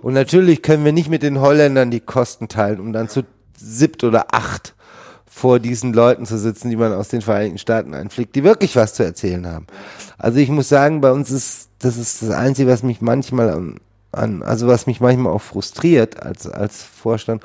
Und 0.00 0.14
natürlich 0.14 0.62
können 0.62 0.84
wir 0.84 0.92
nicht 0.92 1.10
mit 1.10 1.24
den 1.24 1.40
Holländern 1.40 1.90
die 1.90 1.98
Kosten 1.98 2.46
teilen, 2.46 2.78
um 2.78 2.92
dann 2.92 3.08
zu 3.08 3.24
siebt 3.60 4.04
oder 4.04 4.26
acht 4.32 4.74
vor 5.26 5.60
diesen 5.60 5.92
Leuten 5.92 6.26
zu 6.26 6.36
sitzen, 6.38 6.70
die 6.70 6.76
man 6.76 6.92
aus 6.92 7.08
den 7.08 7.22
Vereinigten 7.22 7.58
Staaten 7.58 7.94
einfliegt, 7.94 8.34
die 8.34 8.44
wirklich 8.44 8.76
was 8.76 8.94
zu 8.94 9.04
erzählen 9.04 9.46
haben. 9.46 9.66
Also 10.18 10.38
ich 10.38 10.48
muss 10.48 10.68
sagen, 10.68 11.00
bei 11.00 11.12
uns 11.12 11.30
ist 11.30 11.68
das 11.78 11.96
ist 11.96 12.22
das 12.22 12.30
Einzige, 12.30 12.70
was 12.70 12.82
mich 12.82 13.00
manchmal 13.00 13.50
an, 13.50 13.76
an 14.12 14.42
also 14.42 14.66
was 14.66 14.86
mich 14.86 15.00
manchmal 15.00 15.32
auch 15.32 15.40
frustriert 15.40 16.22
als 16.22 16.46
als 16.46 16.82
Vorstand. 16.82 17.42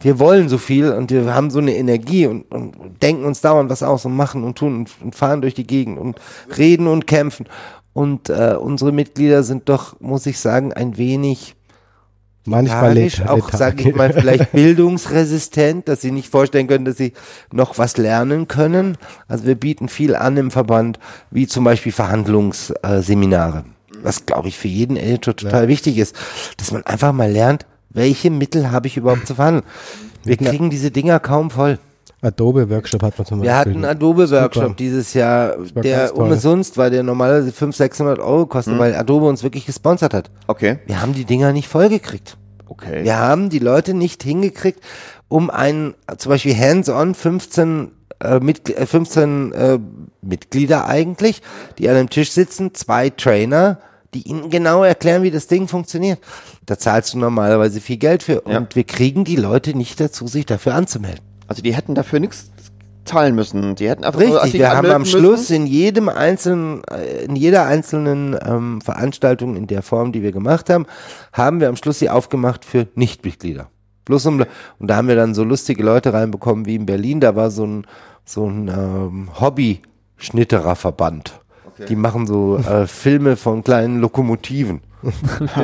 Wir 0.00 0.18
wollen 0.18 0.48
so 0.48 0.58
viel 0.58 0.92
und 0.92 1.10
wir 1.10 1.32
haben 1.32 1.50
so 1.50 1.60
eine 1.60 1.76
Energie 1.76 2.26
und, 2.26 2.42
und 2.52 3.00
denken 3.00 3.24
uns 3.24 3.40
dauernd 3.40 3.70
was 3.70 3.82
aus 3.82 4.04
und 4.04 4.16
machen 4.16 4.44
und 4.44 4.58
tun 4.58 4.76
und, 4.80 4.90
und 5.02 5.14
fahren 5.14 5.40
durch 5.40 5.54
die 5.54 5.66
Gegend 5.66 5.98
und 5.98 6.20
reden 6.58 6.88
und 6.88 7.06
kämpfen. 7.06 7.46
Und 7.94 8.28
äh, 8.28 8.56
unsere 8.58 8.92
Mitglieder 8.92 9.44
sind 9.44 9.68
doch, 9.68 9.98
muss 10.00 10.26
ich 10.26 10.40
sagen, 10.40 10.72
ein 10.72 10.98
wenig 10.98 11.54
Manchmal 12.46 12.92
lethargisch, 12.94 13.18
let- 13.20 13.28
auch 13.28 13.50
sage 13.52 13.88
ich 13.88 13.94
mal 13.94 14.12
vielleicht 14.12 14.52
bildungsresistent, 14.52 15.88
dass 15.88 16.00
sie 16.02 16.10
nicht 16.10 16.28
vorstellen 16.30 16.66
können, 16.66 16.84
dass 16.84 16.96
sie 16.98 17.12
noch 17.52 17.78
was 17.78 17.96
lernen 17.96 18.48
können. 18.48 18.98
Also 19.28 19.46
wir 19.46 19.54
bieten 19.54 19.88
viel 19.88 20.14
an 20.14 20.36
im 20.36 20.50
Verband, 20.50 20.98
wie 21.30 21.46
zum 21.46 21.64
Beispiel 21.64 21.92
Verhandlungsseminare, 21.92 23.64
was 24.02 24.26
glaube 24.26 24.48
ich 24.48 24.58
für 24.58 24.68
jeden 24.68 24.96
Editor 24.96 25.34
total 25.36 25.68
wichtig 25.68 25.98
ist, 25.98 26.14
dass 26.58 26.70
man 26.70 26.84
einfach 26.84 27.12
mal 27.12 27.30
lernt, 27.30 27.66
welche 27.90 28.30
Mittel 28.30 28.70
habe 28.70 28.86
ich 28.88 28.96
überhaupt 28.96 29.26
zu 29.26 29.34
verhandeln. 29.36 29.64
Wir 30.24 30.36
Ja. 30.40 30.50
kriegen 30.50 30.70
diese 30.70 30.90
Dinger 30.90 31.20
kaum 31.20 31.50
voll. 31.50 31.78
Adobe 32.24 32.68
Workshop 32.70 33.02
hat 33.02 33.18
man 33.18 33.26
zum 33.26 33.42
Wir 33.42 33.50
Beispiel. 33.50 33.72
hatten 33.72 33.84
einen 33.84 33.96
Adobe-Workshop 33.96 34.54
Super. 34.54 34.74
dieses 34.78 35.14
Jahr, 35.14 35.56
der 35.82 36.16
umsonst 36.16 36.76
war, 36.76 36.90
der 36.90 37.02
normalerweise 37.02 37.52
500, 37.52 37.74
600 37.76 38.18
Euro 38.18 38.46
kostet, 38.46 38.78
weil 38.78 38.94
Adobe 38.94 39.26
uns 39.26 39.42
wirklich 39.42 39.66
gesponsert 39.66 40.14
hat. 40.14 40.30
Okay. 40.46 40.78
Wir 40.86 41.00
haben 41.00 41.12
die 41.12 41.24
Dinger 41.24 41.52
nicht 41.52 41.68
vollgekriegt. 41.68 42.36
Okay. 42.66 43.04
Wir 43.04 43.18
haben 43.18 43.50
die 43.50 43.58
Leute 43.58 43.94
nicht 43.94 44.22
hingekriegt, 44.22 44.80
um 45.28 45.50
einen, 45.50 45.94
zum 46.16 46.30
Beispiel 46.30 46.56
hands-on 46.56 47.14
15, 47.14 47.90
äh, 48.20 48.40
mit, 48.40 48.70
äh, 48.70 48.86
15 48.86 49.52
äh, 49.52 49.78
Mitglieder 50.22 50.86
eigentlich, 50.86 51.42
die 51.78 51.88
an 51.88 51.96
einem 51.96 52.10
Tisch 52.10 52.32
sitzen, 52.32 52.74
zwei 52.74 53.10
Trainer, 53.10 53.78
die 54.14 54.22
ihnen 54.28 54.48
genau 54.48 54.84
erklären, 54.84 55.22
wie 55.22 55.30
das 55.30 55.46
Ding 55.48 55.68
funktioniert. 55.68 56.20
Da 56.66 56.78
zahlst 56.78 57.14
du 57.14 57.18
normalerweise 57.18 57.80
viel 57.80 57.96
Geld 57.96 58.22
für. 58.22 58.42
Ja. 58.46 58.58
Und 58.58 58.76
wir 58.76 58.84
kriegen 58.84 59.24
die 59.24 59.36
Leute 59.36 59.76
nicht 59.76 60.00
dazu, 60.00 60.26
sich 60.26 60.46
dafür 60.46 60.74
anzumelden. 60.74 61.33
Also 61.46 61.62
die 61.62 61.74
hätten 61.74 61.94
dafür 61.94 62.20
nichts 62.20 62.50
zahlen 63.04 63.34
müssen. 63.34 63.74
Die 63.74 63.88
hätten 63.88 64.04
einfach 64.04 64.20
Richtig, 64.20 64.42
sich 64.42 64.52
wir 64.54 64.70
haben 64.70 64.90
am 64.90 65.04
Schluss 65.04 65.50
müssen. 65.50 65.56
in 65.56 65.66
jedem 65.66 66.08
einzelnen, 66.08 66.82
äh, 66.84 67.24
in 67.24 67.36
jeder 67.36 67.66
einzelnen 67.66 68.36
ähm, 68.44 68.80
Veranstaltung 68.80 69.56
in 69.56 69.66
der 69.66 69.82
Form, 69.82 70.12
die 70.12 70.22
wir 70.22 70.32
gemacht 70.32 70.70
haben, 70.70 70.86
haben 71.32 71.60
wir 71.60 71.68
am 71.68 71.76
Schluss 71.76 71.98
sie 71.98 72.10
aufgemacht 72.10 72.64
für 72.64 72.86
Nichtmitglieder. 72.94 73.68
Bloß 74.04 74.26
um, 74.26 74.44
und 74.78 74.88
da 74.88 74.96
haben 74.96 75.08
wir 75.08 75.16
dann 75.16 75.34
so 75.34 75.44
lustige 75.44 75.82
Leute 75.82 76.12
reinbekommen 76.12 76.66
wie 76.66 76.74
in 76.74 76.86
Berlin, 76.86 77.20
da 77.20 77.36
war 77.36 77.50
so 77.50 77.66
ein, 77.66 77.86
so 78.24 78.46
ein 78.46 78.68
ähm, 78.68 79.28
Hobby-Schnittererverband. 79.40 81.40
Die 81.88 81.96
machen 81.96 82.26
so 82.26 82.58
äh, 82.58 82.86
Filme 82.86 83.36
von 83.36 83.64
kleinen 83.64 84.00
Lokomotiven. 84.00 84.82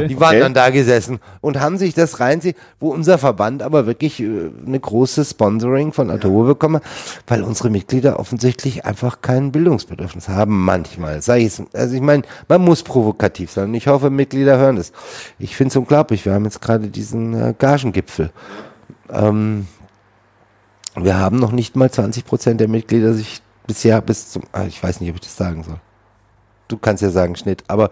Die 0.08 0.20
waren 0.20 0.30
Okay. 0.30 0.40
dann 0.40 0.54
da 0.54 0.70
gesessen 0.70 1.18
und 1.40 1.58
haben 1.60 1.78
sich 1.78 1.94
das 1.94 2.20
reinziehen, 2.20 2.54
wo 2.78 2.90
unser 2.90 3.18
Verband 3.18 3.62
aber 3.62 3.86
wirklich 3.86 4.20
äh, 4.20 4.50
eine 4.66 4.78
große 4.78 5.24
Sponsoring 5.24 5.92
von 5.92 6.10
Adobe 6.10 6.46
bekommen 6.48 6.76
hat, 6.76 6.84
weil 7.26 7.42
unsere 7.42 7.70
Mitglieder 7.70 8.18
offensichtlich 8.20 8.84
einfach 8.84 9.20
kein 9.22 9.52
Bildungsbedürfnis 9.52 10.28
haben, 10.28 10.64
manchmal. 10.64 11.22
Sag 11.22 11.38
ich 11.38 11.46
es, 11.46 11.62
also 11.72 11.94
ich 11.94 12.00
meine, 12.02 12.22
man 12.48 12.62
muss 12.62 12.82
provokativ 12.82 13.50
sein 13.50 13.70
und 13.70 13.74
ich 13.74 13.86
hoffe, 13.86 14.10
Mitglieder 14.10 14.58
hören 14.58 14.76
das. 14.76 14.92
Ich 15.38 15.56
finde 15.56 15.70
es 15.70 15.76
unglaublich, 15.76 16.24
wir 16.24 16.32
haben 16.34 16.44
jetzt 16.44 16.60
gerade 16.60 16.88
diesen 16.88 17.34
äh, 17.34 17.54
Gagengipfel. 17.58 18.30
Ähm, 19.10 19.66
wir 20.96 21.18
haben 21.18 21.38
noch 21.38 21.52
nicht 21.52 21.76
mal 21.76 21.90
20 21.90 22.24
Prozent 22.24 22.60
der 22.60 22.68
Mitglieder 22.68 23.14
sich 23.14 23.42
bisher 23.66 24.00
bis 24.00 24.30
zum, 24.30 24.42
ah, 24.52 24.64
ich 24.66 24.82
weiß 24.82 25.00
nicht, 25.00 25.10
ob 25.10 25.16
ich 25.16 25.22
das 25.22 25.36
sagen 25.36 25.62
soll. 25.62 25.76
Du 26.70 26.78
kannst 26.78 27.02
ja 27.02 27.10
sagen 27.10 27.34
Schnitt, 27.34 27.64
aber 27.66 27.90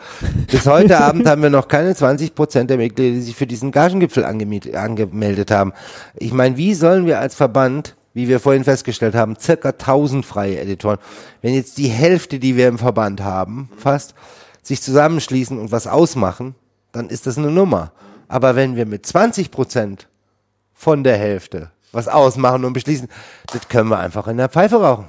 bis 0.49 0.66
heute 0.66 0.99
Abend 1.05 1.26
haben 1.26 1.43
wir 1.43 1.51
noch 1.51 1.66
keine 1.66 1.97
20 1.97 2.37
Prozent 2.37 2.70
der 2.70 2.76
Mitglieder, 2.76 3.16
die 3.16 3.22
sich 3.22 3.35
für 3.35 3.47
diesen 3.47 3.72
Gagengipfel 3.72 4.24
angemeldet 4.24 5.51
haben. 5.51 5.72
Ich 6.14 6.33
meine, 6.33 6.57
wie 6.57 6.74
sollen 6.74 7.05
wir 7.05 7.18
als 7.18 7.35
Verband, 7.35 7.97
wie 8.14 8.29
wir 8.29 8.39
vorhin 8.39 8.62
festgestellt 8.62 9.16
haben, 9.16 9.35
circa 9.37 9.70
1000 9.70 10.24
freie 10.24 10.61
Editoren, 10.61 10.99
wenn 11.43 11.55
jetzt 11.55 11.76
die 11.79 11.89
Hälfte, 11.89 12.39
die 12.39 12.57
wir 12.57 12.68
im 12.68 12.79
Verband 12.79 13.20
haben, 13.20 13.68
fast, 13.76 14.14
sich 14.62 14.81
zusammenschließen 14.81 15.59
und 15.59 15.72
was 15.72 15.89
ausmachen, 15.89 16.55
dann 16.93 17.09
ist 17.09 17.26
das 17.26 17.37
eine 17.37 17.51
Nummer. 17.51 17.91
Aber 18.29 18.55
wenn 18.55 18.76
wir 18.76 18.87
mit 18.87 19.07
20 19.07 19.51
Prozent 19.51 20.09
von 20.72 21.03
der 21.03 21.16
Hälfte 21.16 21.72
was 21.91 22.07
ausmachen 22.07 22.64
und 22.64 22.74
beschließen, 22.74 23.09
das 23.53 23.68
können 23.68 23.89
wir 23.89 23.99
einfach 23.99 24.29
in 24.29 24.37
der 24.37 24.49
Pfeife 24.49 24.76
rauchen. 24.76 25.07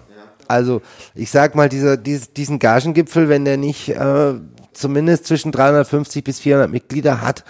Also 0.49 0.81
ich 1.15 1.29
sag 1.29 1.55
mal, 1.55 1.69
dieser, 1.69 1.95
dies, 1.95 2.33
diesen 2.33 2.59
Gagengipfel, 2.59 3.29
wenn 3.29 3.45
der 3.45 3.57
nicht 3.57 3.89
äh, 3.89 4.33
zumindest 4.73 5.25
zwischen 5.25 5.51
350 5.51 6.23
bis 6.23 6.39
400 6.39 6.71
Mitglieder 6.71 7.21
hat, 7.21 7.43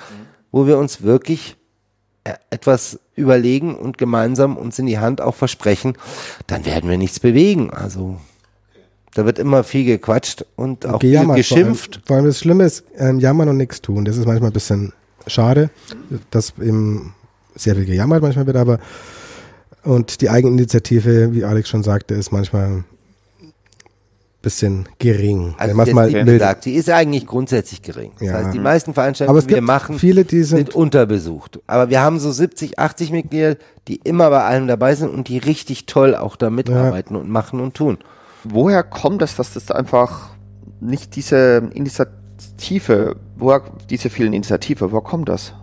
wo 0.51 0.67
wir 0.67 0.77
uns 0.77 1.01
wirklich 1.01 1.55
äh, 2.25 2.33
etwas 2.49 2.99
überlegen 3.15 3.75
und 3.75 3.97
gemeinsam 3.97 4.57
uns 4.57 4.77
in 4.79 4.85
die 4.85 4.99
Hand 4.99 5.21
auch 5.21 5.35
versprechen, 5.35 5.97
dann 6.47 6.65
werden 6.65 6.89
wir 6.89 6.97
nichts 6.97 7.19
bewegen. 7.19 7.69
Also 7.71 8.17
da 9.13 9.25
wird 9.25 9.39
immer 9.39 9.63
viel 9.63 9.85
gequatscht 9.85 10.45
und 10.55 10.85
auch 10.85 10.99
viel 10.99 11.11
Gejammert 11.11 11.37
geschimpft. 11.37 11.95
Vor 11.95 11.95
allem, 11.95 12.05
vor 12.05 12.15
allem 12.17 12.25
das 12.25 12.39
Schlimme 12.39 12.63
ist, 12.65 12.83
ähm, 12.97 13.19
jammern 13.19 13.49
und 13.49 13.57
nichts 13.57 13.81
tun. 13.81 14.05
Das 14.05 14.17
ist 14.17 14.25
manchmal 14.25 14.49
ein 14.49 14.53
bisschen 14.53 14.93
schade, 15.25 15.69
dass 16.31 16.53
eben 16.59 17.15
sehr 17.55 17.75
viel 17.75 17.85
gejammert 17.85 18.21
manchmal 18.21 18.45
wird, 18.45 18.57
aber 18.57 18.79
und 19.89 20.21
die 20.21 20.29
Eigeninitiative, 20.29 21.33
wie 21.33 21.43
Alex 21.43 21.69
schon 21.69 21.83
sagte, 21.83 22.13
ist 22.13 22.31
manchmal 22.31 22.65
ein 22.65 22.85
bisschen 24.41 24.87
gering. 24.99 25.55
Also 25.57 25.69
wenn 25.71 25.75
man 25.77 25.83
es 25.83 25.87
jetzt, 25.87 25.95
mal 25.95 26.25
gesagt, 26.25 26.65
die 26.65 26.73
ist 26.75 26.89
eigentlich 26.89 27.25
grundsätzlich 27.27 27.81
gering. 27.81 28.11
Das 28.19 28.27
Ja. 28.27 28.33
heißt, 28.35 28.53
die 28.53 28.59
meisten 28.59 28.93
Veranstaltungen, 28.93 29.31
aber 29.35 29.39
es 29.39 29.47
die 29.47 29.55
wir 29.55 29.61
machen, 29.61 29.99
viele, 29.99 30.23
die 30.23 30.43
sind, 30.43 30.57
sind 30.57 30.75
unterbesucht. 30.75 31.59
Aber 31.67 31.89
wir 31.89 32.01
haben 32.01 32.19
so 32.19 32.31
70, 32.31 32.79
80 32.79 33.11
Mitglieder, 33.11 33.57
die 33.87 33.97
immer 33.97 34.29
bei 34.29 34.43
allem 34.43 34.67
dabei 34.67 34.95
sind 34.95 35.09
und 35.09 35.27
die 35.27 35.39
richtig 35.39 35.87
toll 35.87 36.15
auch 36.15 36.35
da 36.35 36.49
mitarbeiten 36.49 37.15
und 37.15 37.29
machen 37.29 37.59
und 37.59 37.73
tun. 37.73 37.97
Woher 38.45 38.83
kommt 38.83 39.21
es, 39.21 39.35
dass 39.35 39.53
das 39.53 39.71
einfach 39.71 40.29
nicht 40.79 41.15
diese 41.17 41.69
Initiative, 41.73 43.17
woher 43.35 43.63
diese 43.89 44.09
vielen 44.09 44.31
Initiative, 44.33 44.91
woher 44.91 45.03
kommt 45.03 45.27
das? 45.27 45.53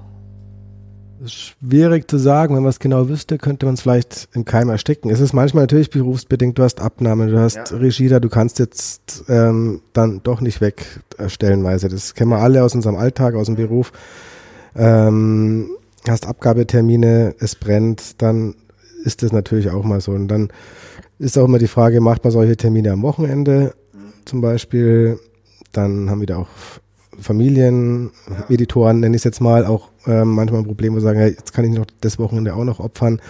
Schwierig 1.24 2.10
zu 2.10 2.18
sagen. 2.18 2.54
Wenn 2.54 2.62
man 2.62 2.70
es 2.70 2.78
genau 2.78 3.08
wüsste, 3.08 3.38
könnte 3.38 3.66
man 3.66 3.74
es 3.74 3.80
vielleicht 3.80 4.28
im 4.32 4.44
Keim 4.44 4.68
ersticken. 4.68 5.10
Es 5.10 5.20
ist 5.20 5.32
manchmal 5.32 5.62
natürlich 5.64 5.90
berufsbedingt. 5.90 6.58
Du 6.58 6.62
hast 6.62 6.80
Abnahme, 6.80 7.28
du 7.28 7.38
hast 7.38 7.56
Ja. 7.56 7.76
Regie 7.76 8.08
da, 8.08 8.20
du 8.20 8.28
kannst 8.28 8.58
jetzt 8.58 9.24
ähm, 9.28 9.80
dann 9.92 10.20
doch 10.22 10.40
nicht 10.40 10.60
weg 10.60 11.00
äh, 11.18 11.28
stellenweise. 11.28 11.88
Das 11.88 12.14
kennen 12.14 12.30
wir 12.30 12.38
alle 12.38 12.62
aus 12.62 12.74
unserem 12.74 12.96
Alltag, 12.96 13.34
aus 13.34 13.46
dem 13.46 13.56
Beruf. 13.56 13.92
Ähm, 14.74 15.70
hast 16.08 16.26
Abgabetermine, 16.26 17.34
es 17.38 17.54
brennt, 17.54 18.20
dann 18.22 18.54
ist 19.04 19.22
das 19.22 19.32
natürlich 19.32 19.70
auch 19.70 19.84
mal 19.84 20.00
so. 20.00 20.12
Und 20.12 20.28
dann 20.28 20.50
ist 21.18 21.38
auch 21.38 21.46
immer 21.46 21.58
die 21.58 21.68
Frage, 21.68 22.00
macht 22.00 22.24
man 22.24 22.30
solche 22.32 22.56
Termine 22.56 22.92
am 22.92 23.02
Wochenende 23.02 23.74
zum 24.24 24.40
Beispiel? 24.40 25.18
Dann 25.72 26.10
haben 26.10 26.20
wir 26.20 26.26
da 26.26 26.36
auch 26.38 26.48
Familien, 27.20 28.10
Editoren, 28.48 29.00
nenne 29.00 29.16
ich 29.16 29.20
es 29.20 29.24
jetzt 29.24 29.40
mal, 29.40 29.64
auch 29.66 29.90
ähm, 30.06 30.34
manchmal 30.34 30.60
ein 30.60 30.66
Problem, 30.66 30.94
wo 30.94 30.98
sie 30.98 31.04
sagen, 31.04 31.18
hey, 31.18 31.30
jetzt 31.30 31.52
kann 31.52 31.64
ich 31.64 31.72
noch 31.72 31.86
das 32.00 32.18
Wochenende 32.18 32.54
auch 32.54 32.64
noch 32.64 32.80
opfern 32.80 33.20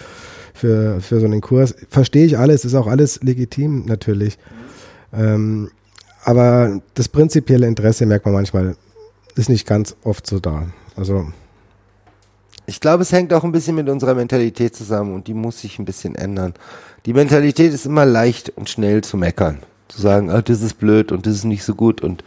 für, 0.53 1.01
für 1.01 1.19
so 1.19 1.25
einen 1.25 1.41
Kurs. 1.41 1.75
Verstehe 1.89 2.25
ich 2.25 2.37
alles, 2.37 2.65
ist 2.65 2.75
auch 2.75 2.87
alles 2.87 3.21
legitim 3.23 3.85
natürlich. 3.85 4.37
Ähm, 5.13 5.71
aber 6.23 6.81
das 6.95 7.07
prinzipielle 7.07 7.67
Interesse 7.67 8.05
merkt 8.05 8.25
man 8.25 8.33
manchmal, 8.33 8.75
ist 9.35 9.49
nicht 9.49 9.67
ganz 9.67 9.95
oft 10.03 10.27
so 10.27 10.39
da. 10.39 10.67
Also 10.95 11.27
Ich 12.65 12.81
glaube, 12.81 13.03
es 13.03 13.11
hängt 13.11 13.31
auch 13.33 13.43
ein 13.43 13.51
bisschen 13.51 13.75
mit 13.75 13.87
unserer 13.87 14.15
Mentalität 14.15 14.75
zusammen 14.75 15.13
und 15.13 15.27
die 15.27 15.33
muss 15.33 15.61
sich 15.61 15.79
ein 15.79 15.85
bisschen 15.85 16.15
ändern. 16.15 16.53
Die 17.05 17.13
Mentalität 17.13 17.73
ist 17.73 17.85
immer 17.85 18.05
leicht 18.05 18.49
und 18.57 18.69
schnell 18.69 19.03
zu 19.03 19.15
meckern. 19.15 19.59
Zu 19.87 20.01
sagen, 20.01 20.29
ah, 20.29 20.41
das 20.41 20.61
ist 20.61 20.73
blöd 20.79 21.13
und 21.13 21.25
das 21.25 21.35
ist 21.35 21.43
nicht 21.45 21.63
so 21.63 21.75
gut 21.75 22.01
und 22.01 22.25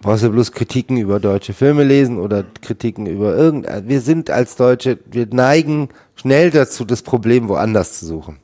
brauchst 0.00 0.22
du 0.22 0.30
bloß 0.30 0.52
Kritiken 0.52 0.96
über 0.96 1.20
deutsche 1.20 1.52
Filme 1.52 1.84
lesen 1.84 2.18
oder 2.18 2.44
Kritiken 2.62 3.06
über 3.06 3.36
irgendein. 3.36 3.88
Wir 3.88 4.00
sind 4.00 4.30
als 4.30 4.56
Deutsche, 4.56 4.98
wir 5.10 5.26
neigen 5.30 5.88
schnell 6.14 6.50
dazu, 6.50 6.84
das 6.84 7.02
Problem 7.02 7.48
woanders 7.48 7.98
zu 7.98 8.06
suchen. 8.06 8.38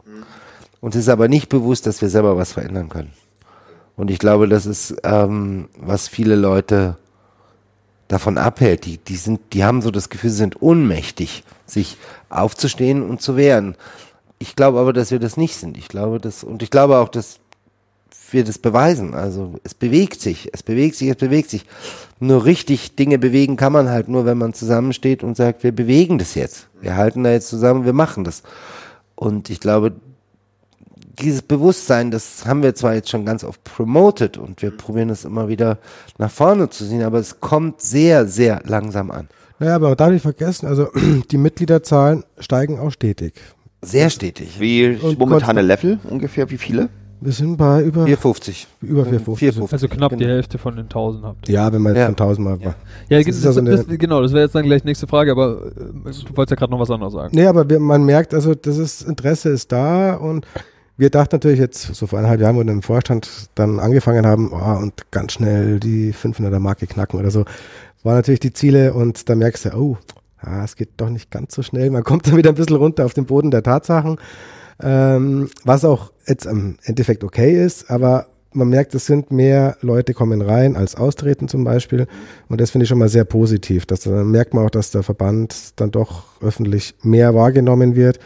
Und 0.80 0.94
es 0.94 1.02
ist 1.02 1.08
aber 1.08 1.28
nicht 1.28 1.48
bewusst, 1.48 1.86
dass 1.86 2.02
wir 2.02 2.08
selber 2.08 2.36
was 2.36 2.52
verändern 2.52 2.88
können. 2.88 3.12
Und 3.96 4.10
ich 4.10 4.18
glaube, 4.18 4.48
das 4.48 4.66
ist, 4.66 4.96
ähm, 5.04 5.68
was 5.78 6.08
viele 6.08 6.34
Leute 6.34 6.96
davon 8.08 8.38
abhält. 8.38 8.84
Die, 8.84 8.98
die 8.98 9.16
sind, 9.16 9.40
die 9.52 9.64
haben 9.64 9.82
so 9.82 9.90
das 9.90 10.08
Gefühl, 10.10 10.30
sie 10.30 10.36
sind 10.36 10.60
ohnmächtig, 10.60 11.44
sich 11.66 11.96
aufzustehen 12.28 13.02
und 13.02 13.22
zu 13.22 13.36
wehren. 13.36 13.76
Ich 14.38 14.56
glaube 14.56 14.78
aber, 14.78 14.92
dass 14.92 15.10
wir 15.10 15.20
das 15.20 15.36
nicht 15.36 15.56
sind. 15.56 15.78
Ich 15.78 15.88
glaube, 15.88 16.18
dass, 16.18 16.44
und 16.44 16.62
ich 16.62 16.70
glaube 16.70 16.98
auch, 16.98 17.08
dass 17.08 17.38
wir 18.30 18.44
das 18.44 18.58
beweisen. 18.58 19.14
Also 19.14 19.54
es 19.64 19.74
bewegt 19.74 20.20
sich, 20.20 20.50
es 20.52 20.62
bewegt 20.62 20.96
sich, 20.96 21.08
es 21.08 21.16
bewegt 21.16 21.50
sich. 21.50 21.64
Nur 22.20 22.44
richtig 22.44 22.96
Dinge 22.96 23.18
bewegen 23.18 23.56
kann 23.56 23.72
man 23.72 23.90
halt 23.90 24.08
nur, 24.08 24.24
wenn 24.24 24.38
man 24.38 24.54
zusammensteht 24.54 25.22
und 25.22 25.36
sagt, 25.36 25.62
wir 25.62 25.72
bewegen 25.72 26.18
das 26.18 26.34
jetzt. 26.34 26.68
Wir 26.80 26.96
halten 26.96 27.24
da 27.24 27.30
jetzt 27.30 27.48
zusammen, 27.48 27.84
wir 27.84 27.92
machen 27.92 28.24
das. 28.24 28.42
Und 29.14 29.50
ich 29.50 29.60
glaube, 29.60 29.92
dieses 31.20 31.42
Bewusstsein, 31.42 32.10
das 32.10 32.44
haben 32.46 32.62
wir 32.62 32.74
zwar 32.74 32.94
jetzt 32.94 33.10
schon 33.10 33.24
ganz 33.24 33.44
oft 33.44 33.62
promoted 33.64 34.36
und 34.38 34.62
wir 34.62 34.70
probieren 34.70 35.10
es 35.10 35.24
immer 35.24 35.48
wieder 35.48 35.78
nach 36.18 36.30
vorne 36.30 36.70
zu 36.70 36.86
ziehen, 36.86 37.02
aber 37.02 37.18
es 37.18 37.40
kommt 37.40 37.80
sehr, 37.80 38.26
sehr 38.26 38.62
langsam 38.64 39.10
an. 39.10 39.28
Naja, 39.58 39.76
aber 39.76 39.94
darf 39.94 40.10
nicht 40.10 40.22
vergessen, 40.22 40.66
also 40.66 40.88
die 41.30 41.38
Mitgliederzahlen 41.38 42.24
steigen 42.38 42.78
auch 42.78 42.90
stetig. 42.90 43.34
Sehr 43.82 44.10
stetig. 44.10 44.58
Wie 44.58 44.96
Und 44.96 45.18
momentane 45.18 45.62
Level 45.62 45.98
ungefähr, 46.04 46.50
wie 46.50 46.58
viele? 46.58 46.88
Wir 47.20 47.32
sind 47.32 47.56
bei 47.56 47.80
über, 47.82 48.04
450. 48.04 48.66
über 48.82 49.04
450. 49.04 49.38
450. 49.38 49.72
Also 49.72 49.88
knapp 49.88 50.12
die 50.12 50.18
Genau. 50.18 50.30
Hälfte 50.30 50.58
von 50.58 50.76
den 50.76 50.84
1000 50.88 51.24
habt. 51.24 51.48
ihr. 51.48 51.54
Ja, 51.54 51.72
wenn 51.72 51.80
man 51.82 51.92
jetzt 51.94 52.00
Ja. 52.00 52.06
von 52.06 52.16
1000 52.16 52.44
Mal 52.46 52.60
war. 52.64 52.74
Ja, 53.08 53.18
Das 53.18 53.26
das 53.26 53.36
ist 53.36 53.44
ja 53.44 53.52
so 53.52 53.60
eine- 53.60 53.70
das, 53.70 53.86
genau, 53.86 54.20
das 54.22 54.32
wäre 54.32 54.42
jetzt 54.44 54.54
dann 54.54 54.64
gleich 54.64 54.84
nächste 54.84 55.06
Frage, 55.06 55.30
aber 55.32 55.62
äh, 55.66 55.70
du 56.04 56.36
wolltest 56.36 56.50
ja 56.50 56.56
gerade 56.56 56.70
noch 56.72 56.80
was 56.80 56.90
anderes 56.90 57.12
sagen. 57.14 57.30
Nee, 57.34 57.46
aber 57.46 57.68
wir, 57.68 57.80
man 57.80 58.04
merkt, 58.04 58.34
also 58.34 58.54
das 58.54 58.76
ist, 58.78 59.02
Interesse 59.02 59.48
ist 59.50 59.72
da 59.72 60.14
und 60.14 60.46
wir 60.96 61.10
dachten 61.10 61.34
natürlich 61.36 61.58
jetzt, 61.58 61.94
so 61.94 62.06
vor 62.06 62.18
eineinhalb 62.18 62.40
Jahren, 62.40 62.56
wo 62.56 62.62
wir 62.62 62.70
im 62.70 62.82
Vorstand 62.82 63.28
dann 63.54 63.80
angefangen 63.80 64.26
haben, 64.26 64.52
oh, 64.52 64.78
und 64.82 65.10
ganz 65.10 65.32
schnell 65.32 65.80
die 65.80 66.12
500er 66.12 66.58
Marke 66.60 66.86
knacken 66.86 67.18
oder 67.18 67.30
so, 67.30 67.44
waren 68.02 68.16
natürlich 68.16 68.40
die 68.40 68.52
Ziele 68.52 68.92
und 68.94 69.28
da 69.28 69.34
merkst 69.34 69.64
du, 69.64 69.76
oh, 69.76 69.96
ah, 70.40 70.62
es 70.62 70.76
geht 70.76 70.90
doch 70.98 71.08
nicht 71.08 71.30
ganz 71.30 71.54
so 71.54 71.62
schnell. 71.62 71.90
Man 71.90 72.04
kommt 72.04 72.26
dann 72.28 72.36
wieder 72.36 72.50
ein 72.50 72.54
bisschen 72.54 72.76
runter 72.76 73.06
auf 73.06 73.14
den 73.14 73.24
Boden 73.24 73.50
der 73.50 73.62
Tatsachen, 73.62 74.18
ähm, 74.82 75.50
was 75.64 75.84
auch 75.84 76.12
jetzt 76.26 76.46
im 76.46 76.76
Endeffekt 76.84 77.24
okay 77.24 77.64
ist, 77.64 77.90
aber 77.90 78.26
man 78.54 78.68
merkt, 78.68 78.94
es 78.94 79.06
sind 79.06 79.30
mehr 79.30 79.76
Leute 79.80 80.14
kommen 80.14 80.40
rein 80.40 80.76
als 80.76 80.94
austreten 80.94 81.48
zum 81.48 81.64
Beispiel. 81.64 82.06
Und 82.48 82.60
das 82.60 82.70
finde 82.70 82.84
ich 82.84 82.88
schon 82.88 82.98
mal 82.98 83.08
sehr 83.08 83.24
positiv. 83.24 83.84
Dass, 83.86 84.00
dann 84.00 84.30
merkt 84.30 84.54
man 84.54 84.64
auch, 84.64 84.70
dass 84.70 84.90
der 84.90 85.02
Verband 85.02 85.72
dann 85.76 85.90
doch 85.90 86.40
öffentlich 86.40 86.94
mehr 87.02 87.34
wahrgenommen 87.34 87.96
wird. 87.96 88.20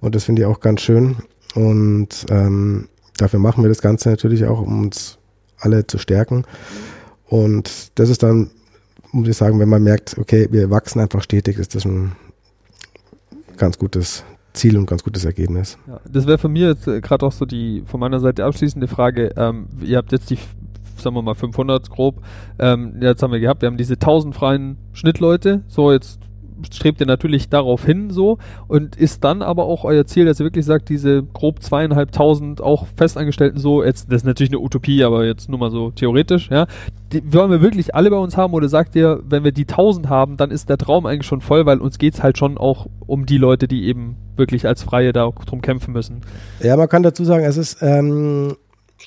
Und 0.00 0.14
das 0.14 0.24
finde 0.24 0.42
ich 0.42 0.46
auch 0.46 0.60
ganz 0.60 0.80
schön. 0.80 1.16
Und 1.54 2.26
ähm, 2.30 2.88
dafür 3.18 3.38
machen 3.38 3.62
wir 3.62 3.68
das 3.68 3.82
Ganze 3.82 4.08
natürlich 4.08 4.44
auch, 4.46 4.60
um 4.60 4.80
uns 4.80 5.18
alle 5.58 5.86
zu 5.86 5.98
stärken. 5.98 6.44
Und 7.26 7.98
das 7.98 8.08
ist 8.08 8.22
dann, 8.22 8.50
muss 9.12 9.28
ich 9.28 9.36
sagen, 9.36 9.58
wenn 9.60 9.68
man 9.68 9.82
merkt, 9.82 10.16
okay, 10.18 10.48
wir 10.50 10.70
wachsen 10.70 11.00
einfach 11.00 11.22
stetig, 11.22 11.58
ist 11.58 11.74
das 11.74 11.84
ein 11.84 12.12
ganz 13.56 13.78
gutes 13.78 14.24
Ziel 14.52 14.76
und 14.76 14.86
ganz 14.86 15.04
gutes 15.04 15.24
Ergebnis. 15.24 15.78
Ja, 15.86 16.00
das 16.10 16.26
wäre 16.26 16.38
von 16.38 16.52
mir 16.52 16.68
jetzt 16.68 16.86
äh, 16.86 17.00
gerade 17.00 17.24
auch 17.26 17.32
so 17.32 17.44
die 17.44 17.82
von 17.86 18.00
meiner 18.00 18.20
Seite 18.20 18.44
abschließende 18.44 18.88
Frage. 18.88 19.32
Ähm, 19.36 19.68
ihr 19.82 19.96
habt 19.96 20.12
jetzt 20.12 20.30
die, 20.30 20.38
sagen 20.96 21.14
wir 21.16 21.22
mal 21.22 21.34
500 21.34 21.90
grob. 21.90 22.22
Ähm, 22.58 22.96
jetzt 23.00 23.22
haben 23.22 23.32
wir 23.32 23.40
gehabt, 23.40 23.62
wir 23.62 23.68
haben 23.68 23.76
diese 23.76 23.94
1000 23.94 24.34
freien 24.34 24.76
Schnittleute. 24.92 25.62
So 25.68 25.92
jetzt 25.92 26.20
strebt 26.70 27.00
ihr 27.00 27.06
natürlich 27.06 27.48
darauf 27.48 27.84
hin 27.84 28.10
so 28.10 28.38
und 28.68 28.96
ist 28.96 29.24
dann 29.24 29.42
aber 29.42 29.64
auch 29.64 29.84
euer 29.84 30.06
Ziel, 30.06 30.26
dass 30.26 30.40
ihr 30.40 30.46
wirklich 30.46 30.64
sagt, 30.64 30.88
diese 30.88 31.22
grob 31.22 31.62
zweieinhalbtausend 31.62 32.60
auch 32.60 32.86
Festangestellten 32.96 33.58
so, 33.58 33.82
jetzt, 33.82 34.10
das 34.10 34.18
ist 34.22 34.26
natürlich 34.26 34.50
eine 34.50 34.60
Utopie, 34.60 35.04
aber 35.04 35.24
jetzt 35.24 35.48
nur 35.48 35.58
mal 35.58 35.70
so 35.70 35.90
theoretisch, 35.90 36.50
ja, 36.50 36.66
die 37.12 37.32
wollen 37.32 37.50
wir 37.50 37.60
wirklich 37.60 37.94
alle 37.94 38.10
bei 38.10 38.16
uns 38.16 38.36
haben 38.36 38.54
oder 38.54 38.68
sagt 38.68 38.94
ihr, 38.96 39.20
wenn 39.28 39.44
wir 39.44 39.52
die 39.52 39.64
tausend 39.64 40.08
haben, 40.08 40.36
dann 40.36 40.50
ist 40.50 40.68
der 40.68 40.78
Traum 40.78 41.06
eigentlich 41.06 41.26
schon 41.26 41.40
voll, 41.40 41.66
weil 41.66 41.78
uns 41.78 41.98
geht's 41.98 42.22
halt 42.22 42.38
schon 42.38 42.58
auch 42.58 42.86
um 43.06 43.26
die 43.26 43.38
Leute, 43.38 43.66
die 43.68 43.84
eben 43.84 44.16
wirklich 44.36 44.66
als 44.66 44.82
Freie 44.82 45.12
da 45.12 45.30
drum 45.46 45.60
kämpfen 45.60 45.92
müssen. 45.92 46.20
Ja, 46.60 46.76
man 46.76 46.88
kann 46.88 47.02
dazu 47.02 47.24
sagen, 47.24 47.44
es 47.44 47.56
ist, 47.56 47.82
ähm, 47.82 48.56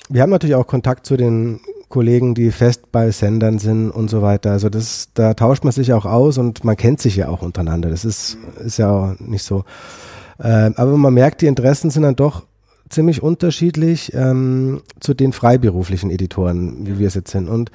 wir 0.08 0.22
haben 0.22 0.30
natürlich 0.30 0.56
auch 0.56 0.66
Kontakt 0.66 1.06
zu 1.06 1.16
den 1.16 1.60
Kollegen, 1.88 2.34
die 2.34 2.50
fest 2.50 2.90
bei 2.92 3.10
Sendern 3.10 3.58
sind 3.58 3.90
und 3.90 4.08
so 4.08 4.22
weiter. 4.22 4.52
Also 4.52 4.68
das, 4.68 5.08
da 5.14 5.34
tauscht 5.34 5.64
man 5.64 5.72
sich 5.72 5.92
auch 5.92 6.04
aus 6.04 6.38
und 6.38 6.64
man 6.64 6.76
kennt 6.76 7.00
sich 7.00 7.16
ja 7.16 7.28
auch 7.28 7.42
untereinander. 7.42 7.90
Das 7.90 8.04
ist, 8.04 8.38
ist 8.64 8.78
ja 8.78 8.90
auch 8.90 9.20
nicht 9.20 9.42
so. 9.42 9.64
Äh, 10.38 10.70
aber 10.76 10.96
man 10.96 11.14
merkt, 11.14 11.42
die 11.42 11.46
Interessen 11.46 11.90
sind 11.90 12.02
dann 12.02 12.16
doch 12.16 12.44
ziemlich 12.88 13.22
unterschiedlich 13.22 14.12
ähm, 14.14 14.82
zu 15.00 15.14
den 15.14 15.32
freiberuflichen 15.32 16.10
Editoren, 16.10 16.86
wie 16.86 16.98
wir 16.98 17.08
es 17.08 17.14
jetzt 17.14 17.30
sind. 17.30 17.48
Und 17.48 17.70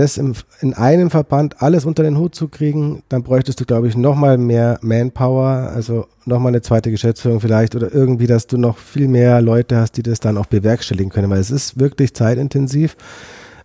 das 0.00 0.18
im, 0.18 0.34
in 0.60 0.74
einem 0.74 1.10
Verband 1.10 1.62
alles 1.62 1.84
unter 1.84 2.02
den 2.02 2.18
Hut 2.18 2.34
zu 2.34 2.48
kriegen, 2.48 3.02
dann 3.08 3.22
bräuchtest 3.22 3.60
du, 3.60 3.64
glaube 3.64 3.88
ich, 3.88 3.96
nochmal 3.96 4.38
mehr 4.38 4.78
Manpower, 4.82 5.70
also 5.74 6.06
nochmal 6.24 6.50
eine 6.50 6.62
zweite 6.62 6.90
Geschäftsführung 6.90 7.40
vielleicht 7.40 7.74
oder 7.76 7.92
irgendwie, 7.92 8.26
dass 8.26 8.46
du 8.46 8.58
noch 8.58 8.78
viel 8.78 9.08
mehr 9.08 9.40
Leute 9.40 9.76
hast, 9.76 9.96
die 9.96 10.02
das 10.02 10.20
dann 10.20 10.38
auch 10.38 10.46
bewerkstelligen 10.46 11.10
können, 11.10 11.30
weil 11.30 11.40
es 11.40 11.50
ist 11.50 11.78
wirklich 11.78 12.14
zeitintensiv, 12.14 12.96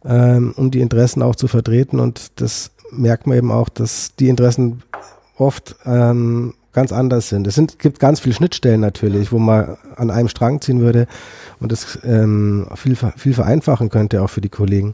ähm, 0.05 0.53
um 0.55 0.71
die 0.71 0.81
Interessen 0.81 1.21
auch 1.21 1.35
zu 1.35 1.47
vertreten 1.47 1.99
und 1.99 2.39
das 2.39 2.71
merkt 2.91 3.27
man 3.27 3.37
eben 3.37 3.51
auch, 3.51 3.69
dass 3.69 4.15
die 4.15 4.29
Interessen 4.29 4.83
oft 5.37 5.75
ähm, 5.85 6.53
ganz 6.75 6.91
anders 6.91 7.29
sind. 7.29 7.47
Es 7.47 7.55
sind, 7.55 7.79
gibt 7.79 7.99
ganz 7.99 8.19
viele 8.19 8.35
Schnittstellen 8.35 8.81
natürlich, 8.81 9.31
wo 9.31 9.39
man 9.39 9.77
an 9.95 10.11
einem 10.11 10.27
Strang 10.27 10.61
ziehen 10.61 10.81
würde 10.81 11.07
und 11.59 11.71
das 11.71 11.97
ähm, 12.03 12.67
viel, 12.75 12.95
viel 13.15 13.33
vereinfachen 13.33 13.89
könnte 13.89 14.21
auch 14.21 14.29
für 14.29 14.41
die 14.41 14.49
Kollegen. 14.49 14.93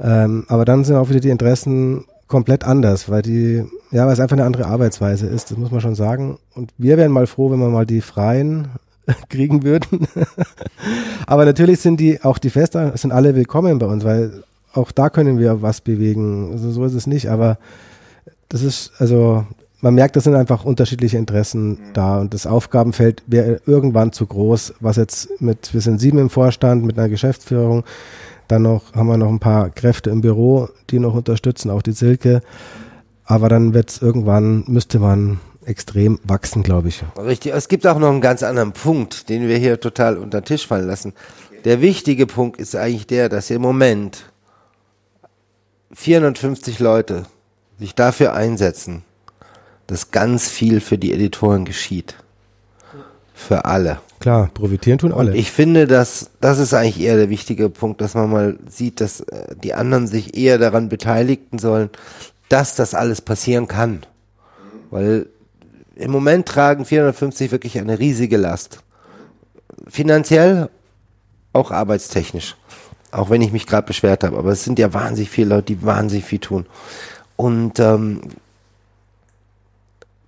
Ähm, 0.00 0.44
aber 0.48 0.64
dann 0.64 0.84
sind 0.84 0.96
auch 0.96 1.08
wieder 1.08 1.20
die 1.20 1.30
Interessen 1.30 2.04
komplett 2.26 2.64
anders, 2.64 3.08
weil 3.08 3.22
die, 3.22 3.64
ja, 3.90 4.06
weil 4.06 4.12
es 4.12 4.20
einfach 4.20 4.36
eine 4.36 4.44
andere 4.44 4.66
Arbeitsweise 4.66 5.26
ist, 5.26 5.50
das 5.50 5.58
muss 5.58 5.70
man 5.70 5.80
schon 5.80 5.94
sagen. 5.94 6.38
Und 6.54 6.70
wir 6.78 6.96
wären 6.96 7.12
mal 7.12 7.26
froh, 7.26 7.50
wenn 7.50 7.60
wir 7.60 7.68
mal 7.68 7.86
die 7.86 8.00
Freien 8.00 8.68
kriegen 9.28 9.62
würden. 9.62 10.08
aber 11.26 11.44
natürlich 11.44 11.80
sind 11.80 12.00
die, 12.00 12.22
auch 12.22 12.38
die 12.38 12.50
Fester, 12.50 12.96
sind 12.96 13.12
alle 13.12 13.34
willkommen 13.34 13.78
bei 13.78 13.86
uns, 13.86 14.04
weil 14.04 14.42
auch 14.72 14.90
da 14.90 15.10
können 15.10 15.38
wir 15.38 15.62
was 15.62 15.80
bewegen. 15.80 16.50
Also 16.52 16.70
so 16.70 16.84
ist 16.84 16.94
es 16.94 17.06
nicht, 17.06 17.28
aber 17.28 17.58
das 18.48 18.62
ist, 18.62 18.92
also 18.98 19.46
man 19.80 19.94
merkt, 19.94 20.16
das 20.16 20.24
sind 20.24 20.34
einfach 20.34 20.64
unterschiedliche 20.64 21.18
Interessen 21.18 21.78
da 21.92 22.18
und 22.18 22.32
das 22.32 22.46
Aufgabenfeld 22.46 23.22
wäre 23.26 23.60
irgendwann 23.66 24.12
zu 24.12 24.26
groß, 24.26 24.74
was 24.80 24.96
jetzt 24.96 25.40
mit, 25.40 25.74
wir 25.74 25.82
sind 25.82 26.00
sieben 26.00 26.18
im 26.18 26.30
Vorstand 26.30 26.84
mit 26.84 26.98
einer 26.98 27.10
Geschäftsführung, 27.10 27.84
dann 28.48 28.62
noch, 28.62 28.94
haben 28.94 29.06
wir 29.06 29.16
noch 29.16 29.28
ein 29.28 29.40
paar 29.40 29.70
Kräfte 29.70 30.10
im 30.10 30.20
Büro, 30.20 30.68
die 30.90 30.98
noch 30.98 31.14
unterstützen, 31.14 31.70
auch 31.70 31.82
die 31.82 31.92
Silke. 31.92 32.40
Aber 33.24 33.48
dann 33.48 33.74
wird 33.74 33.90
es 33.90 34.02
irgendwann, 34.02 34.64
müsste 34.66 34.98
man 34.98 35.40
extrem 35.64 36.20
wachsen, 36.24 36.62
glaube 36.62 36.88
ich. 36.88 37.02
Richtig. 37.16 37.54
Es 37.54 37.68
gibt 37.68 37.86
auch 37.86 37.98
noch 37.98 38.10
einen 38.10 38.20
ganz 38.20 38.42
anderen 38.42 38.72
Punkt, 38.72 39.28
den 39.28 39.48
wir 39.48 39.56
hier 39.56 39.80
total 39.80 40.18
unter 40.18 40.40
den 40.40 40.46
Tisch 40.46 40.66
fallen 40.66 40.86
lassen. 40.86 41.14
Der 41.64 41.80
wichtige 41.80 42.26
Punkt 42.26 42.60
ist 42.60 42.76
eigentlich 42.76 43.06
der, 43.06 43.30
dass 43.30 43.50
im 43.50 43.62
Moment 43.62 44.30
450 45.92 46.78
Leute 46.80 47.24
sich 47.78 47.94
dafür 47.94 48.34
einsetzen, 48.34 49.04
dass 49.86 50.10
ganz 50.10 50.48
viel 50.48 50.80
für 50.80 50.98
die 50.98 51.12
Editoren 51.12 51.64
geschieht. 51.64 52.16
Für 53.34 53.64
alle. 53.64 53.98
Klar, 54.20 54.48
profitieren 54.54 54.98
tun 54.98 55.12
alle. 55.12 55.32
Und 55.32 55.36
ich 55.36 55.50
finde, 55.50 55.86
dass 55.86 56.30
das 56.40 56.58
ist 56.58 56.72
eigentlich 56.72 57.00
eher 57.00 57.16
der 57.16 57.28
wichtige 57.28 57.68
Punkt, 57.68 58.00
dass 58.00 58.14
man 58.14 58.30
mal 58.30 58.58
sieht, 58.68 59.00
dass 59.00 59.20
äh, 59.20 59.54
die 59.62 59.74
anderen 59.74 60.06
sich 60.06 60.36
eher 60.36 60.56
daran 60.56 60.88
beteiligen 60.88 61.58
sollen, 61.58 61.90
dass 62.48 62.76
das 62.76 62.94
alles 62.94 63.20
passieren 63.20 63.68
kann. 63.68 64.06
Weil 64.90 65.26
im 65.96 66.10
Moment 66.10 66.46
tragen 66.46 66.84
450 66.84 67.50
wirklich 67.50 67.78
eine 67.78 67.98
riesige 67.98 68.36
Last. 68.36 68.78
Finanziell, 69.88 70.70
auch 71.52 71.70
arbeitstechnisch. 71.70 72.56
Auch 73.10 73.30
wenn 73.30 73.42
ich 73.42 73.52
mich 73.52 73.66
gerade 73.66 73.86
beschwert 73.86 74.24
habe. 74.24 74.38
Aber 74.38 74.52
es 74.52 74.64
sind 74.64 74.78
ja 74.78 74.94
wahnsinnig 74.94 75.30
viele 75.30 75.50
Leute, 75.50 75.74
die 75.74 75.82
wahnsinnig 75.82 76.24
viel 76.24 76.38
tun. 76.38 76.66
Und 77.36 77.78
ähm, 77.80 78.22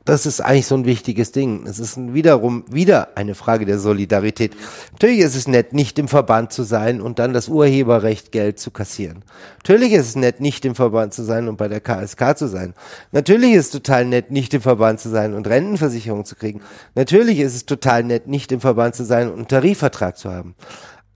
das 0.07 0.25
ist 0.25 0.41
eigentlich 0.41 0.67
so 0.67 0.77
ein 0.77 0.85
wichtiges 0.85 1.33
Ding. 1.33 1.67
Es 1.67 1.81
ist 1.81 1.99
wiederum 2.15 2.65
wieder 2.71 3.17
eine 3.17 3.35
Frage 3.35 3.67
der 3.67 3.81
Solidarität. 3.81 4.57
Natürlich 4.93 5.19
ist 5.19 5.35
es 5.35 5.49
nett, 5.49 5.73
nicht 5.73 5.99
im 5.99 6.07
Verband 6.07 6.53
zu 6.53 6.63
sein 6.63 7.01
und 7.01 7.19
dann 7.19 7.33
das 7.33 7.49
Urheberrecht 7.49 8.31
Geld 8.31 8.61
zu 8.61 8.71
kassieren. 8.71 9.25
Natürlich 9.59 9.93
ist 9.93 10.07
es 10.07 10.17
nett, 10.17 10.41
nicht 10.41 10.65
im 10.65 10.77
Verband 10.77 11.13
zu 11.13 11.25
sein 11.25 11.49
und 11.49 11.57
bei 11.57 11.67
der 11.67 11.81
KSK 11.81 12.39
zu 12.39 12.47
sein. 12.47 12.75
Natürlich 13.11 13.55
ist 13.55 13.67
es 13.67 13.71
total 13.73 14.05
nett, 14.05 14.31
nicht 14.31 14.55
im 14.55 14.63
Verband 14.63 15.01
zu 15.01 15.09
sein 15.09 15.35
und 15.35 15.49
Rentenversicherung 15.49 16.25
zu 16.25 16.37
kriegen. 16.37 16.61
Natürlich 16.95 17.41
ist 17.41 17.57
es 17.57 17.67
total 17.67 18.05
nett, 18.05 18.29
nicht 18.29 18.53
im 18.53 18.61
Verband 18.61 18.95
zu 18.95 19.05
sein 19.05 19.29
und 19.29 19.35
einen 19.35 19.49
Tarifvertrag 19.49 20.17
zu 20.17 20.31
haben. 20.31 20.55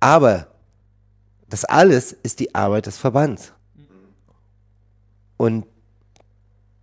Aber 0.01 0.49
das 1.49 1.65
alles 1.65 2.13
ist 2.13 2.41
die 2.41 2.57
Arbeit 2.57 2.87
des 2.87 2.99
Verbands. 2.99 3.53
Und 5.37 5.65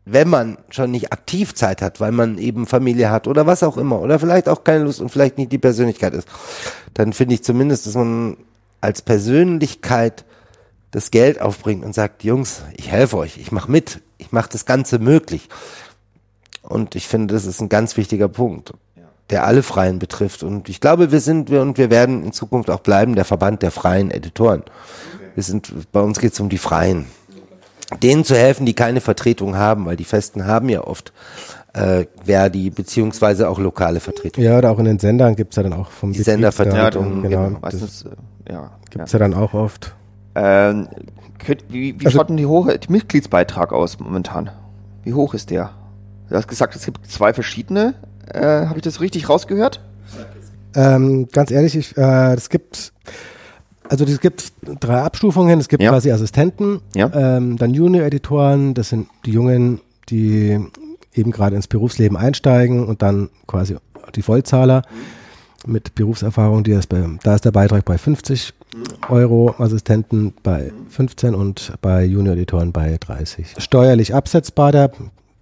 wenn 0.09 0.29
man 0.29 0.57
schon 0.69 0.91
nicht 0.91 1.11
aktiv 1.11 1.53
Zeit 1.53 1.81
hat, 1.81 1.99
weil 1.99 2.13
man 2.13 2.38
eben 2.38 2.65
Familie 2.65 3.09
hat 3.09 3.27
oder 3.27 3.45
was 3.45 3.61
auch 3.61 3.77
immer, 3.77 3.99
oder 3.99 4.19
vielleicht 4.19 4.47
auch 4.47 4.63
keine 4.63 4.85
Lust 4.85 5.01
und 5.01 5.09
vielleicht 5.09 5.38
nicht 5.38 5.51
die 5.51 5.57
Persönlichkeit 5.57 6.13
ist, 6.13 6.27
dann 6.93 7.11
finde 7.11 7.35
ich 7.35 7.43
zumindest, 7.43 7.85
dass 7.85 7.95
man 7.95 8.38
als 8.79 9.01
Persönlichkeit 9.01 10.23
das 10.91 11.11
Geld 11.11 11.41
aufbringt 11.41 11.84
und 11.84 11.93
sagt, 11.93 12.23
Jungs, 12.23 12.61
ich 12.75 12.89
helfe 12.89 13.17
euch, 13.17 13.38
ich 13.38 13.51
mache 13.51 13.69
mit, 13.69 14.01
ich 14.17 14.31
mache 14.31 14.49
das 14.49 14.65
Ganze 14.65 14.99
möglich. 14.99 15.49
Und 16.61 16.95
ich 16.95 17.07
finde, 17.07 17.34
das 17.34 17.45
ist 17.45 17.61
ein 17.61 17.69
ganz 17.69 17.97
wichtiger 17.97 18.29
Punkt, 18.29 18.73
der 19.29 19.45
alle 19.45 19.61
Freien 19.61 19.99
betrifft. 19.99 20.41
Und 20.41 20.69
ich 20.69 20.79
glaube, 20.79 21.11
wir 21.11 21.19
sind 21.19 21.49
wir 21.49 21.61
und 21.61 21.77
wir 21.77 21.89
werden 21.89 22.23
in 22.23 22.31
Zukunft 22.31 22.69
auch 22.69 22.79
bleiben 22.79 23.15
der 23.15 23.25
Verband 23.25 23.61
der 23.61 23.71
freien 23.71 24.09
Editoren. 24.09 24.63
Wir 25.35 25.43
sind, 25.43 25.91
bei 25.91 25.99
uns 25.99 26.19
geht 26.19 26.34
es 26.34 26.39
um 26.39 26.49
die 26.49 26.57
Freien 26.57 27.07
denen 28.01 28.23
zu 28.23 28.35
helfen, 28.35 28.65
die 28.65 28.73
keine 28.73 29.01
Vertretung 29.01 29.55
haben, 29.55 29.85
weil 29.85 29.95
die 29.95 30.03
Festen 30.03 30.45
haben 30.45 30.69
ja 30.69 30.81
oft 30.81 31.14
äh, 31.73 32.05
Verdi 32.26 32.69
beziehungsweise 32.69 33.49
auch 33.49 33.59
lokale 33.59 33.99
Vertretungen. 33.99 34.49
Ja, 34.49 34.57
oder 34.57 34.72
auch 34.72 34.80
in 34.80 34.85
den 34.85 34.99
Sendern 34.99 35.35
gibt's 35.35 35.55
ja 35.55 35.64
dann 35.64 35.73
auch 35.73 35.89
vom 35.91 36.11
Die 36.11 36.22
Sendervertretungen, 36.22 37.22
genau. 37.23 37.47
genau. 37.47 37.59
Das 37.61 37.73
Meistens, 37.73 38.05
äh, 38.45 38.53
ja. 38.53 38.72
gibt's 38.89 39.11
ja. 39.11 39.19
dann 39.19 39.34
auch 39.34 39.53
oft. 39.53 39.95
Ähm, 40.35 40.88
könnt, 41.39 41.65
wie 41.69 41.99
wie 41.99 42.05
Also- 42.05 42.18
schaut 42.18 42.30
denn 42.30 42.38
die 42.38 42.45
hohe 42.45 42.77
die 42.77 42.91
Mitgliedsbeitrag 42.91 43.73
aus 43.73 43.99
momentan? 43.99 44.51
Wie 45.03 45.14
hoch 45.14 45.34
ist 45.34 45.49
der? 45.51 45.72
Du 46.30 46.35
hast 46.35 46.47
gesagt, 46.47 46.76
es 46.76 46.85
gibt 46.85 47.07
zwei 47.09 47.34
verschiedene. 47.34 47.93
Äh, 48.34 48.65
Habe 48.65 48.76
ich 48.77 48.81
das 48.84 48.99
richtig 48.99 49.30
rausgehört? 49.30 49.80
Ähm, 50.76 51.27
ganz 51.31 51.49
ehrlich, 51.49 51.76
ich, 51.76 51.97
äh, 51.97 52.34
es 52.34 52.49
gibt 52.49 52.91
also 53.89 54.05
es 54.05 54.19
gibt 54.19 54.51
drei 54.80 55.01
Abstufungen. 55.01 55.59
Es 55.59 55.68
gibt 55.68 55.84
Ja. 55.84 55.91
quasi 55.91 56.11
Assistenten, 56.11 56.81
Ja. 56.95 57.11
ähm, 57.14 57.57
dann 57.57 57.73
Junior-Editoren, 57.73 58.73
das 58.73 58.89
sind 58.89 59.07
die 59.26 59.31
Jungen, 59.31 59.81
die 60.09 60.59
eben 61.14 61.31
gerade 61.31 61.55
ins 61.55 61.68
Berufsleben 61.68 62.15
einsteigen 62.18 62.85
und 62.85 63.01
dann 63.01 63.30
quasi 63.47 63.76
die 64.15 64.22
Vollzahler 64.22 64.84
mit 65.65 65.95
Berufserfahrung, 65.95 66.64
die 66.64 66.72
ist 66.72 66.88
bei, 66.88 67.03
da 67.23 67.35
ist 67.35 67.43
der 67.45 67.51
Beitrag 67.51 67.84
bei 67.85 67.97
50 67.97 68.53
Euro, 69.09 69.55
Assistenten 69.57 70.34
bei 70.43 70.72
15 70.89 71.34
und 71.34 71.73
bei 71.81 72.05
Junior-Editoren 72.05 72.72
bei 72.72 72.97
30. 72.99 73.55
Steuerlich 73.57 74.14
absetzbar 74.14 74.72
der 74.72 74.91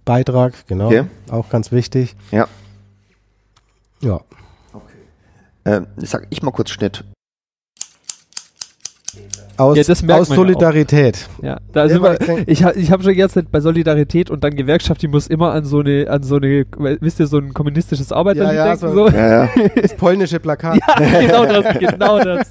Beitrag, 0.04 0.66
genau, 0.66 0.86
Okay. 0.86 1.04
auch 1.30 1.48
ganz 1.50 1.70
wichtig. 1.72 2.16
Ja. 2.30 2.46
Ja. 4.00 4.20
Ähm, 5.64 5.86
ich 6.00 6.08
sag 6.10 6.26
ich 6.30 6.42
mal 6.42 6.52
kurz 6.52 6.70
Schnitt. 6.70 7.04
Aus, 9.58 9.76
Ja, 9.76 9.82
das 9.84 10.02
merkt 10.02 10.22
aus 10.22 10.28
man. 10.28 10.36
Solidarität. 10.36 11.28
Ja, 11.42 11.58
da 11.72 11.82
Ja, 11.84 11.88
sind 11.88 12.04
aber 12.04 12.18
wir, 12.18 12.38
ich 12.40 12.48
ich, 12.48 12.64
ha- 12.64 12.72
ich 12.74 12.90
habe 12.90 13.02
schon 13.02 13.14
jetzt 13.14 13.38
bei 13.50 13.60
Solidarität 13.60 14.30
und 14.30 14.42
dann 14.44 14.54
Gewerkschaft, 14.54 15.02
die 15.02 15.08
muss 15.08 15.26
immer 15.26 15.52
an 15.52 15.64
so 15.64 15.80
eine, 15.80 16.08
an 16.10 16.22
so 16.22 16.36
eine, 16.36 16.64
wisst 17.00 17.20
ihr, 17.20 17.26
so 17.26 17.38
ein 17.38 17.52
kommunistisches 17.54 18.12
Arbeiterlied 18.12 18.54
Ja, 18.56 18.66
ja, 18.66 18.76
denken. 18.76 18.94
so- 18.96 19.08
So. 19.08 19.16
Ja, 19.16 19.44
ja. 19.44 19.48
Das 19.82 19.94
polnische 19.94 20.40
Plakat. 20.40 20.78
Ja, 21.00 21.20
genau 21.20 21.44
das, 21.46 21.78
genau 21.78 22.18
das. 22.22 22.50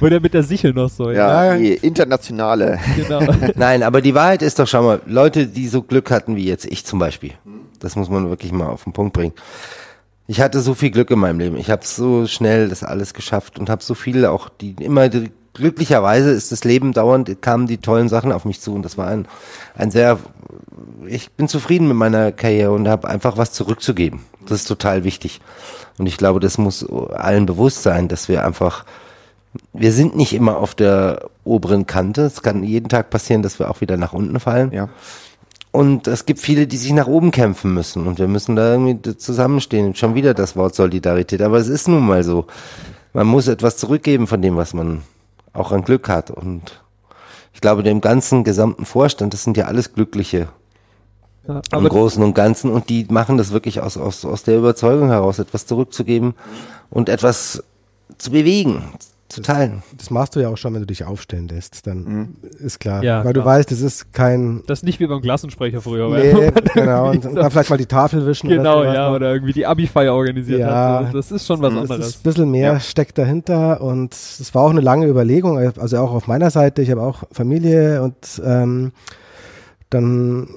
Wo 0.00 0.08
der 0.08 0.20
mit 0.20 0.34
der 0.34 0.42
Sichel 0.42 0.72
noch 0.74 0.90
so, 0.90 1.10
ja. 1.10 1.52
ja, 1.54 1.56
die 1.56 1.72
internationale. 1.74 2.78
Genau. 2.96 3.20
Nein, 3.54 3.82
aber 3.82 4.00
die 4.02 4.14
Wahrheit 4.14 4.42
ist 4.42 4.58
doch, 4.58 4.66
schau 4.66 4.82
mal, 4.82 5.00
Leute, 5.06 5.46
die 5.46 5.68
so 5.68 5.82
Glück 5.82 6.10
hatten 6.10 6.36
wie 6.36 6.44
jetzt 6.46 6.66
ich 6.66 6.84
zum 6.84 6.98
Beispiel. 6.98 7.32
Das 7.80 7.96
muss 7.96 8.08
man 8.10 8.28
wirklich 8.28 8.52
mal 8.52 8.66
auf 8.68 8.84
den 8.84 8.92
Punkt 8.92 9.12
bringen. 9.14 9.32
Ich 10.26 10.40
hatte 10.40 10.60
so 10.60 10.74
viel 10.74 10.90
Glück 10.90 11.10
in 11.12 11.18
meinem 11.20 11.38
Leben. 11.38 11.56
Ich 11.56 11.70
habe 11.70 11.82
so 11.84 12.26
schnell 12.26 12.68
das 12.68 12.82
alles 12.82 13.14
geschafft 13.14 13.58
und 13.58 13.70
habe 13.70 13.82
so 13.82 13.94
viele 13.94 14.30
auch, 14.32 14.48
die 14.48 14.74
immer 14.80 15.08
die, 15.08 15.30
glücklicherweise 15.56 16.30
ist 16.30 16.52
das 16.52 16.64
Leben 16.64 16.92
dauernd, 16.92 17.42
kamen 17.42 17.66
die 17.66 17.78
tollen 17.78 18.08
Sachen 18.08 18.32
auf 18.32 18.44
mich 18.44 18.60
zu 18.60 18.74
und 18.74 18.82
das 18.82 18.96
war 18.96 19.08
ein, 19.08 19.26
ein 19.76 19.90
sehr, 19.90 20.18
ich 21.06 21.30
bin 21.32 21.48
zufrieden 21.48 21.88
mit 21.88 21.96
meiner 21.96 22.32
Karriere 22.32 22.72
und 22.72 22.88
habe 22.88 23.08
einfach 23.08 23.36
was 23.36 23.52
zurückzugeben. 23.52 24.20
Das 24.46 24.60
ist 24.60 24.68
total 24.68 25.04
wichtig. 25.04 25.40
Und 25.98 26.06
ich 26.06 26.18
glaube, 26.18 26.40
das 26.40 26.58
muss 26.58 26.88
allen 26.88 27.46
bewusst 27.46 27.82
sein, 27.82 28.08
dass 28.08 28.28
wir 28.28 28.44
einfach 28.44 28.84
wir 29.72 29.92
sind 29.92 30.16
nicht 30.16 30.32
immer 30.32 30.58
auf 30.58 30.74
der 30.74 31.30
oberen 31.44 31.86
Kante. 31.86 32.22
Es 32.22 32.42
kann 32.42 32.62
jeden 32.62 32.88
Tag 32.88 33.10
passieren, 33.10 33.42
dass 33.42 33.58
wir 33.58 33.70
auch 33.70 33.80
wieder 33.80 33.96
nach 33.96 34.12
unten 34.12 34.38
fallen. 34.40 34.72
Ja. 34.72 34.88
Und 35.72 36.08
es 36.08 36.24
gibt 36.24 36.40
viele, 36.40 36.66
die 36.66 36.76
sich 36.76 36.92
nach 36.92 37.06
oben 37.06 37.30
kämpfen 37.30 37.74
müssen. 37.74 38.06
Und 38.06 38.18
wir 38.18 38.28
müssen 38.28 38.56
da 38.56 38.72
irgendwie 38.72 39.16
zusammenstehen. 39.16 39.94
Schon 39.94 40.14
wieder 40.14 40.34
das 40.34 40.56
Wort 40.56 40.74
Solidarität. 40.74 41.42
Aber 41.42 41.58
es 41.58 41.68
ist 41.68 41.88
nun 41.88 42.06
mal 42.06 42.24
so. 42.24 42.46
Man 43.12 43.26
muss 43.26 43.48
etwas 43.48 43.76
zurückgeben 43.76 44.26
von 44.26 44.40
dem, 44.42 44.56
was 44.56 44.74
man 44.74 45.02
auch 45.56 45.72
an 45.72 45.82
Glück 45.82 46.08
hat. 46.08 46.30
Und 46.30 46.82
ich 47.52 47.60
glaube, 47.60 47.82
dem 47.82 48.00
ganzen 48.00 48.44
gesamten 48.44 48.84
Vorstand, 48.84 49.32
das 49.32 49.44
sind 49.44 49.56
ja 49.56 49.64
alles 49.64 49.92
Glückliche 49.94 50.48
Ja, 51.48 51.60
im 51.72 51.88
Großen 51.88 52.22
und 52.22 52.34
Ganzen. 52.34 52.70
Und 52.70 52.88
die 52.88 53.06
machen 53.08 53.38
das 53.38 53.52
wirklich 53.52 53.80
aus, 53.80 53.96
aus, 53.96 54.24
aus 54.24 54.42
der 54.42 54.58
Überzeugung 54.58 55.08
heraus, 55.08 55.38
etwas 55.38 55.66
zurückzugeben 55.66 56.34
und 56.90 57.08
etwas 57.08 57.62
zu 58.18 58.30
bewegen, 58.30 58.82
teilen. 59.42 59.82
Das 59.96 60.10
machst 60.10 60.36
du 60.36 60.40
ja 60.40 60.48
auch 60.48 60.56
schon, 60.56 60.72
wenn 60.74 60.80
du 60.80 60.86
dich 60.86 61.04
aufstellen 61.04 61.48
lässt. 61.48 61.86
Dann 61.86 62.36
ist 62.58 62.78
klar. 62.80 63.02
Ja, 63.02 63.24
Weil 63.24 63.32
du 63.32 63.42
klar. 63.42 63.56
weißt, 63.56 63.72
es 63.72 63.80
ist 63.80 64.12
kein. 64.12 64.62
das 64.66 64.80
ist 64.80 64.82
nicht 64.84 65.00
wie 65.00 65.06
beim 65.06 65.20
Klassensprecher 65.20 65.80
früher. 65.80 66.08
Nee, 66.10 66.50
genau. 66.74 67.10
Und, 67.10 67.24
und 67.26 67.34
dann 67.34 67.50
vielleicht 67.50 67.70
mal 67.70 67.76
die 67.76 67.86
Tafel 67.86 68.26
wischen. 68.26 68.48
genau, 68.48 68.80
oder 68.80 68.94
ja, 68.94 69.08
noch. 69.08 69.16
oder 69.16 69.32
irgendwie 69.32 69.52
die 69.52 69.66
Abi-Feier 69.66 70.14
organisiert 70.14 70.60
Ja. 70.60 71.00
hat. 71.00 71.06
So. 71.12 71.16
Das 71.18 71.32
ist 71.32 71.46
schon 71.46 71.60
was 71.62 71.72
Es 71.72 71.78
anderes. 71.78 72.06
ist 72.08 72.16
ein 72.18 72.22
bisschen 72.22 72.50
mehr 72.50 72.80
steckt 72.80 73.18
dahinter 73.18 73.80
und 73.80 74.14
es 74.14 74.54
war 74.54 74.62
auch 74.62 74.70
eine 74.70 74.80
lange 74.80 75.06
Überlegung, 75.06 75.58
also 75.58 75.98
auch 75.98 76.12
auf 76.12 76.26
meiner 76.26 76.50
Seite. 76.50 76.82
Ich 76.82 76.90
habe 76.90 77.02
auch 77.02 77.24
Familie 77.32 78.02
und 78.02 78.40
ähm, 78.44 78.92
dann 79.90 80.48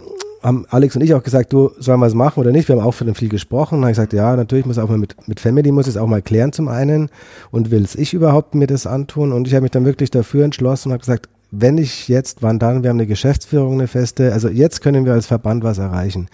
haben 0.42 0.66
Alex 0.70 0.96
und 0.96 1.02
ich 1.02 1.14
auch 1.14 1.24
gesagt, 1.24 1.54
du 1.54 1.72
sollen 1.80 2.00
wir 2.00 2.06
es 2.06 2.14
machen 2.14 2.40
oder 2.40 2.52
nicht? 2.52 2.68
Wir 2.68 2.76
haben 2.76 2.84
auch 2.84 2.94
von 2.94 3.08
dem 3.08 3.16
viel 3.16 3.30
gesprochen. 3.30 3.76
Dann 3.76 3.82
habe 3.84 3.92
ich 3.92 3.98
gesagt, 3.98 4.14
ja, 4.14 4.36
natürlich 4.36 4.66
muss 4.66 4.78
auch 4.78 4.90
mal 4.90 4.98
mit, 4.98 5.28
mit 5.28 5.40
Family 5.40 5.72
muss 5.72 5.88
es 5.88 5.98
auch 5.98 6.08
mal 6.08 6.22
klären 6.22 6.54
zum 6.54 6.68
einen 6.68 7.10
und 7.52 7.72
will 7.72 7.84
es 7.84 7.96
ich 7.96 8.14
überhaupt 8.14 8.56
mir 8.56 8.68
das 8.68 8.88
antun? 8.88 9.32
Und 9.32 9.48
ich 9.48 9.54
habe 9.54 9.64
mich 9.64 9.72
dann 9.72 9.86
wirklich 9.86 10.12
dafür 10.12 10.46
entschlossen 10.46 10.90
und 10.90 10.94
habe 10.94 11.02
gesagt, 11.02 11.30
wenn 11.52 11.78
ich 11.78 12.08
jetzt, 12.08 12.42
wann 12.42 12.60
dann? 12.60 12.84
Wir 12.84 12.90
haben 12.90 12.98
eine 12.98 13.08
Geschäftsführung, 13.08 13.74
eine 13.74 13.88
feste. 13.88 14.34
Also 14.34 14.50
jetzt 14.50 14.82
können 14.82 15.06
wir 15.06 15.14
als 15.14 15.26
Verband 15.26 15.64
was 15.64 15.78
erreichen. 15.78 16.30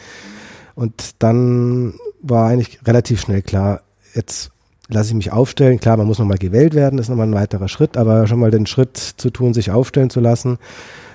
Und 0.75 1.23
dann 1.23 1.93
war 2.21 2.49
eigentlich 2.49 2.79
relativ 2.85 3.21
schnell 3.21 3.41
klar, 3.41 3.81
jetzt 4.13 4.51
lasse 4.89 5.09
ich 5.09 5.15
mich 5.15 5.31
aufstellen. 5.31 5.79
Klar, 5.79 5.97
man 5.97 6.07
muss 6.07 6.19
nochmal 6.19 6.37
gewählt 6.37 6.75
werden, 6.75 6.97
das 6.97 7.05
ist 7.05 7.09
nochmal 7.09 7.27
ein 7.27 7.33
weiterer 7.33 7.69
Schritt, 7.69 7.97
aber 7.97 8.27
schon 8.27 8.39
mal 8.39 8.51
den 8.51 8.65
Schritt 8.65 8.97
zu 8.97 9.29
tun, 9.29 9.53
sich 9.53 9.71
aufstellen 9.71 10.09
zu 10.09 10.19
lassen 10.19 10.57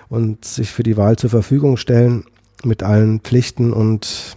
und 0.09 0.45
sich 0.45 0.71
für 0.71 0.83
die 0.83 0.97
Wahl 0.97 1.17
zur 1.17 1.31
Verfügung 1.31 1.77
stellen 1.77 2.25
mit 2.65 2.83
allen 2.83 3.21
Pflichten 3.21 3.73
und 3.73 4.37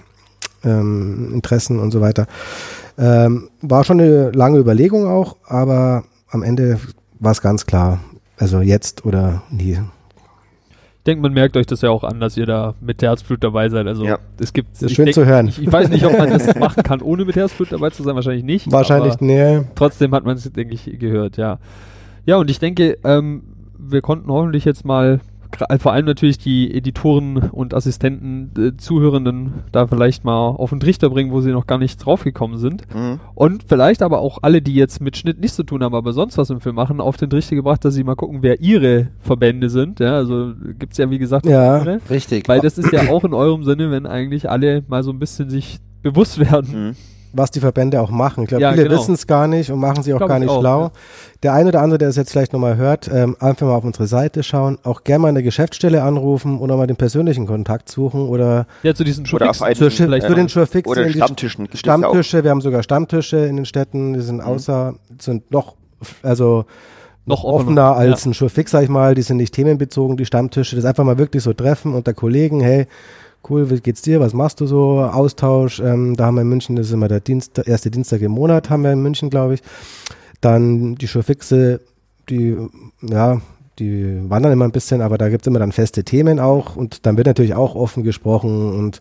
ähm, 0.63 1.31
Interessen 1.33 1.79
und 1.79 1.91
so 1.91 2.01
weiter. 2.01 2.27
Ähm, 2.97 3.49
war 3.61 3.83
schon 3.83 3.99
eine 3.99 4.31
lange 4.31 4.59
Überlegung 4.59 5.07
auch, 5.07 5.37
aber 5.47 6.03
am 6.29 6.43
Ende 6.43 6.79
war 7.19 7.31
es 7.31 7.41
ganz 7.41 7.65
klar, 7.65 7.99
also 8.37 8.61
jetzt 8.61 9.05
oder 9.05 9.43
nie. 9.49 9.79
Ich 10.99 11.05
denke, 11.05 11.21
man 11.21 11.33
merkt 11.33 11.57
euch 11.57 11.65
das 11.65 11.81
ja 11.81 11.89
auch 11.89 12.05
an, 12.05 12.21
dass 12.21 12.37
ihr 12.37 12.45
da 12.45 12.75
mit 12.79 13.01
Herzblut 13.01 13.43
dabei 13.43 13.67
seid. 13.67 13.87
Also 13.87 14.05
Ja. 14.05 14.19
es 14.39 14.53
gibt. 14.53 14.71
Das 14.73 14.83
ist 14.83 14.91
ich 14.91 14.95
schön 14.95 15.05
denk- 15.05 15.15
zu 15.15 15.25
hören. 15.25 15.47
Ich, 15.49 15.61
ich 15.61 15.69
weiß 15.69 15.89
nicht, 15.89 16.05
ob 16.05 16.17
man 16.17 16.29
das 16.29 16.55
machen 16.59 16.81
kann, 16.83 17.01
ohne 17.01 17.25
mit 17.25 17.35
Herzblut 17.35 17.73
dabei 17.73 17.89
zu 17.89 18.03
sein. 18.03 18.15
Wahrscheinlich 18.15 18.45
nicht. 18.45 18.71
Wahrscheinlich, 18.71 19.19
nee. 19.19 19.63
Trotzdem 19.75 20.13
hat 20.13 20.23
man 20.23 20.37
es, 20.37 20.49
denke 20.49 20.73
ich, 20.75 20.97
gehört, 20.99 21.35
ja. 21.35 21.59
Ja, 22.25 22.37
und 22.37 22.49
ich 22.49 22.59
denke, 22.59 22.97
ähm, 23.03 23.43
wir 23.77 24.01
konnten 24.01 24.31
hoffentlich 24.31 24.63
jetzt 24.63 24.85
mal, 24.85 25.19
vor 25.79 25.93
allem 25.93 26.05
natürlich 26.05 26.37
die 26.37 26.73
Editoren 26.73 27.37
und 27.37 27.73
Assistenten, 27.73 28.51
äh, 28.61 28.77
Zuhörenden 28.77 29.53
da 29.71 29.87
vielleicht 29.87 30.23
mal 30.23 30.49
auf 30.49 30.69
den 30.69 30.79
Trichter 30.79 31.09
bringen, 31.09 31.31
wo 31.31 31.41
sie 31.41 31.51
noch 31.51 31.67
gar 31.67 31.77
nicht 31.77 31.97
draufgekommen 31.97 32.57
sind. 32.57 32.83
Mhm. 32.93 33.19
Und 33.35 33.63
vielleicht 33.67 34.01
aber 34.01 34.19
auch 34.19 34.39
alle, 34.41 34.61
die 34.61 34.75
jetzt 34.75 35.01
mit 35.01 35.17
Schnitt 35.17 35.39
nichts 35.39 35.55
zu 35.55 35.63
tun 35.63 35.83
haben, 35.83 35.95
aber 35.95 36.13
sonst 36.13 36.37
was 36.37 36.49
im 36.49 36.61
Film 36.61 36.75
machen, 36.75 36.99
auf 37.01 37.17
den 37.17 37.29
Trichter 37.29 37.55
gebracht, 37.55 37.83
dass 37.85 37.93
sie 37.93 38.03
mal 38.03 38.15
gucken, 38.15 38.39
wer 38.41 38.59
ihre 38.61 39.07
Verbände 39.19 39.69
sind. 39.69 39.99
Ja, 39.99 40.15
also 40.15 40.53
gibt's 40.79 40.97
ja 40.97 41.09
wie 41.09 41.19
gesagt 41.19 41.45
Ja. 41.45 41.77
andere. 41.77 41.99
Richtig. 42.09 42.47
Weil 42.47 42.59
das 42.61 42.77
ist 42.77 42.91
ja 42.91 43.09
auch 43.09 43.23
in 43.23 43.33
eurem 43.33 43.63
Sinne, 43.63 43.91
wenn 43.91 44.05
eigentlich 44.05 44.49
alle 44.49 44.83
mal 44.87 45.03
so 45.03 45.11
ein 45.11 45.19
bisschen 45.19 45.49
sich 45.49 45.79
bewusst 46.01 46.39
werden. 46.39 46.87
Mhm. 46.89 46.95
Was 47.35 47.51
die 47.51 47.59
Verbände 47.59 47.99
auch 47.99 48.11
machen. 48.11 48.43
Ich 48.43 48.49
glaube, 48.49 48.61
Ja, 48.61 48.71
viele 48.71 48.83
genau. 48.85 48.99
wissen 49.01 49.15
es 49.15 49.25
gar 49.27 49.47
nicht 49.47 49.71
und 49.71 49.79
machen 49.79 50.03
sich 50.03 50.13
auch 50.13 50.19
gar 50.19 50.37
ich 50.37 50.41
nicht 50.41 50.49
auch, 50.49 50.59
schlau. 50.61 50.81
ja. 50.83 50.91
Der 51.41 51.53
eine 51.53 51.69
oder 51.69 51.81
andere, 51.81 51.97
der 51.97 52.09
es 52.09 52.15
jetzt 52.15 52.31
vielleicht 52.31 52.53
nochmal 52.53 52.77
hört, 52.77 53.09
ähm, 53.11 53.35
einfach 53.39 53.65
mal 53.67 53.73
auf 53.75 53.83
unsere 53.83 54.07
Seite 54.07 54.43
schauen, 54.43 54.77
auch 54.83 55.03
gerne 55.03 55.23
mal 55.23 55.27
eine 55.29 55.43
Geschäftsstelle 55.43 56.03
anrufen 56.03 56.59
oder 56.59 56.77
mal 56.77 56.87
den 56.87 56.95
persönlichen 56.95 57.47
Kontakt 57.47 57.89
suchen 57.89 58.27
oder 58.29 58.67
Ja, 58.83 58.93
zu 58.93 59.03
diesen 59.03 59.25
Oder 59.33 59.49
auf 59.49 59.57
Schurfix- 59.57 59.81
einen, 59.81 59.91
vielleicht 59.91 60.27
zu 60.27 60.33
den 60.35 60.47
Surefix 60.47 60.87
Oder 60.87 61.09
Stammtischen. 61.09 61.67
Stammtische. 61.73 62.43
Wir 62.43 62.51
haben 62.51 62.61
sogar 62.61 62.83
Stammtische 62.83 63.37
in 63.37 63.55
den 63.57 63.65
Städten, 63.65 64.13
die 64.13 64.21
sind 64.21 64.39
außer, 64.39 64.93
sind 65.19 65.51
noch, 65.51 65.75
also 66.21 66.65
noch 67.25 67.43
offener 67.45 67.95
als 67.95 68.25
Ja. 68.25 68.31
ein 68.31 68.33
Surefix, 68.33 68.71
sag 68.71 68.83
ich 68.83 68.89
mal. 68.89 69.15
Die 69.15 69.21
sind 69.21 69.37
nicht 69.37 69.53
themenbezogen, 69.53 70.17
die 70.17 70.25
Stammtische. 70.25 70.75
Das 70.75 70.83
ist 70.83 70.89
einfach 70.89 71.03
mal 71.05 71.17
wirklich 71.17 71.41
so 71.41 71.53
treffen 71.53 71.93
unter 71.95 72.13
Kollegen. 72.13 72.59
Hey, 72.59 72.85
cool, 73.49 73.69
wie 73.69 73.79
geht's 73.79 74.01
dir? 74.01 74.19
Was 74.19 74.33
machst 74.33 74.59
du 74.61 74.65
so? 74.67 75.01
Austausch. 75.01 75.79
Ähm, 75.79 76.15
da 76.15 76.25
haben 76.25 76.35
wir 76.35 76.41
in 76.41 76.49
München, 76.49 76.75
das 76.75 76.87
ist 76.87 76.93
immer 76.93 77.07
der 77.07 77.19
Dienst, 77.19 77.57
erste 77.65 77.91
Dienstag 77.91 78.21
im 78.21 78.31
Monat, 78.31 78.69
haben 78.69 78.83
wir 78.83 78.91
in 78.91 79.01
München, 79.01 79.29
glaube 79.29 79.55
ich. 79.55 79.61
Dann 80.41 80.95
die 80.95 81.05
Surfixe, 81.07 81.79
die, 82.29 82.57
ja, 83.01 83.41
die 83.79 84.19
wandern 84.29 84.51
immer 84.51 84.65
ein 84.65 84.71
bisschen, 84.71 85.01
aber 85.01 85.17
da 85.17 85.29
gibt's 85.29 85.47
immer 85.47 85.59
dann 85.59 85.71
feste 85.71 86.03
Themen 86.03 86.39
auch 86.39 86.75
und 86.75 87.05
dann 87.05 87.17
wird 87.17 87.25
natürlich 87.27 87.55
auch 87.55 87.75
offen 87.75 88.03
gesprochen 88.03 88.71
und 88.77 88.99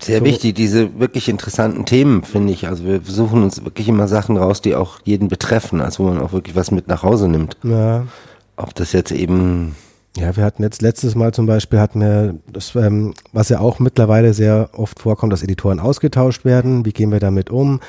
Sehr 0.00 0.18
So- 0.18 0.24
wichtig, 0.24 0.54
diese 0.54 0.98
wirklich 0.98 1.28
interessanten 1.28 1.84
Themen, 1.84 2.24
finde 2.24 2.52
ich. 2.52 2.66
Also 2.66 2.84
wir 2.84 3.00
suchen 3.04 3.42
uns 3.44 3.64
wirklich 3.64 3.88
immer 3.88 4.08
Sachen 4.08 4.36
raus, 4.36 4.60
die 4.60 4.74
auch 4.74 4.98
jeden 5.04 5.28
betreffen, 5.28 5.80
also 5.80 6.02
wo 6.04 6.08
man 6.08 6.20
auch 6.20 6.32
wirklich 6.32 6.56
was 6.56 6.70
mit 6.72 6.88
nach 6.88 7.02
Hause 7.04 7.28
nimmt. 7.28 7.56
ja, 7.62 8.06
Ob 8.56 8.74
das 8.74 8.92
jetzt 8.92 9.12
eben, 9.12 9.76
Ja, 10.16 10.36
wir 10.36 10.44
hatten 10.44 10.62
jetzt 10.62 10.82
letztes 10.82 11.14
Mal 11.14 11.32
zum 11.32 11.46
Beispiel 11.46 11.80
hatten 11.80 12.00
wir 12.00 12.34
das, 12.52 12.74
ähm, 12.74 13.14
was 13.32 13.48
ja 13.48 13.60
auch 13.60 13.78
mittlerweile 13.78 14.34
sehr 14.34 14.70
oft 14.74 15.00
vorkommt, 15.00 15.32
dass 15.32 15.42
Editoren 15.42 15.80
ausgetauscht 15.80 16.44
werden. 16.44 16.84
Wie 16.84 16.92
gehen 16.92 17.10
wir 17.10 17.20
damit 17.20 17.48
um? 17.48 17.80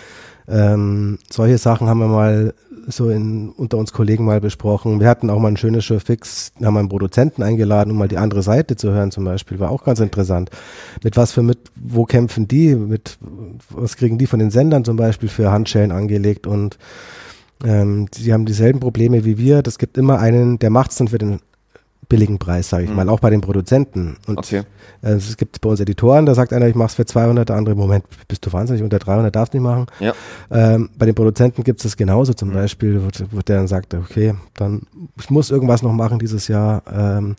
Ähm, 0.47 1.19
solche 1.29 1.57
Sachen 1.57 1.87
haben 1.87 1.99
wir 1.99 2.07
mal 2.07 2.53
so 2.87 3.09
in, 3.09 3.49
unter 3.49 3.77
uns 3.77 3.93
Kollegen 3.93 4.25
mal 4.25 4.41
besprochen. 4.41 4.99
Wir 4.99 5.07
hatten 5.07 5.29
auch 5.29 5.39
mal 5.39 5.49
ein 5.49 5.57
schönes 5.57 5.85
Show 5.85 5.99
Fix, 5.99 6.51
haben 6.61 6.77
einen 6.77 6.89
Produzenten 6.89 7.43
eingeladen, 7.43 7.91
um 7.91 7.97
mal 7.97 8.07
die 8.07 8.17
andere 8.17 8.41
Seite 8.41 8.75
zu 8.75 8.91
hören 8.91 9.11
zum 9.11 9.25
Beispiel. 9.25 9.59
War 9.59 9.71
auch 9.71 9.83
ganz 9.83 9.99
interessant. 9.99 10.49
Mit 11.03 11.17
was 11.17 11.31
für 11.33 11.43
mit, 11.43 11.59
wo 11.75 12.05
kämpfen 12.05 12.47
die? 12.47 12.75
Mit 12.75 13.17
was 13.69 13.95
kriegen 13.97 14.17
die 14.17 14.27
von 14.27 14.39
den 14.39 14.51
Sendern 14.51 14.85
zum 14.85 14.97
Beispiel 14.97 15.29
für 15.29 15.51
Handschellen 15.51 15.91
angelegt 15.91 16.47
und 16.47 16.77
ähm, 17.65 18.07
die 18.13 18.33
haben 18.33 18.45
dieselben 18.45 18.79
Probleme 18.79 19.23
wie 19.25 19.37
wir. 19.37 19.61
Das 19.61 19.77
gibt 19.77 19.97
immer 19.97 20.19
einen, 20.19 20.59
der 20.59 20.69
macht's 20.69 20.97
dann 20.97 21.07
für 21.09 21.17
den 21.17 21.39
billigen 22.13 22.37
Preis, 22.37 22.69
sage 22.69 22.83
ich 22.83 22.89
Mhm. 22.91 22.95
mal, 22.97 23.09
auch 23.09 23.19
bei 23.19 23.29
den 23.31 23.41
Produzenten. 23.41 24.17
Und 24.27 24.37
Okay. 24.37 24.61
äh, 25.01 25.13
es 25.13 25.35
gibt 25.35 25.59
bei 25.61 25.69
uns 25.69 25.79
Editoren, 25.79 26.25
da 26.27 26.35
sagt 26.35 26.53
einer, 26.53 26.67
ich 26.67 26.75
mach's 26.75 26.93
für 26.93 27.05
200, 27.05 27.49
der 27.49 27.55
andere, 27.55 27.73
Moment, 27.75 28.05
bist 28.27 28.45
du 28.45 28.53
wahnsinnig, 28.53 28.83
unter 28.83 28.99
300 28.99 29.35
darfst 29.35 29.53
du 29.53 29.57
nicht 29.57 29.63
machen. 29.67 29.87
Ja. 29.99 30.13
Ähm, 30.51 30.89
bei 30.97 31.05
den 31.07 31.15
Produzenten 31.15 31.63
gibt 31.63 31.79
es 31.79 31.83
das 31.83 31.97
genauso, 31.97 32.33
zum 32.33 32.49
Mhm. 32.49 32.53
Beispiel, 32.53 33.01
wo, 33.03 33.07
wo 33.35 33.41
der 33.41 33.57
dann 33.57 33.67
sagt, 33.67 33.93
okay, 33.95 34.35
dann, 34.55 34.83
ich 35.19 35.29
muss 35.29 35.49
irgendwas 35.49 35.81
noch 35.81 35.91
machen 35.93 36.19
dieses 36.19 36.47
Jahr, 36.47 36.83
ähm, 36.93 37.35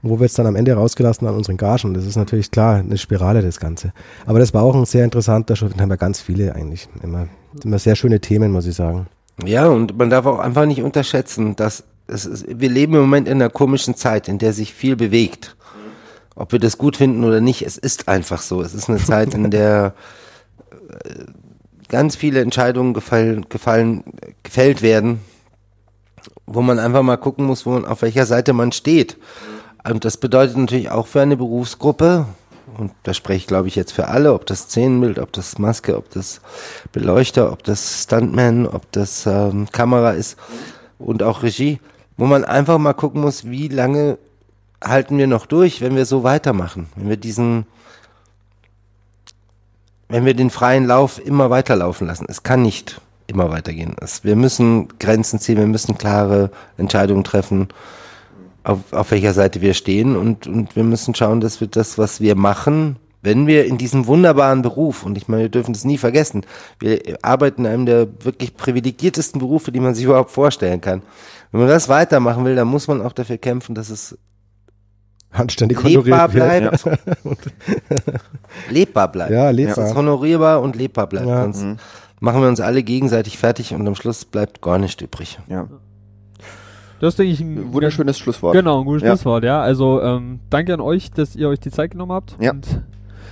wo 0.00 0.20
wird's 0.20 0.34
dann 0.34 0.46
am 0.46 0.54
Ende 0.56 0.72
rausgelassen 0.74 1.26
an 1.26 1.34
unseren 1.34 1.56
Gagen? 1.56 1.92
Das 1.92 2.06
ist 2.06 2.16
natürlich 2.16 2.50
klar, 2.50 2.76
eine 2.76 2.96
Spirale, 2.96 3.42
das 3.42 3.58
Ganze. 3.60 3.92
Aber 4.26 4.38
das 4.38 4.54
war 4.54 4.62
auch 4.62 4.74
ein 4.74 4.84
sehr 4.86 5.04
interessanter 5.04 5.56
Show, 5.56 5.68
den 5.68 5.80
haben 5.80 5.90
wir 5.90 5.96
ganz 5.96 6.20
viele 6.20 6.54
eigentlich, 6.54 6.88
immer, 7.02 7.26
immer 7.64 7.78
sehr 7.78 7.96
schöne 7.96 8.20
Themen, 8.20 8.52
muss 8.52 8.66
ich 8.66 8.76
sagen. 8.76 9.08
ja, 9.44 9.66
und 9.68 9.96
man 9.98 10.08
darf 10.10 10.24
auch 10.26 10.38
einfach 10.38 10.66
nicht 10.66 10.82
unterschätzen, 10.82 11.54
dass 11.56 11.80
es 11.80 11.84
ist, 12.08 12.46
wir 12.48 12.68
leben 12.70 12.94
im 12.94 13.00
Moment 13.00 13.28
in 13.28 13.34
einer 13.40 13.50
komischen 13.50 13.94
Zeit, 13.94 14.28
in 14.28 14.38
der 14.38 14.52
sich 14.52 14.74
viel 14.74 14.96
bewegt. 14.96 15.56
Ob 16.34 16.52
wir 16.52 16.58
das 16.58 16.78
gut 16.78 16.96
finden 16.96 17.24
oder 17.24 17.40
nicht, 17.40 17.62
es 17.62 17.76
ist 17.76 18.08
einfach 18.08 18.40
so. 18.42 18.62
Es 18.62 18.74
ist 18.74 18.88
eine 18.88 18.98
Zeit, 18.98 19.34
in 19.34 19.50
der 19.50 19.94
äh, 20.90 21.24
ganz 21.88 22.16
viele 22.16 22.40
Entscheidungen 22.40 22.94
gefallen, 22.94 23.46
gefallen, 23.48 24.04
gefällt 24.42 24.82
werden. 24.82 25.20
wo 26.46 26.62
man 26.62 26.78
einfach 26.78 27.02
mal 27.02 27.16
gucken 27.16 27.44
muss, 27.44 27.66
wo 27.66 27.70
man, 27.70 27.84
auf 27.84 28.02
welcher 28.02 28.26
Seite 28.26 28.52
man 28.52 28.72
steht. 28.72 29.18
Und 29.88 30.04
das 30.04 30.16
bedeutet 30.16 30.56
natürlich 30.56 30.90
auch 30.90 31.06
für 31.06 31.20
eine 31.20 31.36
Berufsgruppe, 31.36 32.26
und 32.76 32.92
da 33.02 33.14
spreche 33.14 33.38
ich 33.38 33.46
glaube 33.46 33.68
ich 33.68 33.76
jetzt 33.76 33.92
für 33.92 34.08
alle, 34.08 34.34
ob 34.34 34.46
das 34.46 34.60
Szenenbild, 34.60 35.18
ob 35.18 35.32
das 35.32 35.58
Maske, 35.58 35.96
ob 35.96 36.10
das 36.10 36.40
Beleuchter, 36.92 37.50
ob 37.52 37.64
das 37.64 38.02
Stuntman, 38.02 38.66
ob 38.66 38.90
das 38.92 39.26
ähm, 39.26 39.68
Kamera 39.72 40.12
ist 40.12 40.36
und 40.98 41.22
auch 41.22 41.42
Regie, 41.42 41.80
wo 42.18 42.26
man 42.26 42.44
einfach 42.44 42.76
mal 42.78 42.92
gucken 42.92 43.22
muss, 43.22 43.48
wie 43.48 43.68
lange 43.68 44.18
halten 44.84 45.16
wir 45.16 45.26
noch 45.26 45.46
durch, 45.46 45.80
wenn 45.80 45.96
wir 45.96 46.04
so 46.04 46.24
weitermachen, 46.24 46.88
wenn 46.96 47.08
wir 47.08 47.16
diesen, 47.16 47.66
wenn 50.08 50.26
wir 50.26 50.34
den 50.34 50.50
freien 50.50 50.86
Lauf 50.86 51.24
immer 51.24 51.48
weiterlaufen 51.48 52.06
lassen. 52.06 52.26
Es 52.28 52.42
kann 52.42 52.62
nicht 52.62 53.00
immer 53.28 53.50
weitergehen. 53.50 53.94
Es, 54.00 54.24
wir 54.24 54.36
müssen 54.36 54.88
Grenzen 54.98 55.38
ziehen, 55.38 55.58
wir 55.58 55.66
müssen 55.66 55.96
klare 55.96 56.50
Entscheidungen 56.76 57.24
treffen, 57.24 57.68
auf, 58.64 58.92
auf 58.92 59.10
welcher 59.12 59.32
Seite 59.32 59.60
wir 59.60 59.74
stehen 59.74 60.16
und, 60.16 60.46
und 60.46 60.76
wir 60.76 60.84
müssen 60.84 61.14
schauen, 61.14 61.40
dass 61.40 61.60
wir 61.60 61.68
das, 61.68 61.98
was 61.98 62.20
wir 62.20 62.34
machen, 62.34 62.96
wenn 63.28 63.46
wir 63.46 63.66
in 63.66 63.76
diesem 63.76 64.06
wunderbaren 64.06 64.62
Beruf, 64.62 65.04
und 65.04 65.18
ich 65.18 65.28
meine, 65.28 65.42
wir 65.42 65.48
dürfen 65.50 65.74
das 65.74 65.84
nie 65.84 65.98
vergessen, 65.98 66.46
wir 66.80 67.18
arbeiten 67.20 67.66
in 67.66 67.70
einem 67.70 67.86
der 67.86 68.08
wirklich 68.24 68.56
privilegiertesten 68.56 69.38
Berufe, 69.38 69.70
die 69.70 69.80
man 69.80 69.94
sich 69.94 70.06
überhaupt 70.06 70.30
vorstellen 70.30 70.80
kann. 70.80 71.02
Wenn 71.52 71.60
man 71.60 71.68
das 71.68 71.90
weitermachen 71.90 72.46
will, 72.46 72.56
dann 72.56 72.68
muss 72.68 72.88
man 72.88 73.02
auch 73.02 73.12
dafür 73.12 73.36
kämpfen, 73.36 73.74
dass 73.74 73.90
es 73.90 74.16
Anständig 75.30 75.82
lebbar 75.82 76.28
bleibt. 76.30 76.84
lebbar 78.70 79.12
bleibt. 79.12 79.30
Ja, 79.30 79.52
Dass 79.52 79.60
es 79.60 79.76
lebbar. 79.76 79.94
honorierbar 79.94 80.62
und 80.62 80.74
lebbar 80.74 81.06
bleibt. 81.06 81.28
Ja. 81.28 81.42
Sonst 81.42 81.82
machen 82.20 82.40
wir 82.40 82.48
uns 82.48 82.60
alle 82.60 82.82
gegenseitig 82.82 83.36
fertig 83.36 83.74
und 83.74 83.86
am 83.86 83.94
Schluss 83.94 84.24
bleibt 84.24 84.62
gar 84.62 84.78
nichts 84.78 85.02
übrig. 85.02 85.38
Ja. 85.48 85.68
Das 87.00 87.12
ist, 87.12 87.18
denke 87.18 87.32
ich, 87.32 87.40
ein 87.40 87.74
Wunderschönes 87.74 88.18
Schlusswort. 88.18 88.54
Genau, 88.54 88.80
ein 88.80 88.86
gutes 88.86 89.02
Ja. 89.02 89.10
Schlusswort, 89.10 89.44
ja. 89.44 89.60
Also 89.60 90.00
ähm, 90.02 90.40
danke 90.48 90.72
an 90.72 90.80
euch, 90.80 91.10
dass 91.10 91.36
ihr 91.36 91.48
euch 91.50 91.60
die 91.60 91.70
Zeit 91.70 91.90
genommen 91.90 92.12
habt. 92.12 92.36
Ja. 92.40 92.54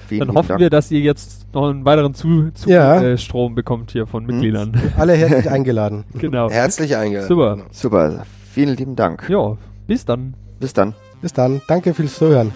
Und 0.06 0.08
Vielen 0.18 0.26
dann 0.28 0.36
hoffen 0.36 0.48
Dank. 0.48 0.60
wir, 0.60 0.70
dass 0.70 0.90
ihr 0.90 1.00
jetzt 1.00 1.46
noch 1.52 1.68
einen 1.68 1.84
weiteren 1.84 2.14
Zu 2.14 2.50
Zu 2.52 2.70
Ja. 2.70 3.00
äh, 3.02 3.18
Strom 3.18 3.54
bekommt 3.54 3.90
hier 3.90 4.06
von 4.06 4.24
Mitgliedern. 4.26 4.72
Alle 4.96 5.14
herzlich 5.14 5.50
eingeladen. 5.50 6.04
genau. 6.18 6.48
Herzlich 6.50 6.96
eingeladen. 6.96 7.28
Super. 7.28 7.58
Super. 7.70 8.24
Vielen 8.52 8.76
lieben 8.76 8.96
Dank. 8.96 9.28
Ja, 9.28 9.56
bis 9.86 10.04
dann. 10.04 10.34
Bis 10.60 10.72
dann. 10.72 10.94
Bis 11.20 11.32
dann. 11.32 11.60
Danke 11.68 11.92
fürs 11.94 12.14
Zuhören. 12.16 12.52